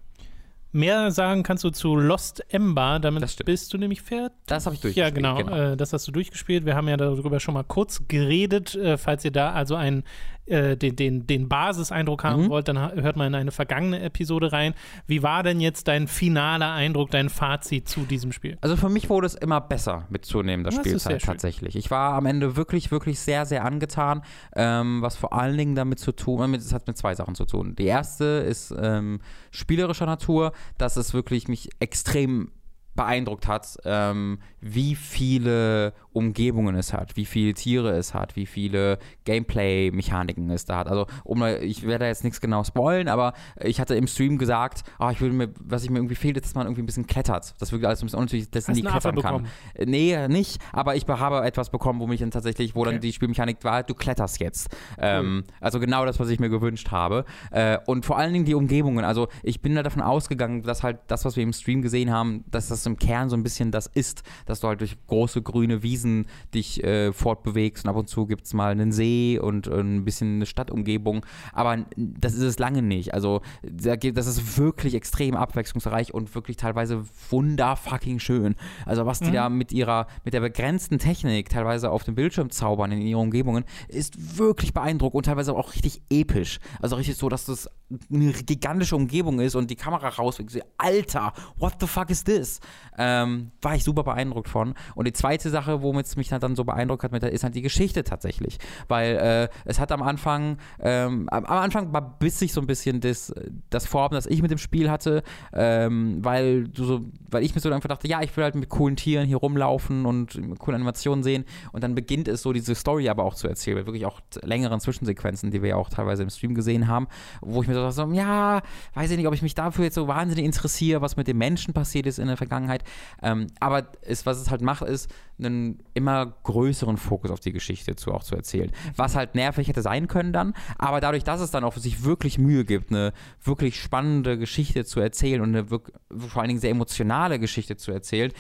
Mehr 0.72 1.12
sagen 1.12 1.44
kannst 1.44 1.64
du 1.64 1.70
zu 1.70 1.96
Lost 1.96 2.44
Ember, 2.54 3.00
damit 3.00 3.46
bist 3.46 3.74
du 3.74 3.78
nämlich 3.78 4.02
fertig. 4.02 4.38
Das 4.48 4.66
habe 4.66 4.76
ich 4.76 4.84
Ja, 4.96 5.10
durchgespielt. 5.10 5.48
genau, 5.48 5.72
Äh, 5.72 5.78
das 5.78 5.94
hast 5.94 6.08
du 6.08 6.12
durchgespielt. 6.12 6.66
Wir 6.66 6.76
haben 6.76 6.88
ja 6.90 6.98
darüber 6.98 7.40
schon 7.40 7.54
mal 7.54 7.64
kurz 7.64 8.04
geredet. 8.08 8.76
Äh, 8.76 8.98
falls 8.98 9.24
ihr 9.26 9.32
da 9.32 9.54
also 9.54 9.76
einen, 9.76 10.04
äh, 10.48 10.76
den, 10.78 10.96
den, 10.96 11.28
den 11.28 11.48
Basiseindruck 11.50 12.24
haben 12.24 12.44
Mhm. 12.44 12.50
wollt, 12.50 12.68
dann 12.68 12.78
hört 12.78 13.16
mal 13.16 13.28
in 13.28 13.36
eine 13.36 13.52
vergangene 13.52 14.02
Episode 14.02 14.52
rein. 14.52 14.74
Wie 15.06 15.24
war 15.24 15.44
denn 15.44 15.60
jetzt 15.60 15.88
dein 15.88 16.08
finaler 16.08 16.72
Eindruck, 16.74 17.12
dein 17.12 17.30
Fazit 17.30 17.88
zu 17.88 18.02
diesem 18.02 18.32
Spiel? 18.32 18.58
Also 18.62 18.76
für 18.78 18.90
mich 18.90 19.10
wurde 19.10 19.28
es 19.28 19.36
immer 19.36 19.62
besser 19.62 20.06
mit 20.10 20.26
zunehmender 20.26 20.72
Das 20.72 20.80
Spielzeit 20.80 21.22
tatsächlich. 21.22 21.76
Ich 21.76 21.92
war 21.92 22.14
am 22.14 22.26
Ende 22.26 22.56
wirklich, 22.56 22.92
wirklich 22.92 23.20
sehr, 23.20 23.46
sehr 23.46 23.66
angetan, 23.66 24.22
ähm, 24.56 25.02
was 25.02 25.16
vor 25.16 25.34
allen 25.34 25.58
Dingen 25.58 25.76
damit 25.76 26.00
zu 26.00 26.12
tun, 26.12 26.40
damit, 26.40 26.62
es 26.62 26.74
hat 26.74 26.88
mit 26.88 26.98
zwei 26.98 27.16
Sachen 27.16 27.36
zu 27.36 27.46
tun. 27.46 27.76
Die 27.76 27.86
erste 27.86 28.26
ist 28.26 28.74
ähm, 28.80 29.20
spielerischer 29.52 30.06
Natur, 30.06 30.54
dass 30.78 30.98
es 30.98 31.14
wirklich 31.14 31.48
mich 31.48 31.70
extrem 31.80 32.52
beeindruckt 32.96 33.48
hat, 33.48 33.78
ähm, 33.86 34.40
wie 34.60 34.96
viele 34.96 35.94
Umgebungen 36.18 36.76
es 36.76 36.94
hat, 36.94 37.16
wie 37.16 37.26
viele 37.26 37.54
Tiere 37.54 37.92
es 37.92 38.14
hat, 38.14 38.36
wie 38.36 38.46
viele 38.46 38.98
Gameplay-Mechaniken 39.26 40.50
es 40.50 40.66
da 40.66 40.78
hat. 40.80 40.88
Also, 40.88 41.06
um, 41.24 41.44
ich 41.44 41.84
werde 41.84 42.00
da 42.06 42.08
jetzt 42.08 42.24
nichts 42.24 42.42
genau 42.42 42.64
spoilen, 42.64 43.08
aber 43.08 43.34
ich 43.62 43.80
hatte 43.80 43.96
im 43.96 44.08
Stream 44.08 44.38
gesagt, 44.38 44.84
ah, 45.00 45.12
ich 45.12 45.22
würde 45.22 45.36
mir, 45.36 45.50
was 45.60 45.84
ich 45.84 45.90
mir 45.90 45.98
irgendwie 46.00 46.16
fehlt, 46.16 46.38
ist, 46.38 46.46
dass 46.46 46.56
man 46.56 46.66
irgendwie 46.68 46.82
ein 46.82 46.86
bisschen 46.86 47.08
klettert. 47.08 47.56
Das 47.60 47.72
wirklich 47.72 47.88
alles 47.88 48.02
ein 48.02 48.08
bisschen 48.08 48.20
unnötig, 48.20 48.50
dass 48.52 48.68
Hast 48.68 48.76
nie 48.76 48.82
klettern 48.82 49.16
kann. 49.16 49.44
bekommen? 49.44 49.48
Äh, 49.74 49.86
Nee, 49.88 50.28
nicht, 50.28 50.60
aber 50.74 50.96
ich 50.96 51.08
habe 51.08 51.46
etwas 51.46 51.70
bekommen, 51.70 52.00
wo 52.00 52.08
mich 52.08 52.20
dann 52.20 52.32
tatsächlich, 52.32 52.76
wo 52.76 52.82
Okay. 52.82 52.92
dann 52.92 53.02
die 53.02 53.12
Spielmechanik 53.14 53.64
war, 53.64 53.84
du 53.84 53.94
kletterst 53.94 54.40
jetzt. 54.40 54.70
Ähm, 55.00 55.44
also 55.62 55.80
genau 55.80 56.06
das, 56.06 56.20
was 56.20 56.30
ich 56.30 56.40
mir 56.40 56.50
gewünscht 56.50 56.92
habe. 56.92 57.26
Äh, 57.52 57.78
und 57.86 58.06
vor 58.06 58.18
allen 58.18 58.34
Dingen 58.34 58.46
die 58.46 58.54
Umgebungen. 58.56 59.04
Also 59.06 59.28
ich 59.44 59.62
bin 59.62 59.76
da 59.76 59.84
davon 59.84 60.02
ausgegangen, 60.02 60.64
dass 60.64 60.84
halt 60.84 61.00
das, 61.08 61.26
was 61.26 61.36
wir 61.36 61.44
im 61.44 61.54
Stream 61.54 61.82
gesehen 61.82 62.12
haben, 62.12 62.44
dass 62.52 62.68
das 62.68 62.86
im 62.86 62.98
Kern 62.98 63.30
so 63.30 63.36
ein 63.36 63.44
bisschen 63.44 63.72
das 63.72 63.88
ist, 63.88 64.24
dass 64.46 64.60
du 64.60 64.68
halt 64.68 64.82
durch 64.82 64.96
große 65.08 65.42
grüne 65.42 65.84
Wiesen 65.84 66.07
dich 66.54 66.84
äh, 66.84 67.12
fortbewegst 67.14 67.86
und 67.86 67.90
ab 67.90 67.96
und 67.96 68.08
zu 68.08 68.26
gibt 68.26 68.46
es 68.46 68.54
mal 68.54 68.72
einen 68.72 68.92
See 68.92 69.40
und 69.40 69.68
äh, 69.68 69.80
ein 69.80 70.06
bisschen 70.06 70.36
eine 70.36 70.46
Stadtumgebung. 70.46 71.26
Aber 71.54 71.86
das 71.96 72.34
ist 72.34 72.42
es 72.42 72.60
lange 72.60 72.82
nicht. 72.82 73.14
Also 73.14 73.42
das 73.64 74.28
ist 74.28 74.58
wirklich 74.58 74.96
extrem 74.96 75.36
abwechslungsreich 75.36 76.14
und 76.14 76.34
wirklich 76.36 76.58
teilweise 76.58 77.04
wunderfucking 77.30 78.20
schön. 78.20 78.56
Also 78.86 79.06
was 79.06 79.20
die 79.20 79.32
da 79.32 79.50
mit 79.50 79.72
ihrer, 79.72 80.08
mit 80.24 80.34
der 80.34 80.42
begrenzten 80.42 81.00
Technik 81.00 81.50
teilweise 81.50 81.92
auf 81.92 82.04
dem 82.04 82.16
Bildschirm 82.16 82.50
zaubern 82.50 82.92
in 82.92 83.02
ihren 83.02 83.22
Umgebungen, 83.22 83.66
ist 83.88 84.38
wirklich 84.38 84.74
beeindruckend 84.74 85.18
und 85.18 85.26
teilweise 85.26 85.56
auch 85.56 85.74
richtig 85.74 86.02
episch. 86.10 86.60
Also 86.82 86.96
richtig 86.96 87.18
so, 87.18 87.30
dass 87.30 87.46
das 87.46 87.70
eine 88.12 88.34
gigantische 88.34 88.96
Umgebung 88.96 89.40
ist 89.40 89.56
und 89.56 89.70
die 89.72 89.76
Kamera 89.76 90.10
rauswinkt. 90.10 90.52
So, 90.52 90.60
Alter, 90.78 91.34
what 91.58 91.76
the 91.80 91.88
fuck 91.88 92.10
is 92.10 92.24
this? 92.24 92.60
Ähm, 92.98 93.52
war 93.62 93.76
ich 93.76 93.84
super 93.84 94.04
beeindruckt 94.04 94.50
von. 94.50 94.74
Und 94.96 95.08
die 95.08 95.14
zweite 95.14 95.50
Sache, 95.50 95.82
womit 95.98 96.06
es 96.06 96.16
mich 96.16 96.30
dann 96.30 96.56
so 96.56 96.64
beeindruckt 96.64 97.04
hat, 97.04 97.24
ist 97.24 97.44
halt 97.44 97.56
die 97.56 97.62
Geschichte 97.62 98.04
tatsächlich. 98.04 98.60
Weil 98.88 99.16
äh, 99.16 99.50
es 99.66 99.80
hat 99.80 99.92
am 99.92 100.04
Anfang, 100.04 100.58
ähm, 100.80 101.28
am, 101.30 101.46
Anfang 101.46 101.92
war 101.92 102.20
biss 102.20 102.38
sich 102.38 102.54
so 102.54 102.62
ein 102.62 102.68
bisschen 102.68 103.02
das, 103.02 103.34
das 103.70 103.88
Vorhaben, 103.88 104.14
das 104.14 104.28
ich 104.28 104.42
mit 104.42 104.52
dem 104.52 104.60
Spiel 104.60 104.92
hatte, 104.92 105.24
ähm, 105.54 106.24
weil 106.24 106.68
du 106.68 106.84
so, 106.84 107.02
weil 107.30 107.44
ich 107.44 107.56
mir 107.56 107.62
so 107.62 107.72
einfach 107.72 107.90
dachte, 107.90 108.08
ja, 108.08 108.22
ich 108.22 108.36
will 108.38 108.44
halt 108.44 108.56
mit 108.56 108.70
coolen 108.70 108.96
Tieren 108.96 109.26
hier 109.26 109.38
rumlaufen 109.38 110.06
und 110.06 110.40
coole 110.60 110.76
Animationen 110.76 111.24
sehen. 111.24 111.46
Und 111.72 111.84
dann 111.84 111.96
beginnt 111.96 112.28
es 112.28 112.44
so, 112.44 112.54
diese 112.54 112.76
Story 112.76 113.10
aber 113.10 113.24
auch 113.24 113.34
zu 113.34 113.48
erzählen, 113.48 113.86
wirklich 113.86 114.06
auch 114.06 114.22
längeren 114.44 114.80
Zwischensequenzen, 114.80 115.50
die 115.50 115.64
wir 115.64 115.70
ja 115.70 115.76
auch 115.78 115.90
teilweise 115.90 116.22
im 116.24 116.30
Stream 116.30 116.54
gesehen 116.54 116.88
haben, 116.88 117.08
wo 117.42 117.62
ich 117.64 117.68
mir 117.68 117.74
so 117.74 117.82
dachte, 117.82 117.96
so, 117.96 118.12
ja, 118.12 118.62
weiß 118.94 119.10
ich 119.10 119.18
nicht, 119.18 119.28
ob 119.28 119.34
ich 119.34 119.42
mich 119.42 119.56
dafür 119.56 119.86
jetzt 119.86 119.96
so 119.96 120.08
wahnsinnig 120.08 120.46
interessiere, 120.46 121.02
was 121.02 121.18
mit 121.18 121.28
den 121.28 121.38
Menschen 121.38 121.74
passiert 121.74 122.06
ist 122.06 122.20
in 122.20 122.28
der 122.28 122.38
Vergangenheit. 122.38 122.84
Ähm, 123.24 123.48
aber 123.60 123.88
es, 124.02 124.26
was 124.26 124.40
es 124.40 124.52
halt 124.52 124.62
macht, 124.62 124.84
ist, 124.84 125.10
einen 125.40 125.77
immer 125.94 126.34
größeren 126.44 126.98
Fokus 126.98 127.32
auf 127.32 127.40
die 127.40 127.52
Geschichte 127.52 127.96
zu 127.96 128.14
auch 128.14 128.24
zu 128.24 128.36
erzählen. 128.36 128.72
Was 128.96 129.16
halt 129.16 129.34
nervig 129.34 129.68
hätte 129.68 129.82
sein 129.82 130.08
können 130.08 130.32
dann, 130.32 130.54
aber 130.78 131.02
dadurch, 131.02 131.24
dass 131.24 131.42
es 131.42 131.52
dann 131.52 131.64
auch 131.64 131.76
sich 131.76 132.04
wirklich 132.04 132.38
Mühe 132.38 132.66
gibt, 132.66 132.92
eine 132.92 133.14
wirklich 133.44 133.82
spannende 133.82 134.38
Geschichte 134.38 134.86
zu 134.86 135.00
erzählen 135.00 135.42
und 135.42 135.56
eine 135.56 135.68
vor 135.68 136.42
allen 136.42 136.50
Dingen 136.50 136.60
sehr 136.60 136.72
emotionale 136.72 137.40
Geschichte 137.40 137.78
zu 137.78 137.92
erzählen, 137.92 138.32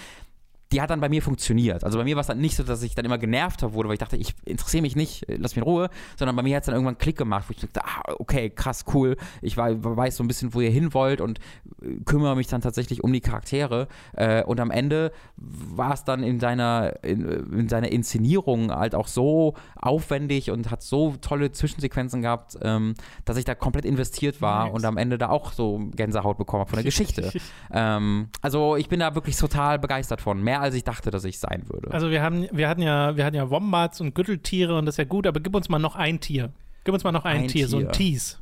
die 0.71 0.81
hat 0.81 0.89
dann 0.89 0.99
bei 0.99 1.07
mir 1.09 1.21
funktioniert. 1.21 1.83
Also 1.83 1.97
bei 1.97 2.03
mir 2.03 2.15
war 2.15 2.21
es 2.21 2.27
dann 2.27 2.39
nicht 2.39 2.55
so, 2.55 2.63
dass 2.63 2.83
ich 2.83 2.93
dann 2.93 3.05
immer 3.05 3.17
genervter 3.17 3.73
wurde, 3.73 3.87
weil 3.89 3.93
ich 3.93 3.99
dachte, 3.99 4.17
ich 4.17 4.35
interessiere 4.45 4.81
mich 4.81 4.95
nicht, 4.95 5.27
äh, 5.29 5.37
lass 5.37 5.51
mich 5.55 5.57
in 5.57 5.63
Ruhe, 5.63 5.89
sondern 6.17 6.35
bei 6.35 6.43
mir 6.43 6.55
hat 6.55 6.63
es 6.63 6.65
dann 6.65 6.75
irgendwann 6.75 6.95
einen 6.95 6.99
Klick 6.99 7.17
gemacht, 7.17 7.45
wo 7.47 7.51
ich 7.51 7.59
dachte, 7.61 7.81
ah, 7.85 8.13
okay, 8.19 8.49
krass, 8.49 8.83
cool, 8.93 9.15
ich 9.41 9.55
wei- 9.57 9.77
weiß 9.79 10.17
so 10.17 10.23
ein 10.23 10.27
bisschen, 10.27 10.53
wo 10.53 10.59
ihr 10.61 10.69
hin 10.69 10.93
wollt 10.93 11.21
und 11.21 11.39
äh, 11.81 11.95
kümmere 12.05 12.35
mich 12.35 12.47
dann 12.47 12.61
tatsächlich 12.61 13.03
um 13.03 13.13
die 13.13 13.21
Charaktere. 13.21 13.87
Äh, 14.13 14.43
und 14.43 14.59
am 14.59 14.71
Ende 14.71 15.11
war 15.37 15.93
es 15.93 16.03
dann 16.03 16.21
in 16.23 16.39
seiner, 16.39 17.01
in, 17.03 17.25
in 17.53 17.69
seiner 17.69 17.91
Inszenierung 17.91 18.71
halt 18.71 18.93
auch 18.95 19.07
so 19.07 19.53
aufwendig 19.75 20.51
und 20.51 20.69
hat 20.71 20.83
so 20.83 21.15
tolle 21.21 21.51
Zwischensequenzen 21.51 22.21
gehabt, 22.21 22.57
ähm, 22.61 22.95
dass 23.25 23.37
ich 23.37 23.45
da 23.45 23.55
komplett 23.55 23.85
investiert 23.85 24.41
war 24.41 24.65
Nice. 24.65 24.73
und 24.75 24.85
am 24.85 24.97
Ende 24.97 25.17
da 25.17 25.29
auch 25.29 25.53
so 25.53 25.79
Gänsehaut 25.95 26.37
bekommen 26.37 26.61
habe 26.61 26.69
von 26.71 26.77
der 26.77 26.83
Geschichte. 26.91 27.31
Ähm, 27.71 28.27
also 28.41 28.75
ich 28.75 28.89
bin 28.89 28.99
da 28.99 29.15
wirklich 29.15 29.37
total 29.37 29.79
begeistert 29.79 30.21
von. 30.21 30.41
Mehr 30.43 30.56
als 30.59 30.75
ich 30.75 30.83
dachte, 30.83 31.11
dass 31.11 31.23
ich 31.25 31.39
sein 31.39 31.63
würde. 31.67 31.91
Also 31.91 32.09
wir 32.09 32.21
haben, 32.21 32.47
wir 32.51 32.69
hatten 32.69 32.81
ja, 32.81 33.15
wir 33.15 33.25
hatten 33.25 33.35
ja 33.35 33.49
Wombats 33.49 34.01
und 34.01 34.13
Gürteltiere 34.15 34.77
und 34.77 34.85
das 34.85 34.93
ist 34.93 34.99
ja 34.99 35.03
gut, 35.05 35.27
aber 35.27 35.39
gib 35.39 35.55
uns 35.55 35.69
mal 35.69 35.79
noch 35.79 35.95
ein 35.95 36.19
Tier. 36.19 36.51
Gib 36.83 36.93
uns 36.93 37.03
mal 37.03 37.11
noch 37.11 37.25
ein, 37.25 37.41
Ein 37.43 37.47
Tier, 37.47 37.67
so 37.67 37.77
ein 37.77 37.83
Tier. 37.83 37.91
Tease. 37.91 38.37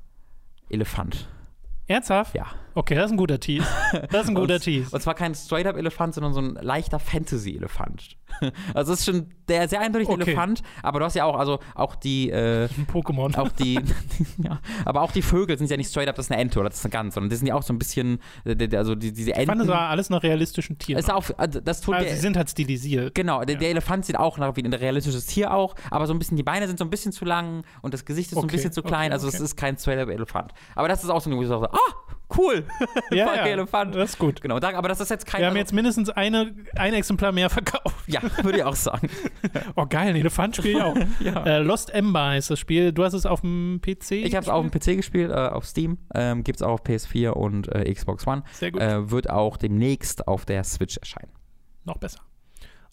Elefant. 0.70 1.28
Ernsthaft? 1.88 2.36
Ja. 2.36 2.47
Okay, 2.76 2.94
das 2.96 3.06
ist 3.06 3.12
ein 3.12 3.18
guter 3.18 3.40
Tease. 3.40 3.66
Das 4.12 4.24
ist 4.24 4.30
ein 4.30 4.36
guter 4.36 4.56
und, 4.56 4.62
Tease. 4.64 4.94
Und 4.94 5.02
zwar 5.02 5.14
kein 5.16 5.34
Straight-up-Elefant, 5.34 6.14
sondern 6.14 6.34
so 6.34 6.42
ein 6.42 6.56
leichter 6.62 7.00
Fantasy-Elefant. 7.00 8.18
Also 8.74 8.92
es 8.92 9.00
ist 9.00 9.06
schon 9.06 9.28
der 9.48 9.70
sehr 9.70 9.80
eindeutig 9.80 10.10
ein 10.10 10.16
Okay. 10.16 10.32
Elefant, 10.32 10.62
aber 10.84 11.00
du 11.00 11.06
hast 11.06 11.14
ja 11.16 11.24
auch, 11.24 11.38
also 11.40 11.60
auch 11.74 11.96
die, 11.96 12.30
äh, 12.32 12.66
Ein 12.66 12.86
Pokémon. 12.92 13.34
auch 13.38 13.48
die, 13.50 13.76
ja, 14.44 14.60
aber 14.84 15.04
auch 15.04 15.12
die 15.14 15.22
Vögel 15.22 15.58
sind 15.58 15.72
ja 15.72 15.78
nicht 15.78 15.90
straight 15.90 16.10
up, 16.10 16.16
das 16.18 16.26
ist 16.26 16.32
eine 16.34 16.42
Ente 16.42 16.60
oder 16.60 16.68
das 16.68 16.80
ist 16.80 16.84
eine 16.86 16.92
Gans, 16.92 17.14
sondern 17.14 17.30
die 17.30 17.38
sind 17.38 17.48
ja 17.48 17.56
auch 17.56 17.64
so 17.64 17.72
ein 17.72 17.80
bisschen, 17.80 18.20
äh, 18.44 18.76
also 18.76 18.94
die, 18.96 19.14
diese 19.14 19.30
ich 19.30 19.36
fand, 19.38 19.52
Enten. 19.52 19.60
das 19.60 19.68
war 19.70 19.90
alles 19.90 20.10
nach 20.10 20.22
realistischen 20.22 20.78
Tieren. 20.78 21.00
ist 21.00 21.10
auch, 21.10 21.24
also 21.38 21.62
das 21.62 21.80
tut 21.80 21.96
also 21.96 22.06
der, 22.08 22.16
sie 22.16 22.22
sind 22.22 22.36
halt 22.36 22.50
stilisiert. 22.50 23.16
Genau, 23.16 23.46
der, 23.46 23.54
Ja. 23.56 23.60
der 23.62 23.70
Elefant 23.70 24.06
sieht 24.06 24.18
auch 24.20 24.38
nach 24.38 24.54
wie 24.58 24.64
ein 24.66 24.74
realistisches 24.74 25.26
Tier 25.28 25.54
auch, 25.54 25.76
aber 25.90 26.06
so 26.06 26.14
ein 26.14 26.20
bisschen, 26.20 26.36
die 26.36 26.44
Beine 26.44 26.68
sind 26.68 26.78
so 26.78 26.84
ein 26.84 26.90
bisschen 26.90 27.14
zu 27.14 27.24
lang 27.24 27.64
und 27.84 27.94
das 27.94 28.04
Gesicht 28.04 28.32
ist 28.32 28.36
so 28.36 28.42
ein 28.42 28.46
Okay, 28.46 28.58
bisschen 28.58 28.74
zu 28.74 28.84
klein, 28.84 29.06
okay, 29.08 29.14
also 29.14 29.30
es 29.30 29.36
okay. 29.36 29.44
ist 29.46 29.56
kein 29.56 29.78
straight 29.78 30.00
up 30.00 30.10
Elefant. 30.10 30.52
Aber 30.76 30.90
das 30.90 31.06
ist 31.06 31.10
auch 31.10 31.22
so 31.22 31.30
ein, 31.30 31.38
wo 31.38 31.42
ich 31.42 31.48
so, 31.48 31.64
ah, 31.64 31.70
cool, 32.38 32.66
Ja, 33.12 33.28
Fuck, 33.28 33.36
ja, 33.38 33.46
Elefant. 33.48 33.96
das 33.96 34.12
ist 34.12 34.20
gut. 34.20 34.42
Genau, 34.42 34.60
da, 34.60 34.74
aber 34.76 34.88
das 34.90 35.00
ist 35.00 35.10
jetzt 35.10 35.26
kein. 35.26 35.42
Wir 35.42 35.48
haben 35.48 35.56
jetzt 35.58 35.74
mindestens 35.74 36.10
eine, 36.10 36.54
ein 36.76 36.94
Exemplar 36.94 37.32
mehr 37.32 37.50
verkauft. 37.50 38.08
ja, 38.08 38.22
würde 38.44 38.60
ich 38.60 38.64
auch 38.64 38.76
sagen. 38.76 39.10
Oh, 39.76 39.86
geil, 39.88 40.10
ein 40.10 40.16
Elefant 40.16 40.56
spiele 40.56 40.78
ich 40.78 40.84
auch. 40.84 40.96
Ja. 41.20 41.44
äh, 41.46 41.60
Lost 41.60 41.94
Ember 41.94 42.28
heißt 42.28 42.50
das 42.50 42.60
Spiel. 42.60 42.92
Du 42.92 43.04
hast 43.04 43.14
es 43.14 43.26
auf 43.26 43.42
dem 43.42 43.80
PC? 43.82 44.12
Ich 44.12 44.36
habe 44.36 44.44
es 44.44 44.50
auf 44.50 44.66
dem 44.66 44.72
PC 44.72 44.98
gespielt, 44.98 45.32
äh, 45.32 45.34
auf 45.34 45.66
Steam, 45.66 45.98
ähm, 46.14 46.44
gibt 46.44 46.58
es 46.58 46.62
auch 46.64 46.74
auf 46.74 46.84
PS4 46.84 47.30
und 47.30 47.68
äh, 47.74 47.92
Xbox 47.94 48.26
One. 48.28 48.44
Sehr 48.54 48.72
gut. 48.72 48.82
Äh, 48.82 49.10
wird 49.12 49.30
auch 49.30 49.58
demnächst 49.58 50.28
auf 50.28 50.46
der 50.46 50.64
Switch 50.64 50.98
erscheinen. 50.98 51.32
Noch 51.84 51.98
besser. 51.98 52.20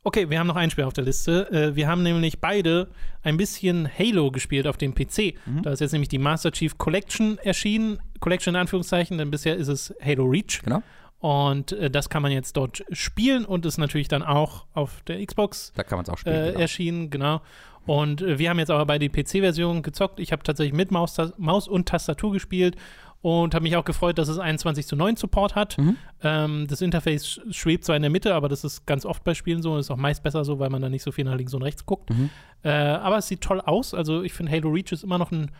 Okay, 0.05 0.29
wir 0.29 0.41
haben 0.41 0.49
noch 0.49 0.57
ein 0.57 0.71
Spiel 0.71 0.85
auf 0.85 0.93
der 0.95 1.05
Liste. 1.05 1.49
Äh, 1.53 1.77
wir 1.77 1.87
haben 1.87 2.03
nämlich 2.03 2.41
beide 2.41 2.89
ein 3.23 3.37
bisschen 3.37 3.89
Halo 3.89 4.33
gespielt 4.33 4.67
auf 4.67 4.77
dem 4.77 4.95
PC. 4.95 5.35
Mhm. 5.47 5.63
Da 5.63 5.71
ist 5.71 5.81
jetzt 5.81 5.93
nämlich 5.93 6.09
die 6.09 6.19
Master 6.19 6.51
Chief 6.51 6.77
Collection 6.77 7.39
erschienen. 7.39 8.01
Collection 8.19 8.55
in 8.55 8.61
Anführungszeichen, 8.61 9.19
denn 9.19 9.31
bisher 9.31 9.57
ist 9.57 9.69
es 9.69 9.95
Halo 10.05 10.25
Reach. 10.25 10.61
Genau. 10.65 10.83
Und 11.21 11.71
äh, 11.73 11.89
das 11.89 12.11
kann 12.11 12.23
man 12.23 12.33
jetzt 12.33 12.57
dort 12.57 12.83
spielen 12.91 13.45
und 13.45 13.65
ist 13.65 13.79
natürlich 13.79 14.09
dann 14.09 14.25
auch 14.25 14.67
auf 14.75 15.03
der 15.07 15.25
Xbox 15.25 15.73
Da 15.77 15.85
kann 15.85 15.99
man 15.99 16.03
es 16.03 16.09
auch 16.11 16.19
spielen. 16.19 16.35
äh, 16.35 16.47
genau. 16.49 16.61
erschienen, 16.61 17.11
genau. 17.11 17.41
Und 17.87 18.23
äh, 18.23 18.41
wir 18.41 18.51
haben 18.51 18.59
jetzt 18.59 18.71
aber 18.71 18.87
bei 18.87 18.99
die 18.99 19.09
PC-Version 19.09 19.83
gezockt. 19.83 20.19
Ich 20.19 20.33
habe 20.33 20.43
tatsächlich 20.43 20.75
mit 20.75 20.91
Maus, 20.91 21.17
Maus 21.37 21.69
und 21.69 21.89
Tastatur 21.89 22.33
gespielt 22.33 22.75
und 23.23 23.55
habe 23.55 23.63
mich 23.63 23.77
auch 23.77 23.85
gefreut, 23.85 24.19
dass 24.19 24.29
es 24.29 24.39
21 24.39 24.87
zu 24.87 24.97
9 24.97 25.17
Support 25.17 25.55
hat. 25.55 25.79
Mhm. 25.79 25.97
Ähm, 26.23 26.67
das 26.69 26.81
Interface 26.83 27.25
sch- 27.25 27.53
schwebt 27.53 27.85
zwar 27.85 27.97
in 27.97 28.03
der 28.03 28.11
Mitte, 28.11 28.35
aber 28.35 28.49
das 28.49 28.65
ist 28.65 28.85
ganz 28.87 29.07
oft 29.07 29.23
bei 29.25 29.33
Spielen 29.35 29.63
so 29.63 29.73
und 29.73 29.79
ist 29.79 29.91
auch 29.91 29.97
meist 29.97 30.23
besser 30.25 30.45
so, 30.45 30.59
weil 30.59 30.71
man 30.71 30.83
da 30.83 30.89
nicht 30.89 31.03
so 31.05 31.13
viel 31.13 31.25
nach 31.25 31.37
links 31.37 31.55
und 31.55 31.63
rechts 31.63 31.87
guckt. 31.87 32.11
Mhm. 32.11 32.31
Äh, 32.65 32.71
aber 32.71 33.19
es 33.19 33.29
sieht 33.29 33.41
toll 33.41 33.61
aus. 33.61 33.95
Also 33.95 34.23
ich 34.23 34.33
finde 34.33 34.51
Halo 34.53 34.71
Reach 34.71 34.91
ist 34.93 35.05
immer 35.05 35.19
noch 35.19 35.31
ein 35.31 35.51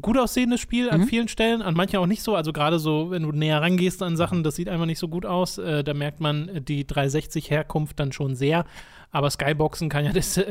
gut 0.00 0.18
aussehendes 0.18 0.60
Spiel 0.60 0.90
an 0.90 1.00
Mhm. 1.02 1.06
vielen 1.06 1.28
Stellen, 1.28 1.62
an 1.62 1.74
manchen 1.74 1.96
auch 1.98 2.06
nicht 2.06 2.22
so. 2.22 2.36
Also 2.36 2.52
gerade 2.52 2.78
so, 2.78 3.10
wenn 3.10 3.22
du 3.22 3.32
näher 3.32 3.60
rangehst 3.60 4.02
an 4.02 4.16
Sachen, 4.16 4.42
das 4.42 4.54
sieht 4.56 4.68
einfach 4.68 4.86
nicht 4.86 4.98
so 4.98 5.08
gut 5.08 5.26
aus. 5.26 5.58
Äh, 5.58 5.82
da 5.82 5.94
merkt 5.94 6.20
man 6.20 6.64
die 6.64 6.84
360-Herkunft 6.84 7.98
dann 7.98 8.12
schon 8.12 8.34
sehr. 8.36 8.64
Aber 9.10 9.30
Skyboxen 9.30 9.88
kann 9.88 10.04
ja 10.04 10.12
Des 10.18 10.36
äh, 10.36 10.42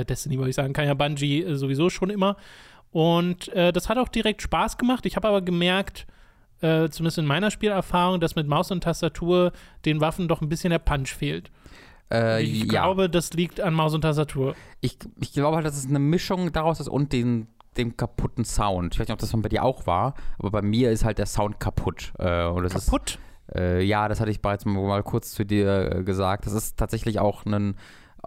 äh, 0.00 0.04
Destiny, 0.04 0.36
wollte 0.38 0.50
ich 0.50 0.56
sagen, 0.56 0.72
kann 0.72 0.86
ja 0.86 0.94
Bungie 0.94 1.42
äh, 1.42 1.54
sowieso 1.56 1.90
schon 1.90 2.10
immer. 2.10 2.36
Und 2.94 3.48
äh, 3.48 3.72
das 3.72 3.88
hat 3.88 3.98
auch 3.98 4.06
direkt 4.06 4.40
Spaß 4.40 4.78
gemacht. 4.78 5.04
Ich 5.04 5.16
habe 5.16 5.26
aber 5.26 5.42
gemerkt, 5.42 6.06
äh, 6.60 6.88
zumindest 6.90 7.18
in 7.18 7.26
meiner 7.26 7.50
Spielerfahrung, 7.50 8.20
dass 8.20 8.36
mit 8.36 8.46
Maus 8.46 8.70
und 8.70 8.84
Tastatur 8.84 9.50
den 9.84 10.00
Waffen 10.00 10.28
doch 10.28 10.40
ein 10.40 10.48
bisschen 10.48 10.70
der 10.70 10.78
Punch 10.78 11.12
fehlt. 11.12 11.50
Äh, 12.12 12.44
Ich 12.44 12.60
ja. 12.60 12.66
glaube, 12.66 13.10
das 13.10 13.32
liegt 13.32 13.60
an 13.60 13.74
Maus 13.74 13.94
und 13.94 14.02
Tastatur. 14.02 14.54
Ich, 14.80 14.96
ich 15.20 15.32
glaube 15.32 15.56
halt, 15.56 15.66
dass 15.66 15.76
es 15.76 15.88
eine 15.88 15.98
Mischung 15.98 16.52
daraus 16.52 16.78
ist 16.78 16.86
und 16.86 17.12
den, 17.12 17.48
dem 17.76 17.96
kaputten 17.96 18.44
Sound. 18.44 18.94
Ich 18.94 19.00
weiß 19.00 19.08
nicht, 19.08 19.12
ob 19.12 19.18
das 19.18 19.32
bei 19.32 19.48
dir 19.48 19.64
auch 19.64 19.88
war, 19.88 20.14
aber 20.38 20.52
bei 20.52 20.62
mir 20.62 20.92
ist 20.92 21.04
halt 21.04 21.18
der 21.18 21.26
Sound 21.26 21.58
kaputt. 21.58 22.12
Äh, 22.20 22.44
und 22.44 22.62
das 22.62 22.74
Kaputt? 22.86 23.18
Ist, 23.48 23.56
äh, 23.56 23.82
ja, 23.82 24.06
das 24.06 24.20
hatte 24.20 24.30
ich 24.30 24.40
bereits 24.40 24.64
mal, 24.66 25.02
kurz 25.02 25.32
zu 25.32 25.44
dir 25.44 25.96
äh, 25.96 26.04
gesagt. 26.04 26.46
Das 26.46 26.52
ist 26.52 26.76
tatsächlich 26.76 27.18
auch 27.18 27.44
ein, 27.44 27.74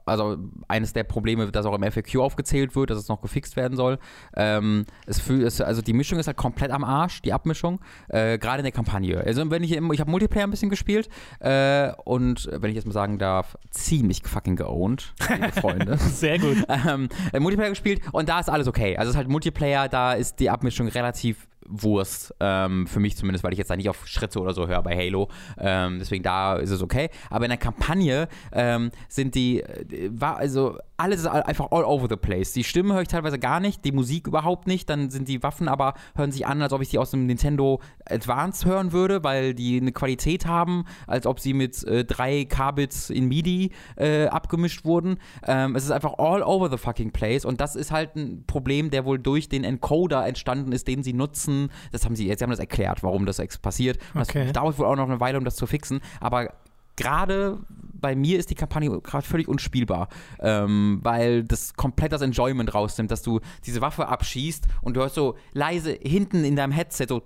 also 0.06 0.38
eines 0.68 0.94
der 0.94 1.04
Probleme, 1.04 1.52
das 1.52 1.66
auch 1.66 1.76
im 1.76 1.84
FAQ 1.92 2.18
aufgezählt 2.20 2.76
wird, 2.76 2.90
dass 2.90 2.98
es 2.98 3.08
noch 3.08 3.22
gefixt 3.22 3.56
werden 3.56 3.76
soll. 3.78 3.98
Ähm, 4.36 4.86
es 5.06 5.20
fühl, 5.20 5.44
es, 5.46 5.60
also 5.62 5.82
die 5.82 5.94
Mischung 5.94 6.20
ist 6.20 6.28
halt 6.28 6.38
komplett 6.38 6.72
am 6.72 6.84
Arsch, 6.84 7.22
die 7.22 7.34
Abmischung, 7.34 7.80
äh, 8.10 8.38
gerade 8.38 8.60
in 8.60 8.64
der 8.64 8.72
Kampagne. 8.72 9.20
Also 9.26 9.50
wenn 9.50 9.64
ich, 9.64 9.72
im- 9.74 9.92
ich 9.92 10.00
habe 10.00 10.12
Multiplayer 10.12 10.46
ein 10.46 10.52
bisschen 10.52 10.70
gespielt 10.70 11.10
äh, 11.40 11.92
und 12.06 12.50
wenn 12.52 12.70
ich 12.70 12.76
jetzt 12.76 12.86
mal 12.86 12.94
sagen 12.94 13.18
darf, 13.18 13.58
ziemlich 13.72 14.22
fucking 14.26 14.56
geowned, 14.56 15.14
liebe 15.30 15.52
Freunde. 15.52 15.98
Sehr 15.98 16.40
gut. 16.40 16.58
ähm, 16.68 17.10
äh, 17.34 17.40
Multiplayer 17.40 17.70
gespielt 17.70 18.02
und 18.12 18.30
da 18.30 18.40
ist 18.40 18.50
alles 18.50 18.68
okay. 18.68 18.98
Also 18.98 19.10
es 19.10 19.14
ist 19.14 19.18
halt 19.18 19.30
Multiplayer, 19.30 19.88
da 19.90 20.14
ist 20.14 20.40
die 20.40 20.50
Abmischung 20.50 20.88
relativ 20.88 21.48
Wurst, 21.66 22.34
ähm, 22.40 22.88
für 22.88 23.00
mich 23.00 23.18
zumindest, 23.18 23.44
weil 23.44 23.52
ich 23.52 23.60
jetzt 23.60 23.70
da 23.70 23.76
nicht 23.76 23.90
auf 23.90 24.08
Schritte 24.08 24.40
oder 24.40 24.54
so 24.54 24.68
höre 24.68 24.82
bei 24.82 24.96
Halo. 24.96 25.30
Ähm, 25.58 26.00
deswegen 26.00 26.24
da 26.24 26.56
ist 26.56 26.72
es 26.72 26.82
okay. 26.82 27.10
Aber 27.30 27.46
in 27.46 27.50
der 27.50 27.58
Kampagne 27.58 28.28
ähm, 28.52 28.92
sind 29.10 29.36
die, 29.36 29.62
äh, 29.62 30.10
war 30.12 30.38
also 30.38 30.78
alles 30.98 31.22
ist 31.22 31.28
einfach 31.28 31.72
all 31.72 31.84
over 31.84 32.08
the 32.10 32.16
place. 32.16 32.54
Die 32.54 32.64
Stimmen 32.64 32.92
höre 32.92 33.04
ich 33.04 33.08
teilweise 33.08 33.38
gar 33.38 33.60
nicht, 33.60 33.86
die 33.86 33.92
Musik 33.92 34.28
überhaupt 34.28 34.68
nicht. 34.68 34.90
Dann 34.90 35.12
sind 35.12 35.28
die 35.28 35.44
Waffen 35.44 35.68
aber, 35.68 35.94
hören 36.16 36.32
sich 36.32 36.48
an, 36.48 36.62
als 36.62 36.74
ob 36.74 36.82
ich 36.82 36.90
die 36.90 36.98
aus 36.98 37.12
dem 37.12 37.28
Nintendo 37.28 37.80
Advance 38.06 38.68
hören 38.68 38.92
würde, 38.92 39.24
weil 39.24 39.54
die 39.54 39.80
eine 39.80 39.92
Qualität 39.92 40.48
haben, 40.48 40.86
als 41.06 41.28
ob 41.28 41.40
sie 41.40 41.54
mit 41.54 41.84
äh, 41.84 42.04
drei 42.04 42.46
K-Bits 42.46 43.12
in 43.12 43.28
MIDI 43.28 43.72
äh, 43.96 44.26
abgemischt 44.26 44.86
wurden. 44.86 45.20
Ähm, 45.46 45.76
es 45.76 45.84
ist 45.84 45.92
einfach 45.92 46.16
all 46.18 46.42
over 46.42 46.70
the 46.70 46.78
fucking 46.78 47.12
place 47.12 47.46
und 47.46 47.62
das 47.62 47.76
ist 47.76 47.92
halt 47.92 48.16
ein 48.16 48.44
Problem, 48.48 48.90
der 48.90 49.06
wohl 49.06 49.20
durch 49.20 49.50
den 49.50 49.64
Encoder 49.64 50.26
entstanden 50.26 50.72
ist, 50.72 50.88
den 50.88 51.04
sie 51.04 51.14
nutzen. 51.14 51.70
Das 51.92 52.06
haben 52.06 52.16
sie, 52.16 52.24
sie 52.24 52.44
haben 52.44 52.50
das 52.50 52.60
erklärt, 52.60 53.04
warum 53.04 53.28
das 53.28 53.38
passiert. 53.62 54.00
Okay. 54.16 54.46
Das 54.46 54.54
dauert 54.54 54.80
wohl 54.80 54.88
auch 54.88 54.96
noch 54.96 55.08
eine 55.08 55.20
Weile, 55.20 55.38
um 55.38 55.46
das 55.46 55.56
zu 55.56 55.68
fixen, 55.68 56.02
aber 56.20 56.54
gerade 56.98 57.60
bei 58.00 58.16
mir 58.16 58.38
ist 58.38 58.50
die 58.50 58.56
Kampagne 58.56 58.90
gerade 59.02 59.26
völlig 59.26 59.48
unspielbar, 59.48 60.10
ähm, 60.40 61.00
weil 61.02 61.44
das 61.44 61.74
komplett 61.74 62.12
das 62.12 62.22
Enjoyment 62.22 62.74
rausnimmt, 62.74 63.12
dass 63.12 63.22
du 63.22 63.40
diese 63.66 63.82
Waffe 63.82 64.08
abschießt 64.08 64.68
und 64.82 64.96
du 64.96 65.02
hörst 65.02 65.16
so 65.16 65.36
leise 65.54 65.98
hinten 66.02 66.44
in 66.44 66.56
deinem 66.56 66.72
Headset 66.72 67.08
so 67.08 67.24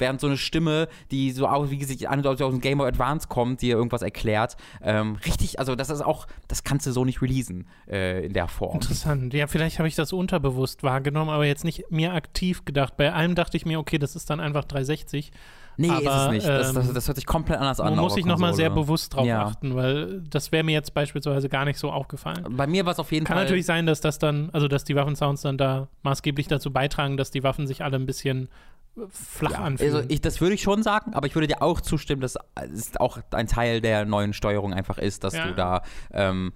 während 0.00 0.20
so 0.20 0.26
eine 0.26 0.38
Stimme, 0.38 0.88
die 1.10 1.30
so 1.30 1.46
aus, 1.46 1.70
wie 1.70 1.84
sich 1.84 2.08
an, 2.08 2.26
aus 2.26 2.38
dem 2.38 2.60
Game 2.60 2.78
Boy 2.78 2.88
Advance 2.88 3.28
kommt, 3.28 3.60
dir 3.62 3.76
irgendwas 3.76 4.02
erklärt. 4.02 4.56
Ähm, 4.82 5.16
richtig, 5.26 5.58
also 5.58 5.76
das 5.76 5.90
ist 5.90 6.00
auch, 6.00 6.26
das 6.48 6.64
kannst 6.64 6.86
du 6.86 6.92
so 6.92 7.04
nicht 7.04 7.22
releasen 7.22 7.66
äh, 7.86 8.24
in 8.24 8.32
der 8.32 8.48
Form. 8.48 8.76
Interessant. 8.76 9.34
Ja, 9.34 9.46
vielleicht 9.46 9.78
habe 9.78 9.88
ich 9.88 9.94
das 9.94 10.12
unterbewusst 10.12 10.82
wahrgenommen, 10.82 11.30
aber 11.30 11.44
jetzt 11.44 11.64
nicht 11.64 11.90
mir 11.90 12.14
aktiv 12.14 12.64
gedacht. 12.64 12.96
Bei 12.96 13.12
allem 13.12 13.34
dachte 13.34 13.56
ich 13.56 13.66
mir, 13.66 13.78
okay, 13.78 13.98
das 13.98 14.16
ist 14.16 14.30
dann 14.30 14.40
einfach 14.40 14.64
360. 14.64 15.32
Nee, 15.80 15.88
ist 15.88 16.06
aber, 16.06 16.24
es 16.26 16.30
nicht. 16.32 16.46
Das, 16.46 16.72
das, 16.74 16.88
ähm, 16.88 16.94
das 16.94 17.06
hört 17.08 17.16
sich 17.16 17.26
komplett 17.26 17.58
anders 17.58 17.80
an. 17.80 17.94
Auf 17.94 18.00
muss 18.00 18.16
ich 18.16 18.26
nochmal 18.26 18.52
sehr 18.54 18.70
bewusst 18.70 19.14
drauf 19.14 19.26
Ja. 19.26 19.44
achten, 19.46 19.74
weil 19.74 20.20
das 20.28 20.52
wäre 20.52 20.62
mir 20.64 20.72
jetzt 20.72 20.92
beispielsweise 20.94 21.48
gar 21.48 21.64
nicht 21.64 21.78
so 21.78 21.90
aufgefallen. 21.90 22.44
Bei 22.50 22.66
mir 22.66 22.84
war 22.84 22.92
es 22.92 22.98
auf 22.98 23.12
jeden 23.12 23.24
Kann 23.24 23.36
Fall. 23.36 23.44
natürlich 23.44 23.66
sein, 23.66 23.86
dass 23.86 24.00
das 24.00 24.18
dann, 24.18 24.50
also 24.52 24.68
dass 24.68 24.84
die 24.84 24.94
Waffensounds 24.96 25.42
dann 25.42 25.56
da 25.58 25.88
maßgeblich 26.02 26.48
dazu 26.48 26.70
beitragen, 26.72 27.16
dass 27.16 27.30
die 27.30 27.42
Waffen 27.42 27.66
sich 27.66 27.82
alle 27.82 27.96
ein 27.96 28.06
bisschen 28.06 28.48
äh, 28.96 29.00
flach 29.10 29.52
Ja, 29.52 29.58
anfühlen. 29.60 29.94
also 29.94 30.06
ich, 30.10 30.20
das 30.20 30.40
würde 30.40 30.54
ich 30.54 30.62
schon 30.62 30.82
sagen, 30.82 31.14
aber 31.14 31.26
ich 31.26 31.34
würde 31.34 31.46
dir 31.46 31.62
auch 31.62 31.80
zustimmen, 31.80 32.20
dass 32.20 32.36
es 32.74 32.96
auch 32.98 33.18
ein 33.30 33.46
Teil 33.46 33.80
der 33.80 34.04
neuen 34.04 34.32
Steuerung 34.32 34.74
einfach 34.74 34.98
ist, 34.98 35.24
dass 35.24 35.34
Ja. 35.34 35.46
du 35.48 35.54
da 35.54 35.82
ähm, 36.12 36.52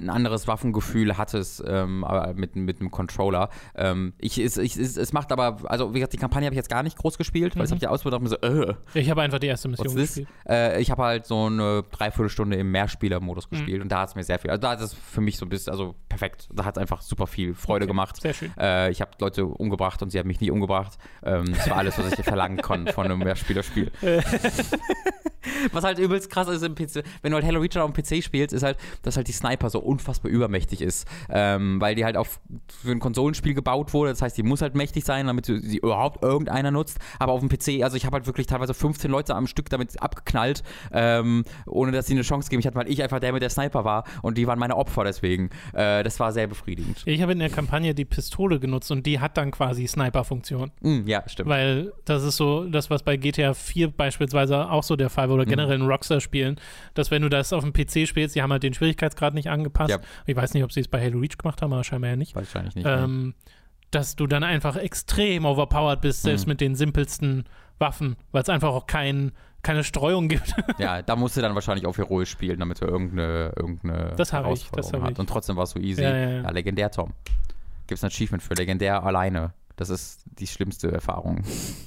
ein 0.00 0.10
anderes 0.10 0.46
Waffengefühl 0.48 1.16
hattest 1.18 1.62
ähm, 1.66 2.04
mit, 2.34 2.56
mit 2.56 2.80
einem 2.80 2.90
Controller. 2.90 3.50
Ähm, 3.74 4.12
ich, 4.18 4.38
es, 4.38 4.56
ich, 4.56 4.76
es, 4.76 4.96
es 4.96 5.12
macht 5.12 5.32
aber, 5.32 5.58
also 5.64 5.90
wie 5.94 5.98
gesagt, 5.98 6.12
die 6.12 6.18
Kampagne 6.18 6.46
habe 6.46 6.54
ich 6.54 6.58
jetzt 6.58 6.70
gar 6.70 6.82
nicht 6.82 6.96
groß 6.98 7.18
gespielt, 7.18 7.54
weil 7.56 7.62
das 7.62 7.70
Mhm. 7.70 7.74
habe 7.76 7.84
ich 7.84 7.88
ausprobiert 7.88 8.20
und 8.22 8.30
dachte 8.30 8.50
mir 8.52 8.58
so, 8.66 8.72
äh, 8.94 9.00
ich 9.00 9.10
habe 9.10 9.22
einfach 9.22 9.38
die 9.38 9.46
erste 9.48 9.68
Mission 9.68 9.94
gespielt. 9.94 10.28
Äh, 10.48 10.80
ich 10.80 10.90
habe 10.90 11.02
halt 11.02 11.26
so 11.26 11.46
eine 11.46 11.84
Dreiviertelstunde 11.90 12.56
im 12.56 12.66
Mhm. 12.68 12.72
Mehrspieler-Modus 12.72 13.48
gespielt 13.48 13.82
und 13.82 13.90
da 13.90 14.00
hat 14.00 14.10
es 14.10 14.14
mir 14.14 14.24
sehr 14.24 14.38
viel, 14.38 14.50
also 14.50 14.60
da 14.60 14.70
hat 14.70 14.80
es 14.80 14.94
für 14.94 15.20
mich 15.20 15.36
so 15.38 15.46
ein 15.46 15.48
bisschen, 15.48 15.70
also 15.72 15.94
perfekt, 16.08 16.48
da 16.52 16.64
hat 16.64 16.76
es 16.76 16.80
einfach 16.80 17.00
super 17.02 17.26
viel 17.26 17.54
Freude 17.54 17.84
Okay, 17.84 17.90
gemacht. 17.90 18.20
Sehr 18.20 18.34
schön. 18.34 18.52
Äh, 18.58 18.90
ich 18.90 19.00
habe 19.00 19.10
Leute 19.20 19.44
umgebracht 19.46 20.02
und 20.02 20.10
sie 20.10 20.18
haben 20.18 20.28
mich 20.28 20.40
nie 20.40 20.50
umgebracht. 20.50 20.98
Ähm, 21.22 21.46
das 21.54 21.68
war 21.70 21.76
alles, 21.78 21.98
was 21.98 22.18
ich 22.18 22.24
verlangen 22.24 22.58
konnte 22.62 22.92
von 22.92 23.04
einem 23.04 23.18
Mehrspielerspiel. 23.18 23.90
was 25.72 25.84
halt 25.84 25.98
übelst 25.98 26.30
krass 26.30 26.48
ist 26.48 26.62
im 26.62 26.74
PC, 26.74 27.02
wenn 27.22 27.30
du 27.32 27.36
halt 27.36 27.44
Halo 27.46 27.60
Reach 27.60 27.76
auf 27.78 27.90
dem 27.92 28.02
PC 28.02 28.22
spielst, 28.22 28.52
ist 28.52 28.62
halt, 28.62 28.76
dass 29.02 29.16
halt 29.16 29.28
die 29.28 29.32
Sniper 29.32 29.57
so 29.70 29.80
unfassbar 29.80 30.30
übermächtig 30.30 30.80
ist. 30.80 31.06
Ähm, 31.28 31.80
weil 31.80 31.94
die 31.94 32.04
halt 32.04 32.16
auf 32.16 32.40
für 32.82 32.92
ein 32.92 33.00
Konsolenspiel 33.00 33.54
gebaut 33.54 33.92
wurde. 33.92 34.10
Das 34.10 34.22
heißt, 34.22 34.36
die 34.38 34.42
muss 34.42 34.62
halt 34.62 34.74
mächtig 34.74 35.04
sein, 35.04 35.26
damit 35.26 35.46
sie 35.46 35.58
sie 35.60 35.78
überhaupt 35.78 36.22
irgendeiner 36.22 36.70
nutzt. 36.70 36.98
Aber 37.18 37.32
auf 37.32 37.40
dem 37.40 37.48
PC, 37.48 37.82
also 37.82 37.96
ich 37.96 38.06
habe 38.06 38.14
halt 38.14 38.26
wirklich 38.26 38.46
teilweise 38.46 38.74
15 38.74 39.10
Leute 39.10 39.34
am 39.34 39.46
Stück 39.46 39.68
damit 39.70 40.00
abgeknallt, 40.02 40.62
ähm, 40.92 41.44
ohne 41.66 41.92
dass 41.92 42.06
sie 42.06 42.14
eine 42.14 42.22
Chance 42.22 42.48
geben. 42.50 42.60
Ich 42.60 42.66
hatte, 42.66 42.76
weil 42.76 42.88
ich 42.90 43.02
einfach 43.02 43.20
der 43.20 43.32
mit 43.32 43.42
der 43.42 43.50
Sniper 43.50 43.84
war 43.84 44.04
und 44.22 44.38
die 44.38 44.46
waren 44.46 44.58
meine 44.58 44.76
Opfer 44.76 45.04
deswegen. 45.04 45.50
Äh, 45.72 46.02
das 46.04 46.20
war 46.20 46.32
sehr 46.32 46.46
befriedigend. 46.46 47.02
Ich 47.06 47.20
habe 47.22 47.32
in 47.32 47.38
der 47.38 47.50
Kampagne 47.50 47.94
die 47.94 48.04
Pistole 48.04 48.60
genutzt 48.60 48.90
und 48.90 49.04
die 49.06 49.18
hat 49.20 49.36
dann 49.36 49.50
quasi 49.50 49.86
Sniper-Funktion. 49.86 50.70
Mm, 50.80 51.06
ja, 51.06 51.28
stimmt. 51.28 51.48
Weil 51.48 51.92
das 52.04 52.22
ist 52.22 52.36
so 52.36 52.64
das, 52.64 52.90
was 52.90 53.02
bei 53.02 53.16
GTA 53.16 53.54
4 53.54 53.88
beispielsweise 53.90 54.70
auch 54.70 54.82
so 54.82 54.96
der 54.96 55.10
Fall 55.10 55.28
war 55.28 55.34
oder 55.36 55.44
Mhm. 55.44 55.50
generell 55.50 55.76
in 55.80 55.86
Rockstar-Spielen, 55.86 56.56
dass 56.94 57.10
wenn 57.10 57.22
du 57.22 57.28
das 57.28 57.52
auf 57.52 57.64
dem 57.64 57.72
PC 57.72 58.06
spielst, 58.06 58.34
die 58.36 58.42
haben 58.42 58.52
halt 58.52 58.62
den 58.62 58.74
Schwierigkeitsgrad 58.74 59.34
nicht 59.38 59.48
angepasst. 59.50 59.90
Ja. 59.90 59.98
Ich 60.26 60.36
weiß 60.36 60.54
nicht, 60.54 60.64
ob 60.64 60.72
sie 60.72 60.80
es 60.80 60.88
bei 60.88 61.00
Halo 61.02 61.18
Reach 61.20 61.38
gemacht 61.38 61.62
haben, 61.62 61.72
aber 61.72 61.84
scheinbar 61.84 62.10
ja 62.10 62.16
nicht. 62.16 62.34
Wahrscheinlich 62.34 62.74
nicht. 62.74 62.86
Ähm, 62.86 63.34
dass 63.90 64.16
du 64.16 64.26
dann 64.26 64.44
einfach 64.44 64.76
extrem 64.76 65.46
overpowered 65.46 66.00
bist, 66.02 66.22
selbst 66.22 66.46
Mhm. 66.46 66.50
mit 66.50 66.60
den 66.60 66.74
simpelsten 66.74 67.44
Waffen, 67.78 68.16
weil 68.32 68.42
es 68.42 68.48
einfach 68.50 68.68
auch 68.68 68.86
kein, 68.86 69.32
keine 69.62 69.82
Streuung 69.84 70.28
gibt. 70.28 70.54
Ja, 70.78 71.00
da 71.02 71.16
musst 71.16 71.36
du 71.36 71.40
dann 71.40 71.54
wahrscheinlich 71.54 71.86
auf 71.86 71.96
Heroisch 71.96 72.30
spielen, 72.30 72.58
damit 72.60 72.80
du 72.82 72.84
irgendeine, 72.86 73.52
irgendeine 73.56 74.12
Das 74.16 74.32
hab 74.32 74.44
ich, 74.52 74.64
das 74.70 74.92
Herausforderung 74.92 75.02
hast. 75.04 75.12
ich. 75.12 75.18
Und 75.18 75.28
trotzdem 75.30 75.56
war 75.56 75.62
es 75.64 75.70
so 75.70 75.80
easy. 75.80 76.02
Ja, 76.02 76.14
ja, 76.16 76.28
ja. 76.42 76.50
legendär, 76.50 76.90
Tom. 76.90 77.14
Gibt 77.86 77.98
es 77.98 78.04
ein 78.04 78.08
Achievement 78.08 78.42
für 78.42 78.54
legendär 78.54 79.02
alleine. 79.02 79.52
Das 79.78 79.90
ist 79.90 80.24
die 80.40 80.48
schlimmste 80.48 80.90
Erfahrung. 80.90 81.38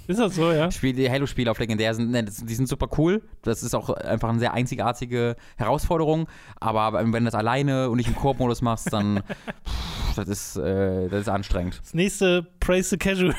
ist 0.08 0.18
das 0.20 0.36
so, 0.36 0.50
ja? 0.54 0.70
Die 0.70 1.10
Halo-Spiele 1.10 1.52
auf 1.52 1.60
legendär 1.60 1.94
sind, 1.94 2.10
ne, 2.10 2.24
die 2.24 2.54
sind 2.56 2.70
super 2.70 2.88
cool. 2.98 3.22
Das 3.42 3.64
ist 3.64 3.76
auch 3.76 3.90
einfach 3.90 4.30
eine 4.30 4.40
sehr 4.40 4.54
einzigartige 4.54 5.36
Herausforderung. 5.58 6.30
Aber 6.62 6.94
wenn 6.94 7.12
du 7.12 7.24
das 7.26 7.36
alleine 7.36 7.90
und 7.90 7.98
nicht 7.98 8.08
im 8.08 8.16
Koop-Modus 8.16 8.62
machst, 8.62 8.94
dann 8.94 9.18
pff, 9.68 10.16
das 10.16 10.28
ist, 10.30 10.56
äh, 10.56 11.10
das 11.10 11.22
ist 11.22 11.30
anstrengend. 11.30 11.82
Das 11.84 11.94
nächste 11.94 12.48
Praise 12.62 12.92
the 12.92 12.98
Casual 12.98 13.36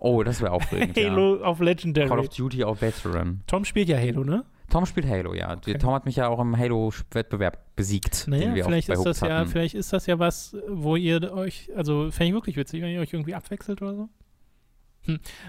Oh, 0.00 0.24
das 0.24 0.40
wäre 0.40 0.50
aufregend. 0.50 0.96
Halo 0.96 1.40
auf 1.44 1.60
ja. 1.60 1.64
Legendary. 1.66 2.08
Call 2.08 2.18
of 2.18 2.28
Duty 2.28 2.64
auf 2.64 2.80
Veteran. 2.82 3.42
Tom 3.46 3.64
spielt 3.64 3.88
ja 3.88 3.98
Halo, 3.98 4.24
ne? 4.24 4.44
Tom 4.72 4.86
spielt 4.86 5.06
Halo, 5.06 5.34
ja. 5.34 5.54
Tom 5.56 5.92
hat 5.92 6.06
mich 6.06 6.16
ja 6.16 6.28
auch 6.28 6.40
im 6.40 6.56
Halo-Wettbewerb 6.56 7.76
besiegt. 7.76 8.26
Naja, 8.26 8.64
vielleicht 8.64 8.88
ist 8.88 9.04
das 9.04 9.20
ja, 9.20 9.44
vielleicht 9.44 9.74
ist 9.74 9.92
das 9.92 10.06
ja 10.06 10.18
was, 10.18 10.56
wo 10.66 10.96
ihr 10.96 11.30
euch, 11.30 11.70
also 11.76 12.10
fände 12.10 12.28
ich 12.28 12.34
wirklich 12.34 12.56
witzig, 12.56 12.80
wenn 12.80 12.90
ihr 12.90 13.00
euch 13.00 13.12
irgendwie 13.12 13.34
abwechselt 13.34 13.82
oder 13.82 13.94
so. 13.94 14.08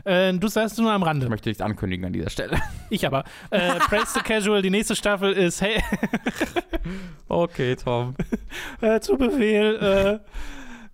Äh, 0.03 0.33
du 0.33 0.47
sagst 0.49 0.77
nur 0.77 0.91
am 0.91 1.03
Rande. 1.03 1.27
Ich 1.27 1.29
möchte 1.29 1.47
nichts 1.47 1.61
ankündigen 1.61 2.05
an 2.05 2.11
dieser 2.11 2.29
Stelle. 2.29 2.59
Ich 2.89 3.07
aber. 3.07 3.23
Äh, 3.49 3.79
Praise 3.79 4.13
the 4.13 4.19
Casual, 4.19 4.61
die 4.61 4.69
nächste 4.69 4.95
Staffel 4.95 5.31
ist 5.31 5.61
hey, 5.61 5.81
Okay, 7.29 7.75
Tom. 7.77 8.15
äh, 8.81 8.99
zu 8.99 9.17
Befehl. 9.17 10.19
Äh, 10.19 10.19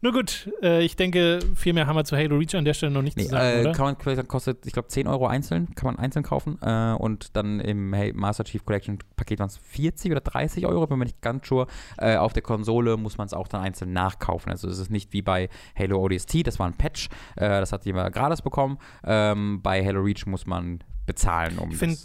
nur 0.02 0.14
gut, 0.14 0.50
äh, 0.62 0.84
ich 0.84 0.96
denke, 0.96 1.40
viel 1.56 1.74
mehr 1.74 1.88
haben 1.88 1.96
wir 1.96 2.06
zu 2.06 2.16
Halo 2.16 2.38
Reach 2.38 2.56
an 2.56 2.66
der 2.66 2.74
Stelle 2.74 2.92
noch 2.92 3.02
nicht 3.02 3.18
Nee, 3.18 3.24
zu 3.24 3.30
sagen, 3.30 3.58
äh, 3.58 3.62
oder? 3.62 3.72
kann 3.74 3.86
man, 3.86 4.28
kostet, 4.28 4.66
ich 4.66 4.74
glaube, 4.74 4.88
10 4.88 5.08
Euro 5.08 5.28
einzeln, 5.28 5.74
kann 5.76 5.94
man 5.94 6.00
einzeln 6.00 6.24
kaufen. 6.24 6.58
Äh, 6.62 6.94
und 6.94 7.36
dann 7.36 7.60
im 7.60 7.94
hey, 7.94 8.14
Master 8.14 8.44
Chief 8.44 8.64
Collection 8.64 9.00
Paket 9.16 9.40
waren 9.40 9.48
es 9.48 9.58
40 9.58 10.12
oder 10.12 10.22
30 10.22 10.66
Euro, 10.66 10.88
bin 10.88 11.00
mir 11.00 11.06
nicht 11.06 11.22
ganz 11.22 11.48
sure. 11.48 11.68
Äh, 11.98 12.16
auf 12.18 12.34
der 12.34 12.44
Konsole 12.44 12.98
muss 12.98 13.18
man 13.18 13.28
es 13.28 13.34
auch 13.34 13.48
dann 13.48 13.62
einzeln 13.62 13.94
nachkaufen. 13.94 14.52
Also 14.52 14.68
es 14.70 14.80
ist 14.80 14.90
nicht 14.92 15.14
wie 15.14 15.22
bei 15.22 15.50
Halo 15.78 16.02
ODST, 16.04 16.48
das 16.48 16.60
war 16.60 16.68
ein 16.68 16.74
Patch, 16.74 17.10
äh, 17.36 17.48
das 17.60 17.72
hat 17.72 17.86
jemand 17.86 18.14
gratis 18.14 18.42
bekommen. 18.42 18.78
Ähm, 19.04 19.62
bei 19.62 19.86
Halo 19.86 20.02
Reach 20.02 20.26
muss 20.26 20.46
man 20.46 20.80
bezahlen, 21.06 21.58
um 21.58 21.72
Ich 21.72 21.78
finde 21.78 21.98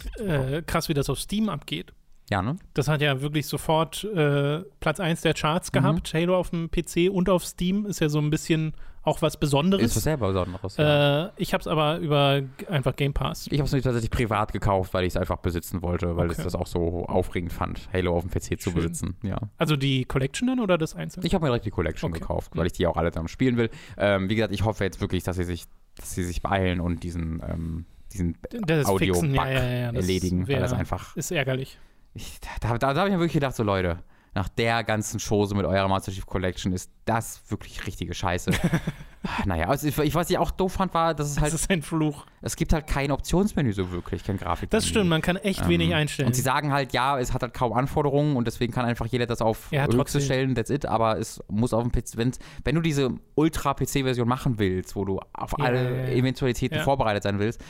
äh, 0.57 0.61
krass, 0.63 0.89
wie 0.89 0.93
das 0.93 1.09
auf 1.09 1.19
Steam 1.19 1.47
abgeht. 1.49 1.93
Ja, 2.29 2.41
ne? 2.41 2.55
Das 2.73 2.87
hat 2.87 3.01
ja 3.01 3.21
wirklich 3.21 3.45
sofort 3.45 4.03
äh, 4.03 4.61
Platz 4.79 4.99
1 4.99 5.21
der 5.21 5.33
Charts 5.35 5.71
Mhm. 5.71 5.73
gehabt. 5.79 6.13
Halo 6.13 6.35
auf 6.37 6.49
dem 6.49 6.69
PC 6.71 7.09
und 7.11 7.29
auf 7.29 7.45
Steam 7.45 7.85
ist 7.85 7.99
ja 8.01 8.09
so 8.09 8.19
ein 8.19 8.29
bisschen 8.31 8.73
auch 9.03 9.21
was 9.21 9.37
Besonderes. 9.39 9.85
Ist 9.85 9.95
was 9.97 10.03
sehr 10.05 10.17
Besonderes. 10.17 10.77
Ja. 10.77 11.27
Äh, 11.27 11.31
ich 11.37 11.53
habe 11.53 11.61
es 11.61 11.67
aber 11.67 11.99
über 11.99 12.41
einfach 12.67 12.95
Game 12.95 13.13
Pass. 13.13 13.45
Ich 13.51 13.59
habe 13.59 13.67
es 13.67 13.71
nicht 13.73 13.83
tatsächlich 13.83 14.09
privat 14.09 14.51
gekauft, 14.51 14.95
weil 14.95 15.03
ich 15.03 15.09
es 15.13 15.17
einfach 15.17 15.37
besitzen 15.37 15.83
wollte, 15.83 16.17
weil 16.17 16.25
ich 16.31 16.33
Okay. 16.39 16.43
das 16.43 16.55
auch 16.55 16.65
so 16.65 17.05
aufregend 17.05 17.53
fand, 17.53 17.87
Halo 17.93 18.15
auf 18.17 18.23
dem 18.23 18.31
PC 18.31 18.59
zu 18.59 18.71
Schön. 18.71 18.73
besitzen. 18.73 19.15
Ja. 19.21 19.37
Also 19.59 19.75
die 19.75 20.05
Collection 20.05 20.47
dann 20.47 20.59
oder 20.59 20.79
das 20.79 20.95
Einzelne? 20.95 21.27
Ich 21.27 21.35
habe 21.35 21.43
mir 21.43 21.49
direkt 21.49 21.65
die 21.67 21.69
Collection 21.71 22.09
Okay. 22.09 22.21
gekauft, 22.21 22.55
Mhm. 22.55 22.59
weil 22.59 22.65
ich 22.65 22.73
die 22.73 22.87
auch 22.87 22.97
alle 22.97 23.11
dann 23.11 23.27
spielen 23.27 23.57
will. 23.57 23.69
Ähm, 23.99 24.27
wie 24.29 24.35
gesagt, 24.35 24.51
ich 24.51 24.63
hoffe 24.65 24.83
jetzt 24.83 24.99
wirklich, 25.01 25.21
dass 25.23 25.35
sie 25.35 25.43
sich, 25.43 25.65
dass 25.97 26.15
sie 26.15 26.23
sich 26.23 26.41
beeilen 26.41 26.79
und 26.81 27.03
diesen, 27.03 27.43
ähm, 27.47 27.85
diesen 28.11 28.35
Audio-Bug 28.51 28.97
fixen, 28.99 29.35
ja, 29.35 29.47
ja, 29.47 29.59
erledigen, 29.91 30.47
wär- 30.47 30.55
weil 30.55 30.63
das 30.63 30.73
einfach. 30.73 31.15
ist 31.15 31.29
ärgerlich. 31.29 31.77
Ich, 32.15 32.39
da 32.61 32.77
da, 32.77 32.93
da 32.93 32.99
habe 33.01 33.09
ich 33.09 33.13
mir 33.13 33.19
wirklich 33.19 33.33
gedacht, 33.33 33.55
so 33.55 33.61
Leute, 33.63 33.99
nach 34.33 34.49
der 34.49 34.83
ganzen 34.83 35.19
Chose 35.19 35.55
mit 35.55 35.65
eurer 35.65 35.87
Master 35.87 36.11
Chief 36.11 36.25
Collection 36.25 36.73
ist 36.73 36.91
das 37.05 37.41
wirklich 37.49 37.85
richtige 37.87 38.13
Scheiße. 38.13 38.51
naja, 39.45 39.67
also 39.69 39.87
ich, 39.87 39.97
ich, 39.99 40.13
was 40.15 40.29
ich 40.29 40.37
auch 40.37 40.51
doof 40.51 40.73
fand, 40.73 40.93
war, 40.93 41.13
dass 41.13 41.27
es 41.29 41.35
Das 41.35 41.43
halt, 41.43 41.53
ist 41.53 41.69
ein 41.69 41.81
Fluch. 41.81 42.25
es 42.41 42.55
gibt 42.57 42.73
halt 42.73 42.85
kein 42.85 43.11
Optionsmenü 43.11 43.71
so 43.73 43.91
wirklich, 43.91 44.23
kein 44.25 44.37
Grafik. 44.37 44.69
Das 44.71 44.85
stimmt, 44.87 45.09
man 45.09 45.21
kann 45.21 45.37
echt 45.37 45.67
wenig 45.69 45.93
einstellen. 45.93 46.25
Ähm, 46.27 46.29
Und 46.31 46.33
sie 46.35 46.41
sagen 46.41 46.71
halt, 46.73 46.91
ja, 46.93 47.17
es 47.19 47.33
hat 47.33 47.43
halt 47.43 47.53
kaum 47.53 47.71
Anforderungen 47.73 48.35
und 48.35 48.45
deswegen 48.45 48.73
kann 48.73 48.85
einfach 48.85 49.05
jeder 49.05 49.25
das 49.25 49.41
auf 49.41 49.71
Ja, 49.71 49.85
höchste 49.87 50.19
stellen, 50.19 50.53
that's 50.55 50.69
it. 50.69 50.85
Aber 50.85 51.17
es 51.17 51.41
muss 51.47 51.73
auf 51.73 51.83
dem 51.83 51.91
PC, 51.93 52.17
wenn, 52.17 52.31
wenn 52.65 52.75
du 52.75 52.81
diese 52.81 53.11
Ultra-PC-Version 53.35 54.27
machen 54.27 54.59
willst, 54.59 54.95
wo 54.95 55.05
du 55.05 55.19
auf 55.33 55.53
Ja, 55.57 55.65
alle 55.65 56.07
ja. 56.07 56.13
Eventualitäten 56.13 56.77
Ja. 56.77 56.83
vorbereitet 56.83 57.23
sein 57.23 57.39
willst, 57.39 57.63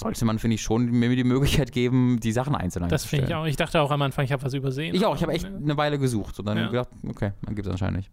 sollte 0.00 0.24
man, 0.24 0.38
finde 0.38 0.56
ich, 0.56 0.62
schon 0.62 0.86
mir 0.90 1.14
die 1.14 1.24
Möglichkeit 1.24 1.72
geben, 1.72 2.18
die 2.20 2.32
Sachen 2.32 2.54
einzeln 2.54 2.88
das 2.88 3.04
finde 3.04 3.26
ich 3.26 3.34
auch. 3.34 3.46
Ich 3.46 3.56
dachte 3.56 3.80
auch 3.80 3.90
am 3.90 4.02
Anfang, 4.02 4.24
ich 4.24 4.32
habe 4.32 4.42
was 4.42 4.54
übersehen. 4.54 4.94
Ich 4.94 5.04
auch, 5.06 5.14
ich 5.14 5.22
habe 5.22 5.32
echt 5.32 5.46
eine 5.46 5.76
Weile 5.76 5.98
gesucht 5.98 6.38
und 6.38 6.46
dann 6.46 6.58
Ja. 6.58 6.66
gedacht, 6.68 6.88
okay, 7.08 7.32
dann 7.42 7.54
gibt 7.54 7.66
es 7.66 7.72
anscheinend 7.72 7.98
nicht. 7.98 8.10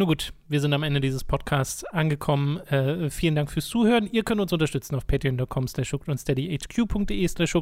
Nur 0.00 0.06
gut, 0.06 0.32
wir 0.46 0.60
sind 0.60 0.72
am 0.74 0.84
Ende 0.84 1.00
dieses 1.00 1.24
Podcasts 1.24 1.82
angekommen. 1.84 2.58
Äh, 2.68 3.10
vielen 3.10 3.34
Dank 3.34 3.50
fürs 3.50 3.66
Zuhören. 3.66 4.08
Ihr 4.12 4.22
könnt 4.22 4.40
uns 4.40 4.52
unterstützen 4.52 4.94
auf 4.94 5.08
patreon.com 5.08 5.66
slash 5.66 5.92
und 5.92 6.18
steadyhq.de 6.20 7.26
slash. 7.26 7.54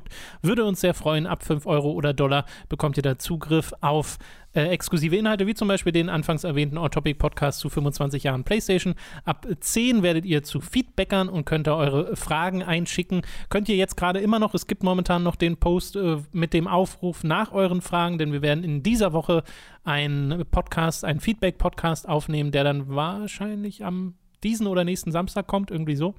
Würde 0.43 0.67
uns 0.67 0.83
sehr 0.83 0.93
freuen. 0.93 1.27
Ab 1.27 1.43
5 1.43 1.65
Euro 1.65 1.93
oder 1.93 2.13
Dollar 2.13 2.45
bekommt 2.69 2.99
ihr 2.99 3.03
da 3.03 3.17
Zugriff 3.17 3.73
auf 3.81 4.19
äh, 4.57 4.69
exklusive 4.69 5.17
Inhalte, 5.17 5.47
wie 5.47 5.55
zum 5.55 5.69
Beispiel 5.69 5.93
den 5.93 6.09
anfangs 6.09 6.45
erwähnten 6.45 6.79
On-Topic-Podcast 6.79 7.61
zu 7.61 7.69
25 7.69 8.25
Jahren 8.25 8.45
PlayStation. 8.45 8.95
Ab 9.25 9.47
10 9.61 10.03
werdet 10.03 10.25
ihr 10.25 10.43
zu 10.43 10.61
Feedbackern 10.61 11.29
und 11.29 11.45
könnt 11.45 11.67
da 11.67 11.77
eure 11.77 12.17
Fragen 12.17 12.63
einschicken. 12.63 13.23
Könnt 13.49 13.69
ihr 13.69 13.77
jetzt 13.77 13.97
gerade 13.97 14.21
immer 14.21 14.39
noch, 14.39 14.55
es 14.55 14.67
gibt 14.67 14.83
momentan 14.83 15.23
noch 15.23 15.37
den 15.37 15.57
Post 15.57 15.97
äh, 15.97 16.19
mit 16.33 16.53
dem 16.53 16.69
Aufruf 16.69 17.25
nach 17.25 17.53
euren 17.53 17.83
Fragen, 17.83 18.19
denn 18.19 18.33
wir 18.33 18.43
werden 18.43 18.65
in 18.65 18.83
dieser 18.83 19.13
Woche 19.13 19.45
einen 19.85 20.45
Podcast, 20.51 21.05
einen 21.05 21.21
Feedback-Podcast 21.21 22.09
aufnehmen, 22.09 22.51
der 22.51 22.65
dann 22.65 22.89
wahrscheinlich 22.89 23.85
am 23.85 24.15
diesen 24.43 24.67
oder 24.67 24.85
nächsten 24.85 25.13
Samstag 25.13 25.47
kommt, 25.47 25.71
irgendwie 25.71 25.97
so. 25.97 26.15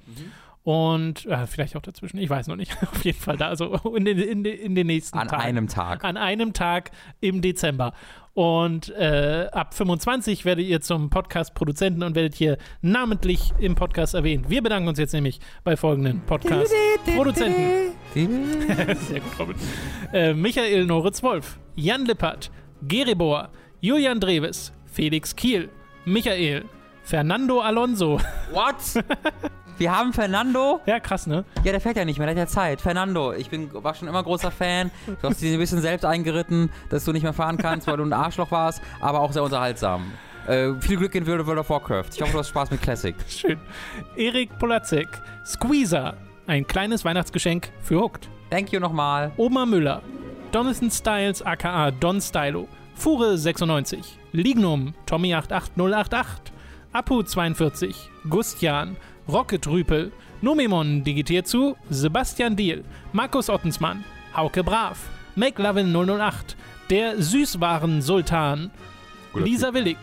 Und 0.68 1.24
äh, 1.24 1.46
vielleicht 1.46 1.76
auch 1.76 1.80
dazwischen, 1.80 2.18
ich 2.18 2.28
weiß 2.28 2.46
noch 2.46 2.56
nicht. 2.56 2.76
Auf 2.82 3.02
jeden 3.02 3.18
Fall 3.18 3.38
da, 3.38 3.48
also 3.48 3.74
in 3.96 4.04
den, 4.04 4.18
in 4.18 4.44
den, 4.44 4.58
in 4.58 4.74
den 4.74 4.86
nächsten 4.86 5.16
An 5.16 5.26
Tagen. 5.28 5.42
einem 5.42 5.68
Tag. 5.68 6.04
An 6.04 6.18
einem 6.18 6.52
Tag 6.52 6.90
im 7.22 7.40
Dezember. 7.40 7.94
Und 8.34 8.90
äh, 8.90 9.46
ab 9.50 9.72
25 9.72 10.44
werdet 10.44 10.66
ihr 10.66 10.82
zum 10.82 11.08
Podcast-Produzenten 11.08 12.02
und 12.02 12.14
werdet 12.14 12.34
hier 12.34 12.58
namentlich 12.82 13.54
im 13.58 13.76
Podcast 13.76 14.12
erwähnt. 14.12 14.50
Wir 14.50 14.62
bedanken 14.62 14.90
uns 14.90 14.98
jetzt 14.98 15.14
nämlich 15.14 15.40
bei 15.64 15.74
folgenden 15.74 16.20
Podcast-Produzenten. 16.26 17.94
Sehr 18.14 19.20
gut, 19.20 19.38
Robin. 19.38 19.56
Äh, 20.12 20.34
Michael 20.34 20.84
Noritz-Wolf, 20.84 21.58
Jan 21.76 22.04
Lippert, 22.04 22.50
Geribor, 22.86 23.48
Julian 23.80 24.20
Dreves, 24.20 24.74
Felix 24.84 25.34
Kiel, 25.34 25.70
Michael, 26.04 26.66
Fernando 27.04 27.60
Alonso. 27.60 28.20
What? 28.52 29.02
Wir 29.78 29.96
haben 29.96 30.12
Fernando. 30.12 30.80
Ja, 30.86 30.98
krass, 30.98 31.28
ne? 31.28 31.44
Ja, 31.62 31.70
der 31.70 31.80
fährt 31.80 31.96
ja 31.96 32.04
nicht 32.04 32.18
mehr, 32.18 32.26
der 32.26 32.34
hat 32.34 32.48
ja 32.48 32.52
Zeit. 32.52 32.80
Fernando, 32.80 33.32
ich 33.32 33.48
bin, 33.48 33.72
war 33.72 33.94
schon 33.94 34.08
immer 34.08 34.24
großer 34.24 34.50
Fan. 34.50 34.90
Du 35.06 35.28
hast 35.28 35.40
dich 35.40 35.52
ein 35.52 35.58
bisschen 35.58 35.80
selbst 35.80 36.04
eingeritten, 36.04 36.70
dass 36.90 37.04
du 37.04 37.12
nicht 37.12 37.22
mehr 37.22 37.32
fahren 37.32 37.58
kannst, 37.58 37.86
weil 37.86 37.96
du 37.96 38.02
ein 38.02 38.12
Arschloch 38.12 38.50
warst, 38.50 38.82
aber 39.00 39.20
auch 39.20 39.30
sehr 39.30 39.44
unterhaltsam. 39.44 40.10
Äh, 40.48 40.74
viel 40.80 40.96
Glück 40.96 41.14
in 41.14 41.24
World 41.28 41.58
of 41.58 41.70
Warcraft. 41.70 42.06
Ich 42.12 42.20
hoffe, 42.20 42.32
du 42.32 42.38
hast 42.38 42.48
Spaß 42.48 42.72
mit 42.72 42.82
Classic. 42.82 43.14
Schön. 43.28 43.60
Erik 44.16 44.58
Polacek, 44.58 45.08
Squeezer, 45.46 46.14
ein 46.48 46.66
kleines 46.66 47.04
Weihnachtsgeschenk 47.04 47.70
für 47.80 48.00
Hooked. 48.00 48.28
Thank 48.50 48.72
you 48.72 48.80
nochmal. 48.80 49.30
Oma 49.36 49.64
Müller, 49.64 50.02
Jonathan 50.52 50.90
Styles 50.90 51.40
aka 51.42 51.92
Don 51.92 52.20
Stylo, 52.20 52.66
Fure96, 52.98 53.98
Lignum, 54.32 54.94
Tommy88088, 55.06 56.24
Apu42, 56.94 57.94
Gustian, 58.28 58.96
Rocket 59.28 59.66
Rüpel, 59.66 60.10
Nomemon 60.40 61.04
digitiert 61.04 61.46
zu, 61.46 61.76
Sebastian 61.90 62.56
Diel, 62.56 62.82
Markus 63.12 63.50
Ottensmann, 63.50 64.02
Hauke 64.34 64.64
Brav, 64.64 64.98
McLovin 65.36 65.92
008, 65.94 66.56
der 66.88 67.20
Süßwaren-Sultan, 67.20 68.70
Lisa 69.34 69.74
Willig, 69.74 69.98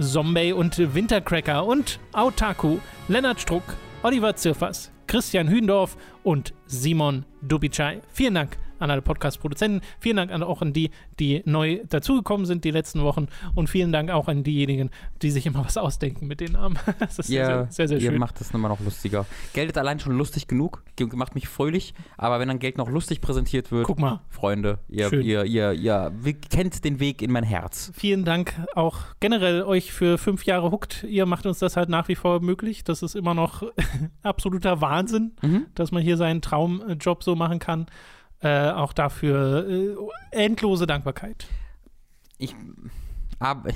Zombie 0.00 0.52
und 0.52 0.76
Wintercracker 0.94 1.64
und 1.64 2.00
Autaku, 2.12 2.78
Lennart 3.06 3.40
Struck, 3.40 3.62
Oliver 4.02 4.34
Zirfers, 4.34 4.90
Christian 5.06 5.48
Hündorf 5.48 5.96
und 6.24 6.52
Simon 6.66 7.24
Dubicai. 7.42 8.00
Vielen 8.12 8.34
Dank 8.34 8.58
an 8.84 8.90
alle 8.90 9.02
Podcast-Produzenten. 9.02 9.80
Vielen 9.98 10.16
Dank 10.16 10.30
an, 10.30 10.42
auch 10.42 10.62
an 10.62 10.72
die, 10.72 10.90
die 11.18 11.42
neu 11.44 11.80
dazugekommen 11.88 12.46
sind 12.46 12.64
die 12.64 12.70
letzten 12.70 13.02
Wochen. 13.02 13.26
Und 13.54 13.68
vielen 13.68 13.90
Dank 13.92 14.10
auch 14.10 14.28
an 14.28 14.44
diejenigen, 14.44 14.90
die 15.22 15.30
sich 15.30 15.46
immer 15.46 15.64
was 15.64 15.76
ausdenken 15.76 16.26
mit 16.26 16.40
den 16.40 16.52
Namen. 16.52 16.78
Das 16.98 17.18
ist 17.18 17.28
Ihr, 17.30 17.44
sehr, 17.46 17.66
sehr, 17.70 17.88
sehr, 17.88 17.98
ihr 17.98 18.10
schön. 18.10 18.18
macht 18.20 18.38
das 18.40 18.50
immer 18.52 18.68
noch 18.68 18.80
lustiger. 18.80 19.26
Geld 19.52 19.70
ist 19.70 19.78
allein 19.78 19.98
schon 20.00 20.16
lustig 20.16 20.46
genug, 20.46 20.82
ge- 20.96 21.08
macht 21.14 21.34
mich 21.34 21.48
fröhlich, 21.48 21.94
aber 22.16 22.38
wenn 22.40 22.48
dann 22.48 22.58
Geld 22.58 22.78
noch 22.78 22.88
lustig 22.88 23.20
präsentiert 23.20 23.72
wird, 23.72 23.86
Guck 23.86 23.98
mal. 23.98 24.20
Freunde, 24.30 24.78
ihr, 24.88 25.12
ihr, 25.12 25.44
ihr, 25.44 25.72
ihr 25.72 26.12
kennt 26.50 26.84
den 26.84 27.00
Weg 27.00 27.22
in 27.22 27.30
mein 27.32 27.44
Herz. 27.44 27.90
Vielen 27.94 28.24
Dank 28.24 28.54
auch 28.74 28.98
generell 29.20 29.62
euch 29.62 29.92
für 29.92 30.18
fünf 30.18 30.44
Jahre 30.44 30.70
Hooked. 30.70 31.04
Ihr 31.04 31.26
macht 31.26 31.46
uns 31.46 31.58
das 31.58 31.76
halt 31.76 31.88
nach 31.88 32.08
wie 32.08 32.14
vor 32.14 32.40
möglich. 32.40 32.84
Das 32.84 33.02
ist 33.02 33.14
immer 33.16 33.34
noch 33.34 33.62
absoluter 34.22 34.80
Wahnsinn, 34.80 35.32
Mhm. 35.42 35.66
dass 35.74 35.92
man 35.92 36.02
hier 36.02 36.16
seinen 36.16 36.42
Traumjob 36.42 37.22
so 37.24 37.34
machen 37.36 37.58
kann. 37.58 37.86
Äh, 38.44 38.70
auch 38.72 38.92
dafür 38.92 39.66
äh, 39.68 39.96
endlose 40.44 40.86
Dankbarkeit. 40.86 41.46
Ich, 42.38 42.54
ab, 43.38 43.66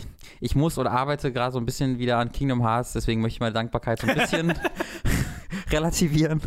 ich 0.41 0.55
muss 0.55 0.77
oder 0.79 0.91
arbeite 0.93 1.33
gerade 1.33 1.53
so 1.53 1.59
ein 1.59 1.65
bisschen 1.67 1.99
wieder 1.99 2.19
an 2.19 2.31
Kingdom 2.33 2.63
Hearts, 2.63 2.93
deswegen 2.93 3.23
möchte 3.23 3.37
ich 3.37 3.41
meine 3.41 3.55
Dankbarkeit 3.55 3.99
so 4.01 4.07
ein 4.07 4.15
bisschen 4.15 4.53
relativieren. 5.71 6.43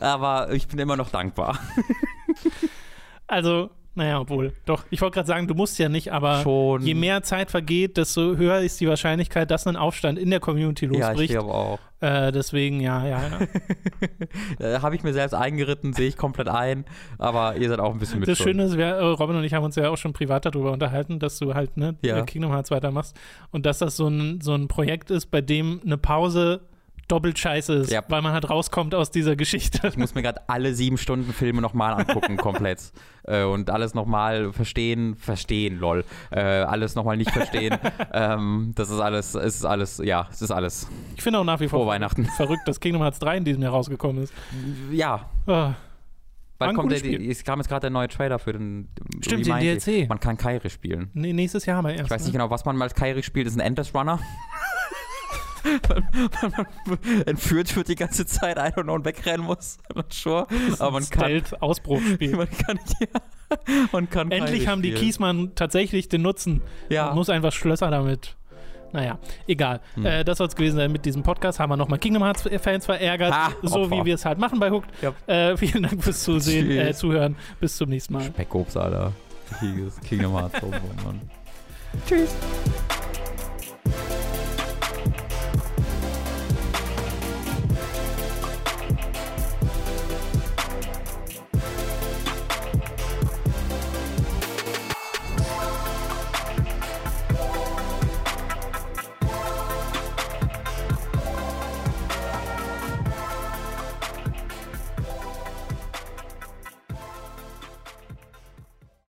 Aber 0.00 0.52
ich 0.52 0.68
bin 0.68 0.78
immer 0.78 0.96
noch 0.96 1.10
dankbar. 1.10 1.58
Also, 3.26 3.70
naja, 3.94 4.18
obwohl, 4.20 4.52
doch, 4.66 4.84
ich 4.90 5.00
wollte 5.00 5.14
gerade 5.14 5.28
sagen, 5.28 5.46
du 5.46 5.54
musst 5.54 5.78
ja 5.78 5.88
nicht, 5.88 6.12
aber 6.12 6.42
Schon. 6.42 6.82
je 6.82 6.94
mehr 6.94 7.22
Zeit 7.22 7.48
vergeht, 7.50 7.96
desto 7.96 8.36
höher 8.36 8.58
ist 8.58 8.80
die 8.80 8.88
Wahrscheinlichkeit, 8.88 9.50
dass 9.52 9.68
ein 9.68 9.76
Aufstand 9.76 10.18
in 10.18 10.30
der 10.30 10.40
Community 10.40 10.86
Ja, 10.86 10.92
ich 10.92 10.98
losbricht. 11.00 11.30
glaube 11.34 11.54
auch. 11.54 11.78
Äh, 12.00 12.32
deswegen, 12.32 12.80
ja, 12.80 13.06
ja, 13.06 13.20
ja. 14.58 14.82
Habe 14.82 14.94
ich 14.94 15.02
mir 15.02 15.12
selbst 15.12 15.34
eingeritten, 15.34 15.92
sehe 15.92 16.08
ich 16.08 16.16
komplett 16.16 16.48
ein, 16.48 16.84
aber 17.18 17.56
ihr 17.56 17.68
seid 17.68 17.78
auch 17.78 17.92
ein 17.92 17.98
bisschen 17.98 18.20
mit 18.20 18.28
Das. 18.28 18.38
Schöne 18.38 18.64
ist, 18.64 18.76
wir, 18.76 18.86
äh, 18.86 19.04
Robin 19.04 19.36
und 19.36 19.44
ich 19.44 19.54
haben 19.54 19.64
uns 19.64 19.76
ja 19.76 19.90
auch 19.90 19.98
schon 19.98 20.12
privat 20.12 20.46
darüber 20.46 20.72
unterhalten, 20.72 21.18
dass 21.18 21.38
du 21.38 21.54
halt 21.54 21.76
ne, 21.76 21.96
Ja. 22.02 22.22
Kingdom 22.22 22.52
Hearts 22.52 22.70
weitermachst 22.70 23.16
und 23.50 23.66
dass 23.66 23.78
das 23.78 23.96
so 23.96 24.08
ein, 24.08 24.40
so 24.40 24.54
ein 24.54 24.68
Projekt 24.68 25.10
ist, 25.10 25.26
bei 25.26 25.40
dem 25.40 25.80
eine 25.84 25.98
Pause 25.98 26.60
doppelt 27.10 27.38
scheiße 27.38 27.74
ist, 27.74 27.90
Ja. 27.90 28.02
weil 28.08 28.22
man 28.22 28.32
halt 28.32 28.48
rauskommt 28.48 28.94
aus 28.94 29.10
dieser 29.10 29.36
Geschichte. 29.36 29.88
Ich 29.88 29.96
muss 29.96 30.14
mir 30.14 30.22
gerade 30.22 30.40
alle 30.48 30.74
sieben 30.74 30.98
Stunden 30.98 31.32
Filme 31.32 31.60
nochmal 31.60 31.94
angucken, 31.94 32.36
komplett. 32.36 32.92
Äh, 33.24 33.44
und 33.44 33.70
alles 33.70 33.94
nochmal 33.94 34.52
verstehen, 34.52 35.16
verstehen, 35.16 35.78
lol. 35.78 36.04
Äh, 36.30 36.40
alles 36.40 36.94
nochmal 36.94 37.16
nicht 37.16 37.30
verstehen. 37.30 37.76
ähm, 38.12 38.72
das 38.74 38.90
ist 38.90 39.00
alles, 39.00 39.34
es 39.34 39.56
ist 39.56 39.64
alles, 39.64 39.98
ja, 40.04 40.28
es 40.30 40.42
ist 40.42 40.50
alles. 40.50 40.88
Ich 41.16 41.22
finde 41.22 41.38
auch 41.40 41.44
nach 41.44 41.60
wie 41.60 41.68
vor 41.68 41.86
Weihnachten. 41.86 42.24
verrückt, 42.36 42.66
dass 42.66 42.80
Kingdom 42.80 43.02
Hearts 43.02 43.18
3 43.18 43.38
in 43.38 43.44
diesem 43.44 43.62
Jahr 43.62 43.72
rausgekommen 43.72 44.22
ist. 44.22 44.32
Ja, 44.90 45.28
Ah, 45.46 46.68
ein 46.68 46.74
kommt 46.76 46.92
der, 46.92 47.20
es 47.22 47.42
kam 47.42 47.58
jetzt 47.58 47.68
gerade 47.68 47.80
der 47.80 47.90
neue 47.90 48.08
Trailer 48.08 48.38
für 48.38 48.52
den 48.52 48.88
Stimmt, 49.22 49.46
den 49.46 49.58
DLC. 49.58 50.06
Man 50.08 50.20
kann 50.20 50.36
Kairi 50.36 50.68
spielen. 50.68 51.08
nee, 51.14 51.32
nächstes 51.32 51.64
Jahr 51.64 51.78
haben 51.78 51.86
wir 51.86 51.92
erst. 51.92 52.04
Ich 52.04 52.10
weiß 52.10 52.20
nicht 52.24 52.34
ne? 52.34 52.38
genau, 52.38 52.50
was 52.50 52.66
man 52.66 52.76
mal 52.76 52.84
als 52.84 52.94
Kairi 52.94 53.22
spielt. 53.22 53.46
Das 53.46 53.54
ist 53.54 53.58
ein 53.58 53.66
Endless 53.66 53.94
Runner. 53.94 54.18
Man, 55.88 56.06
man 56.86 56.98
entführt 57.26 57.74
wird 57.76 57.88
die 57.88 57.94
ganze 57.94 58.26
Zeit, 58.26 58.56
I 58.56 58.72
don't 58.72 58.84
know, 58.84 58.94
und 58.94 59.04
wegrennen 59.04 59.46
muss. 59.46 59.78
Sure. 60.10 60.46
Aber 60.78 60.92
man 60.92 61.08
kann, 61.08 61.24
Stealth-Ausbruchsspiel. 61.24 62.36
man 62.36 62.48
kann, 62.50 62.78
ja, 63.00 63.06
man 63.92 64.10
kann 64.10 64.30
Endlich 64.30 64.66
haben 64.66 64.82
die. 64.82 64.92
Kiesmann 64.92 65.52
tatsächlich 65.54 66.08
den 66.08 66.22
Nutzen. 66.22 66.62
Ja. 66.88 67.06
Man 67.06 67.16
muss 67.16 67.30
einfach 67.30 67.52
Schlösser 67.52 67.90
damit. 67.90 68.36
Naja, 68.92 69.18
egal. 69.46 69.80
Hm. 69.94 70.04
Äh, 70.04 70.24
das 70.24 70.38
soll 70.38 70.48
es 70.48 70.56
gewesen 70.56 70.76
sein 70.76 70.90
mit 70.90 71.04
diesem 71.04 71.22
Podcast. 71.22 71.60
Haben 71.60 71.70
wir 71.70 71.76
nochmal 71.76 71.98
Kingdom 71.98 72.24
Hearts-Fans 72.24 72.86
verärgert. 72.86 73.32
Ah, 73.32 73.50
so 73.62 73.82
Opfer. 73.82 73.90
wie 73.98 74.04
wir 74.06 74.14
es 74.16 74.24
halt 74.24 74.38
machen 74.38 74.58
bei 74.58 74.70
Hooked. 74.70 74.90
Ja. 75.00 75.14
Äh, 75.26 75.56
vielen 75.56 75.84
Dank 75.84 76.02
fürs 76.02 76.22
Zusehen, 76.22 76.70
äh, 76.70 76.92
Zuhören. 76.92 77.36
Bis 77.60 77.76
zum 77.76 77.88
nächsten 77.88 78.14
Mal. 78.14 78.24
Speckobst, 78.24 78.76
Alter. 78.76 79.12
Kingdom 80.08 80.32
Hearts. 80.36 80.60
Tschüss. 82.06 82.34